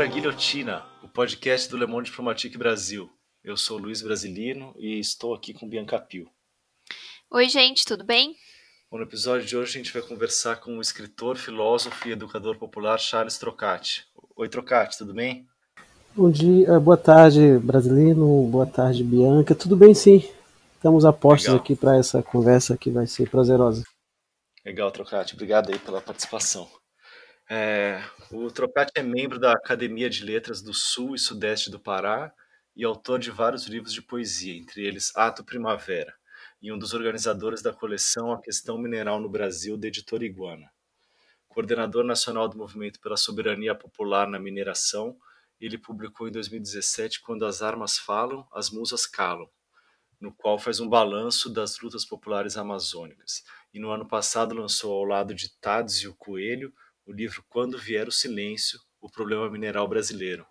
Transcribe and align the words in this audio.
Começa 0.00 0.02
agora 0.02 0.04
a 0.04 0.06
Guilhotina, 0.06 0.82
o 1.02 1.08
podcast 1.08 1.68
do 1.68 1.76
Le 1.76 1.84
Monde 1.84 2.08
Diplomatique 2.08 2.56
Brasil. 2.56 3.10
Eu 3.44 3.54
sou 3.54 3.76
Luiz 3.76 4.00
Brasilino 4.00 4.74
e 4.78 4.98
estou 4.98 5.34
aqui 5.34 5.52
com 5.52 5.68
Bianca 5.68 5.98
Pio. 5.98 6.26
Oi, 7.30 7.50
gente, 7.50 7.84
tudo 7.84 8.02
bem? 8.02 8.34
Bom, 8.90 8.96
no 8.96 9.02
episódio 9.02 9.46
de 9.46 9.54
hoje 9.58 9.72
a 9.72 9.82
gente 9.82 9.92
vai 9.92 10.00
conversar 10.00 10.56
com 10.56 10.78
o 10.78 10.80
escritor, 10.80 11.36
filósofo 11.36 12.08
e 12.08 12.12
educador 12.12 12.56
popular 12.56 12.98
Charles 12.98 13.36
Trocati. 13.36 14.06
Oi, 14.36 14.48
Trocati, 14.48 14.96
tudo 14.96 15.12
bem? 15.12 15.46
Bom 16.16 16.30
dia, 16.30 16.80
boa 16.80 16.96
tarde, 16.96 17.58
Brasilino, 17.58 18.46
boa 18.46 18.66
tarde, 18.66 19.04
Bianca. 19.04 19.54
Tudo 19.54 19.76
bem, 19.76 19.92
sim. 19.92 20.26
Estamos 20.76 21.04
a 21.04 21.12
postos 21.12 21.48
Legal. 21.48 21.60
aqui 21.60 21.76
para 21.76 21.98
essa 21.98 22.22
conversa 22.22 22.74
que 22.78 22.90
vai 22.90 23.06
ser 23.06 23.28
prazerosa. 23.28 23.84
Legal, 24.64 24.90
Trocati. 24.90 25.34
Obrigado 25.34 25.70
aí 25.70 25.78
pela 25.78 26.00
participação. 26.00 26.66
É, 27.52 28.00
o 28.30 28.48
Trocati 28.48 28.92
é 28.94 29.02
membro 29.02 29.36
da 29.36 29.50
Academia 29.52 30.08
de 30.08 30.24
Letras 30.24 30.62
do 30.62 30.72
Sul 30.72 31.16
e 31.16 31.18
Sudeste 31.18 31.68
do 31.68 31.80
Pará 31.80 32.32
e 32.76 32.84
autor 32.84 33.18
de 33.18 33.28
vários 33.32 33.66
livros 33.66 33.92
de 33.92 34.00
poesia, 34.00 34.56
entre 34.56 34.86
eles 34.86 35.10
Ato 35.16 35.42
Primavera, 35.42 36.14
e 36.62 36.70
um 36.70 36.78
dos 36.78 36.94
organizadores 36.94 37.60
da 37.60 37.72
coleção 37.72 38.30
A 38.30 38.40
Questão 38.40 38.78
Mineral 38.78 39.18
no 39.18 39.28
Brasil, 39.28 39.76
da 39.76 39.88
editora 39.88 40.24
Iguana. 40.24 40.70
Coordenador 41.48 42.04
nacional 42.04 42.48
do 42.48 42.56
Movimento 42.56 43.00
pela 43.00 43.16
Soberania 43.16 43.74
Popular 43.74 44.28
na 44.28 44.38
Mineração, 44.38 45.16
ele 45.60 45.76
publicou 45.76 46.28
em 46.28 46.30
2017 46.30 47.20
Quando 47.20 47.44
as 47.44 47.62
Armas 47.62 47.98
Falam, 47.98 48.46
as 48.52 48.70
Musas 48.70 49.06
Calam, 49.06 49.50
no 50.20 50.32
qual 50.32 50.56
faz 50.56 50.78
um 50.78 50.88
balanço 50.88 51.50
das 51.50 51.80
lutas 51.80 52.04
populares 52.04 52.56
amazônicas. 52.56 53.42
E 53.74 53.80
no 53.80 53.90
ano 53.90 54.06
passado 54.06 54.54
lançou 54.54 54.92
ao 54.92 55.04
lado 55.04 55.34
de 55.34 55.50
Tades 55.58 55.96
e 55.96 56.06
o 56.06 56.14
Coelho 56.14 56.72
o 57.10 57.12
livro 57.12 57.44
Quando 57.48 57.76
Vier 57.76 58.06
o 58.06 58.12
Silêncio, 58.12 58.78
o 59.00 59.10
Problema 59.10 59.50
Mineral 59.50 59.88
Brasileiro, 59.88 60.46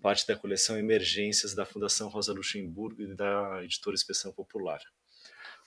parte 0.00 0.24
da 0.24 0.36
coleção 0.36 0.78
Emergências 0.78 1.56
da 1.56 1.66
Fundação 1.66 2.08
Rosa 2.08 2.32
Luxemburgo 2.32 3.02
e 3.02 3.14
da 3.16 3.64
editora 3.64 3.96
Expressão 3.96 4.32
Popular. 4.32 4.78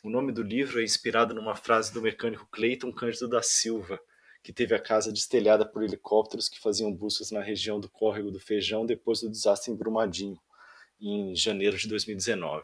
O 0.02 0.10
nome 0.10 0.32
do 0.32 0.42
livro 0.42 0.80
é 0.80 0.86
inspirado 0.86 1.36
numa 1.36 1.54
frase 1.54 1.94
do 1.94 2.02
mecânico 2.02 2.48
Cleiton 2.50 2.94
Cândido 2.94 3.28
da 3.28 3.42
Silva, 3.42 4.00
que 4.42 4.54
teve 4.54 4.74
a 4.74 4.80
casa 4.80 5.12
destelhada 5.12 5.66
por 5.66 5.84
helicópteros 5.84 6.48
que 6.48 6.62
faziam 6.62 6.94
buscas 6.94 7.30
na 7.30 7.42
região 7.42 7.78
do 7.78 7.90
Córrego 7.90 8.32
do 8.32 8.40
Feijão 8.40 8.86
depois 8.86 9.20
do 9.20 9.30
desastre 9.30 9.74
em 9.74 9.76
Brumadinho, 9.76 10.40
em 10.98 11.36
janeiro 11.36 11.76
de 11.76 11.90
2019. 11.90 12.64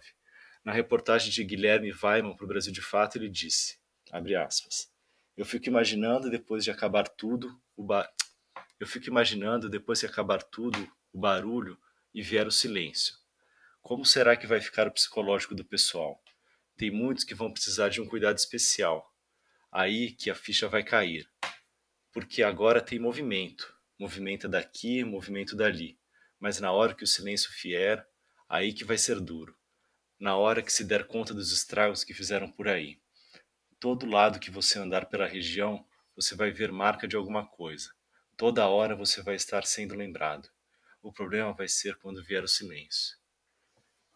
Na 0.64 0.72
reportagem 0.72 1.30
de 1.30 1.44
Guilherme 1.44 1.92
Weiman 1.92 2.34
para 2.34 2.46
o 2.46 2.48
Brasil 2.48 2.72
de 2.72 2.82
Fato, 2.82 3.18
ele 3.18 3.28
disse, 3.28 3.78
abre 4.10 4.38
aspas, 4.38 4.93
eu 5.36 5.46
fico 5.46 5.68
imaginando 5.68 6.30
depois 6.30 6.64
de 6.64 6.72
acabar 6.72 7.08
tudo, 7.08 7.60
o 7.76 7.84
bar... 7.84 8.12
eu 8.80 8.88
fico 8.88 9.08
imaginando 9.08 9.70
depois 9.70 10.00
de 10.00 10.06
acabar 10.06 10.44
tudo, 10.44 10.80
o 11.12 11.20
barulho 11.20 11.78
e 12.14 12.22
vier 12.22 12.48
o 12.48 12.52
silêncio. 12.52 13.16
Como 13.82 14.06
será 14.06 14.36
que 14.36 14.48
vai 14.48 14.62
ficar 14.62 14.88
o 14.88 14.92
psicológico 14.92 15.56
do 15.56 15.66
pessoal? 15.66 16.22
Tem 16.78 16.90
muitos 16.90 17.24
que 17.24 17.36
vão 17.36 17.52
precisar 17.52 17.90
de 17.90 18.02
um 18.02 18.08
cuidado 18.08 18.38
especial. 18.38 19.14
Aí 19.72 20.12
que 20.12 20.30
a 20.30 20.36
ficha 20.36 20.68
vai 20.68 20.84
cair. 20.84 21.30
Porque 22.12 22.44
agora 22.44 22.82
tem 22.82 23.00
movimento. 23.00 23.76
Movimento 24.00 24.48
daqui, 24.48 25.04
movimento 25.04 25.56
dali. 25.56 26.00
Mas 26.40 26.60
na 26.60 26.72
hora 26.72 26.94
que 26.94 27.04
o 27.04 27.08
silêncio 27.08 27.52
vier, 27.62 28.06
aí 28.48 28.74
que 28.74 28.86
vai 28.86 28.98
ser 28.98 29.20
duro 29.20 29.56
na 30.24 30.38
hora 30.38 30.62
que 30.62 30.72
se 30.72 30.86
der 30.86 31.06
conta 31.06 31.34
dos 31.34 31.52
estragos 31.52 32.02
que 32.06 32.14
fizeram 32.14 32.50
por 32.50 32.70
aí. 32.70 32.98
Todo 33.84 34.06
lado 34.06 34.40
que 34.40 34.50
você 34.50 34.80
andar 34.80 35.08
pela 35.08 35.28
região, 35.28 35.86
você 36.16 36.38
vai 36.38 36.52
ver 36.52 36.72
marca 36.72 37.06
de 37.06 37.18
alguma 37.18 37.46
coisa. 37.46 37.94
Toda 38.38 38.66
hora 38.66 38.96
você 38.96 39.22
vai 39.22 39.36
estar 39.36 39.66
sendo 39.66 39.94
lembrado. 39.94 40.48
O 41.02 41.12
problema 41.12 41.52
vai 41.52 41.68
ser 41.68 41.98
quando 41.98 42.24
vier 42.24 42.46
o 42.46 42.48
silêncio. 42.48 43.18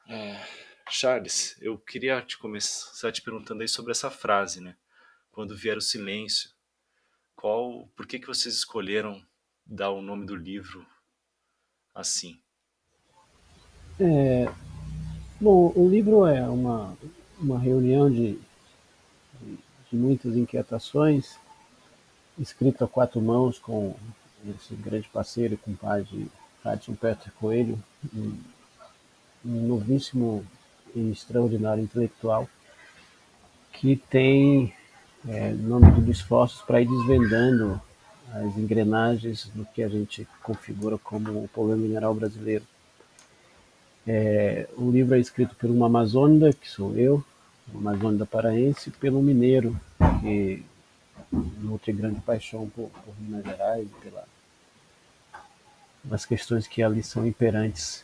É, 0.08 0.42
Charles, 0.90 1.58
eu 1.60 1.78
queria 1.78 2.22
te 2.22 2.38
começar 2.38 3.12
te 3.12 3.22
perguntando 3.22 3.62
aí 3.62 3.68
sobre 3.68 3.92
essa 3.92 4.10
frase, 4.10 4.62
né? 4.62 4.78
Quando 5.34 5.54
vier 5.54 5.76
o 5.76 5.82
silêncio, 5.82 6.50
qual, 7.36 7.90
por 7.90 8.08
que 8.08 8.20
que 8.20 8.28
vocês 8.28 8.56
escolheram 8.56 9.22
dar 9.66 9.90
o 9.90 10.02
nome 10.02 10.26
do 10.26 10.34
livro 10.38 10.88
assim? 11.94 12.42
É, 14.00 14.46
Bom, 15.42 15.74
o 15.76 15.90
livro 15.90 16.26
é 16.26 16.42
uma, 16.48 16.98
uma 17.38 17.60
reunião 17.60 18.10
de, 18.10 18.40
de, 19.92 19.98
muitas 19.98 20.36
inquietações, 20.36 21.38
escrito 22.38 22.84
a 22.84 22.88
quatro 22.88 23.22
mãos 23.22 23.58
com 23.60 23.96
esse 24.56 24.76
grande 24.76 25.08
parceiro 25.10 25.56
e 25.56 25.58
compadre 25.58 26.30
Hudson 26.64 26.94
Peter 26.94 27.32
Coelho, 27.40 27.78
um, 28.14 28.38
um 29.46 29.68
novíssimo 29.68 30.46
e 30.96 31.12
extraordinário 31.12 31.84
intelectual, 31.84 32.48
que 33.72 33.96
tem 33.96 34.74
é, 35.28 35.52
nome 35.52 36.02
de 36.02 36.12
esforços 36.12 36.62
para 36.62 36.82
ir 36.82 36.88
desvendando 36.88 37.80
as 38.34 38.58
engrenagens 38.58 39.50
do 39.54 39.66
que 39.66 39.82
a 39.82 39.88
gente 39.88 40.28
configura 40.44 40.98
como 40.98 41.44
o 41.44 41.48
problema 41.48 41.82
mineral 41.82 42.14
brasileiro. 42.14 42.64
É, 44.06 44.68
o 44.78 44.90
livro 44.90 45.16
é 45.16 45.20
escrito 45.20 45.56
por 45.56 45.70
uma 45.70 45.88
amazônida, 45.88 46.54
que 46.54 46.70
sou 46.70 46.96
eu, 46.96 47.24
uma 47.74 47.92
amazônida 47.92 48.26
paraense, 48.26 48.92
pelo 48.92 49.22
mineiro, 49.22 49.80
que 50.22 50.64
nutre 51.32 51.92
grande 51.92 52.20
paixão 52.22 52.70
por, 52.70 52.90
por 52.90 53.14
Minas 53.20 53.44
Gerais, 53.44 53.88
pela, 54.02 54.24
pelas 56.04 56.26
questões 56.26 56.68
que 56.68 56.82
ali 56.82 57.04
são 57.04 57.26
imperantes, 57.26 58.04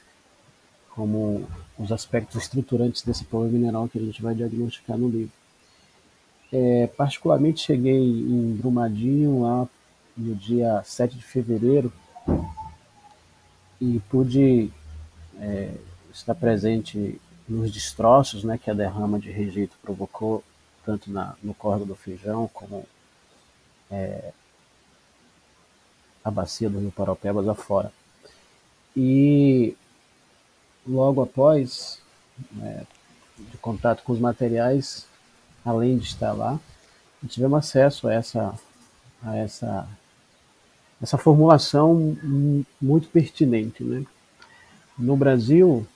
como 0.90 1.48
os 1.78 1.92
aspectos 1.92 2.42
estruturantes 2.42 3.02
desse 3.02 3.24
problema 3.26 3.58
mineral 3.58 3.88
que 3.88 3.98
a 3.98 4.02
gente 4.02 4.22
vai 4.22 4.36
diagnosticar 4.36 4.98
no 4.98 5.10
livro. 5.10 5.32
É, 6.52 6.88
particularmente 6.88 7.62
cheguei 7.62 7.98
em 7.98 8.56
Brumadinho 8.56 9.42
lá 9.42 9.68
no 10.16 10.36
dia 10.36 10.84
7 10.84 11.18
de 11.18 11.24
fevereiro 11.24 11.92
e 13.82 14.00
pude 14.08 14.72
é, 15.40 15.74
está 16.14 16.36
presente 16.36 17.20
nos 17.54 17.72
destroços 17.72 18.44
né, 18.44 18.58
que 18.58 18.70
a 18.70 18.74
derrama 18.74 19.20
de 19.20 19.32
rejeito 19.32 19.78
provocou, 19.82 20.44
tanto 20.86 21.12
na, 21.12 21.36
no 21.42 21.54
córrego 21.54 21.86
do 21.86 21.96
Feijão 21.96 22.50
como 22.54 22.86
é, 23.92 24.32
a 26.24 26.32
bacia 26.32 26.70
do 26.70 26.80
Rio 26.80 26.92
Paropebas 26.92 27.48
afora. 27.48 27.92
E 28.96 29.76
logo 30.88 31.22
após, 31.22 32.02
né, 32.52 32.86
de 33.38 33.58
contato 33.58 34.04
com 34.04 34.14
os 34.14 34.20
materiais, 34.20 35.08
além 35.64 35.98
de 35.98 36.06
estar 36.06 36.34
lá, 36.34 36.60
tivemos 37.28 37.60
acesso 37.60 38.08
a 38.08 38.14
essa, 38.14 38.54
a 39.24 39.38
essa, 39.38 39.88
essa 41.02 41.18
formulação 41.18 42.18
muito 42.82 43.08
pertinente. 43.08 43.84
Né? 43.84 44.06
No 44.98 45.16
Brasil, 45.16 45.88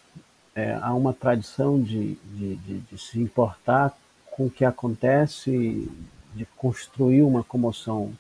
é, 0.58 0.74
há 0.82 0.92
uma 0.92 1.14
tradição 1.14 1.80
de, 1.80 2.16
de, 2.16 2.56
de, 2.56 2.80
de, 2.80 2.98
se 2.98 3.20
importar 3.20 3.96
com 4.32 4.48
o 4.48 4.50
que 4.50 4.66
acontece, 4.66 5.88
de 6.34 6.46
construir 6.58 7.22
uma 7.22 7.44
comoção. 7.44 8.12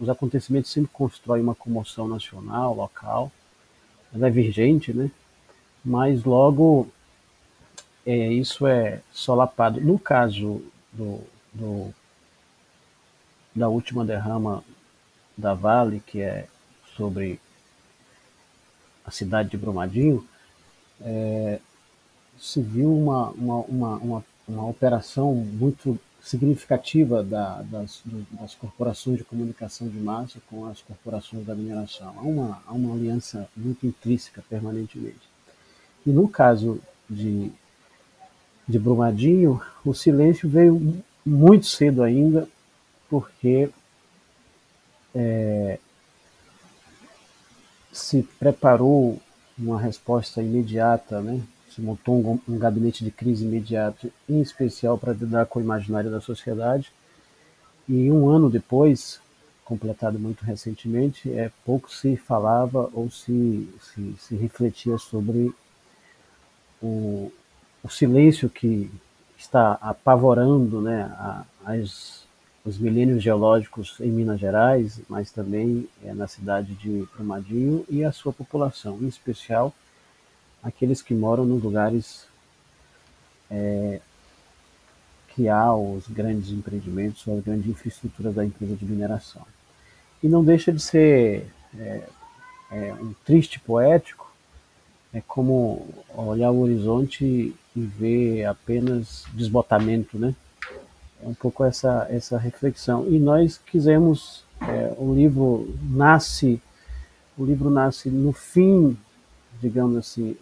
Os 0.00 0.08
acontecimentos 0.08 0.70
sempre 0.70 0.90
constroem 0.90 1.42
uma 1.42 1.54
comoção 1.54 2.08
nacional, 2.08 2.74
local, 2.74 3.30
ela 4.14 4.28
é 4.28 4.30
vigente, 4.30 4.94
né? 4.94 5.10
mas 5.84 6.24
logo 6.24 6.88
é, 8.06 8.32
isso 8.32 8.66
é 8.66 9.02
solapado. 9.12 9.78
No 9.78 9.98
caso 9.98 10.64
do, 10.90 11.20
do, 11.52 11.94
da 13.54 13.68
última 13.68 14.06
derrama 14.06 14.64
da 15.36 15.52
Vale, 15.52 16.00
que 16.00 16.22
é 16.22 16.48
sobre 16.96 17.38
a 19.04 19.10
cidade 19.10 19.50
de 19.50 19.58
Brumadinho, 19.58 20.26
é, 21.02 21.60
se 22.38 22.60
viu 22.60 22.94
uma, 22.96 23.30
uma, 23.30 23.56
uma, 23.60 23.96
uma, 23.96 24.24
uma 24.48 24.68
operação 24.68 25.34
muito 25.34 25.98
significativa 26.22 27.22
da, 27.22 27.60
das, 27.62 28.00
das, 28.30 28.54
corporações 28.54 29.18
de 29.18 29.24
comunicação 29.24 29.86
de 29.88 29.98
massa 29.98 30.40
com 30.48 30.64
as 30.66 30.80
corporações 30.80 31.44
da 31.44 31.54
mineração. 31.54 32.14
Há 32.16 32.22
uma, 32.22 32.62
há 32.66 32.72
uma 32.72 32.94
aliança 32.94 33.46
muito 33.54 33.86
intrínseca 33.86 34.42
permanentemente. 34.48 35.28
E 36.06 36.10
no 36.10 36.26
caso 36.26 36.80
de, 37.08 37.52
de 38.66 38.78
Brumadinho, 38.78 39.60
o 39.84 39.92
silêncio 39.92 40.48
veio 40.48 41.02
muito 41.24 41.66
cedo 41.66 42.02
ainda, 42.02 42.48
porque 43.08 43.68
é, 45.14 45.78
se 47.92 48.22
preparou 48.38 49.20
uma 49.58 49.80
resposta 49.80 50.42
imediata, 50.42 51.20
né? 51.20 51.40
Se 51.74 51.80
montou 51.80 52.40
um, 52.48 52.54
um 52.54 52.58
gabinete 52.58 53.02
de 53.04 53.10
crise 53.10 53.44
imediato, 53.44 54.10
em 54.28 54.40
especial 54.40 54.96
para 54.96 55.12
lidar 55.12 55.46
com 55.46 55.58
o 55.58 55.62
imaginário 55.62 56.10
da 56.10 56.20
sociedade. 56.20 56.92
E 57.88 58.10
um 58.10 58.28
ano 58.28 58.48
depois, 58.48 59.20
completado 59.64 60.18
muito 60.18 60.44
recentemente, 60.44 61.30
é, 61.32 61.50
pouco 61.64 61.92
se 61.92 62.16
falava 62.16 62.88
ou 62.92 63.10
se, 63.10 63.68
se, 63.80 64.14
se 64.18 64.36
refletia 64.36 64.96
sobre 64.98 65.52
o, 66.80 67.32
o 67.82 67.88
silêncio 67.88 68.48
que 68.48 68.90
está 69.36 69.72
apavorando 69.80 70.80
né, 70.80 71.02
a, 71.02 71.44
as, 71.64 72.24
os 72.64 72.78
milênios 72.78 73.22
geológicos 73.22 73.98
em 74.00 74.10
Minas 74.10 74.38
Gerais, 74.38 75.00
mas 75.08 75.32
também 75.32 75.88
é, 76.04 76.14
na 76.14 76.28
cidade 76.28 76.72
de 76.74 77.06
Brumadinho 77.14 77.84
e 77.90 78.04
a 78.04 78.12
sua 78.12 78.32
população, 78.32 78.98
em 79.02 79.08
especial 79.08 79.74
aqueles 80.64 81.02
que 81.02 81.14
moram 81.14 81.44
nos 81.44 81.62
lugares 81.62 82.26
é, 83.50 84.00
que 85.28 85.48
há 85.48 85.74
os 85.74 86.08
grandes 86.08 86.50
empreendimentos, 86.50 87.28
as 87.28 87.44
grandes 87.44 87.68
infraestruturas 87.68 88.34
da 88.34 88.44
empresa 88.44 88.74
de 88.74 88.84
mineração. 88.84 89.42
E 90.22 90.28
não 90.28 90.42
deixa 90.42 90.72
de 90.72 90.80
ser 90.80 91.46
é, 91.78 92.08
é, 92.72 92.94
um 92.94 93.12
triste 93.24 93.60
poético, 93.60 94.32
é 95.12 95.20
como 95.20 95.86
olhar 96.14 96.50
o 96.50 96.60
horizonte 96.60 97.54
e 97.76 97.80
ver 97.80 98.46
apenas 98.46 99.24
desbotamento, 99.32 100.18
né? 100.18 100.34
É 101.22 101.28
um 101.28 101.34
pouco 101.34 101.64
essa, 101.64 102.06
essa 102.10 102.38
reflexão. 102.38 103.06
E 103.08 103.18
nós 103.18 103.58
quisemos, 103.58 104.44
é, 104.60 104.94
o 104.98 105.14
livro 105.14 105.72
nasce, 105.82 106.60
o 107.36 107.44
livro 107.44 107.70
nasce 107.70 108.08
no 108.08 108.32
fim, 108.32 108.96
digamos 109.60 109.96
assim, 109.96 110.36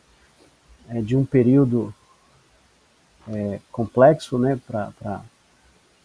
é, 0.93 1.01
de 1.01 1.17
um 1.17 1.25
período 1.25 1.93
é, 3.29 3.59
complexo 3.71 4.39
né, 4.39 4.61
para 4.67 5.23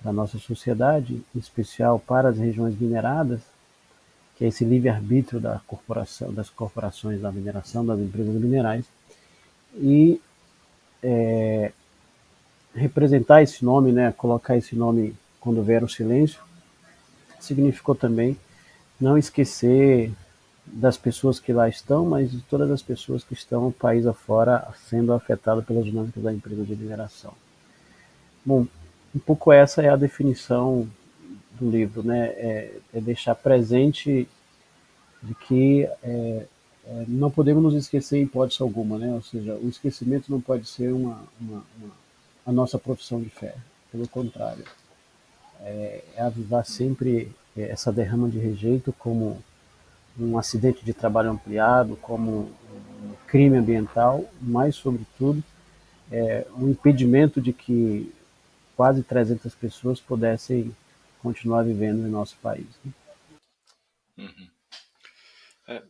a 0.06 0.14
nossa 0.14 0.40
sociedade, 0.40 1.22
em 1.36 1.40
especial 1.40 2.00
para 2.00 2.30
as 2.30 2.38
regiões 2.38 2.80
mineradas, 2.80 3.42
que 4.38 4.46
é 4.46 4.48
esse 4.48 4.64
livre-arbítrio 4.64 5.40
da 5.42 5.60
corporação, 5.68 6.34
das 6.34 6.50
corporações 6.50 7.22
da 7.22 7.32
mineração, 7.32 7.86
das 7.86 8.00
empresas 8.00 8.34
minerais, 8.36 8.86
e 9.76 10.22
é, 11.04 11.72
representar 12.74 13.42
esse 13.42 13.66
nome, 13.66 13.92
né, 13.92 14.14
colocar 14.16 14.56
esse 14.56 14.76
nome 14.76 15.16
quando 15.42 15.64
vier 15.64 15.84
o 15.84 15.90
silêncio, 15.90 16.40
significou 17.40 17.94
também 17.94 18.38
não 19.00 19.18
esquecer 19.18 20.12
das 20.74 20.98
pessoas 20.98 21.40
que 21.40 21.54
lá 21.54 21.68
estão, 21.70 22.06
mas 22.06 22.32
de 22.32 22.42
todas 22.42 22.70
as 22.70 22.82
pessoas 22.82 23.24
que 23.24 23.34
estão 23.34 23.72
país 23.72 24.06
afora 24.06 24.68
sendo 24.90 25.14
afetadas 25.14 25.66
pelas 25.66 25.86
dinâmicas 25.86 26.22
da 26.22 26.34
empresa 26.34 26.64
de 26.64 26.76
mineração. 26.76 27.34
Bom, 28.46 28.68
um 29.16 29.20
pouco 29.20 29.52
essa 29.52 29.82
é 29.82 29.90
a 29.90 29.96
definição 29.96 30.88
do 31.60 31.70
livro, 31.70 32.04
né? 32.04 32.28
É, 32.28 32.72
é 32.94 33.02
deixar 33.02 33.36
presente 33.36 34.28
de 35.24 35.36
que 35.36 35.84
é, 36.04 36.46
é, 36.86 37.06
não 37.08 37.32
podemos 37.32 37.64
nos 37.64 37.74
esquecer 37.74 38.20
em 38.20 38.24
hipótese 38.24 38.62
alguma, 38.62 38.98
né? 38.98 39.12
Ou 39.14 39.22
seja, 39.22 39.56
o 39.56 39.68
esquecimento 39.68 40.32
não 40.32 40.40
pode 40.40 40.68
ser 40.68 40.94
uma, 40.94 41.24
uma, 41.40 41.64
uma 41.78 41.92
a 42.46 42.52
nossa 42.52 42.78
profissão 42.80 43.22
de 43.22 43.30
fé. 43.30 43.56
Pelo 43.92 44.08
contrário, 44.08 44.64
é, 45.62 46.04
é 46.16 46.22
avivar 46.22 46.66
sempre 46.66 47.32
essa 47.58 47.92
derrama 47.92 48.30
de 48.30 48.38
rejeito 48.38 48.94
como 48.94 49.42
um 50.20 50.38
acidente 50.38 50.84
de 50.84 50.94
trabalho 50.94 51.32
ampliado, 51.32 51.96
como 51.98 52.52
um 53.04 53.14
crime 53.28 53.58
ambiental, 53.58 54.26
mas, 54.42 54.76
sobretudo, 54.76 55.44
é, 56.12 56.48
um 56.56 56.70
impedimento 56.70 57.42
de 57.42 57.54
que 57.54 58.14
quase 58.76 59.04
300 59.04 59.54
pessoas 59.56 60.00
pudessem 60.00 60.76
continuar 61.22 61.64
vivendo 61.64 62.08
em 62.08 62.12
nosso 62.12 62.38
país. 62.38 62.68
Né? 62.84 62.94
Uhum. 64.18 64.50
É, 65.68 65.84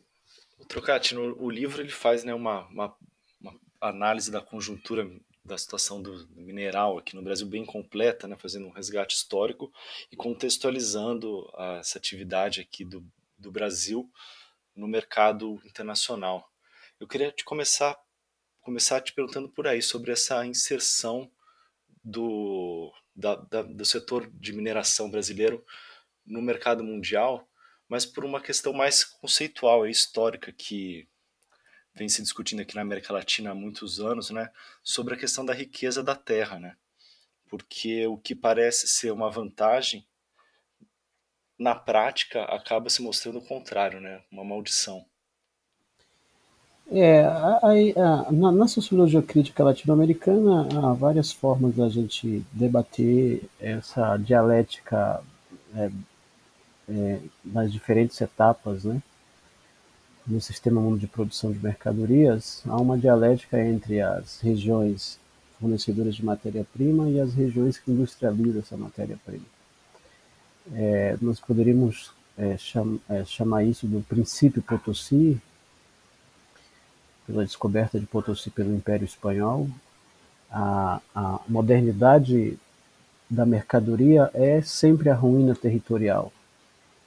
o 0.58 0.64
Trocati, 0.66 1.14
no, 1.14 1.40
o 1.40 1.50
livro 1.50 1.80
ele 1.80 1.90
faz 1.90 2.24
né, 2.24 2.34
uma, 2.34 2.66
uma, 2.68 2.94
uma, 3.40 3.54
análise 3.80 4.30
da 4.30 4.40
conjuntura 4.40 5.08
da 5.44 5.56
situação 5.56 6.02
do 6.02 6.28
mineral 6.36 6.98
aqui 6.98 7.14
no 7.14 7.22
Brasil 7.22 7.46
bem 7.46 7.64
completa, 7.64 8.28
né, 8.28 8.36
fazendo 8.36 8.66
um 8.66 8.72
resgate 8.72 9.14
histórico 9.14 9.72
e 10.12 10.16
contextualizando 10.16 11.48
essa 11.78 11.96
atividade 11.96 12.60
aqui 12.60 12.84
do, 12.84 13.02
do 13.38 13.50
Brasil 13.50 14.10
no 14.74 14.88
mercado 14.88 15.60
internacional. 15.64 16.50
Eu 16.98 17.06
queria 17.06 17.30
te 17.30 17.44
começar 17.44 17.98
começar 18.60 19.00
te 19.00 19.14
perguntando 19.14 19.48
por 19.48 19.66
aí 19.66 19.80
sobre 19.80 20.12
essa 20.12 20.44
inserção 20.44 21.30
do, 22.04 22.92
da, 23.16 23.34
da, 23.34 23.62
do 23.62 23.84
setor 23.84 24.30
de 24.30 24.52
mineração 24.52 25.10
brasileiro 25.10 25.64
no 26.26 26.42
mercado 26.42 26.84
mundial, 26.84 27.48
mas 27.88 28.04
por 28.04 28.26
uma 28.26 28.42
questão 28.42 28.74
mais 28.74 29.04
conceitual 29.04 29.86
e 29.86 29.90
histórica 29.90 30.52
que 30.52 31.08
vem 31.94 32.10
se 32.10 32.20
discutindo 32.20 32.60
aqui 32.60 32.74
na 32.74 32.82
América 32.82 33.12
Latina 33.12 33.52
há 33.52 33.54
muitos 33.54 34.00
anos, 34.00 34.28
né, 34.28 34.52
sobre 34.82 35.14
a 35.14 35.18
questão 35.18 35.46
da 35.46 35.54
riqueza 35.54 36.02
da 36.02 36.14
terra, 36.14 36.58
né? 36.58 36.76
Porque 37.48 38.06
o 38.06 38.18
que 38.18 38.34
parece 38.34 38.86
ser 38.86 39.10
uma 39.10 39.30
vantagem 39.30 40.06
na 41.58 41.74
prática 41.74 42.44
acaba 42.44 42.88
se 42.88 43.02
mostrando 43.02 43.38
o 43.38 43.44
contrário, 43.44 44.00
né? 44.00 44.20
Uma 44.30 44.44
maldição. 44.44 45.04
É, 46.90 47.24
a, 47.24 47.60
a, 47.62 48.32
na, 48.32 48.52
na, 48.52 48.68
sociologia 48.68 49.20
crítica 49.20 49.62
latino-americana 49.62 50.68
há 50.72 50.92
várias 50.94 51.30
formas 51.30 51.74
da 51.74 51.86
gente 51.88 52.42
debater 52.50 53.42
essa 53.60 54.16
dialética 54.16 55.22
é, 55.76 55.90
é, 56.88 57.20
nas 57.44 57.70
diferentes 57.70 58.18
etapas, 58.20 58.84
né? 58.84 59.02
No 60.26 60.40
sistema 60.40 60.80
mundo 60.80 60.98
de 60.98 61.06
produção 61.06 61.52
de 61.52 61.58
mercadorias, 61.58 62.62
há 62.66 62.76
uma 62.76 62.96
dialética 62.96 63.62
entre 63.62 64.00
as 64.00 64.40
regiões 64.40 65.18
fornecedoras 65.60 66.14
de 66.14 66.24
matéria-prima 66.24 67.10
e 67.10 67.20
as 67.20 67.34
regiões 67.34 67.78
que 67.78 67.90
industrializam 67.90 68.60
essa 68.60 68.76
matéria-prima 68.76 69.57
é, 70.74 71.16
nós 71.20 71.40
poderíamos 71.40 72.12
é, 72.36 72.56
cham, 72.56 72.98
é, 73.08 73.24
chamar 73.24 73.64
isso 73.64 73.86
do 73.86 74.00
princípio 74.02 74.62
Potosí, 74.62 75.40
pela 77.26 77.44
descoberta 77.44 77.98
de 77.98 78.06
Potosí 78.06 78.50
pelo 78.50 78.74
Império 78.74 79.04
Espanhol. 79.04 79.68
A, 80.50 81.00
a 81.14 81.40
modernidade 81.46 82.58
da 83.28 83.44
mercadoria 83.44 84.30
é 84.32 84.62
sempre 84.62 85.10
a 85.10 85.14
ruína 85.14 85.54
territorial. 85.54 86.32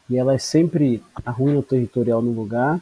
E 0.10 0.18
ela 0.18 0.34
é 0.34 0.38
sempre 0.38 1.01
a 1.25 1.32
ruína 1.32 1.63
territorial 1.63 2.22
no 2.22 2.32
lugar, 2.32 2.80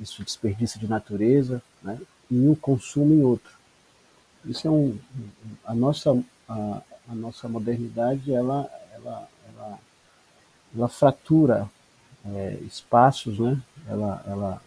isso 0.00 0.24
desperdício 0.24 0.80
de 0.80 0.88
natureza, 0.88 1.60
né? 1.82 2.00
e 2.30 2.48
o 2.48 2.56
consumo 2.56 3.12
em 3.12 3.22
outro. 3.22 3.52
Isso 4.44 4.66
é 4.66 4.70
um, 4.70 4.98
a 5.64 5.74
nossa 5.74 6.18
a, 6.48 6.82
a 7.08 7.14
nossa 7.14 7.48
modernidade 7.48 8.32
ela 8.32 8.68
ela 8.94 9.28
ela 9.48 9.78
ela 10.74 10.88
fratura 10.88 11.68
é, 12.24 12.58
espaços, 12.66 13.38
né? 13.38 13.60
Ela, 13.88 14.22
ela, 14.26 14.62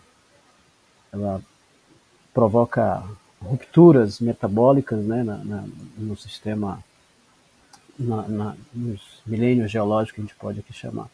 ela 1.11 1.41
provoca 2.33 3.03
rupturas 3.41 4.19
metabólicas, 4.19 5.03
né? 5.03 5.23
Na, 5.23 5.37
na, 5.37 5.63
no 5.97 6.15
sistema, 6.17 6.83
na, 7.97 8.27
na, 8.27 8.55
nos 8.73 9.21
milênios 9.25 9.71
geológicos 9.71 10.19
a 10.19 10.21
gente 10.27 10.35
pode 10.35 10.59
aqui 10.59 10.73
chamar. 10.73 11.09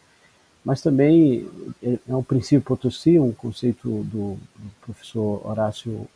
Mas 0.63 0.81
também 0.81 1.50
é, 1.81 1.98
é 2.07 2.15
um 2.15 2.24
princípio 2.24 2.62
Potosí, 2.62 3.19
um 3.19 3.31
conceito 3.31 3.88
do, 4.03 4.36
do 4.36 4.71
professor 4.81 5.45
Horácio 5.45 6.07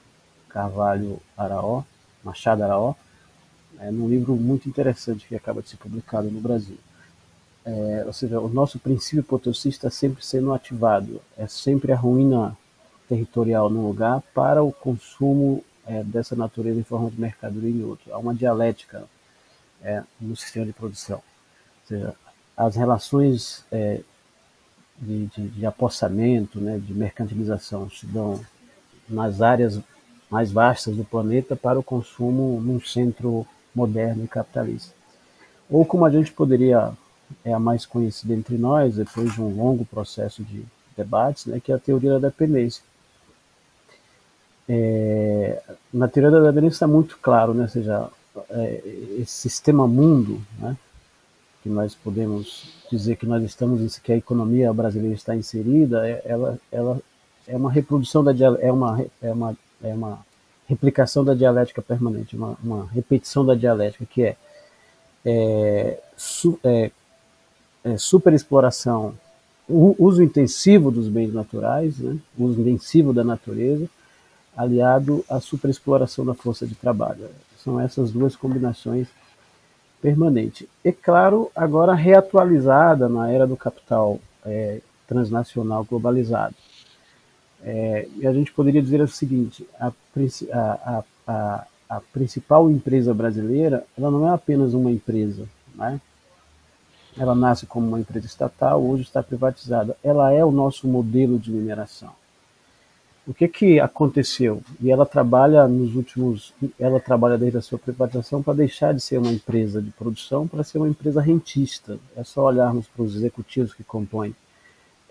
Carvalho 0.50 1.20
Araó, 1.36 1.84
Machado 2.24 2.64
Araó, 2.64 2.96
é, 3.80 3.92
num 3.92 4.08
livro 4.08 4.36
muito 4.36 4.70
interessante 4.70 5.28
que 5.28 5.36
acaba 5.36 5.62
de 5.62 5.70
ser 5.70 5.78
publicado 5.78 6.30
no 6.30 6.40
Brasil. 6.40 6.78
É, 7.66 8.04
ou 8.06 8.14
seja, 8.14 8.40
o 8.40 8.48
nosso 8.48 8.78
princípio 8.78 9.24
potosista 9.24 9.88
está 9.88 9.90
sempre 9.90 10.24
sendo 10.24 10.54
ativado, 10.54 11.20
é 11.36 11.48
sempre 11.48 11.92
a 11.92 11.96
ruína 11.96 12.56
territorial 13.10 13.70
no 13.70 13.88
lugar 13.88 14.22
para 14.34 14.64
o 14.64 14.72
consumo 14.72 15.64
é, 15.88 16.04
dessa 16.04 16.36
natureza 16.36 16.80
em 16.80 16.84
forma 16.84 17.10
de 17.10 17.20
mercadoria 17.20 17.70
em 17.70 17.84
outro. 17.84 18.14
Há 18.14 18.18
uma 18.20 18.36
dialética 18.36 19.04
é, 19.82 20.04
no 20.20 20.36
sistema 20.36 20.66
de 20.66 20.74
produção. 20.74 21.18
Ou 21.18 21.88
seja, 21.88 22.16
as 22.56 22.76
relações 22.76 23.66
é, 23.72 24.02
de, 24.98 25.26
de, 25.28 25.48
de, 25.50 25.66
apossamento, 25.66 26.60
né, 26.60 26.78
de 26.80 26.94
mercantilização 26.94 27.90
se 27.90 28.06
dão 28.06 28.40
nas 29.10 29.42
áreas 29.42 29.80
mais 30.30 30.52
vastas 30.52 30.96
do 30.96 31.04
planeta 31.04 31.56
para 31.56 31.80
o 31.80 31.84
consumo 31.84 32.60
num 32.62 32.80
centro 32.80 33.46
moderno 33.74 34.24
e 34.24 34.28
capitalista. 34.28 34.94
Ou 35.70 35.86
como 35.86 36.06
a 36.06 36.10
gente 36.10 36.32
poderia 36.32 36.94
é 37.44 37.54
a 37.54 37.60
mais 37.60 37.86
conhecida 37.86 38.34
entre 38.34 38.58
nós, 38.58 38.96
depois 38.96 39.34
de 39.34 39.42
um 39.42 39.56
longo 39.56 39.86
processo 39.86 40.44
de 40.44 40.64
debates, 40.96 41.46
né, 41.46 41.60
que 41.60 41.72
é 41.72 41.76
a 41.76 41.80
teoria 41.80 42.20
da 42.20 42.30
dependência. 42.30 42.84
É, 44.68 45.62
na 45.94 46.08
teoria 46.08 46.32
da 46.32 46.40
dependência 46.40 46.76
está 46.76 46.88
muito 46.88 47.18
claro, 47.20 47.54
né, 47.54 47.64
ou 47.64 47.70
seja, 47.70 48.10
é, 48.50 48.82
esse 49.20 49.34
sistema 49.34 49.88
mundo, 49.88 50.42
né, 50.60 50.76
que 51.62 51.70
nós 51.70 51.96
podemos 51.96 52.74
dizer 52.92 53.16
que 53.16 53.26
nós 53.26 53.44
estamos 53.44 53.98
que 54.00 54.12
a 54.12 54.18
economia 54.18 54.72
brasileira 54.72 55.16
está 55.16 55.36
inserida, 55.36 56.08
é, 56.08 56.22
ela, 56.26 56.60
ela 56.72 57.00
é 57.48 57.56
uma 57.56 57.72
reprodução 57.72 58.24
da 58.24 58.32
é 58.60 58.72
uma 58.72 59.06
é 59.22 59.32
uma 59.32 59.58
é 59.84 59.94
uma 59.94 60.26
replicação 60.68 61.24
da 61.24 61.34
dialética 61.34 61.82
permanente, 61.82 62.36
uma, 62.36 62.58
uma 62.64 62.88
repetição 62.88 63.46
da 63.46 63.56
dialética 63.56 64.06
que 64.06 64.24
é, 64.24 64.36
é, 65.26 66.00
su, 66.18 66.60
é, 66.64 66.92
é 67.86 67.98
superexploração, 67.98 69.14
uso 69.70 70.24
intensivo 70.24 70.90
dos 70.90 71.08
bens 71.08 71.32
naturais, 71.32 72.00
né, 72.00 72.18
uso 72.38 72.60
intensivo 72.60 73.14
da 73.14 73.24
natureza, 73.24 73.88
aliado 74.58 75.24
à 75.30 75.40
superexploração 75.40 76.26
da 76.26 76.34
força 76.34 76.66
de 76.66 76.74
trabalho. 76.74 77.30
São 77.64 77.80
essas 77.80 78.12
duas 78.12 78.36
combinações 78.36 79.08
permanentes. 80.02 80.68
E 80.84 80.92
claro, 80.92 81.52
agora 81.56 81.94
reatualizada 81.94 83.08
na 83.08 83.30
era 83.30 83.46
do 83.46 83.56
capital 83.56 84.20
é, 84.44 84.82
transnacional 85.08 85.84
globalizado. 85.84 86.56
É, 87.64 88.08
e 88.16 88.28
a 88.28 88.34
gente 88.34 88.52
poderia 88.52 88.82
dizer 88.82 89.02
o 89.02 89.08
seguinte: 89.08 89.68
a, 89.80 89.92
a, 90.52 91.04
a, 91.28 91.66
a, 91.90 92.02
principal 92.14 92.70
empresa 92.70 93.14
brasileira, 93.14 93.84
ela 93.98 94.12
não 94.12 94.28
é 94.28 94.34
apenas 94.34 94.74
uma 94.74 94.92
empresa, 94.92 95.48
né? 95.76 96.00
Ela 97.18 97.34
nasce 97.34 97.66
como 97.66 97.88
uma 97.88 98.00
empresa 98.00 98.26
estatal, 98.26 98.84
hoje 98.84 99.04
está 99.04 99.24
privatizada. 99.24 99.96
Ela 100.04 100.34
é 100.34 100.44
o 100.44 100.52
nosso 100.52 100.88
modelo 100.88 101.40
de 101.40 101.52
mineração. 101.52 102.12
O 103.28 103.34
que 103.34 103.48
que 103.48 103.80
aconteceu? 103.80 104.62
E 104.80 104.92
ela 104.92 105.06
trabalha 105.06 105.68
nos 105.68 105.96
últimos, 105.96 106.54
ela 106.80 107.00
trabalha 107.00 107.38
desde 107.38 107.58
a 107.58 107.62
sua 107.62 107.80
privatização 107.80 108.44
para 108.44 108.54
deixar 108.54 108.94
de 108.94 109.02
ser 109.02 109.18
uma 109.18 109.32
empresa 109.32 109.82
de 109.82 109.90
produção 109.92 110.48
para 110.48 110.64
ser 110.64 110.78
uma 110.78 110.90
empresa 110.90 111.22
rentista. 111.22 111.98
É 112.16 112.24
só 112.24 112.44
olharmos 112.46 112.88
para 112.88 113.04
os 113.04 113.16
executivos 113.16 113.74
que 113.74 113.84
compõem 113.84 114.36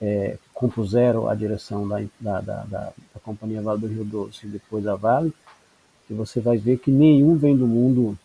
é, 0.00 0.37
compuseram 0.52 1.28
a 1.28 1.34
direção 1.34 1.87
da, 1.88 2.02
da, 2.20 2.40
da, 2.40 2.62
da, 2.64 2.92
Companhia 3.23 3.62
Vale 3.62 3.80
do 3.80 3.87
Rio 3.87 4.04
Doce 4.04 4.46
e 4.46 4.50
depois 4.50 4.84
da 4.84 4.94
Vale, 4.94 5.32
que 6.06 6.12
você 6.12 6.40
vai 6.40 6.58
ver 6.58 6.78
que 6.78 6.90
nenhum 6.90 7.37
vem 7.37 7.56
do 7.56 7.66
mundo, 7.66 8.18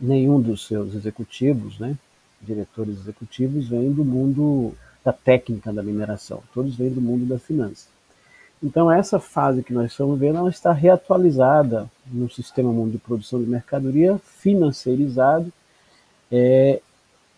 nenhum 0.00 0.40
dos 0.40 0.66
seus 0.66 0.94
executivos, 0.94 1.78
né, 1.80 1.98
diretores 2.40 2.98
executivos, 2.98 3.68
vem 3.68 3.92
do 3.92 4.04
mundo 4.04 4.74
da 5.04 5.12
técnica 5.12 5.72
da 5.72 5.82
mineração, 5.82 6.42
todos 6.52 6.74
vêm 6.76 6.90
do 6.90 7.00
mundo 7.00 7.26
da 7.26 7.38
finança. 7.38 7.86
Então 8.62 8.90
essa 8.90 9.18
fase 9.18 9.62
que 9.62 9.72
nós 9.72 9.90
estamos 9.90 10.18
vendo, 10.18 10.38
ela 10.38 10.50
está 10.50 10.72
reatualizada 10.72 11.90
no 12.06 12.30
sistema 12.30 12.70
mundo 12.70 12.92
de 12.92 12.98
produção 12.98 13.40
de 13.42 13.48
mercadoria 13.48 14.18
financeirizado, 14.18 15.50
é, 16.30 16.80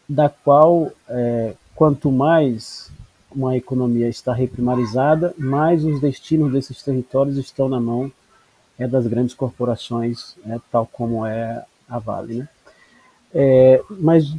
da 0.08 0.28
qual 0.28 0.90
é, 1.08 1.54
quanto 1.74 2.10
mais 2.10 2.90
uma 3.34 3.56
economia 3.56 4.08
está 4.08 4.32
reprimarizada, 4.32 5.32
mais 5.38 5.84
os 5.84 6.00
destinos 6.00 6.52
desses 6.52 6.82
territórios 6.82 7.36
estão 7.38 7.68
na 7.68 7.80
mão 7.80 8.12
é, 8.78 8.86
das 8.86 9.06
grandes 9.06 9.34
corporações, 9.34 10.36
é, 10.46 10.58
tal 10.70 10.86
como 10.86 11.24
é 11.24 11.64
a 11.88 11.98
Vale. 11.98 12.34
Né? 12.34 12.48
É, 13.34 13.82
mas 13.88 14.34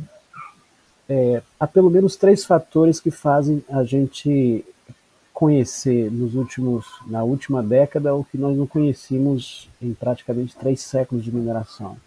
é, 1.09 1.41
há 1.59 1.67
pelo 1.67 1.89
menos 1.89 2.15
três 2.15 2.45
fatores 2.45 2.99
que 2.99 3.11
fazem 3.11 3.63
a 3.69 3.83
gente 3.83 4.63
conhecer 5.33 6.11
nos 6.11 6.35
últimos, 6.35 6.85
na 7.07 7.23
última 7.23 7.61
década 7.61 8.15
o 8.15 8.23
que 8.23 8.37
nós 8.37 8.55
não 8.57 8.67
conhecíamos 8.67 9.69
em 9.81 9.93
praticamente 9.93 10.55
três 10.55 10.81
séculos 10.81 11.23
de 11.23 11.33
mineração. 11.33 11.97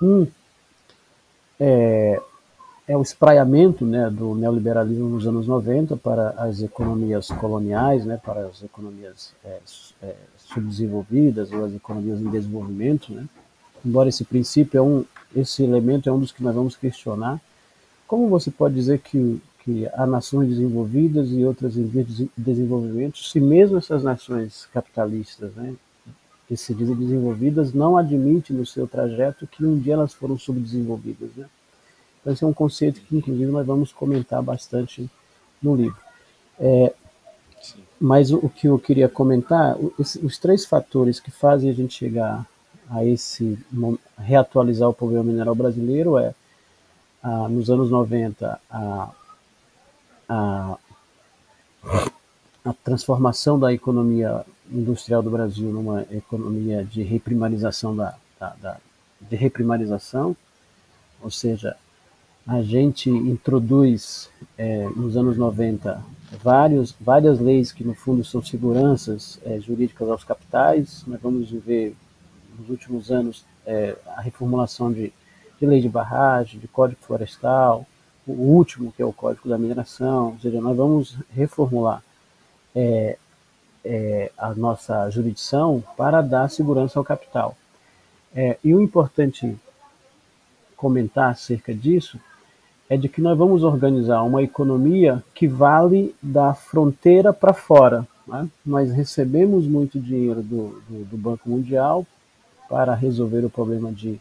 Um 0.00 0.26
é 1.60 2.20
é 2.88 2.96
o 2.96 3.02
espraiamento 3.02 3.84
né, 3.84 4.08
do 4.08 4.34
neoliberalismo 4.34 5.10
nos 5.10 5.26
anos 5.26 5.46
90 5.46 5.94
para 5.98 6.30
as 6.30 6.62
economias 6.62 7.28
coloniais, 7.28 8.06
né, 8.06 8.18
para 8.24 8.46
as 8.46 8.62
economias 8.62 9.34
é, 9.44 9.58
é, 10.02 10.14
subdesenvolvidas 10.38 11.52
ou 11.52 11.66
as 11.66 11.74
economias 11.74 12.18
em 12.18 12.30
desenvolvimento. 12.30 13.12
Né. 13.12 13.26
Embora 13.84 14.08
esse 14.08 14.24
princípio 14.24 14.78
é 14.78 14.82
um, 14.82 15.04
esse 15.36 15.62
elemento 15.62 16.08
é 16.08 16.12
um 16.12 16.18
dos 16.18 16.32
que 16.32 16.42
nós 16.42 16.54
vamos 16.54 16.76
questionar. 16.76 17.38
Como 18.08 18.26
você 18.26 18.50
pode 18.50 18.74
dizer 18.74 19.00
que, 19.00 19.40
que 19.62 19.86
há 19.92 20.06
nações 20.06 20.48
desenvolvidas 20.48 21.30
e 21.30 21.44
outras 21.44 21.76
em 21.76 21.86
desenvolvimento, 22.36 23.18
se 23.18 23.38
mesmo 23.38 23.76
essas 23.76 24.02
nações 24.02 24.66
capitalistas, 24.72 25.52
né, 25.54 25.74
que 26.48 26.56
se 26.56 26.74
dizem 26.74 26.96
desenvolvidas, 26.96 27.74
não 27.74 27.98
admitem 27.98 28.56
no 28.56 28.64
seu 28.64 28.88
trajeto 28.88 29.46
que 29.46 29.64
um 29.64 29.78
dia 29.78 29.92
elas 29.92 30.14
foram 30.14 30.38
subdesenvolvidas, 30.38 31.28
né? 31.36 31.46
Então, 32.20 32.32
esse 32.32 32.42
é 32.42 32.46
um 32.46 32.52
conceito 32.52 33.00
que, 33.02 33.16
inclusive, 33.16 33.52
nós 33.52 33.66
vamos 33.66 33.92
comentar 33.92 34.42
bastante 34.42 35.08
no 35.62 35.76
livro. 35.76 35.98
É, 36.58 36.92
mas 38.00 38.32
o, 38.32 38.48
que 38.48 38.66
eu 38.68 38.78
queria 38.78 39.08
comentar, 39.08 39.76
os, 39.98 40.14
os, 40.16 40.38
três 40.38 40.64
fatores 40.64 41.20
que 41.20 41.30
fazem 41.30 41.68
a 41.68 41.72
gente 41.74 41.94
chegar 41.94 42.46
a 42.88 43.04
esse 43.04 43.58
reatualizar 44.16 44.88
o 44.88 44.94
problema 44.94 45.24
mineral 45.24 45.54
brasileiro 45.54 46.16
é, 46.16 46.34
ah, 47.30 47.46
nos 47.46 47.68
anos 47.68 47.90
90, 47.90 48.58
a, 48.70 49.10
a, 50.26 50.78
a 52.64 52.72
transformação 52.82 53.60
da 53.60 53.70
economia 53.70 54.46
industrial 54.72 55.22
do 55.22 55.28
Brasil 55.28 55.70
numa 55.70 56.06
economia 56.10 56.82
de 56.82 57.02
reprimarização 57.02 57.94
da, 57.94 58.14
da, 58.40 58.56
da 58.62 58.76
de 59.20 59.36
reprimarização, 59.36 60.34
ou 61.20 61.30
seja, 61.30 61.76
a 62.46 62.62
gente 62.62 63.10
introduz 63.10 64.30
é, 64.56 64.88
nos 64.96 65.14
anos 65.14 65.36
90 65.36 66.02
vários, 66.42 66.96
várias 66.98 67.38
leis 67.38 67.72
que 67.72 67.84
no 67.84 67.92
fundo 67.94 68.24
são 68.24 68.42
seguranças 68.42 69.38
é, 69.44 69.60
jurídicas 69.60 70.08
aos 70.08 70.24
capitais. 70.24 71.04
Nós 71.06 71.20
vamos 71.20 71.50
ver 71.50 71.94
nos 72.58 72.70
últimos 72.70 73.10
anos 73.10 73.44
é, 73.66 73.94
a 74.16 74.22
reformulação 74.22 74.90
de, 74.90 75.12
de 75.58 75.66
lei 75.66 75.80
de 75.80 75.88
barragem, 75.88 76.60
de 76.60 76.68
código 76.68 77.00
florestal, 77.02 77.86
o 78.26 78.32
último 78.32 78.92
que 78.92 79.02
é 79.02 79.04
o 79.04 79.12
código 79.12 79.48
da 79.48 79.58
mineração, 79.58 80.32
ou 80.32 80.38
seja, 80.40 80.60
nós 80.60 80.76
vamos 80.76 81.16
reformular 81.34 82.02
é, 82.74 83.16
é, 83.84 84.30
a 84.36 84.54
nossa 84.54 85.08
jurisdição 85.10 85.82
para 85.96 86.20
dar 86.20 86.50
segurança 86.50 86.98
ao 86.98 87.04
capital. 87.04 87.56
É, 88.34 88.58
e 88.62 88.74
o 88.74 88.80
importante 88.80 89.56
comentar 90.76 91.30
acerca 91.30 91.74
disso 91.74 92.20
é 92.88 92.96
de 92.96 93.08
que 93.08 93.20
nós 93.20 93.36
vamos 93.36 93.62
organizar 93.62 94.22
uma 94.22 94.42
economia 94.42 95.22
que 95.34 95.46
vale 95.46 96.14
da 96.22 96.54
fronteira 96.54 97.32
para 97.32 97.52
fora. 97.52 98.06
Né? 98.26 98.48
Nós 98.64 98.90
recebemos 98.92 99.66
muito 99.66 99.98
dinheiro 100.00 100.42
do, 100.42 100.82
do, 100.88 101.04
do, 101.04 101.16
Banco 101.16 101.48
Mundial 101.48 102.06
para 102.68 102.94
resolver 102.94 103.44
o 103.44 103.50
problema 103.50 103.90
de, 103.92 104.20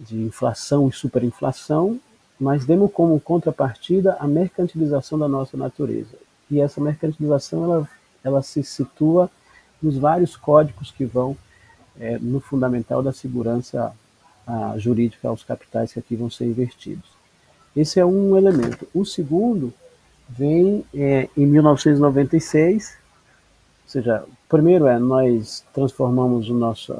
de 0.00 0.16
inflação 0.16 0.88
e 0.88 0.92
superinflação, 0.92 2.00
mas 2.38 2.64
demos 2.64 2.90
como 2.92 3.20
contrapartida 3.20 4.16
a 4.18 4.26
mercantilização 4.26 5.18
da 5.18 5.28
nossa 5.28 5.56
natureza. 5.56 6.16
E 6.50 6.60
essa 6.60 6.80
mercantilização 6.80 7.64
ela, 7.64 7.88
ela 8.24 8.42
se 8.42 8.62
situa 8.64 9.30
nos 9.82 9.96
vários 9.96 10.36
códigos 10.36 10.90
que 10.90 11.04
vão 11.04 11.36
é, 11.98 12.18
no 12.18 12.40
fundamental 12.40 13.02
da 13.02 13.12
segurança 13.12 13.94
a, 14.46 14.78
jurídica 14.78 15.28
aos 15.28 15.44
capitais 15.44 15.92
que 15.92 15.98
aqui 15.98 16.16
vão 16.16 16.30
ser 16.30 16.46
investidos. 16.46 17.08
Esse 17.76 18.00
é 18.00 18.04
um 18.04 18.36
elemento. 18.36 18.88
O 18.94 19.04
segundo 19.04 19.72
vem 20.28 20.84
é, 20.94 21.28
em 21.36 21.46
1996, 21.46 22.96
ou 23.84 23.90
seja, 23.90 24.24
primeiro 24.48 24.86
é 24.86 24.98
nós 24.98 25.64
transformamos 25.74 26.48
o 26.48 26.54
nosso, 26.54 26.92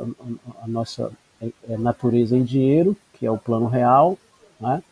a, 0.62 0.68
nossa 0.68 1.10
é, 1.10 1.29
natureza 1.78 2.36
em 2.36 2.44
dinheiro, 2.44 2.96
que 3.14 3.26
é 3.26 3.30
o 3.30 3.38
plano 3.38 3.66
real, 3.66 4.18
né? 4.60 4.82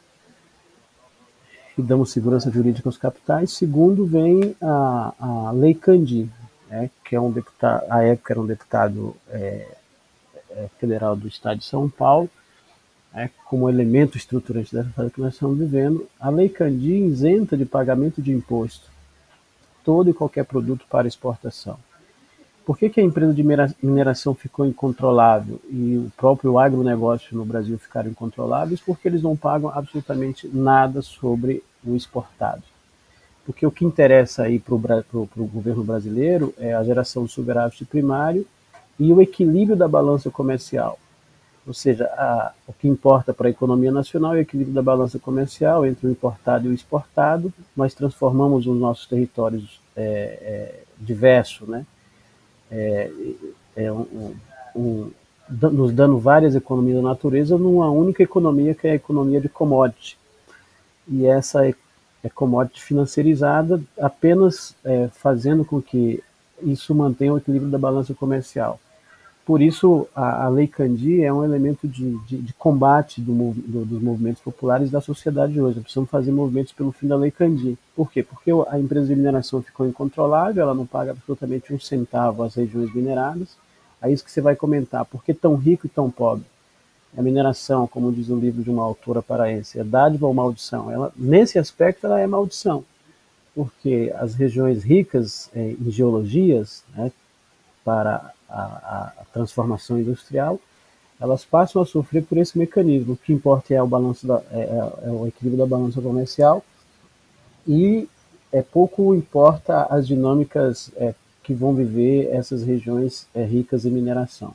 e 1.77 1.83
damos 1.83 2.11
segurança 2.11 2.51
jurídica 2.51 2.89
aos 2.89 2.97
capitais. 2.97 3.53
Segundo 3.53 4.05
vem 4.05 4.57
a, 4.61 5.15
a 5.19 5.53
Lei 5.53 5.75
Candi, 5.75 6.29
né? 6.69 6.91
que 7.05 7.15
é 7.15 7.21
um 7.21 7.31
deputado, 7.31 7.85
à 7.89 8.03
época 8.03 8.33
era 8.33 8.41
um 8.41 8.47
deputado 8.47 9.17
é, 9.31 9.77
é 10.51 10.69
federal 10.79 11.15
do 11.15 11.29
Estado 11.29 11.59
de 11.59 11.65
São 11.65 11.89
Paulo, 11.89 12.29
é, 13.15 13.31
como 13.47 13.69
elemento 13.69 14.17
estruturante 14.17 14.75
dessa 14.75 14.91
fase 14.91 15.11
que 15.11 15.21
nós 15.21 15.35
estamos 15.35 15.59
vivendo, 15.59 16.07
a 16.21 16.29
Lei 16.29 16.49
Candir 16.49 17.03
isenta 17.05 17.57
de 17.57 17.65
pagamento 17.65 18.21
de 18.21 18.33
imposto 18.33 18.89
todo 19.85 20.11
e 20.11 20.13
qualquer 20.13 20.45
produto 20.45 20.85
para 20.91 21.09
exportação. 21.09 21.79
Por 22.69 22.77
que, 22.77 22.91
que 22.91 23.01
a 23.01 23.03
empresa 23.03 23.33
de 23.33 23.43
mineração 23.83 24.35
ficou 24.35 24.67
incontrolável 24.67 25.59
e 25.71 25.97
o 25.97 26.13
próprio 26.15 26.59
agronegócio 26.59 27.35
no 27.35 27.43
Brasil 27.43 27.79
ficaram 27.79 28.11
incontroláveis? 28.11 28.79
Porque 28.79 29.09
eles 29.09 29.23
não 29.23 29.35
pagam 29.35 29.71
absolutamente 29.71 30.47
nada 30.53 31.01
sobre 31.01 31.65
o 31.83 31.97
exportado. 31.97 32.63
Porque 33.47 33.67
o 33.67 33.71
que 33.71 33.87
interessa 33.87 34.43
aí 34.43 34.59
para 34.59 34.75
o 34.75 35.51
governo 35.51 35.83
brasileiro 35.83 36.53
é 36.59 36.75
a 36.75 36.85
geração 36.85 37.25
de 37.25 37.33
superávit 37.33 37.87
primário 37.87 38.47
e 39.01 39.15
o 39.15 39.23
equilíbrio 39.23 39.75
da 39.75 39.89
balança 39.89 40.31
comercial. 40.31 40.99
Ou 41.67 41.73
seja, 41.73 42.05
a, 42.19 42.53
o 42.67 42.75
que 42.75 42.87
importa 42.87 43.33
para 43.33 43.47
a 43.47 43.51
economia 43.51 43.91
nacional 43.91 44.35
é 44.35 44.41
o 44.41 44.43
equilíbrio 44.43 44.75
da 44.75 44.83
balança 44.83 45.19
comercial 45.19 45.87
entre 45.87 46.07
o 46.07 46.11
importado 46.11 46.67
e 46.67 46.69
o 46.69 46.75
exportado. 46.75 47.51
Nós 47.75 47.95
transformamos 47.95 48.67
os 48.67 48.79
nossos 48.79 49.07
territórios 49.07 49.81
é, 49.97 50.03
é, 50.43 50.81
diversos, 51.01 51.67
né? 51.67 51.87
É, 52.71 53.11
é 53.77 53.93
um, 53.93 54.35
um, 54.75 55.11
nos 55.49 55.93
dando 55.93 56.19
várias 56.19 56.55
economias 56.55 56.97
da 56.97 57.09
natureza 57.09 57.57
numa 57.57 57.91
única 57.91 58.23
economia 58.23 58.75
que 58.75 58.87
é 58.87 58.93
a 58.93 58.97
economia 58.97 59.41
de 59.41 59.49
commodity. 59.49 60.19
E 61.07 61.27
essa 61.27 61.67
é, 61.67 61.75
é 62.23 62.29
commodity 62.29 62.83
financiarizada 62.83 63.81
apenas 63.99 64.75
é, 64.85 65.09
fazendo 65.09 65.65
com 65.65 65.81
que 65.81 66.23
isso 66.63 66.95
mantenha 66.95 67.33
o 67.33 67.39
equilíbrio 67.39 67.71
da 67.71 67.79
balança 67.79 68.15
comercial. 68.15 68.79
Por 69.49 69.63
isso, 69.63 70.07
a, 70.15 70.45
a 70.45 70.49
Lei 70.51 70.67
Candi 70.67 71.23
é 71.23 71.33
um 71.33 71.43
elemento 71.43 71.89
de, 71.89 72.19
de, 72.27 72.37
de 72.37 72.53
combate 72.53 73.19
do, 73.19 73.33
do, 73.33 73.83
dos 73.87 74.03
movimentos 74.03 74.43
populares 74.43 74.91
da 74.91 75.01
sociedade 75.01 75.59
hoje. 75.59 75.81
Precisamos 75.81 76.11
fazer 76.11 76.31
movimentos 76.31 76.75
pelo 76.75 76.93
fim 76.93 77.09
da 77.09 77.17
Lei 77.17 77.31
Candi. 77.31 77.79
Por 77.97 78.13
quê? 78.13 78.23
Porque 78.23 78.51
a 78.69 78.79
empresa 78.79 79.07
de 79.07 79.17
mineração 79.17 79.63
ficou 79.63 79.89
incontrolável, 79.89 80.63
ela 80.63 80.75
não 80.75 80.85
paga 80.85 81.13
absolutamente 81.13 81.73
um 81.73 81.81
centavo 81.81 82.43
às 82.43 82.57
regiões 82.57 82.95
mineradas. 82.95 83.57
É 84.03 84.13
isso 84.13 84.23
que 84.23 84.31
você 84.31 84.43
vai 84.43 84.55
comentar. 84.55 85.07
Por 85.07 85.25
que 85.25 85.33
tão 85.33 85.55
rico 85.55 85.87
e 85.87 85.89
tão 85.89 86.11
pobre? 86.11 86.45
A 87.17 87.23
mineração, 87.23 87.87
como 87.87 88.13
diz 88.13 88.29
o 88.29 88.39
livro 88.39 88.63
de 88.63 88.69
uma 88.69 88.85
autora 88.85 89.23
paraense, 89.23 89.81
é 89.81 89.83
dádiva 89.83 90.27
ou 90.27 90.35
maldição? 90.35 90.91
Ela, 90.91 91.11
nesse 91.17 91.59
aspecto, 91.59 92.05
ela 92.05 92.21
é 92.21 92.27
maldição. 92.27 92.85
Porque 93.55 94.13
as 94.15 94.35
regiões 94.35 94.85
ricas 94.85 95.49
é, 95.55 95.71
em 95.71 95.91
geologias, 95.91 96.85
né, 96.95 97.11
para 97.83 98.35
a, 98.49 99.13
a, 99.19 99.25
transformação 99.33 99.99
industrial, 99.99 100.59
elas 101.21 101.45
passam 101.45 101.83
a 101.83 101.87
sofrer 101.87 102.25
por 102.25 102.39
esse 102.39 102.57
mecanismo. 102.57 103.15
O 103.15 103.17
que 103.17 103.33
importa 103.33 103.75
é 103.75 103.83
o, 103.83 103.87
balanço 103.87 104.27
da, 104.27 104.43
é, 104.51 104.61
é, 104.61 105.09
é 105.09 105.11
o 105.11 105.27
equilíbrio 105.27 105.59
da 105.59 105.67
balança 105.67 106.01
comercial 106.01 106.65
e 107.67 108.09
é 108.53 108.63
pouco 108.63 109.15
importa 109.15 109.83
as 109.91 110.07
dinâmicas 110.07 110.91
é, 110.97 111.15
que 111.43 111.53
vão 111.53 111.75
viver 111.75 112.29
essas 112.33 112.63
regiões 112.63 113.27
é, 113.35 113.45
ricas 113.45 113.85
em 113.85 113.91
mineração. 113.91 114.55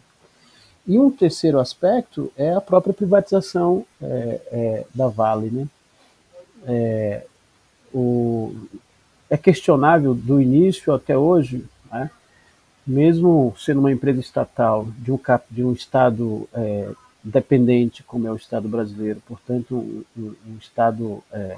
E 0.86 1.00
um 1.00 1.10
terceiro 1.10 1.60
aspecto 1.60 2.32
é 2.36 2.54
a 2.54 2.62
própria 2.62 2.94
privatização 2.94 3.86
é, 4.02 4.42
é, 4.52 4.86
da 4.94 5.08
Vale. 5.08 5.50
Né? 5.50 5.68
É, 6.66 7.26
o, 7.94 8.54
é 9.30 9.38
questionável 9.38 10.14
do 10.14 10.42
início 10.42 10.94
até 10.94 11.18
hoje 11.18 11.66
né, 11.92 12.12
mesmo 12.86 13.56
sendo 13.58 13.80
uma 13.80 13.92
empresa 13.92 14.20
estatal 14.20 14.88
de 15.00 15.12
um, 15.12 15.18
cap, 15.18 15.46
de 15.50 15.63
um 15.63 15.72
Estado 15.72 16.48
é, 16.54 16.92
dependente, 17.24 18.04
como 18.04 18.28
é 18.28 18.32
o 18.32 18.36
Estado 18.36 18.68
brasileiro, 18.68 19.22
portanto, 19.25 19.75
um, 19.75 20.36
um, 20.46 20.58
Estado 20.60 21.24
é, 21.32 21.58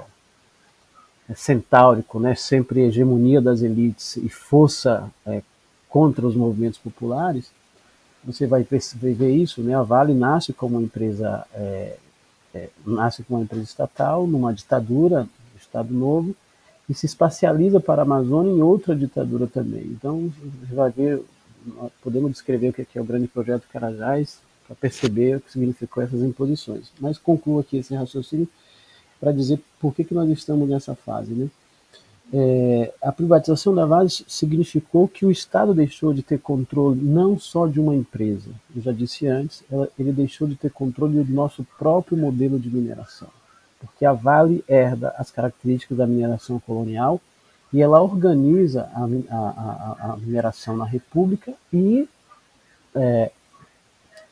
é, 1.28 1.34
centáurico, 1.34 2.20
né, 2.20 2.34
sempre 2.36 2.80
hegemonia 2.82 3.40
das 3.40 3.62
elites 3.62 4.16
e 4.16 4.28
força 4.28 5.10
é, 5.26 5.42
contra 5.88 6.26
os 6.26 6.36
movimentos 6.36 6.78
populares, 6.78 7.50
você 8.24 8.46
vai 8.46 8.62
ver 8.64 9.30
isso, 9.30 9.62
né, 9.62 9.74
a 9.74 9.82
Vale 9.82 10.14
nasce 10.14 10.52
como 10.52 10.76
uma 10.76 10.84
empresa, 10.84 11.44
é, 11.52 11.96
é, 12.54 12.68
nasce 12.84 13.24
como 13.24 13.40
uma 13.40 13.44
empresa 13.44 13.64
estatal, 13.64 14.26
numa 14.26 14.54
ditadura, 14.54 15.28
Estado 15.58 15.92
Novo, 15.92 16.34
e 16.88 16.94
se 16.94 17.06
espacializa 17.06 17.80
para 17.80 18.02
a 18.02 18.04
Amazônia 18.04 18.52
em 18.52 18.62
outra 18.62 18.94
ditadura 18.94 19.46
também. 19.46 19.84
Então, 19.84 20.32
você 20.60 20.74
vai 20.74 20.90
ver, 20.90 21.22
podemos 22.02 22.30
descrever 22.30 22.68
o 22.68 22.72
que 22.72 22.86
é 22.94 23.00
o 23.00 23.04
grande 23.04 23.26
projeto 23.26 23.66
Carajás 23.72 24.38
para 24.66 24.76
perceber 24.76 25.36
o 25.36 25.40
que 25.40 25.52
significou 25.52 26.02
essas 26.02 26.22
imposições. 26.22 26.90
Mas 27.00 27.18
concluo 27.18 27.60
aqui 27.60 27.78
esse 27.78 27.94
raciocínio 27.94 28.48
para 29.20 29.32
dizer 29.32 29.60
por 29.80 29.94
que, 29.94 30.04
que 30.04 30.14
nós 30.14 30.28
estamos 30.30 30.68
nessa 30.68 30.94
fase. 30.94 31.32
Né? 31.32 31.48
É, 32.32 32.92
a 33.02 33.12
privatização 33.12 33.74
da 33.74 33.86
Vale 33.86 34.08
significou 34.10 35.08
que 35.08 35.24
o 35.24 35.30
Estado 35.30 35.72
deixou 35.72 36.12
de 36.12 36.22
ter 36.22 36.38
controle 36.38 37.00
não 37.00 37.38
só 37.38 37.66
de 37.66 37.80
uma 37.80 37.94
empresa, 37.94 38.50
eu 38.74 38.82
já 38.82 38.92
disse 38.92 39.26
antes, 39.28 39.62
ela, 39.70 39.88
ele 39.98 40.12
deixou 40.12 40.48
de 40.48 40.56
ter 40.56 40.70
controle 40.70 41.22
do 41.22 41.32
nosso 41.32 41.64
próprio 41.78 42.18
modelo 42.18 42.58
de 42.58 42.68
mineração 42.68 43.28
porque 43.80 44.04
a 44.04 44.12
Vale 44.12 44.64
herda 44.68 45.14
as 45.18 45.30
características 45.30 45.98
da 45.98 46.06
mineração 46.06 46.58
colonial 46.58 47.20
e 47.72 47.82
ela 47.82 48.00
organiza 48.00 48.88
a, 48.94 49.04
a, 49.34 50.12
a 50.12 50.16
mineração 50.16 50.76
na 50.76 50.84
República 50.84 51.52
e, 51.72 52.08
é, 52.94 53.30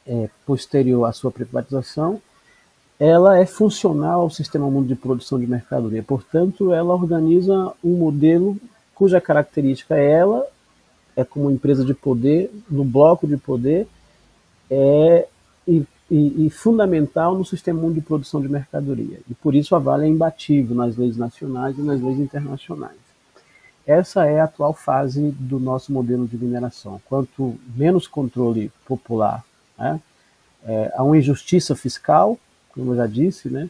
é, 0.07 0.30
posterior 0.46 1.04
à 1.04 1.12
sua 1.12 1.30
privatização, 1.30 2.20
ela 2.98 3.38
é 3.38 3.44
funcional 3.44 4.22
ao 4.22 4.30
sistema 4.30 4.70
mundo 4.70 4.87
de 4.87 4.94
produção 4.94 5.38
de 5.38 5.46
mercadoria. 5.46 6.02
Portanto, 6.02 6.72
ela 6.72 6.94
organiza 6.94 7.72
um 7.83 7.96
modelo 7.96 8.57
cuja 8.94 9.20
característica 9.20 9.96
é 9.96 10.11
ela 10.11 10.46
é 11.16 11.24
como 11.24 11.50
empresa 11.50 11.85
de 11.85 11.94
poder, 11.94 12.50
no 12.68 12.85
bloco 12.85 13.26
de 13.26 13.37
poder, 13.37 13.87
é, 14.70 15.26
e 16.10 16.46
e, 16.46 16.50
fundamental 16.50 17.36
no 17.36 17.44
sistema 17.44 17.80
mundo 17.80 17.94
de 17.94 18.00
produção 18.00 18.40
de 18.40 18.48
mercadoria. 18.48 19.20
E 19.28 19.34
por 19.34 19.54
isso 19.54 19.74
a 19.74 19.78
Vale 19.78 20.04
é 20.04 20.08
imbatível 20.08 20.76
nas 20.76 20.96
leis 20.96 21.16
nacionais 21.16 21.78
e 21.78 21.82
nas 21.82 22.00
leis 22.00 22.18
internacionais. 22.18 23.04
Essa 23.86 24.24
é 24.26 24.40
a 24.40 24.44
atual 24.44 24.72
fase 24.72 25.30
do 25.38 25.58
nosso 25.58 25.92
modelo 25.92 26.26
de 26.26 26.36
mineração. 26.38 27.00
Quanto 27.06 27.58
menos 27.74 28.06
controle 28.06 28.72
popular, 28.86 29.44
né, 29.78 30.00
é, 30.64 30.92
há 30.96 31.02
uma 31.02 31.18
injustiça 31.18 31.76
fiscal, 31.76 32.38
como 32.72 32.92
eu 32.92 32.96
já 32.96 33.06
disse, 33.06 33.48
né, 33.50 33.68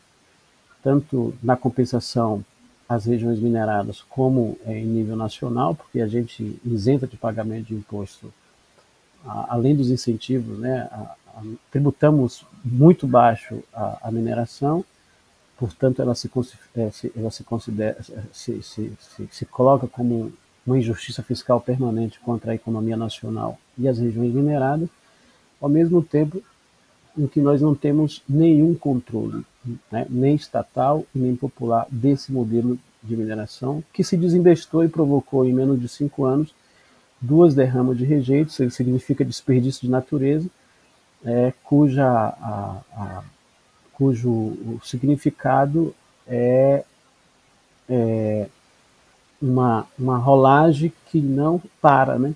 tanto 0.83 1.35
na 1.43 1.57
compensação 1.57 2.45
às 2.89 3.07
regiões 3.07 3.41
mineradas 3.41 4.03
como 4.03 4.57
é, 4.67 4.79
em 4.79 4.87
nível 4.87 5.17
nacional, 5.17 5.75
porque 5.75 6.01
a 6.01 6.07
gente 6.07 6.61
isenta 6.65 7.07
de 7.07 7.17
pagamento 7.17 7.69
de 7.69 7.75
imposto, 7.75 8.33
a, 9.25 9.55
além 9.55 9.75
dos 9.75 9.91
incentivos, 9.91 10.59
né, 10.59 10.89
a, 10.93 11.15
tributamos 11.71 12.45
muito 12.65 13.07
baixo 13.07 13.63
a, 13.73 14.09
a 14.09 14.11
mineração, 14.11 14.85
portanto 15.59 16.01
ela 16.01 16.15
se, 16.15 16.31
é, 16.77 16.91
ela 17.17 17.31
se 17.31 17.45
considera, 17.45 17.97
se, 18.33 18.63
se, 18.63 18.93
se, 18.99 19.29
se 19.31 19.47
coloca 19.47 19.87
como 19.87 20.33
uma 20.67 20.79
injustiça 20.79 21.23
fiscal 21.23 21.61
permanente 21.61 22.19
contra 22.21 22.53
a 22.53 22.55
economia 22.55 22.97
nacional 22.97 23.59
e 23.77 23.87
as 23.87 23.99
regiões 23.99 24.33
mineradas, 24.33 24.89
ao 25.61 25.69
mesmo 25.69 26.03
tempo 26.03 26.43
em 27.17 27.27
que 27.27 27.41
nós 27.41 27.61
não 27.61 27.75
temos 27.75 28.23
nenhum 28.29 28.75
controle, 28.75 29.45
né, 29.91 30.07
nem 30.11 30.35
estatal 30.35 31.05
nem 31.15 31.37
popular, 31.37 31.87
desse 31.91 32.33
modelo 32.33 32.79
de 33.03 33.17
mineração, 33.17 33.85
que 33.93 34.03
se 34.03 34.17
desinvestou 34.17 34.85
e 34.85 34.89
provocou 34.89 35.45
em 35.45 35.53
menos 35.53 35.81
de 35.81 35.89
cinco 35.89 36.25
anos 36.25 36.55
duas 37.21 37.55
derramas 37.55 37.97
de 37.97 38.05
rejeitos, 38.05 38.59
isso 38.59 38.77
significa 38.77 39.25
desperdício 39.25 39.83
de 39.83 39.91
natureza, 39.91 40.49
é, 41.25 41.53
cuja, 41.63 42.07
a, 42.07 42.81
a, 42.93 43.23
cujo 43.93 44.79
significado 44.83 45.95
é, 46.27 46.85
é 47.89 48.47
uma, 49.41 49.87
uma 49.99 50.19
rolagem 50.19 50.93
que 51.07 51.21
não 51.21 51.61
para, 51.81 52.19
né? 52.19 52.35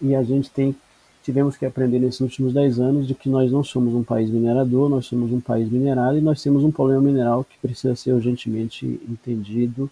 E 0.00 0.14
a 0.14 0.22
gente 0.22 0.50
tem 0.50 0.74
tivemos 1.22 1.58
que 1.58 1.66
aprender 1.66 1.98
nesses 1.98 2.20
últimos 2.20 2.54
10 2.54 2.80
anos 2.80 3.06
de 3.06 3.14
que 3.14 3.28
nós 3.28 3.52
não 3.52 3.62
somos 3.62 3.92
um 3.92 4.02
país 4.02 4.30
minerador, 4.30 4.88
nós 4.88 5.04
somos 5.04 5.30
um 5.30 5.40
país 5.40 5.70
minerado 5.70 6.16
e 6.16 6.22
nós 6.22 6.42
temos 6.42 6.64
um 6.64 6.70
problema 6.70 7.02
mineral 7.02 7.44
que 7.44 7.58
precisa 7.58 7.94
ser 7.94 8.12
urgentemente 8.12 8.86
entendido 9.06 9.90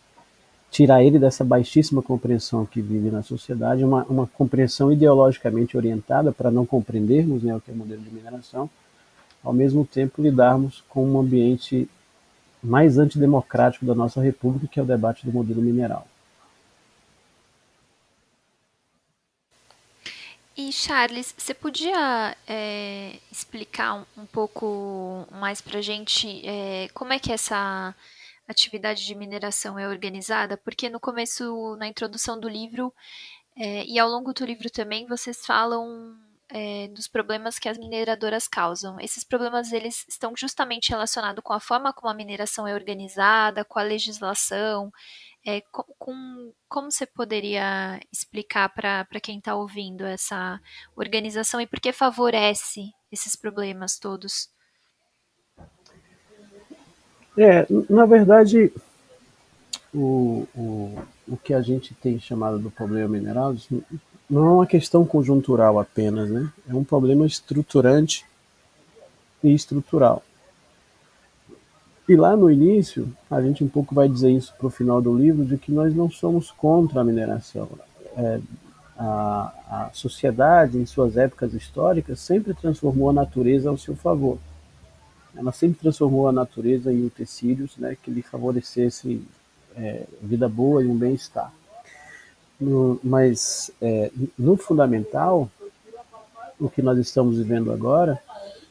tirar 0.77 1.03
ele 1.03 1.19
dessa 1.19 1.43
baixíssima 1.43 2.03
compreensão 2.03 2.67
que 2.67 2.83
vive 2.83 3.11
na 3.11 3.23
sociedade, 3.23 3.83
uma, 3.83 4.05
uma 4.05 4.27
compreensão 4.27 4.93
ideologicamente 4.93 5.75
orientada 5.75 6.33
para 6.33 6.51
não 6.51 6.67
compreendermos 6.67 7.43
né, 7.43 7.57
o 7.57 7.61
que 7.63 7.71
é 7.71 7.75
o 7.75 7.77
modelo 7.79 8.03
de 8.03 8.11
mineração, 8.11 8.69
ao 9.43 9.55
mesmo 9.55 9.87
tempo 9.87 10.21
lidarmos 10.21 10.85
com 10.87 11.09
um 11.09 11.19
ambiente 11.19 11.89
mais 12.63 12.99
antidemocrático 12.99 13.87
da 13.87 13.95
nossa 13.95 14.21
república, 14.21 14.67
que 14.67 14.79
é 14.79 14.83
o 14.83 14.87
debate 14.87 15.25
do 15.25 15.33
modelo 15.33 15.63
mineral. 15.63 16.07
E 20.55 20.71
Charles, 20.73 21.35
você 21.39 21.55
podia 21.55 22.37
é, 22.47 23.17
explicar 23.33 24.05
um, 24.15 24.27
pouco 24.27 25.27
mais 25.33 25.63
para 25.63 25.81
gente 25.81 26.47
é, 26.47 26.91
como 26.93 27.15
é 27.15 27.19
que 27.19 27.33
essa 27.33 27.95
atividade 28.49 29.05
de 29.05 29.15
mineração 29.15 29.79
é 29.79 29.89
organizada, 29.89 30.57
porque 30.57 30.89
no 30.89 31.01
começo, 31.01 31.77
na 31.77 31.89
introdução 31.89 32.39
do 32.39 32.49
livro, 32.49 32.93
é, 33.57 33.85
e 33.85 33.99
ao 33.99 34.09
longo 34.09 34.33
do 34.33 34.45
livro 34.45 34.71
também, 34.71 35.07
vocês 35.07 35.45
falam 35.45 36.15
é, 36.49 36.89
dos 36.89 37.09
problemas 37.09 37.59
que 37.59 37.69
as 37.69 37.79
mineradoras 37.79 38.47
causam. 38.47 39.01
Esses 39.01 39.25
problemas 39.25 39.73
eles 39.73 40.05
estão 40.09 40.35
justamente 40.37 40.91
relacionados 40.91 41.43
com 41.43 41.53
a 41.53 41.61
forma 41.61 41.93
como 41.93 42.11
a 42.11 42.15
mineração 42.15 42.67
é 42.67 42.75
organizada, 42.75 43.65
com 43.65 43.79
a 43.79 43.83
legislação. 43.83 44.93
É, 45.45 45.61
com, 45.73 45.85
com, 45.99 46.53
como 46.69 46.91
você 46.91 47.07
poderia 47.07 48.01
explicar 48.13 48.69
para 48.69 49.21
quem 49.23 49.39
está 49.39 49.55
ouvindo 49.55 50.05
essa 50.05 50.61
organização 50.97 51.61
e 51.61 51.67
por 51.67 51.81
que 51.81 51.93
favorece 51.93 52.91
esses 53.13 53.37
problemas 53.37 53.99
todos? 53.99 54.51
É, 57.39 57.67
na 57.91 58.07
verdade, 58.07 58.73
o, 59.95 60.47
o, 60.55 60.99
o 61.29 61.37
que 61.37 61.53
a 61.53 61.61
gente 61.61 61.95
tem 61.95 62.19
chamado 62.19 62.59
do 62.59 62.71
problema 62.71 63.09
mineral 63.09 63.55
não 64.29 64.47
é 64.47 64.51
uma 64.51 64.67
questão 64.67 65.05
conjuntural 65.05 65.79
apenas, 65.79 66.31
né? 66.31 66.51
É 66.69 66.75
um 66.75 66.85
problema 66.85 67.27
estruturante 67.27 68.25
e 69.43 69.55
estrutural. 69.55 70.23
E 72.09 72.15
lá 72.15 72.37
no 72.37 72.51
início, 72.51 73.13
a 73.31 73.43
gente 73.43 73.65
um 73.65 73.69
pouco 73.69 73.95
vai 73.95 74.09
dizer 74.09 74.31
isso 74.31 74.55
para 74.57 74.67
o 74.67 74.71
final 74.71 75.03
do 75.03 75.17
livro, 75.17 75.45
de 75.45 75.59
que 75.59 75.73
nós 75.73 75.95
não 75.95 76.09
somos 76.09 76.51
contra 76.53 77.01
a 77.01 77.05
mineração. 77.05 77.69
É, 78.17 78.41
a, 78.97 79.53
a 79.69 79.91
sociedade, 79.93 80.79
em 80.79 80.87
suas 80.87 81.17
épocas 81.17 81.53
históricas, 81.53 82.21
sempre 82.21 82.55
transformou 82.55 83.11
a 83.11 83.13
natureza 83.13 83.69
ao 83.69 83.77
seu 83.77 83.95
favor. 83.97 84.39
Ela 85.37 85.53
sempre 85.53 85.81
transformou 85.81 86.29
a 86.29 86.33
natureza 86.33 86.93
em 86.93 87.05
utensílios 87.05 87.77
né, 87.77 87.97
que 88.03 88.11
lhe 88.11 88.23
favorecessem 88.23 89.23
é, 89.77 90.05
vida 90.23 90.49
boa 90.49 90.83
e 90.83 90.87
um 90.87 90.97
bem-estar. 90.97 91.53
Mas, 93.05 93.71
é, 93.83 94.11
no 94.39 94.57
fundamental, 94.57 95.51
o 96.59 96.71
que 96.71 96.81
nós 96.81 96.99
estamos 96.99 97.37
vivendo 97.37 97.71
agora 97.71 98.19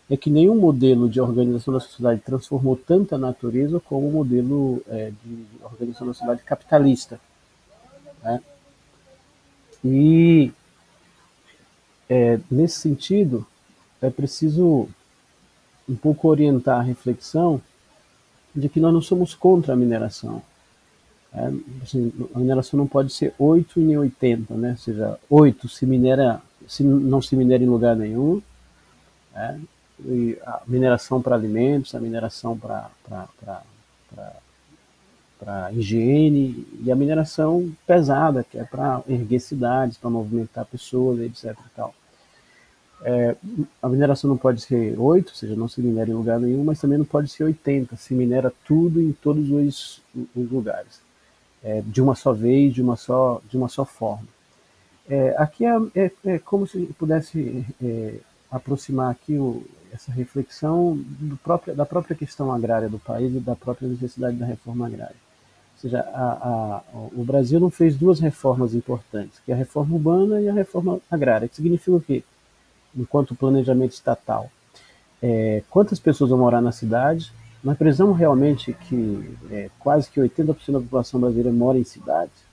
é 0.09 0.17
que 0.17 0.29
nenhum 0.29 0.55
modelo 0.55 1.09
de 1.09 1.19
organização 1.19 1.73
da 1.73 1.79
sociedade 1.79 2.21
transformou 2.21 2.75
tanto 2.75 3.15
a 3.15 3.17
natureza 3.17 3.79
como 3.79 4.07
o 4.07 4.11
modelo 4.11 4.81
é, 4.87 5.11
de 5.23 5.45
organização 5.63 6.07
da 6.07 6.13
sociedade 6.13 6.43
capitalista. 6.43 7.19
Né? 8.23 8.41
E, 9.83 10.51
é, 12.09 12.39
nesse 12.49 12.79
sentido, 12.79 13.45
é 14.01 14.09
preciso 14.09 14.87
um 15.87 15.95
pouco 15.95 16.27
orientar 16.27 16.79
a 16.79 16.83
reflexão 16.83 17.61
de 18.55 18.69
que 18.69 18.79
nós 18.79 18.93
não 18.93 19.01
somos 19.01 19.33
contra 19.35 19.73
a 19.73 19.75
mineração. 19.75 20.41
É, 21.33 21.51
assim, 21.83 22.13
a 22.33 22.39
mineração 22.39 22.77
não 22.77 22.87
pode 22.87 23.11
ser 23.11 23.33
8 23.37 23.79
e 23.79 23.83
nem 23.83 23.97
80, 23.97 24.53
né? 24.55 24.71
ou 24.71 24.77
seja, 24.77 25.19
8 25.29 25.67
se 25.67 25.85
minera, 25.85 26.41
se 26.67 26.83
não 26.83 27.21
se 27.21 27.35
minera 27.35 27.61
em 27.61 27.67
lugar 27.67 27.95
nenhum, 27.95 28.41
é, 29.35 29.57
a 30.45 30.61
mineração 30.65 31.21
para 31.21 31.35
alimentos, 31.35 31.93
a 31.93 31.99
mineração 31.99 32.57
para 32.57 32.89
para 35.39 35.71
higiene 35.73 36.65
e 36.83 36.91
a 36.91 36.95
mineração 36.95 37.71
pesada, 37.85 38.43
que 38.43 38.57
é 38.57 38.63
para 38.63 39.01
erguer 39.07 39.39
cidades, 39.39 39.97
para 39.97 40.09
movimentar 40.09 40.65
pessoas, 40.65 41.19
etc. 41.19 41.51
E 41.51 41.69
tal. 41.75 41.93
É, 43.03 43.35
a 43.81 43.89
mineração 43.89 44.29
não 44.29 44.37
pode 44.37 44.61
ser 44.61 44.99
8, 44.99 45.29
ou 45.29 45.35
seja, 45.35 45.55
não 45.55 45.67
se 45.67 45.81
minera 45.81 46.09
em 46.09 46.13
lugar 46.13 46.39
nenhum, 46.39 46.63
mas 46.63 46.79
também 46.79 46.97
não 46.97 47.05
pode 47.05 47.29
ser 47.29 47.43
80, 47.43 47.95
se 47.95 48.13
minera 48.13 48.51
tudo 48.65 49.01
em 49.01 49.11
todos 49.11 49.49
os, 49.51 50.01
os 50.35 50.51
lugares, 50.51 51.01
é, 51.63 51.81
de 51.85 52.01
uma 52.01 52.15
só 52.15 52.33
vez, 52.33 52.73
de 52.73 52.81
uma 52.81 52.95
só, 52.95 53.41
de 53.49 53.57
uma 53.57 53.67
só 53.67 53.85
forma. 53.85 54.27
É, 55.07 55.35
aqui 55.37 55.65
é, 55.65 55.77
é, 55.95 56.11
é 56.25 56.39
como 56.39 56.65
se 56.65 56.79
pudesse 56.97 57.63
é, 57.83 58.15
aproximar 58.49 59.11
aqui 59.11 59.37
o, 59.37 59.63
essa 59.93 60.11
reflexão 60.11 60.99
próprio, 61.43 61.75
da 61.75 61.85
própria 61.85 62.15
questão 62.15 62.51
agrária 62.51 62.89
do 62.89 62.99
país 62.99 63.33
e 63.35 63.39
da 63.39 63.55
própria 63.55 63.87
necessidade 63.87 64.37
da 64.37 64.45
reforma 64.45 64.87
agrária. 64.87 65.15
Ou 65.75 65.81
seja, 65.81 65.99
a, 65.99 66.81
a, 66.81 66.81
o 67.13 67.23
Brasil 67.23 67.59
não 67.59 67.69
fez 67.69 67.95
duas 67.95 68.19
reformas 68.19 68.73
importantes, 68.73 69.39
que 69.45 69.51
é 69.51 69.55
a 69.55 69.57
reforma 69.57 69.95
urbana 69.95 70.41
e 70.41 70.49
a 70.49 70.53
reforma 70.53 70.99
agrária, 71.11 71.47
que 71.47 71.55
significa 71.55 71.91
o 71.91 72.01
quê? 72.01 72.23
Enquanto 72.95 73.35
planejamento 73.35 73.91
estatal. 73.91 74.49
É, 75.21 75.63
quantas 75.69 75.99
pessoas 75.99 76.29
vão 76.29 76.39
morar 76.39 76.61
na 76.61 76.71
cidade? 76.71 77.31
Nós 77.63 77.77
precisamos 77.77 78.17
realmente 78.17 78.73
que 78.73 79.37
é, 79.49 79.69
quase 79.79 80.09
que 80.09 80.19
80% 80.19 80.71
da 80.71 80.79
população 80.79 81.19
brasileira 81.19 81.51
mora 81.51 81.77
em 81.77 81.83
cidades? 81.83 82.45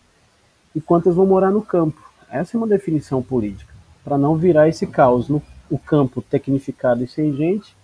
E 0.75 0.81
quantas 0.81 1.15
vão 1.15 1.27
morar 1.27 1.51
no 1.51 1.63
campo? 1.63 2.03
Essa 2.31 2.57
é 2.57 2.59
uma 2.59 2.67
definição 2.67 3.23
política, 3.23 3.73
para 4.03 4.17
não 4.17 4.37
virar 4.37 4.69
esse 4.69 4.87
caos 4.87 5.29
no 5.29 5.43
o 5.73 5.79
campo 5.79 6.21
tecnificado 6.21 7.03
e 7.03 7.09
sem 7.09 7.35
gente, 7.35 7.75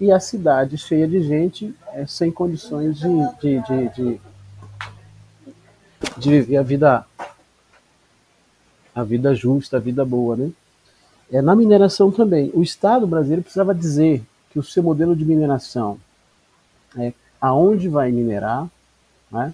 e 0.00 0.10
a 0.10 0.18
cidade 0.18 0.78
cheia 0.78 1.06
de 1.06 1.22
gente, 1.22 1.74
é, 1.92 2.06
sem 2.06 2.32
condições 2.32 2.98
de, 2.98 3.08
de, 3.40 3.60
de, 3.62 3.88
de, 3.90 4.20
de 6.16 6.30
viver 6.30 6.56
a 6.56 6.62
vida, 6.62 7.06
a 8.94 9.04
vida 9.04 9.34
justa, 9.34 9.76
a 9.76 9.80
vida 9.80 10.02
boa. 10.02 10.34
Né? 10.34 10.50
É, 11.30 11.40
na 11.40 11.54
mineração 11.56 12.10
também, 12.10 12.50
o 12.54 12.62
Estado 12.62 13.06
brasileiro 13.06 13.42
precisava 13.42 13.74
dizer 13.74 14.22
que 14.50 14.58
o 14.58 14.62
seu 14.62 14.82
modelo 14.82 15.16
de 15.16 15.24
mineração 15.24 15.98
é 16.96 17.12
aonde 17.40 17.88
vai 17.88 18.10
minerar, 18.12 18.68
né? 19.30 19.52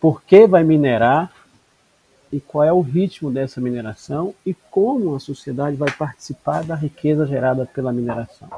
por 0.00 0.22
que 0.22 0.46
vai 0.46 0.62
minerar 0.62 1.32
e 2.30 2.40
qual 2.40 2.64
é 2.64 2.72
o 2.72 2.80
ritmo 2.80 3.30
dessa 3.30 3.60
mineração 3.60 4.34
e 4.44 4.52
como 4.70 5.14
a 5.14 5.20
sociedade 5.20 5.76
vai 5.76 5.90
participar 5.90 6.64
da 6.64 6.74
riqueza 6.74 7.26
gerada 7.26 7.64
pela 7.64 7.92
mineração. 7.92 8.48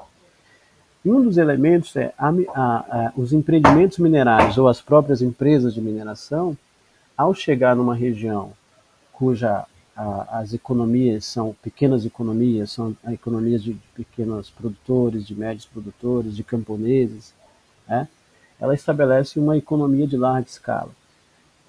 E 1.04 1.10
um 1.10 1.22
dos 1.22 1.36
elementos 1.36 1.94
é 1.94 2.12
a, 2.18 2.28
a, 2.28 2.76
a, 3.06 3.12
os 3.16 3.32
empreendimentos 3.32 3.98
minerais 3.98 4.58
ou 4.58 4.66
as 4.66 4.80
próprias 4.80 5.22
empresas 5.22 5.72
de 5.72 5.80
mineração, 5.80 6.56
ao 7.16 7.32
chegar 7.32 7.76
numa 7.76 7.94
região 7.94 8.52
cuja 9.12 9.64
as 9.96 10.52
economias 10.52 11.24
são 11.24 11.56
pequenas 11.62 12.04
economias, 12.04 12.70
são 12.70 12.94
economias 13.08 13.62
de 13.62 13.74
pequenos 13.94 14.50
produtores, 14.50 15.26
de 15.26 15.34
médios 15.34 15.64
produtores, 15.64 16.36
de 16.36 16.44
camponeses, 16.44 17.32
né? 17.88 18.06
ela 18.60 18.74
estabelece 18.74 19.38
uma 19.38 19.56
economia 19.56 20.06
de 20.06 20.16
larga 20.16 20.48
escala 20.48 20.90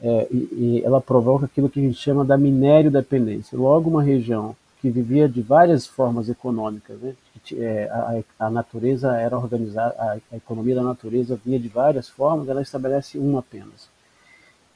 é, 0.01 0.27
e, 0.29 0.35
e, 0.35 0.81
ela 0.85 1.01
provoca 1.01 1.45
aquilo 1.45 1.69
que 1.69 1.79
a 1.79 1.83
gente 1.83 1.97
chama 1.97 2.23
da 2.23 2.37
minério 2.37 2.91
dependência. 2.91 3.57
Logo, 3.57 3.89
uma 3.89 4.03
região 4.03 4.55
que 4.79 4.89
vivia 4.89 5.27
de 5.27 5.41
várias 5.41 5.87
formas 5.87 6.29
econômicas, 6.29 6.99
né? 6.99 7.15
é, 7.53 7.89
a, 7.91 8.45
a, 8.45 8.49
natureza 8.49 9.15
era 9.15 9.37
organizada, 9.37 9.95
a, 9.97 10.17
a, 10.31 10.37
economia 10.37 10.75
da 10.75 10.83
natureza 10.83 11.39
vinha 11.43 11.59
de 11.59 11.67
várias 11.67 12.07
formas, 12.07 12.47
ela 12.47 12.61
estabelece 12.61 13.17
uma 13.17 13.39
apenas. 13.39 13.89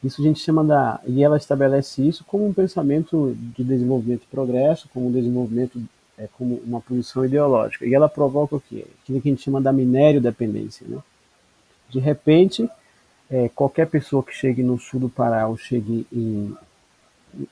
Isso 0.04 0.22
a 0.22 0.24
gente 0.24 0.40
chama 0.40 0.64
da. 0.64 1.00
E 1.06 1.24
ela 1.24 1.38
estabelece 1.38 2.02
isso 2.08 2.24
como 2.26 2.48
um 2.48 2.54
pensamento 2.54 3.36
de 3.56 3.64
desenvolvimento 3.64 4.24
e 4.24 4.32
progresso, 4.32 4.90
como 4.94 5.08
um 5.08 5.12
desenvolvimento, 5.12 5.82
é, 6.18 6.28
como 6.38 6.56
uma 6.66 6.82
posição 6.82 7.24
ideológica. 7.24 7.86
E 7.86 7.94
ela 7.94 8.10
provoca 8.10 8.56
o 8.56 8.62
quê? 8.62 8.86
Aquilo 9.04 9.22
que 9.22 9.30
a 9.30 9.32
gente 9.32 9.44
chama 9.44 9.62
da 9.62 9.72
minério 9.72 10.20
dependência. 10.20 10.88
Né? 10.88 10.98
De 11.90 12.00
repente, 12.00 12.68
é, 13.30 13.48
qualquer 13.50 13.88
pessoa 13.88 14.24
que 14.24 14.34
chegue 14.34 14.64
no 14.64 14.80
sul 14.80 15.00
do 15.00 15.10
Pará 15.10 15.48
ou 15.48 15.56
chegue 15.56 16.06
em, 16.12 16.56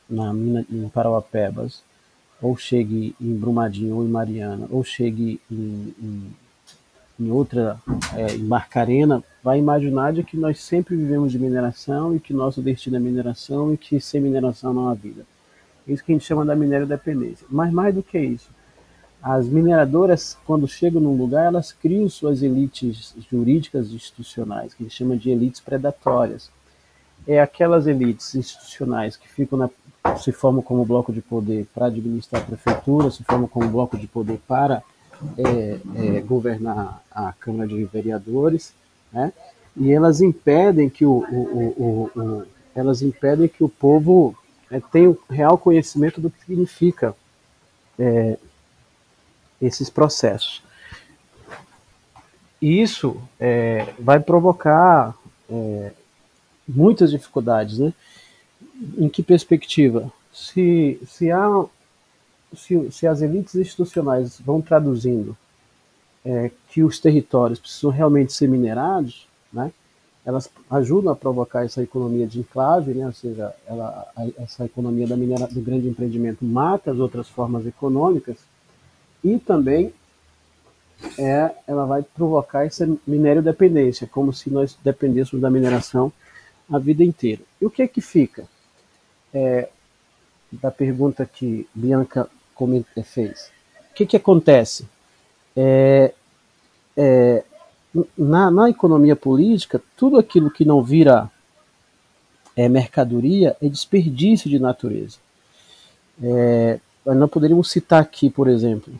na 0.09 0.33
mina 0.33 0.65
em 0.71 0.89
Parauapebas, 0.89 1.83
ou 2.41 2.57
chegue 2.57 3.15
em 3.21 3.35
Brumadinho 3.35 3.97
ou 3.97 4.03
em 4.03 4.09
Mariana, 4.09 4.67
ou 4.71 4.83
chegue 4.83 5.39
em, 5.51 5.93
em, 6.01 6.35
em 7.19 7.29
outra, 7.29 7.79
é, 8.15 8.35
em 8.35 8.45
Barcarena, 8.45 9.23
vai 9.43 9.59
imaginar 9.59 10.13
de 10.13 10.23
que 10.23 10.37
nós 10.37 10.59
sempre 10.59 10.95
vivemos 10.95 11.31
de 11.31 11.39
mineração 11.39 12.15
e 12.15 12.19
que 12.19 12.33
nosso 12.33 12.61
destino 12.61 12.95
é 12.95 12.99
mineração 12.99 13.73
e 13.73 13.77
que 13.77 13.99
sem 13.99 14.21
mineração 14.21 14.73
não 14.73 14.89
há 14.89 14.93
vida. 14.93 15.25
Isso 15.87 16.03
que 16.03 16.11
a 16.11 16.15
gente 16.15 16.25
chama 16.25 16.45
da 16.45 16.55
minério 16.55 16.87
dependência. 16.87 17.45
Mas 17.49 17.71
mais 17.73 17.93
do 17.93 18.03
que 18.03 18.19
isso, 18.19 18.49
as 19.21 19.47
mineradoras, 19.47 20.37
quando 20.45 20.67
chegam 20.67 21.01
num 21.01 21.17
lugar, 21.17 21.45
elas 21.45 21.73
criam 21.73 22.07
suas 22.07 22.41
elites 22.41 23.13
jurídicas 23.29 23.91
institucionais, 23.91 24.73
que 24.73 24.83
a 24.83 24.85
gente 24.85 24.95
chama 24.95 25.17
de 25.17 25.29
elites 25.29 25.59
predatórias. 25.59 26.49
É 27.27 27.41
aquelas 27.41 27.85
elites 27.85 28.33
institucionais 28.33 29.17
que 29.17 29.27
ficam 29.27 29.59
na, 29.59 29.69
se 30.17 30.31
formam 30.31 30.61
como 30.61 30.85
bloco 30.85 31.11
de 31.11 31.21
poder 31.21 31.67
para 31.73 31.87
administrar 31.87 32.41
a 32.41 32.45
prefeitura, 32.45 33.11
se 33.11 33.23
formam 33.25 33.47
como 33.47 33.67
bloco 33.67 33.97
de 33.97 34.07
poder 34.07 34.39
para 34.47 34.81
é, 35.37 35.79
é, 35.95 36.21
governar 36.21 37.03
a 37.11 37.33
Câmara 37.33 37.67
de 37.67 37.83
Vereadores, 37.85 38.73
né? 39.11 39.33
e 39.75 39.91
elas 39.91 40.21
impedem 40.21 40.89
que 40.89 41.05
o, 41.05 41.23
o, 41.29 42.11
o, 42.15 42.19
o 42.19 42.45
elas 42.75 43.01
impedem 43.01 43.47
que 43.47 43.63
o 43.63 43.69
povo 43.69 44.35
é, 44.69 44.79
tenha 44.79 45.09
o 45.09 45.19
real 45.29 45.57
conhecimento 45.57 46.21
do 46.21 46.29
que 46.29 46.45
significa 46.45 47.15
é, 47.97 48.37
esses 49.61 49.89
processos. 49.89 50.63
E 52.61 52.81
isso 52.81 53.21
é, 53.39 53.93
vai 53.97 54.19
provocar 54.19 55.15
é, 55.49 55.91
muitas 56.67 57.11
dificuldades, 57.11 57.79
né? 57.79 57.93
Em 58.97 59.09
que 59.09 59.23
perspectiva? 59.23 60.11
Se, 60.31 60.99
se, 61.07 61.31
há, 61.31 61.65
se, 62.53 62.91
se 62.91 63.07
as 63.07 63.21
elites 63.21 63.55
institucionais 63.55 64.39
vão 64.39 64.61
traduzindo 64.61 65.37
é, 66.25 66.51
que 66.69 66.83
os 66.83 66.99
territórios 66.99 67.59
precisam 67.59 67.91
realmente 67.91 68.33
ser 68.33 68.47
minerados, 68.47 69.27
né? 69.51 69.71
elas 70.25 70.49
ajudam 70.69 71.11
a 71.11 71.15
provocar 71.15 71.65
essa 71.65 71.81
economia 71.81 72.27
de 72.27 72.39
enclave, 72.39 72.93
né? 72.93 73.05
ou 73.05 73.13
seja, 73.13 73.53
ela, 73.67 74.07
a, 74.15 74.27
essa 74.41 74.65
economia 74.65 75.07
da 75.07 75.15
minera, 75.15 75.47
do 75.47 75.61
grande 75.61 75.87
empreendimento 75.87 76.43
mata 76.43 76.91
as 76.91 76.99
outras 76.99 77.27
formas 77.27 77.65
econômicas, 77.65 78.37
e 79.23 79.37
também 79.37 79.93
é, 81.17 81.51
ela 81.67 81.85
vai 81.85 82.03
provocar 82.03 82.65
essa 82.65 82.87
minério 83.07 83.41
dependência, 83.41 84.07
como 84.07 84.33
se 84.33 84.49
nós 84.49 84.77
dependêssemos 84.83 85.41
da 85.41 85.49
mineração 85.49 86.11
a 86.69 86.77
vida 86.77 87.03
inteira. 87.03 87.41
E 87.59 87.65
o 87.65 87.69
que 87.69 87.81
é 87.81 87.87
que 87.87 88.01
fica? 88.01 88.45
É, 89.33 89.69
da 90.51 90.71
pergunta 90.71 91.25
que 91.25 91.67
Bianca 91.73 92.29
fez. 93.03 93.51
O 93.91 93.93
que, 93.93 94.05
que 94.05 94.17
acontece? 94.17 94.87
É, 95.55 96.13
é, 96.95 97.43
na, 98.17 98.51
na, 98.51 98.69
economia 98.69 99.15
política, 99.15 99.81
tudo 99.97 100.17
aquilo 100.17 100.51
que 100.51 100.63
não 100.63 100.83
vira 100.83 101.29
é, 102.55 102.69
mercadoria 102.69 103.55
é 103.61 103.67
desperdício 103.67 104.49
de 104.49 104.59
natureza. 104.59 105.17
É, 106.21 106.79
nós 107.05 107.29
poderíamos 107.29 107.71
citar 107.71 108.01
aqui, 108.01 108.29
por 108.29 108.47
exemplo, 108.47 108.93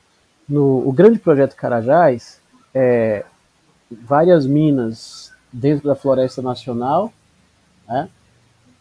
no 0.48 0.88
o 0.88 0.92
grande 0.92 1.20
projeto 1.20 1.56
Carajás, 1.56 2.40
é, 2.74 3.26
várias 3.92 4.46
minas 4.46 5.32
dentro 5.52 5.88
da 5.88 5.96
floresta 5.96 6.42
nacional, 6.42 7.12
né, 7.88 8.10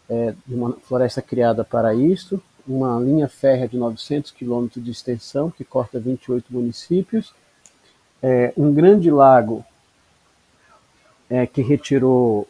é, 0.09 0.35
uma 0.47 0.73
floresta 0.73 1.21
criada 1.21 1.65
para 1.65 1.95
isso, 1.95 2.41
uma 2.69 2.99
linha 3.01 3.29
férrea 3.29 3.69
de 3.69 3.77
900 3.77 4.31
quilômetros 4.31 4.85
de 4.85 4.91
extensão 4.91 5.51
que 5.51 5.65
corta 5.65 5.99
28 5.99 6.47
municípios, 6.51 7.35
é, 8.23 8.53
um 8.57 8.73
grande 8.73 9.11
lago 9.11 9.65
é, 11.31 11.47
que 11.47 11.63
retirou 11.63 12.47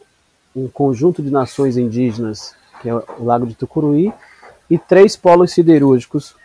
um 0.55 0.67
conjunto 0.67 1.21
de 1.21 1.29
nações 1.29 1.77
indígenas, 1.77 2.55
que 2.81 2.89
é 2.89 2.93
o 2.93 3.23
Lago 3.23 3.45
de 3.45 3.55
Tucuruí, 3.55 4.11
e 4.69 4.77
três 4.77 5.15
polos 5.15 5.51
siderúrgicos 5.51 6.35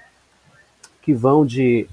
que 1.03 1.13
vão 1.13 1.45
de 1.45 1.87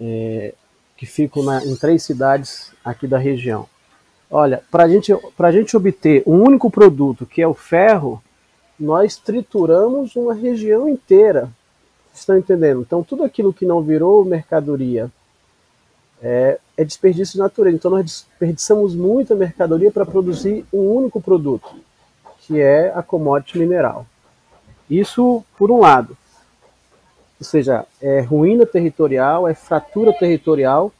é, 0.00 0.54
que 0.96 1.06
ficam 1.06 1.42
na, 1.42 1.64
em 1.64 1.76
três 1.76 2.02
cidades 2.02 2.72
aqui 2.84 3.06
da 3.06 3.18
região. 3.18 3.68
Olha, 4.30 4.62
para 4.70 4.88
gente, 4.88 5.12
a 5.12 5.52
gente 5.52 5.76
obter 5.76 6.22
um 6.26 6.42
único 6.42 6.70
produto, 6.70 7.24
que 7.24 7.40
é 7.40 7.46
o 7.46 7.54
ferro, 7.54 8.22
nós 8.78 9.16
trituramos 9.16 10.16
uma 10.16 10.34
região 10.34 10.88
inteira. 10.88 11.50
Estão 12.14 12.36
entendendo? 12.36 12.80
Então, 12.80 13.02
tudo 13.02 13.22
aquilo 13.24 13.52
que 13.52 13.66
não 13.66 13.82
virou 13.82 14.24
mercadoria 14.24 15.10
é, 16.20 16.58
é 16.76 16.84
desperdício 16.84 17.34
de 17.34 17.38
natureza. 17.38 17.76
Então, 17.76 17.90
nós 17.90 18.04
desperdiçamos 18.04 18.94
muita 18.94 19.34
mercadoria 19.34 19.90
para 19.90 20.06
produzir 20.06 20.64
um 20.72 20.90
único 20.94 21.20
produto, 21.20 21.68
que 22.40 22.60
é 22.60 22.92
a 22.94 23.02
commodity 23.02 23.58
mineral. 23.58 24.06
Isso 24.90 25.44
por 25.56 25.70
um 25.70 25.80
lado. 25.80 26.16
Ou 27.40 27.46
seja, 27.46 27.86
é 28.00 28.20
ruína 28.20 28.66
territorial, 28.66 29.46
é 29.46 29.54
fratura 29.54 30.12
territorial, 30.12 30.92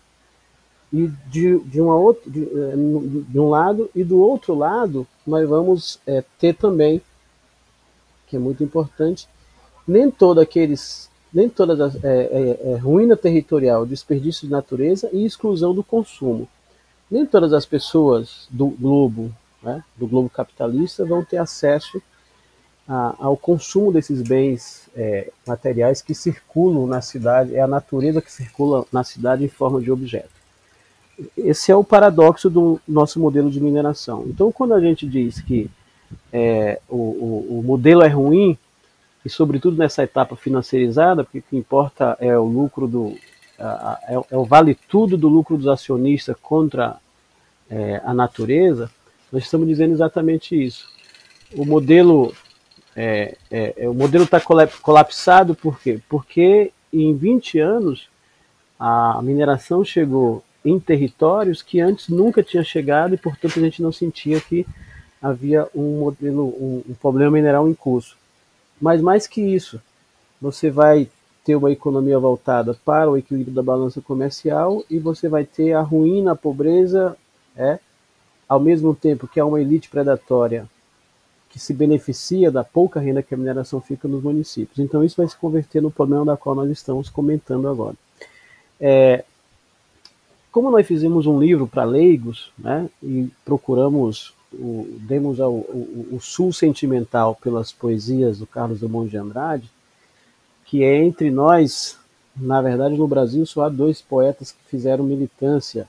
e 0.92 1.08
de, 1.26 1.58
de, 1.60 1.80
uma 1.80 1.96
outra, 1.96 2.30
de, 2.30 2.42
é, 2.42 2.72
de 3.28 3.38
um 3.38 3.48
lado, 3.48 3.90
e 3.94 4.02
do 4.02 4.18
outro 4.20 4.54
lado, 4.54 5.06
nós 5.26 5.46
vamos 5.48 6.00
é, 6.06 6.24
ter 6.38 6.54
também, 6.54 7.02
que 8.28 8.36
é 8.36 8.38
muito 8.38 8.62
importante, 8.62 9.28
nem 9.86 10.10
todos 10.10 10.42
aqueles, 10.42 11.10
nem 11.32 11.48
todas 11.48 11.80
as 11.80 12.04
é, 12.04 12.08
é, 12.08 12.72
é, 12.72 12.76
ruína 12.76 13.16
territorial, 13.16 13.86
desperdício 13.86 14.46
de 14.46 14.52
natureza 14.52 15.08
e 15.12 15.24
exclusão 15.24 15.74
do 15.74 15.82
consumo. 15.82 16.48
Nem 17.10 17.24
todas 17.24 17.52
as 17.52 17.64
pessoas 17.64 18.46
do 18.50 18.66
globo, 18.66 19.32
né, 19.62 19.82
do 19.96 20.06
globo 20.06 20.28
capitalista, 20.28 21.06
vão 21.06 21.24
ter 21.24 21.38
acesso 21.38 22.02
a, 22.86 23.14
ao 23.18 23.36
consumo 23.36 23.92
desses 23.92 24.22
bens 24.22 24.88
é, 24.94 25.30
materiais 25.46 26.02
que 26.02 26.14
circulam 26.14 26.86
na 26.86 27.00
cidade, 27.00 27.54
é 27.54 27.60
a 27.60 27.66
natureza 27.66 28.20
que 28.20 28.32
circula 28.32 28.84
na 28.92 29.04
cidade 29.04 29.44
em 29.44 29.48
forma 29.48 29.80
de 29.80 29.90
objeto. 29.90 30.38
Esse 31.36 31.72
é 31.72 31.76
o 31.76 31.82
paradoxo 31.82 32.48
do 32.48 32.80
nosso 32.86 33.18
modelo 33.18 33.50
de 33.50 33.60
mineração. 33.60 34.24
Então, 34.26 34.52
quando 34.52 34.74
a 34.74 34.80
gente 34.80 35.06
diz 35.06 35.40
que 35.40 35.68
é, 36.32 36.80
o, 36.88 36.96
o, 36.96 37.58
o 37.60 37.62
modelo 37.62 38.02
é 38.02 38.08
ruim, 38.08 38.56
e 39.24 39.28
sobretudo 39.28 39.76
nessa 39.76 40.02
etapa 40.02 40.36
financeirizada, 40.36 41.24
porque 41.24 41.38
o 41.38 41.42
que 41.42 41.56
importa 41.56 42.16
é 42.20 42.38
o 42.38 42.44
lucro 42.44 42.86
do. 42.86 43.16
é, 43.58 44.14
é, 44.30 44.36
o 44.36 44.44
vale 44.44 44.74
tudo 44.74 45.16
do 45.16 45.28
lucro 45.28 45.56
dos 45.56 45.68
acionistas 45.68 46.36
contra 46.40 46.96
é, 47.70 48.00
a 48.04 48.14
natureza, 48.14 48.90
nós 49.32 49.44
estamos 49.44 49.66
dizendo 49.68 49.92
exatamente 49.92 50.54
isso. 50.60 50.88
O 51.54 51.64
modelo 51.64 52.32
é, 53.00 53.36
é, 53.48 53.74
é, 53.76 53.88
o 53.88 53.94
modelo 53.94 54.24
está 54.24 54.40
colapsado 54.82 55.54
por 55.54 55.78
quê? 55.80 56.00
Porque 56.08 56.72
em 56.92 57.14
20 57.16 57.60
anos 57.60 58.08
a 58.76 59.20
mineração 59.22 59.84
chegou 59.84 60.42
em 60.64 60.80
territórios 60.80 61.62
que 61.62 61.80
antes 61.80 62.08
nunca 62.08 62.42
tinha 62.42 62.64
chegado 62.64 63.14
e, 63.14 63.16
portanto, 63.16 63.58
a 63.58 63.62
gente 63.62 63.80
não 63.80 63.92
sentia 63.92 64.40
que 64.40 64.66
havia 65.20 65.68
um 65.74 66.00
modelo, 66.00 66.46
um, 66.46 66.82
um 66.88 66.94
problema 66.94 67.32
mineral 67.32 67.68
em 67.68 67.74
curso. 67.74 68.16
Mas 68.80 69.00
mais 69.00 69.26
que 69.26 69.40
isso, 69.40 69.80
você 70.40 70.70
vai 70.70 71.08
ter 71.44 71.56
uma 71.56 71.72
economia 71.72 72.18
voltada 72.18 72.74
para 72.84 73.10
o 73.10 73.16
equilíbrio 73.16 73.54
da 73.54 73.62
balança 73.62 74.00
comercial 74.00 74.84
e 74.90 74.98
você 74.98 75.28
vai 75.28 75.44
ter 75.44 75.72
a 75.72 75.80
ruína, 75.80 76.32
a 76.32 76.36
pobreza, 76.36 77.16
é, 77.56 77.78
ao 78.48 78.60
mesmo 78.60 78.94
tempo 78.94 79.26
que 79.26 79.40
há 79.40 79.44
uma 79.44 79.60
elite 79.60 79.88
predatória 79.88 80.68
que 81.48 81.58
se 81.58 81.72
beneficia 81.72 82.50
da 82.50 82.62
pouca 82.62 83.00
renda 83.00 83.22
que 83.22 83.34
a 83.34 83.36
mineração 83.36 83.80
fica 83.80 84.06
nos 84.06 84.22
municípios. 84.22 84.78
Então 84.78 85.02
isso 85.02 85.16
vai 85.16 85.26
se 85.26 85.36
converter 85.36 85.80
no 85.80 85.90
problema 85.90 86.24
da 86.24 86.36
qual 86.36 86.54
nós 86.54 86.70
estamos 86.70 87.08
comentando 87.08 87.68
agora. 87.68 87.96
É, 88.80 89.24
como 90.52 90.70
nós 90.70 90.86
fizemos 90.86 91.26
um 91.26 91.38
livro 91.38 91.66
para 91.66 91.84
leigos, 91.84 92.52
né, 92.58 92.88
e 93.02 93.30
procuramos, 93.44 94.34
o, 94.52 94.98
demos 95.00 95.40
ao, 95.40 95.52
o, 95.52 96.08
o, 96.12 96.20
sul 96.20 96.52
sentimental 96.52 97.34
pelas 97.34 97.72
poesias 97.72 98.38
do 98.38 98.46
Carlos 98.46 98.80
Drummond 98.80 99.10
de 99.10 99.16
Andrade, 99.16 99.70
que 100.64 100.82
é 100.82 100.96
entre 100.96 101.30
nós, 101.30 101.98
na 102.36 102.60
verdade 102.62 102.96
no 102.96 103.06
Brasil 103.06 103.44
só 103.44 103.64
há 103.64 103.68
dois 103.68 104.00
poetas 104.00 104.52
que 104.52 104.64
fizeram 104.68 105.04
militância 105.04 105.88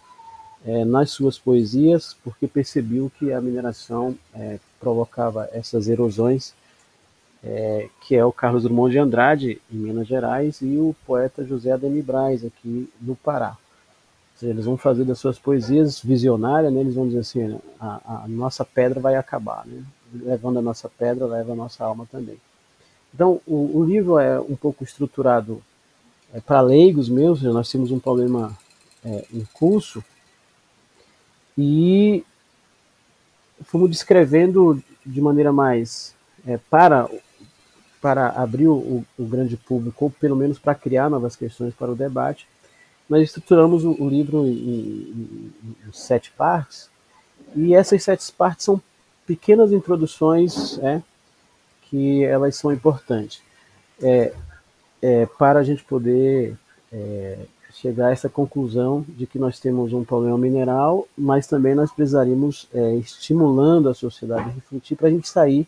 é, 0.66 0.84
nas 0.84 1.12
suas 1.12 1.38
poesias, 1.38 2.16
porque 2.24 2.48
percebeu 2.48 3.12
que 3.18 3.32
a 3.32 3.40
mineração 3.40 4.16
é, 4.34 4.60
provocava 4.80 5.50
essas 5.54 5.88
erosões, 5.88 6.54
é, 7.42 7.88
que 8.02 8.16
é 8.16 8.26
o 8.26 8.32
Carlos 8.32 8.64
Drummond 8.64 8.92
de 8.92 9.00
Andrade, 9.00 9.62
em 9.72 9.78
Minas 9.78 10.08
Gerais, 10.08 10.62
e 10.62 10.78
o 10.78 10.94
poeta 11.06 11.46
José 11.46 11.72
Ademir 11.72 12.04
Braz, 12.04 12.44
aqui 12.44 12.90
no 13.02 13.16
Pará. 13.16 13.58
Eles 14.42 14.66
vão 14.66 14.78
fazer 14.78 15.04
das 15.04 15.20
suas 15.20 15.38
poesias 15.38 16.00
visionárias, 16.00 16.72
né, 16.72 16.80
eles 16.80 16.96
vão 16.96 17.08
dizer 17.08 17.20
assim, 17.20 17.60
a, 17.80 18.24
a, 18.24 18.28
nossa 18.28 18.64
pedra 18.64 19.00
vai 19.00 19.16
acabar, 19.16 19.66
né? 19.66 19.84
levando 20.14 20.60
a 20.60 20.62
nossa 20.62 20.90
pedra, 20.90 21.26
leva 21.26 21.52
a 21.52 21.56
nossa 21.56 21.84
alma 21.84 22.08
também. 22.12 22.38
Então, 23.14 23.42
o, 23.46 23.80
o 23.80 23.84
livro 23.84 24.18
é 24.18 24.40
um 24.40 24.56
pouco 24.56 24.84
estruturado 24.84 25.62
é, 26.34 26.40
para 26.40 26.62
leigos 26.62 27.10
meus, 27.10 27.42
nós 27.42 27.70
temos 27.70 27.92
um 27.92 28.00
problema 28.00 28.58
é, 29.04 29.26
em 29.34 29.46
curso, 29.54 30.04
e 31.58 32.24
fomos 33.64 33.90
descrevendo 33.90 34.82
de 35.06 35.22
maneira 35.22 35.52
mais 35.52 36.16
é, 36.46 36.58
para 36.58 37.10
para 38.02 38.30
abrir 38.30 38.70
o, 38.70 39.06
o, 39.18 39.26
grande 39.26 39.58
público, 39.58 40.06
ou 40.06 40.10
pelo 40.10 40.34
menos 40.34 40.58
para 40.58 40.74
criar 40.74 41.10
novas 41.10 41.36
questões 41.36 41.74
para 41.74 41.92
o 41.92 41.96
debate, 41.96 42.48
nós 43.10 43.24
estruturamos 43.24 43.84
o, 43.84 43.92
o 44.00 44.08
livro 44.08 44.46
em, 44.46 44.52
em, 44.52 45.54
em, 45.88 45.92
sete 45.92 46.32
partes, 46.32 46.90
e 47.56 47.74
essas 47.74 48.04
sete 48.04 48.32
partes 48.32 48.66
são 48.66 48.80
pequenas 49.26 49.72
introduções 49.72 50.78
é, 50.80 51.02
que 51.84 52.24
elas 52.24 52.56
são 52.56 52.72
importantes. 52.72 53.42
É, 54.02 54.34
é, 55.02 55.26
para 55.26 55.60
a 55.60 55.64
gente 55.64 55.84
poder 55.84 56.58
é, 56.92 57.40
chegar 57.72 58.08
a 58.08 58.12
essa 58.12 58.30
conclusão 58.30 59.06
de 59.08 59.26
que 59.26 59.40
nós 59.40 59.60
temos 59.60 59.94
um 59.94 60.04
problema 60.04 60.38
mineral, 60.38 61.08
mas 61.18 61.48
também 61.48 61.74
nós 61.74 61.92
precisaríamos, 61.92 62.68
é, 62.74 62.96
estimulando 62.96 63.90
a 63.90 63.94
sociedade 63.94 64.50
a 64.50 64.54
refletir 64.54 64.96
para 64.96 65.08
a 65.08 65.12
gente 65.12 65.28
sair 65.28 65.68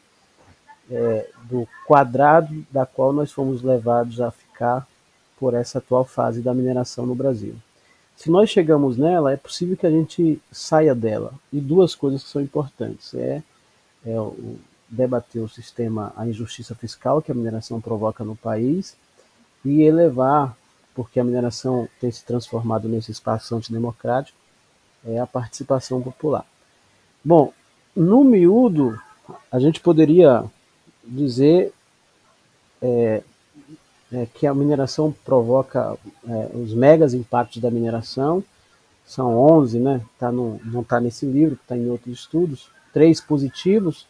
é, 0.89 1.30
do 1.43 1.67
quadrado 1.88 2.65
da 2.69 2.86
qual 2.86 3.13
nós 3.13 3.32
fomos 3.32 3.62
levados 3.62 4.19
a 4.19 4.30
ficar 4.30 4.86
por 5.41 5.56
essa 5.56 5.80
atual 5.80 6.06
fase 6.06 6.39
da 6.39 6.54
mineração 6.54 7.04
no 7.04 7.15
Brasil. 7.15 7.56
Se 8.15 8.30
nós 8.30 8.51
chegamos 8.51 8.95
nela, 8.95 9.34
é 9.34 9.38
possível 9.38 9.75
que 9.75 9.88
a 9.88 9.89
gente 9.89 10.39
saia 10.51 10.93
dela. 10.93 11.34
E 11.51 11.60
duas 11.60 11.95
coisas 11.95 12.21
que 12.21 12.30
são 12.30 12.43
importantes 12.43 13.15
é, 13.15 13.41
é 14.06 14.19
o, 14.19 14.60
debater 14.88 15.41
o 15.41 15.49
sistema, 15.49 16.13
a 16.15 16.27
injustiça 16.27 16.75
fiscal 16.75 17.23
que 17.23 17.32
a 17.32 17.36
mineração 17.36 17.82
provoca 17.82 18.23
no 18.23 18.36
país 18.36 18.95
e 19.65 19.82
elevar 19.82 20.56
porque 20.93 21.19
a 21.19 21.23
mineração 21.23 21.89
tem 21.99 22.12
se 22.12 22.23
transformado 22.23 22.88
nesse 22.88 23.12
espaço 23.12 23.56
antidemocrático, 23.56 24.38
é 25.04 25.17
a 25.19 25.25
participação 25.25 26.01
popular. 26.01 26.45
Bom, 27.25 27.51
no 27.95 28.23
miúdo, 28.23 29.01
a 29.51 29.60
gente 29.60 29.80
poderia 29.80 30.43
dizer 31.04 31.73
é, 32.80 33.23
é, 34.12 34.26
que 34.26 34.45
a 34.45 34.54
mineração 34.54 35.13
provoca 35.24 35.97
é, 36.28 36.50
os 36.54 36.74
megas 36.74 37.13
impactos 37.13 37.62
da 37.62 37.71
mineração, 37.71 38.43
são 39.06 39.38
11, 39.38 39.80
né? 39.80 40.02
Tá 40.17 40.32
no, 40.32 40.60
não 40.63 40.82
está 40.82 41.00
nesse 41.00 41.26
livro, 41.26 41.58
está 41.62 41.76
em 41.76 41.89
outros 41.89 42.19
estudos, 42.19 42.69
três 42.93 43.19
positivos 43.19 44.06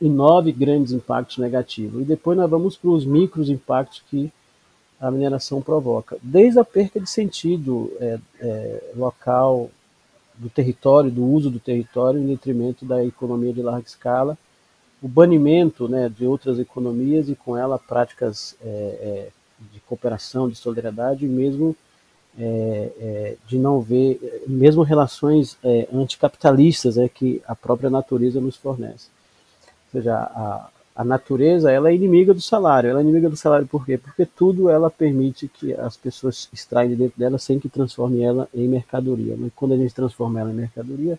e 0.00 0.08
nove 0.08 0.52
grandes 0.52 0.92
impactos 0.92 1.38
negativos. 1.38 2.02
E 2.02 2.04
depois 2.04 2.36
nós 2.36 2.50
vamos 2.50 2.76
para 2.76 2.90
os 2.90 3.04
micros 3.04 3.48
impactos 3.48 4.02
que 4.10 4.32
a 5.00 5.10
mineração 5.10 5.60
provoca, 5.60 6.16
desde 6.22 6.58
a 6.58 6.64
perca 6.64 7.00
de 7.00 7.08
sentido 7.08 7.92
é, 8.00 8.18
é, 8.40 8.92
local 8.96 9.70
do 10.36 10.48
território, 10.48 11.10
do 11.10 11.24
uso 11.24 11.50
do 11.50 11.60
território 11.60 12.20
em 12.20 12.26
detrimento 12.26 12.84
da 12.84 13.04
economia 13.04 13.52
de 13.52 13.62
larga 13.62 13.86
escala, 13.86 14.38
o 15.02 15.08
banimento 15.08 15.88
né, 15.88 16.08
de 16.08 16.26
outras 16.26 16.58
economias 16.58 17.28
e 17.28 17.34
com 17.34 17.56
ela 17.56 17.78
práticas 17.78 18.56
é, 18.62 18.68
é 18.68 19.28
de 19.72 19.80
cooperação, 19.80 20.48
de 20.48 20.56
solidariedade 20.56 21.26
mesmo 21.26 21.76
é, 22.38 22.92
é, 23.00 23.36
de 23.46 23.58
não 23.58 23.80
ver, 23.80 24.42
mesmo 24.46 24.82
relações 24.82 25.56
é, 25.62 25.88
anticapitalistas 25.92 26.98
é, 26.98 27.08
que 27.08 27.40
a 27.46 27.54
própria 27.54 27.88
natureza 27.88 28.40
nos 28.40 28.56
fornece. 28.56 29.08
Ou 29.86 30.00
seja, 30.00 30.16
a, 30.16 30.68
a 30.96 31.04
natureza 31.04 31.70
ela 31.70 31.90
é 31.90 31.94
inimiga 31.94 32.34
do 32.34 32.40
salário. 32.40 32.90
Ela 32.90 33.00
é 33.00 33.02
inimiga 33.02 33.30
do 33.30 33.36
salário 33.36 33.66
por 33.66 33.84
quê? 33.86 33.96
Porque 33.96 34.26
tudo 34.26 34.68
ela 34.68 34.90
permite 34.90 35.48
que 35.48 35.72
as 35.74 35.96
pessoas 35.96 36.48
extraem 36.52 36.90
de 36.90 36.96
dentro 36.96 37.18
dela 37.18 37.38
sem 37.38 37.60
que 37.60 37.68
transforme 37.68 38.22
ela 38.22 38.48
em 38.54 38.68
mercadoria. 38.68 39.36
Mas 39.38 39.52
quando 39.54 39.74
a 39.74 39.76
gente 39.76 39.94
transforma 39.94 40.40
ela 40.40 40.50
em 40.50 40.54
mercadoria, 40.54 41.18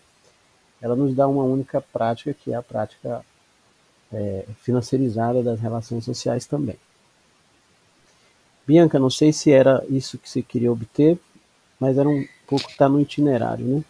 ela 0.80 0.94
nos 0.94 1.14
dá 1.14 1.26
uma 1.26 1.44
única 1.44 1.80
prática, 1.80 2.34
que 2.34 2.52
é 2.52 2.56
a 2.56 2.62
prática 2.62 3.24
é, 4.16 4.44
financiarizada 4.62 5.42
das 5.42 5.60
relações 5.60 6.04
sociais 6.04 6.46
também. 6.46 6.76
Bianca, 8.66 8.98
não 8.98 9.10
sei 9.10 9.32
se 9.32 9.52
era 9.52 9.84
isso 9.88 10.18
que 10.18 10.28
você 10.28 10.42
queria 10.42 10.72
obter, 10.72 11.18
mas 11.78 11.98
era 11.98 12.08
um 12.08 12.26
pouco 12.46 12.66
que 12.66 12.76
tá 12.76 12.88
no 12.88 13.00
itinerário, 13.00 13.64
né? 13.64 13.84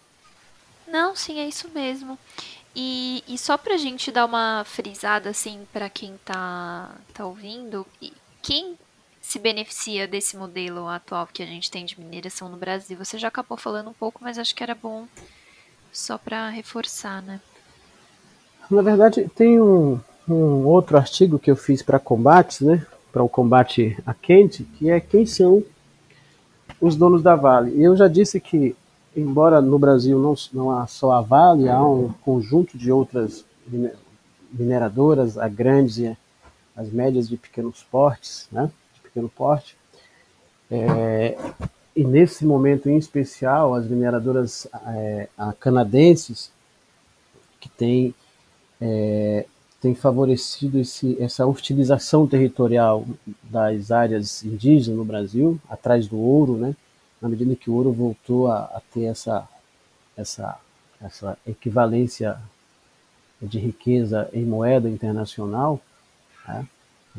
Não, 0.87 1.15
sim, 1.15 1.39
é 1.39 1.47
isso 1.47 1.69
mesmo. 1.73 2.17
E, 2.75 3.23
e 3.27 3.37
só 3.37 3.57
para 3.57 3.73
a 3.73 3.77
gente 3.77 4.11
dar 4.11 4.25
uma 4.25 4.63
frisada 4.65 5.29
assim 5.29 5.65
para 5.73 5.89
quem 5.89 6.13
está 6.15 6.91
tá 7.13 7.25
ouvindo, 7.25 7.87
quem 8.41 8.77
se 9.21 9.39
beneficia 9.39 10.07
desse 10.07 10.37
modelo 10.37 10.87
atual 10.87 11.27
que 11.27 11.41
a 11.41 11.45
gente 11.45 11.71
tem 11.71 11.85
de 11.85 11.99
mineração 11.99 12.49
no 12.49 12.57
Brasil? 12.57 12.97
Você 12.97 13.17
já 13.17 13.29
acabou 13.29 13.57
falando 13.57 13.89
um 13.89 13.93
pouco, 13.93 14.19
mas 14.21 14.37
acho 14.37 14.53
que 14.53 14.61
era 14.61 14.75
bom 14.75 15.07
só 15.91 16.17
para 16.17 16.49
reforçar, 16.49 17.21
né? 17.23 17.41
Na 18.69 18.81
verdade, 18.81 19.29
tem 19.35 19.59
um, 19.59 19.99
um 20.27 20.65
outro 20.65 20.97
artigo 20.97 21.39
que 21.39 21.49
eu 21.49 21.55
fiz 21.55 21.81
para 21.81 21.99
combates, 21.99 22.61
né? 22.61 22.85
para 23.11 23.23
o 23.23 23.29
combate 23.29 23.97
a 24.05 24.13
quente, 24.13 24.63
que 24.63 24.89
é 24.89 24.99
quem 24.99 25.25
são 25.25 25.63
os 26.79 26.95
donos 26.95 27.23
da 27.23 27.35
Vale. 27.35 27.81
Eu 27.81 27.95
já 27.95 28.07
disse 28.07 28.39
que, 28.39 28.75
embora 29.15 29.59
no 29.59 29.79
Brasil 29.79 30.19
não, 30.19 30.35
não 30.53 30.71
há 30.71 30.85
só 30.85 31.13
a 31.13 31.21
Vale, 31.21 31.67
há 31.67 31.83
um 31.83 32.13
conjunto 32.21 32.77
de 32.77 32.91
outras 32.91 33.43
mineradoras, 34.51 35.37
a 35.37 35.47
grandes 35.47 35.97
e 35.97 36.17
as 36.75 36.91
médias 36.91 37.27
de 37.27 37.37
pequenos 37.37 37.81
portes, 37.89 38.47
né, 38.51 38.69
de 38.93 39.01
pequeno 39.01 39.29
porte. 39.29 39.75
É, 40.69 41.35
e 41.95 42.03
nesse 42.03 42.45
momento 42.45 42.87
em 42.87 42.97
especial, 42.97 43.73
as 43.73 43.87
mineradoras 43.87 44.67
é, 44.85 45.27
canadenses, 45.59 46.51
que 47.59 47.67
têm 47.67 48.13
é, 48.79 49.47
tem 49.81 49.93
favorecido 49.93 50.79
esse, 50.79 51.21
essa 51.21 51.45
utilização 51.45 52.25
territorial 52.25 53.05
das 53.43 53.91
áreas 53.91 54.43
indígenas 54.43 54.97
no 54.97 55.05
Brasil, 55.05 55.59
atrás 55.69 56.07
do 56.07 56.17
ouro, 56.17 56.57
né? 56.57 56.75
na 57.21 57.29
medida 57.29 57.55
que 57.55 57.69
o 57.69 57.73
ouro 57.73 57.91
voltou 57.91 58.47
a, 58.47 58.59
a 58.63 58.81
ter 58.93 59.05
essa, 59.05 59.47
essa, 60.15 60.59
essa 61.01 61.37
equivalência 61.45 62.37
de 63.41 63.59
riqueza 63.59 64.29
em 64.33 64.43
moeda 64.43 64.89
internacional. 64.89 65.79
Né? 66.47 66.67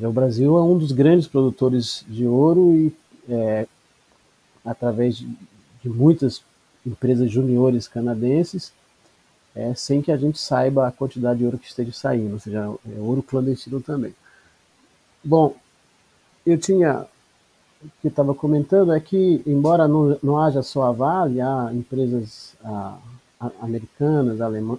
O 0.01 0.13
Brasil 0.13 0.57
é 0.57 0.63
um 0.63 0.79
dos 0.79 0.93
grandes 0.93 1.29
produtores 1.29 2.05
de 2.09 2.27
ouro 2.27 2.75
e, 2.75 2.93
é, 3.29 3.67
através 4.65 5.17
de, 5.17 5.29
de 5.83 5.89
muitas 5.89 6.43
empresas 6.85 7.31
juniores 7.31 7.87
canadenses, 7.87 8.73
é, 9.59 9.75
sem 9.75 10.01
que 10.01 10.13
a 10.13 10.17
gente 10.17 10.39
saiba 10.39 10.87
a 10.87 10.93
quantidade 10.93 11.41
de 11.41 11.45
ouro 11.45 11.59
que 11.59 11.67
esteja 11.67 11.93
saindo, 11.93 12.35
ou 12.35 12.39
seja, 12.39 12.61
é 12.61 13.01
ouro 13.01 13.25
clandestino 13.25 13.81
também. 13.81 14.15
Bom, 15.23 15.57
eu 16.47 16.57
tinha 16.57 17.05
que 18.01 18.07
estava 18.07 18.35
comentando 18.35 18.93
é 18.93 19.01
que, 19.01 19.43
embora 19.45 19.89
não, 19.89 20.17
não 20.23 20.39
haja 20.39 20.63
só 20.63 20.85
a 20.85 20.93
Vale, 20.93 21.41
há 21.41 21.71
empresas 21.73 22.55
a, 22.63 22.99
a, 23.41 23.51
americanas, 23.61 24.41
alemã, 24.41 24.79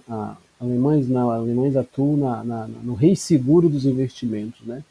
alemães 0.58 1.08
não, 1.08 1.30
alemães 1.30 1.76
atuam 1.76 2.16
na, 2.16 2.42
na, 2.44 2.66
no 2.66 2.94
rei 2.94 3.14
seguro 3.14 3.68
dos 3.68 3.84
investimentos, 3.84 4.66
né? 4.66 4.82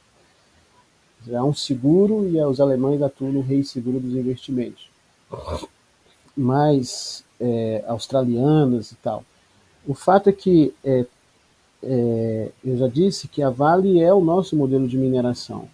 Há 1.34 1.43
um 1.43 1.54
seguro 1.54 2.28
e 2.30 2.39
os 2.43 2.62
alemães 2.62 3.02
atuam 3.02 3.32
no 3.32 3.41
rei 3.41 3.63
seguro 3.63 3.99
dos 3.99 4.15
investimentos. 4.15 4.89
Mas 6.38 7.23
é, 7.39 7.84
australianas 7.88 8.91
e 8.91 8.95
tal. 8.95 9.23
O 9.87 9.93
fato 9.93 10.29
é 10.29 10.33
que 10.33 10.73
é, 10.83 11.05
é, 11.81 12.49
eu 12.63 12.77
já 12.77 12.87
disse 12.87 13.27
que 13.27 13.41
a 13.41 13.49
Vale 13.49 14.01
é 14.01 14.13
o 14.13 14.21
nosso 14.21 14.55
modelo 14.55 14.87
de 14.87 14.97
mineração. 14.97 15.67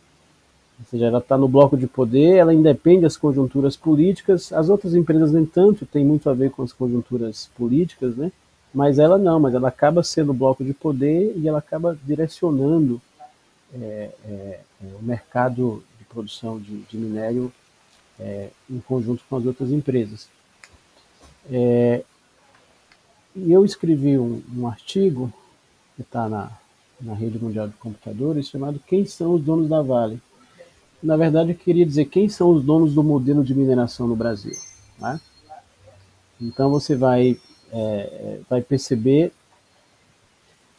Ou 0.80 0.86
seja, 0.90 1.06
ela 1.06 1.20
está 1.20 1.38
no 1.38 1.48
bloco 1.48 1.78
de 1.78 1.88
poder, 1.88 2.36
ela 2.36 2.54
independe 2.54 3.02
das 3.02 3.16
conjunturas 3.16 3.78
políticas. 3.78 4.52
As 4.52 4.70
outras 4.70 4.94
empresas, 4.94 5.32
nem 5.32 5.46
tanto, 5.46 5.86
tem 5.86 6.04
muito 6.04 6.30
a 6.30 6.34
ver 6.34 6.52
com 6.52 6.64
as 6.64 6.74
conjunturas 6.74 7.50
políticas, 7.58 8.16
né? 8.16 8.32
Mas 8.74 9.00
ela 9.00 9.18
não, 9.18 9.40
mas 9.40 9.54
ela 9.54 9.70
acaba 9.70 10.04
sendo 10.04 10.34
bloco 10.34 10.64
de 10.64 10.74
poder 10.74 11.34
e 11.38 11.48
ela 11.48 11.60
acaba 11.60 11.98
direcionando 12.04 13.02
é, 13.74 14.10
é, 14.26 14.60
é 14.84 14.96
o 15.00 15.04
mercado 15.04 15.82
de 15.98 16.04
produção 16.06 16.60
de, 16.60 16.82
de 16.82 16.98
minério 16.98 17.52
é, 18.20 18.50
em 18.70 18.80
conjunto 18.80 19.24
com 19.30 19.38
as 19.38 19.46
outras 19.46 19.72
empresas. 19.72 20.28
E 23.36 23.52
eu 23.52 23.66
escrevi 23.66 24.18
um, 24.18 24.42
um 24.56 24.66
artigo 24.66 25.32
que 25.96 26.02
está 26.02 26.30
na, 26.30 26.50
na 27.02 27.14
Rede 27.14 27.38
Mundial 27.38 27.68
de 27.68 27.74
Computadores 27.76 28.48
chamado 28.48 28.80
Quem 28.88 29.06
são 29.06 29.34
os 29.34 29.44
donos 29.44 29.68
da 29.68 29.82
Vale? 29.82 30.22
Na 31.04 31.18
verdade, 31.18 31.52
eu 31.52 31.56
queria 31.56 31.86
dizer 31.86 32.06
quem 32.06 32.30
são 32.30 32.50
os 32.52 32.64
donos 32.64 32.94
do 32.94 33.04
modelo 33.04 33.44
de 33.44 33.54
mineração 33.54 34.08
no 34.08 34.16
Brasil. 34.16 34.54
Né? 34.98 35.20
Então 36.42 36.70
você 36.70 36.96
vai, 36.96 37.38
é 37.72 38.40
vai 38.50 38.62
perceber, 38.62 39.34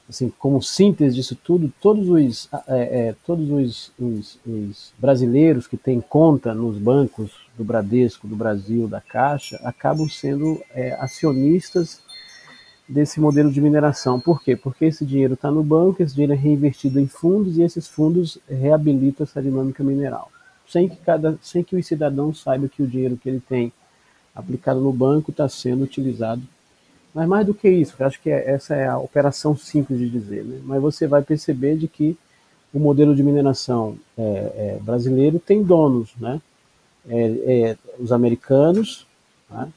assim, 0.08 0.32
como 0.38 0.62
síntese 0.62 1.14
disso 1.14 1.36
tudo, 1.36 1.70
todos 1.78 2.08
os, 2.08 2.48
é, 2.68 3.08
é, 3.08 3.14
todos 3.26 3.50
os, 3.50 3.92
os, 3.98 4.38
os 4.46 4.92
brasileiros 4.98 5.66
que 5.66 5.76
têm 5.76 6.00
conta 6.00 6.54
nos 6.54 6.78
bancos 6.78 7.32
do 7.56 7.62
Bradesco, 7.62 8.26
do 8.26 8.34
Brasil, 8.34 8.88
da 8.88 9.00
Caixa, 9.00 9.60
acabam 9.62 10.08
sendo 10.08 10.62
é, 10.70 10.94
acionistas 10.94 12.05
desse 12.88 13.20
modelo 13.20 13.50
de 13.50 13.60
mineração. 13.60 14.20
Por 14.20 14.42
quê? 14.42 14.54
Porque 14.56 14.84
esse 14.84 15.04
dinheiro 15.04 15.34
está 15.34 15.50
no 15.50 15.62
banco, 15.62 16.02
esse 16.02 16.14
dinheiro 16.14 16.32
é 16.32 16.36
reinvestido 16.36 17.00
em 17.00 17.06
fundos 17.06 17.58
e 17.58 17.62
esses 17.62 17.88
fundos 17.88 18.38
reabilitam 18.48 19.24
essa 19.24 19.42
dinâmica 19.42 19.82
mineral. 19.82 20.30
Sem 20.68 20.88
que, 20.88 20.96
cada, 20.96 21.38
sem 21.42 21.62
que 21.62 21.76
o 21.76 21.82
cidadão 21.82 22.34
saiba 22.34 22.68
que 22.68 22.82
o 22.82 22.86
dinheiro 22.86 23.16
que 23.16 23.28
ele 23.28 23.40
tem 23.40 23.72
aplicado 24.34 24.80
no 24.80 24.92
banco 24.92 25.30
está 25.30 25.48
sendo 25.48 25.84
utilizado. 25.84 26.42
Mas 27.14 27.26
mais 27.26 27.46
do 27.46 27.54
que 27.54 27.68
isso, 27.68 27.94
acho 28.00 28.20
que 28.20 28.28
é, 28.30 28.50
essa 28.50 28.74
é 28.74 28.86
a 28.86 28.98
operação 28.98 29.56
simples 29.56 29.98
de 29.98 30.10
dizer, 30.10 30.44
né? 30.44 30.60
mas 30.64 30.82
você 30.82 31.06
vai 31.06 31.22
perceber 31.22 31.76
de 31.76 31.88
que 31.88 32.16
o 32.74 32.78
modelo 32.78 33.16
de 33.16 33.22
mineração 33.22 33.96
é, 34.18 34.22
é, 34.22 34.78
brasileiro 34.82 35.38
tem 35.38 35.62
donos, 35.62 36.10
né? 36.20 36.42
É, 37.08 37.24
é, 37.46 37.76
os 37.98 38.12
americanos, 38.12 39.06
né? 39.48 39.72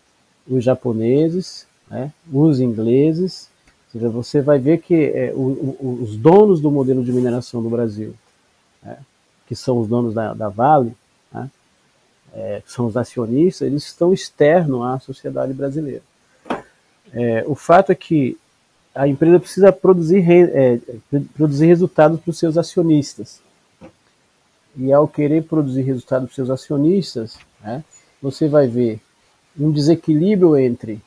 os 0.47 0.63
japoneses, 0.63 1.65
né, 1.89 2.11
os 2.31 2.59
ingleses. 2.59 3.49
Seja, 3.91 4.09
você 4.09 4.41
vai 4.41 4.59
ver 4.59 4.81
que 4.81 4.93
é, 4.93 5.33
o, 5.33 5.39
o, 5.39 5.99
os 6.03 6.15
donos 6.15 6.61
do 6.61 6.69
modelo 6.69 7.03
de 7.03 7.11
mineração 7.11 7.61
do 7.61 7.69
Brasil, 7.69 8.13
né, 8.83 8.97
que 9.47 9.55
são 9.55 9.79
os 9.79 9.87
donos 9.87 10.13
da, 10.13 10.33
da 10.33 10.47
Vale, 10.47 10.93
né, 11.31 11.49
é, 12.33 12.61
que 12.63 12.71
são 12.71 12.85
os 12.85 12.95
acionistas, 12.95 13.67
eles 13.67 13.83
estão 13.85 14.13
externos 14.13 14.85
à 14.85 14.99
sociedade 14.99 15.53
brasileira. 15.53 16.03
É, 17.11 17.43
o 17.47 17.55
fato 17.55 17.91
é 17.91 17.95
que 17.95 18.37
a 18.93 19.07
empresa 19.07 19.39
precisa 19.39 19.71
produzir, 19.71 20.23
é, 20.29 20.79
produzir 21.35 21.65
resultados 21.65 22.19
para 22.19 22.29
os 22.29 22.37
seus 22.37 22.57
acionistas. 22.57 23.41
E 24.77 24.93
ao 24.93 25.07
querer 25.07 25.43
produzir 25.43 25.81
resultados 25.81 26.27
para 26.27 26.31
os 26.31 26.35
seus 26.35 26.49
acionistas, 26.49 27.37
né, 27.61 27.83
você 28.21 28.47
vai 28.47 28.67
ver 28.67 28.99
um 29.59 29.71
desequilíbrio 29.71 30.55
entre 30.57 31.01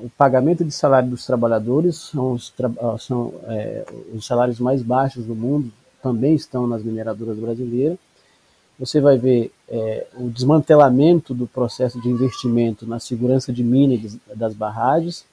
o 0.00 0.08
pagamento 0.10 0.64
de 0.64 0.70
salário 0.70 1.10
dos 1.10 1.26
trabalhadores 1.26 1.96
são 1.96 2.32
os, 2.32 2.52
ah, 2.80 2.96
são, 2.98 3.34
é, 3.48 3.84
os 4.14 4.24
salários 4.24 4.60
mais 4.60 4.82
baixos 4.82 5.24
do 5.26 5.34
mundo, 5.34 5.72
também 6.00 6.34
estão 6.34 6.66
nas 6.66 6.84
mineradoras 6.84 7.36
brasileiras, 7.38 7.98
você 8.78 9.00
vai 9.00 9.16
ver 9.16 9.50
é, 9.68 10.06
o 10.16 10.28
desmantelamento 10.28 11.32
do 11.32 11.46
processo 11.46 12.00
de 12.00 12.08
investimento 12.08 12.86
na 12.86 13.00
segurança 13.00 13.52
de 13.52 13.64
minas 13.64 14.18
das 14.34 14.54
barragens, 14.54 15.24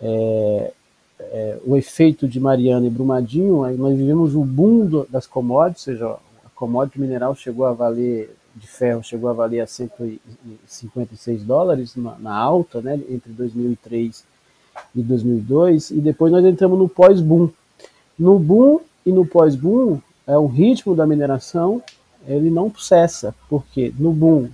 é, 0.00 0.72
é, 1.20 1.58
o 1.64 1.76
efeito 1.76 2.26
de 2.26 2.40
Mariana 2.40 2.86
e 2.86 2.90
Brumadinho, 2.90 3.62
nós 3.76 3.96
vivemos 3.96 4.34
o 4.34 4.44
boom 4.44 4.86
do, 4.86 5.06
das 5.08 5.26
commodities, 5.26 5.86
ou 5.86 5.94
seja, 5.94 6.06
a 6.44 6.48
commodity 6.54 7.00
mineral 7.00 7.34
chegou 7.36 7.66
a 7.66 7.72
valer, 7.72 8.34
de 8.54 8.66
ferro 8.66 9.02
chegou 9.02 9.30
a 9.30 9.32
valer 9.32 9.60
a 9.60 9.66
156 9.66 11.42
dólares 11.42 11.96
na, 11.96 12.16
na 12.18 12.34
alta, 12.34 12.80
né, 12.80 13.00
entre 13.08 13.32
2003 13.32 14.24
e 14.94 15.02
2002, 15.02 15.90
e 15.90 16.00
depois 16.00 16.32
nós 16.32 16.44
entramos 16.44 16.78
no 16.78 16.88
pós-boom. 16.88 17.50
No 18.18 18.38
boom 18.38 18.80
e 19.04 19.12
no 19.12 19.26
pós-boom, 19.26 20.00
é 20.26 20.36
o 20.36 20.46
ritmo 20.46 20.94
da 20.94 21.06
mineração 21.06 21.82
ele 22.26 22.50
não 22.50 22.72
cessa, 22.78 23.34
porque 23.48 23.92
no 23.98 24.12
boom 24.12 24.48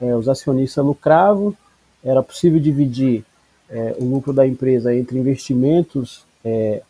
é, 0.00 0.14
os 0.14 0.28
acionistas 0.28 0.84
lucravam, 0.84 1.54
era 2.02 2.22
possível 2.22 2.60
dividir 2.60 3.24
é, 3.68 3.96
o 3.98 4.04
lucro 4.04 4.32
da 4.32 4.46
empresa 4.46 4.94
entre 4.94 5.18
investimentos, 5.18 6.24
é, 6.44 6.82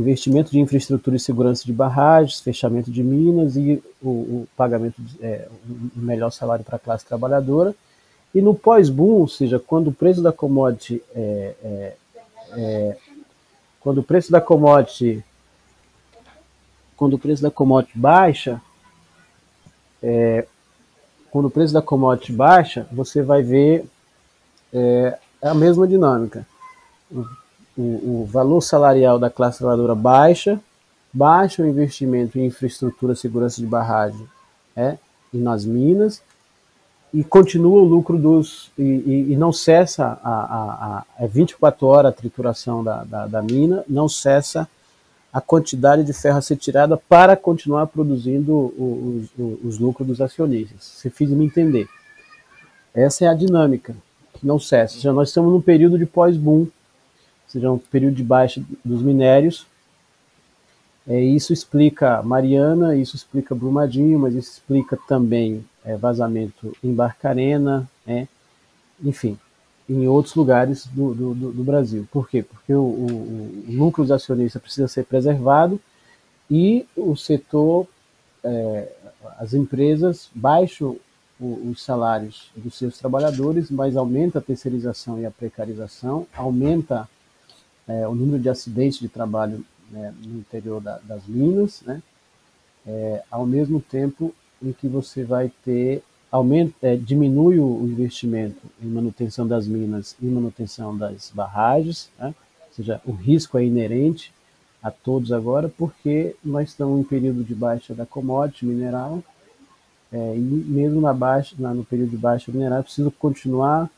investimento 0.00 0.50
de 0.50 0.60
infraestrutura 0.60 1.16
e 1.16 1.20
segurança 1.20 1.64
de 1.64 1.72
barragens, 1.72 2.40
fechamento 2.40 2.90
de 2.90 3.02
minas 3.02 3.56
e 3.56 3.82
o, 4.02 4.08
o 4.08 4.48
pagamento, 4.56 5.00
é, 5.20 5.48
o 5.96 5.98
melhor 5.98 6.30
salário 6.30 6.64
para 6.64 6.76
a 6.76 6.80
classe 6.80 7.06
trabalhadora. 7.06 7.74
E 8.34 8.42
no 8.42 8.54
pós-boom, 8.54 9.20
ou 9.20 9.28
seja, 9.28 9.58
quando 9.58 9.88
o 9.88 9.92
preço 9.92 10.22
da 10.22 10.32
commodity 10.32 11.02
é, 11.14 11.54
é, 11.64 11.96
é, 12.52 12.96
quando 13.80 13.98
o 13.98 14.02
preço 14.02 14.30
da 14.30 14.40
commodity 14.40 15.24
quando 16.96 17.14
o 17.14 17.18
preço 17.18 17.42
da 17.42 17.50
commodity 17.50 17.98
baixa, 17.98 18.60
é, 20.02 20.46
quando 21.30 21.46
o 21.46 21.50
preço 21.50 21.74
da 21.74 21.82
commodity 21.82 22.32
baixa, 22.32 22.86
você 22.90 23.22
vai 23.22 23.42
ver 23.42 23.84
é, 24.72 25.18
a 25.42 25.54
mesma 25.54 25.86
dinâmica. 25.86 26.46
O, 27.76 28.22
o, 28.22 28.28
valor 28.30 28.62
salarial 28.62 29.18
da 29.18 29.28
classe 29.28 29.58
trabalhadora 29.58 29.94
baixa, 29.94 30.58
baixa 31.12 31.62
o 31.62 31.66
investimento 31.66 32.38
em 32.38 32.46
infraestrutura, 32.46 33.14
segurança 33.14 33.60
de 33.60 33.66
barragem 33.66 34.26
é, 34.74 34.96
e 35.32 35.36
nas 35.36 35.64
minas, 35.64 36.22
e 37.12 37.22
continua 37.22 37.80
o 37.80 37.84
lucro 37.84 38.18
dos. 38.18 38.70
e, 38.78 38.82
e, 38.82 39.32
e 39.32 39.36
não 39.36 39.52
cessa 39.52 40.18
a, 40.22 40.30
a, 40.30 41.04
a, 41.18 41.24
é 41.24 41.26
24 41.26 41.86
horas 41.86 42.12
a 42.12 42.16
trituração 42.16 42.82
da, 42.82 43.04
da, 43.04 43.26
da 43.26 43.42
mina, 43.42 43.84
não 43.88 44.08
cessa 44.08 44.68
a 45.36 45.40
quantidade 45.40 46.02
de 46.02 46.14
ferro 46.14 46.38
a 46.38 46.42
ser 46.42 46.56
tirada 46.56 46.96
para 46.96 47.36
continuar 47.36 47.88
produzindo 47.88 48.72
os, 48.78 49.28
os, 49.38 49.64
os 49.64 49.78
lucros 49.78 50.08
dos 50.08 50.20
acionistas. 50.20 50.82
Você 50.82 51.10
fez 51.10 51.28
me 51.28 51.44
entender. 51.44 51.86
Essa 52.94 53.26
é 53.26 53.28
a 53.28 53.34
dinâmica 53.34 53.94
que 54.32 54.46
não 54.46 54.58
cessa. 54.58 54.94
Seja, 54.94 55.12
nós 55.12 55.28
estamos 55.28 55.52
num 55.52 55.60
período 55.60 55.98
de 55.98 56.06
pós-boom, 56.06 56.66
seja, 57.60 57.72
um 57.72 57.78
período 57.78 58.14
de 58.14 58.22
baixa 58.22 58.62
dos 58.84 59.02
minérios. 59.02 59.66
É, 61.06 61.20
isso 61.20 61.52
explica 61.52 62.22
Mariana, 62.22 62.96
isso 62.96 63.14
explica 63.16 63.54
Brumadinho, 63.54 64.18
mas 64.18 64.34
isso 64.34 64.52
explica 64.52 64.98
também 65.08 65.64
é, 65.84 65.96
vazamento 65.96 66.76
em 66.82 66.92
Barcarena, 66.92 67.88
é, 68.06 68.26
enfim 69.02 69.38
em 69.88 70.06
outros 70.08 70.34
lugares 70.34 70.86
do, 70.86 71.14
do, 71.14 71.34
do 71.52 71.64
Brasil. 71.64 72.06
Por 72.10 72.28
quê? 72.28 72.42
Porque 72.42 72.74
o, 72.74 72.82
o, 72.82 73.64
o, 73.68 73.72
lucro 73.72 74.02
dos 74.02 74.10
acionistas 74.10 74.60
precisa 74.60 74.88
ser 74.88 75.04
preservado 75.04 75.80
e 76.50 76.86
o 76.96 77.16
setor, 77.16 77.86
é, 78.42 78.92
as 79.38 79.54
empresas 79.54 80.28
baixam 80.34 80.96
os 81.38 81.82
salários 81.82 82.50
dos 82.56 82.76
seus 82.76 82.98
trabalhadores, 82.98 83.70
mas 83.70 83.94
aumenta 83.94 84.38
a 84.38 84.42
terceirização 84.42 85.20
e 85.20 85.26
a 85.26 85.30
precarização, 85.30 86.26
aumenta 86.34 87.06
é, 87.88 88.06
o 88.06 88.14
número 88.14 88.42
de 88.42 88.48
acidentes 88.48 88.98
de 88.98 89.08
trabalho 89.08 89.64
né, 89.90 90.14
no 90.24 90.38
interior 90.38 90.80
da, 90.80 90.98
das 90.98 91.26
minas, 91.26 91.82
né, 91.86 92.02
é, 92.86 93.22
ao 93.30 93.46
mesmo 93.46 93.80
tempo 93.80 94.34
em 94.62 94.72
que 94.72 94.88
você 94.88 95.24
vai 95.24 95.50
ter 95.64 96.02
aumenta, 96.30 96.74
é, 96.82 96.96
diminui 96.96 97.58
o 97.58 97.84
investimento 97.84 98.60
em 98.82 98.86
manutenção 98.86 99.46
das 99.46 99.66
minas 99.66 100.16
e 100.20 100.26
manutenção 100.26 100.96
das 100.96 101.30
barragens, 101.34 102.10
né? 102.18 102.34
ou 102.68 102.74
seja, 102.74 103.00
o 103.06 103.12
risco 103.12 103.58
é 103.58 103.64
inerente 103.64 104.32
a 104.82 104.90
todos 104.90 105.32
agora, 105.32 105.68
porque 105.68 106.36
nós 106.44 106.68
estamos 106.68 107.00
em 107.00 107.04
período 107.04 107.42
de 107.42 107.54
baixa 107.54 107.94
da 107.94 108.04
commodity 108.04 108.66
mineral, 108.66 109.22
é, 110.12 110.36
e 110.36 110.40
mesmo 110.40 111.00
na 111.00 111.12
baixa, 111.12 111.56
na, 111.58 111.74
no 111.74 111.84
período 111.84 112.10
de 112.10 112.16
baixa 112.16 112.52
mineral, 112.52 112.82
precisa 112.82 113.10
continuar 113.18 113.90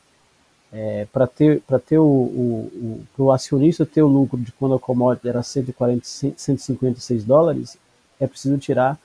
é, 0.71 1.07
para 1.11 1.25
ter, 1.25 1.61
para 1.61 1.79
ter 1.79 1.97
o, 1.97 2.05
o, 2.05 3.05
o, 3.17 3.23
o 3.23 3.31
acionista 3.31 3.85
ter 3.85 4.03
o 4.03 4.07
lucro 4.07 4.39
de 4.39 4.51
quando 4.51 4.75
a 4.75 4.79
commodity 4.79 5.27
era 5.27 5.41
140, 5.41 6.05
156 6.05 7.23
dólares, 7.23 7.77
é 8.19 8.27
preciso 8.27 8.57
tirar 8.57 8.99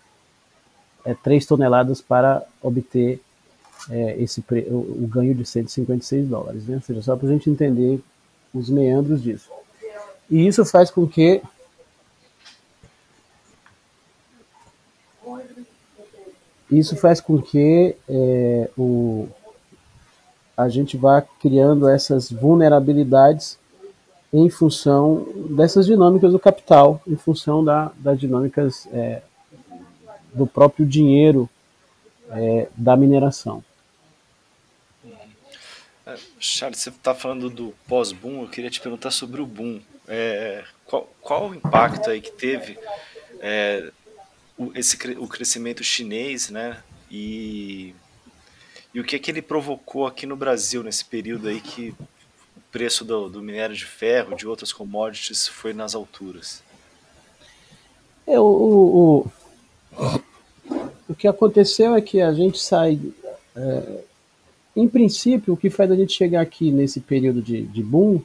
é, 1.05 1.15
3 1.15 1.47
toneladas 1.47 2.01
para 2.01 2.43
obter 2.62 3.21
é, 3.91 4.17
esse 4.21 4.45
o, 4.71 5.05
o, 5.05 5.07
ganho 5.07 5.35
de 5.35 5.45
156 5.45 6.29
dólares. 6.29 6.67
Né? 6.67 6.77
Ou 6.77 6.83
seja, 6.83 7.03
só 7.03 7.17
para 7.17 7.29
a 7.29 7.33
gente 7.33 7.49
entender 7.51 8.01
os 8.53 8.69
meandros 8.69 9.23
disso. 9.23 9.51
E 10.31 10.47
isso 10.47 10.65
faz 10.65 10.91
com 10.91 11.07
que 11.07 11.43
isso 16.71 16.97
faz 16.97 17.21
com 17.21 17.41
que 17.41 17.95
é, 18.09 18.71
o, 18.77 19.29
a 20.57 20.68
gente 20.68 20.96
vá 20.96 21.20
criando 21.20 21.88
essas 21.88 22.30
vulnerabilidades 22.30 23.59
em 24.32 24.48
função 24.50 25.26
dessas 25.50 25.86
dinâmicas 25.86 26.32
do 26.32 26.38
capital, 26.38 27.00
em 27.07 27.16
função 27.16 27.64
da, 27.64 27.92
das 27.96 28.18
dinâmicas 28.18 28.88
é, 28.92 29.22
do 30.32 30.46
próprio 30.46 30.84
dinheiro 30.84 31.48
é, 32.30 32.68
da 32.76 32.96
mineração. 32.96 33.64
É, 36.07 36.16
Charles, 36.38 36.80
você 36.80 36.90
está 36.90 37.14
falando 37.14 37.48
do 37.48 37.72
pós-boom, 37.86 38.42
eu 38.42 38.48
queria 38.48 38.70
te 38.70 38.80
perguntar 38.80 39.11
sobre 39.11 39.40
o 39.40 39.46
boom. 39.46 39.80
É, 40.07 40.64
qual, 40.84 41.09
qual 41.20 41.50
o 41.50 41.55
impacto 41.55 42.11
aí 42.11 42.20
que 42.20 42.32
teve 42.32 42.78
é, 43.40 43.90
o, 44.59 44.72
esse, 44.74 44.96
o 45.18 45.26
crescimento 45.26 45.82
chinês, 45.82 46.50
né? 46.50 46.82
E, 47.11 47.94
e 48.95 49.01
o 49.01 49.05
que, 49.05 49.16
é 49.16 49.18
que 49.18 49.28
ele 49.28 49.42
provocou 49.42 50.07
aqui 50.07 50.24
no 50.24 50.36
Brasil 50.36 50.82
nesse 50.84 51.05
período 51.05 51.49
aí 51.49 51.61
que 51.61 51.92
o 52.57 52.61
preço 52.70 53.05
do, 53.05 53.28
do 53.28 53.42
minério 53.42 53.74
de 53.74 53.84
ferro, 53.84 54.36
de 54.36 54.47
outras 54.47 54.72
commodities, 54.72 55.49
foi 55.49 55.72
nas 55.72 55.97
alturas? 55.97 56.62
É, 58.24 58.38
o, 58.38 59.26
o, 59.99 60.12
o 61.09 61.14
que 61.14 61.26
aconteceu 61.26 61.97
é 61.97 62.01
que 62.01 62.20
a 62.20 62.32
gente 62.32 62.59
sai. 62.59 63.01
É, 63.57 64.05
em 64.76 64.88
princípio, 64.88 65.55
o 65.55 65.57
que 65.57 65.70
faz 65.70 65.90
a 65.90 65.97
gente 65.97 66.12
chegar 66.12 66.40
aqui 66.40 66.70
nesse 66.70 67.01
período 67.01 67.42
de, 67.42 67.62
de 67.62 67.82
boom 67.82 68.22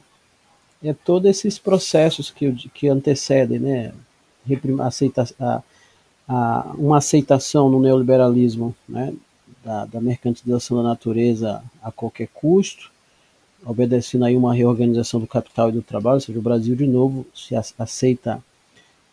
é 0.82 0.92
todos 0.92 1.28
esses 1.28 1.58
processos 1.58 2.30
que, 2.30 2.52
que 2.70 2.88
antecedem, 2.88 3.58
né? 3.58 3.92
Aceita, 4.80 5.28
a, 5.38 5.62
a, 6.28 6.74
uma 6.78 6.98
aceitação 6.98 7.68
no 7.68 7.80
neoliberalismo 7.80 8.74
né? 8.88 9.12
Da, 9.64 9.84
da 9.84 10.00
mercantilização 10.00 10.76
da 10.78 10.82
natureza 10.82 11.62
a 11.82 11.92
qualquer 11.92 12.28
custo, 12.28 12.90
obedecendo 13.64 14.24
aí 14.24 14.36
uma 14.36 14.54
reorganização 14.54 15.20
do 15.20 15.26
capital 15.26 15.68
e 15.68 15.72
do 15.72 15.82
trabalho, 15.82 16.14
ou 16.14 16.20
seja, 16.20 16.38
o 16.38 16.42
Brasil 16.42 16.74
de 16.74 16.86
novo 16.86 17.26
se 17.34 17.54
aceita 17.78 18.42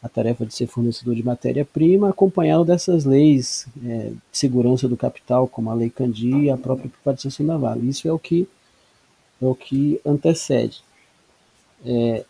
a 0.01 0.07
tarefa 0.07 0.45
de 0.45 0.53
ser 0.53 0.67
fornecedor 0.67 1.15
de 1.15 1.23
matéria-prima, 1.23 2.09
acompanhado 2.09 2.63
dessas 2.63 3.03
leis 3.03 3.67
é, 3.85 4.09
de 4.09 4.37
segurança 4.37 4.87
do 4.87 4.95
capital, 4.95 5.47
como 5.47 5.69
a 5.69 5.73
Lei 5.73 5.89
Candi 5.89 6.29
e 6.29 6.49
a 6.49 6.57
própria 6.57 6.89
privatização 6.89 7.45
da 7.45 7.57
Vale. 7.57 7.89
Isso 7.89 8.07
é 8.07 8.11
o 8.11 8.19
que, 8.19 8.47
é 9.41 9.45
o 9.45 9.55
que 9.55 9.99
antecede. 10.05 10.81
É, 11.85 12.23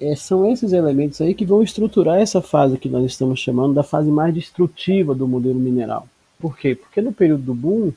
é, 0.00 0.14
são 0.14 0.50
esses 0.50 0.72
elementos 0.72 1.20
aí 1.20 1.34
que 1.34 1.46
vão 1.46 1.62
estruturar 1.62 2.18
essa 2.18 2.42
fase 2.42 2.76
que 2.76 2.88
nós 2.88 3.04
estamos 3.04 3.40
chamando 3.40 3.74
da 3.74 3.82
fase 3.82 4.10
mais 4.10 4.34
destrutiva 4.34 5.14
do 5.14 5.26
modelo 5.26 5.58
mineral. 5.58 6.06
Por 6.38 6.56
quê? 6.56 6.74
Porque 6.74 7.00
no 7.00 7.12
período 7.12 7.42
do 7.42 7.54
boom, 7.54 7.92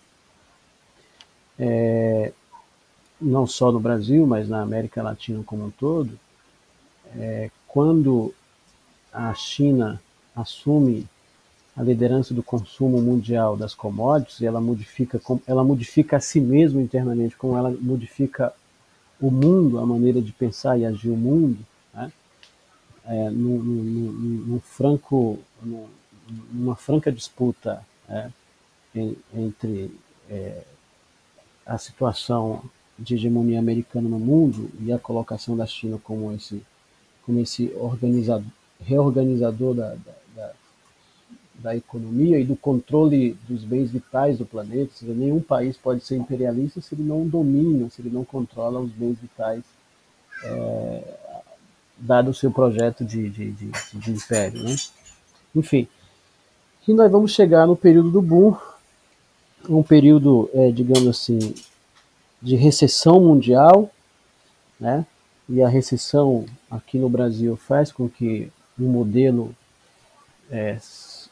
é, 1.58 2.32
não 3.20 3.46
só 3.46 3.72
no 3.72 3.80
Brasil, 3.80 4.26
mas 4.26 4.48
na 4.48 4.62
América 4.62 5.04
Latina 5.04 5.44
como 5.46 5.66
um 5.66 5.72
todo, 5.72 6.18
é, 7.16 7.50
quando 7.68 8.34
a 9.12 9.34
China 9.34 10.02
assume 10.36 11.08
a 11.76 11.84
liderança 11.84 12.34
do 12.34 12.44
consumo 12.44 13.02
mundial 13.02 13.56
das 13.56 13.74
commodities, 13.74 14.42
ela 14.42 14.60
modifica, 14.60 15.20
ela 15.48 15.64
modifica 15.64 16.18
a 16.18 16.20
si 16.20 16.40
mesma 16.40 16.82
internamente, 16.82 17.38
como 17.38 17.58
ela 17.58 17.72
modifica 17.72 18.54
o 19.20 19.30
mundo, 19.30 19.80
a 19.80 19.86
maneira 19.86 20.22
de 20.22 20.32
pensar 20.32 20.78
e 20.78 20.86
agir 20.86 21.10
o 21.10 21.16
mundo, 21.16 21.60
né? 21.94 22.12
é, 23.06 23.30
no, 23.30 23.64
no, 23.64 24.12
no, 24.46 24.60
franco, 24.60 25.40
no, 25.62 25.90
uma 26.52 26.76
franca 26.76 27.12
disputa 27.12 27.86
né, 28.10 28.32
entre 29.34 29.92
é, 30.30 30.64
a 31.66 31.78
situação 31.78 32.64
de 32.98 33.16
hegemonia 33.16 33.60
americana 33.60 34.10
no 34.10 34.20
mundo 34.20 34.70
e 34.82 34.92
a 34.92 35.00
colocação 35.00 35.56
da 35.56 35.66
China 35.66 35.98
como 36.04 36.34
esse, 36.34 36.62
como 37.26 37.40
esse 37.40 37.72
organizador, 37.76 38.48
reorganizador 38.82 39.76
da, 39.76 39.90
da, 39.90 40.14
da, 40.36 40.52
da 41.56 41.76
economia 41.76 42.40
e 42.40 42.44
do 42.44 42.56
controle 42.56 43.38
dos 43.48 43.64
bens 43.64 43.92
vitais 43.92 44.38
do 44.38 44.46
planeta. 44.46 44.92
Seja, 44.96 45.14
nenhum 45.14 45.40
país 45.40 45.78
pode 45.78 46.04
ser 46.04 46.18
imperialista 46.18 46.82
se 46.82 46.96
ele 46.96 47.04
não 47.04 47.28
domina, 47.28 47.90
se 47.90 48.02
ele 48.02 48.10
não 48.10 48.26
controla 48.26 48.80
os 48.80 48.92
bens 48.92 49.18
vitais, 49.20 49.64
é, 50.44 51.04
dado 51.98 52.32
o 52.32 52.34
seu 52.34 52.52
projeto 52.52 53.06
de, 53.06 53.30
de, 53.30 53.52
de, 53.52 53.72
de 53.94 54.12
império. 54.12 54.64
Né? 54.64 54.76
Enfim, 55.56 55.88
e 56.88 56.94
nós 56.94 57.12
vamos 57.12 57.32
chegar 57.32 57.68
no 57.68 57.76
período 57.76 58.10
do 58.10 58.22
boom, 58.22 58.56
um 59.68 59.84
período, 59.84 60.50
é, 60.54 60.72
digamos 60.72 61.08
assim, 61.08 61.54
de 62.42 62.56
recessão 62.56 63.20
mundial, 63.20 63.90
né? 64.80 65.06
E 65.48 65.62
a 65.62 65.68
recessão 65.68 66.46
aqui 66.70 66.98
no 66.98 67.10
Brasil 67.10 67.56
faz 67.58 67.92
com 67.92 68.08
que 68.08 68.52
um 68.80 68.88
modelo, 68.88 69.54
é, 70.50 70.78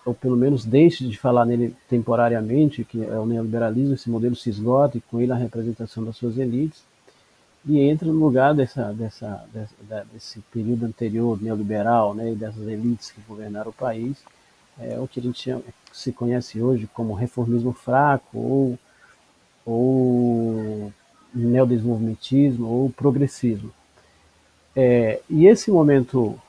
ou 0.05 0.13
pelo 0.13 0.35
menos 0.35 0.65
deixe 0.65 1.07
de 1.07 1.17
falar 1.17 1.45
nele 1.45 1.75
temporariamente, 1.87 2.83
que 2.83 3.03
é 3.03 3.17
o 3.17 3.25
neoliberalismo, 3.25 3.93
esse 3.93 4.09
modelo 4.09 4.35
se 4.35 4.49
esgota 4.49 4.97
e 4.97 5.01
com 5.01 5.21
ele 5.21 5.31
a 5.31 5.35
representação 5.35 6.03
das 6.03 6.17
suas 6.17 6.37
elites, 6.37 6.83
e 7.65 7.79
entra 7.79 8.07
no 8.07 8.19
lugar 8.19 8.53
dessa, 8.53 8.93
dessa, 8.93 9.45
dessa 9.53 10.05
desse 10.11 10.39
período 10.51 10.85
anterior 10.85 11.41
neoliberal, 11.41 12.13
né, 12.13 12.31
e 12.31 12.35
dessas 12.35 12.67
elites 12.67 13.11
que 13.11 13.21
governaram 13.27 13.69
o 13.69 13.73
país, 13.73 14.17
é 14.79 14.99
o 14.99 15.07
que 15.07 15.19
a 15.19 15.23
gente 15.23 15.41
chama, 15.41 15.63
se 15.91 16.11
conhece 16.11 16.61
hoje 16.61 16.87
como 16.93 17.13
reformismo 17.13 17.73
fraco 17.73 18.37
ou, 18.37 18.79
ou 19.65 20.93
neodesenvolvimentismo 21.33 22.67
ou 22.67 22.89
progressismo. 22.89 23.71
É, 24.75 25.19
e 25.29 25.47
esse 25.47 25.71
momento, 25.71 26.39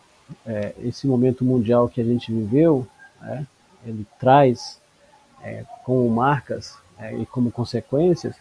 é, 0.46 0.74
esse 0.82 1.06
momento 1.06 1.44
mundial 1.44 1.88
que 1.88 2.00
a 2.00 2.04
gente 2.04 2.32
viveu, 2.32 2.86
é, 3.22 3.42
ele 3.86 4.06
traz 4.18 4.78
é, 5.42 5.64
como 5.84 6.08
marcas 6.10 6.76
é, 6.98 7.16
e 7.16 7.24
como 7.26 7.50
consequências 7.50 8.36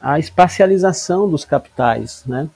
a 0.00 0.18
espacialização 0.18 1.28
dos 1.28 1.44
capitais, 1.44 2.22
né? 2.24 2.48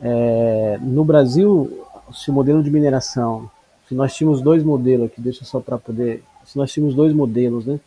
É, 0.00 0.78
no 0.80 1.04
Brasil, 1.04 1.86
se 2.12 2.30
o 2.30 2.34
modelo 2.34 2.62
de 2.62 2.70
mineração 2.70 3.50
se 3.88 3.94
nós 3.94 4.14
tínhamos 4.14 4.40
dois 4.40 4.62
modelos 4.62 5.06
aqui, 5.06 5.20
deixa 5.20 5.44
só 5.44 5.60
para 5.60 5.78
poder. 5.78 6.22
Se 6.44 6.56
nós 6.56 6.72
tínhamos 6.72 6.94
dois 6.94 7.12
modelos, 7.12 7.66
né? 7.66 7.78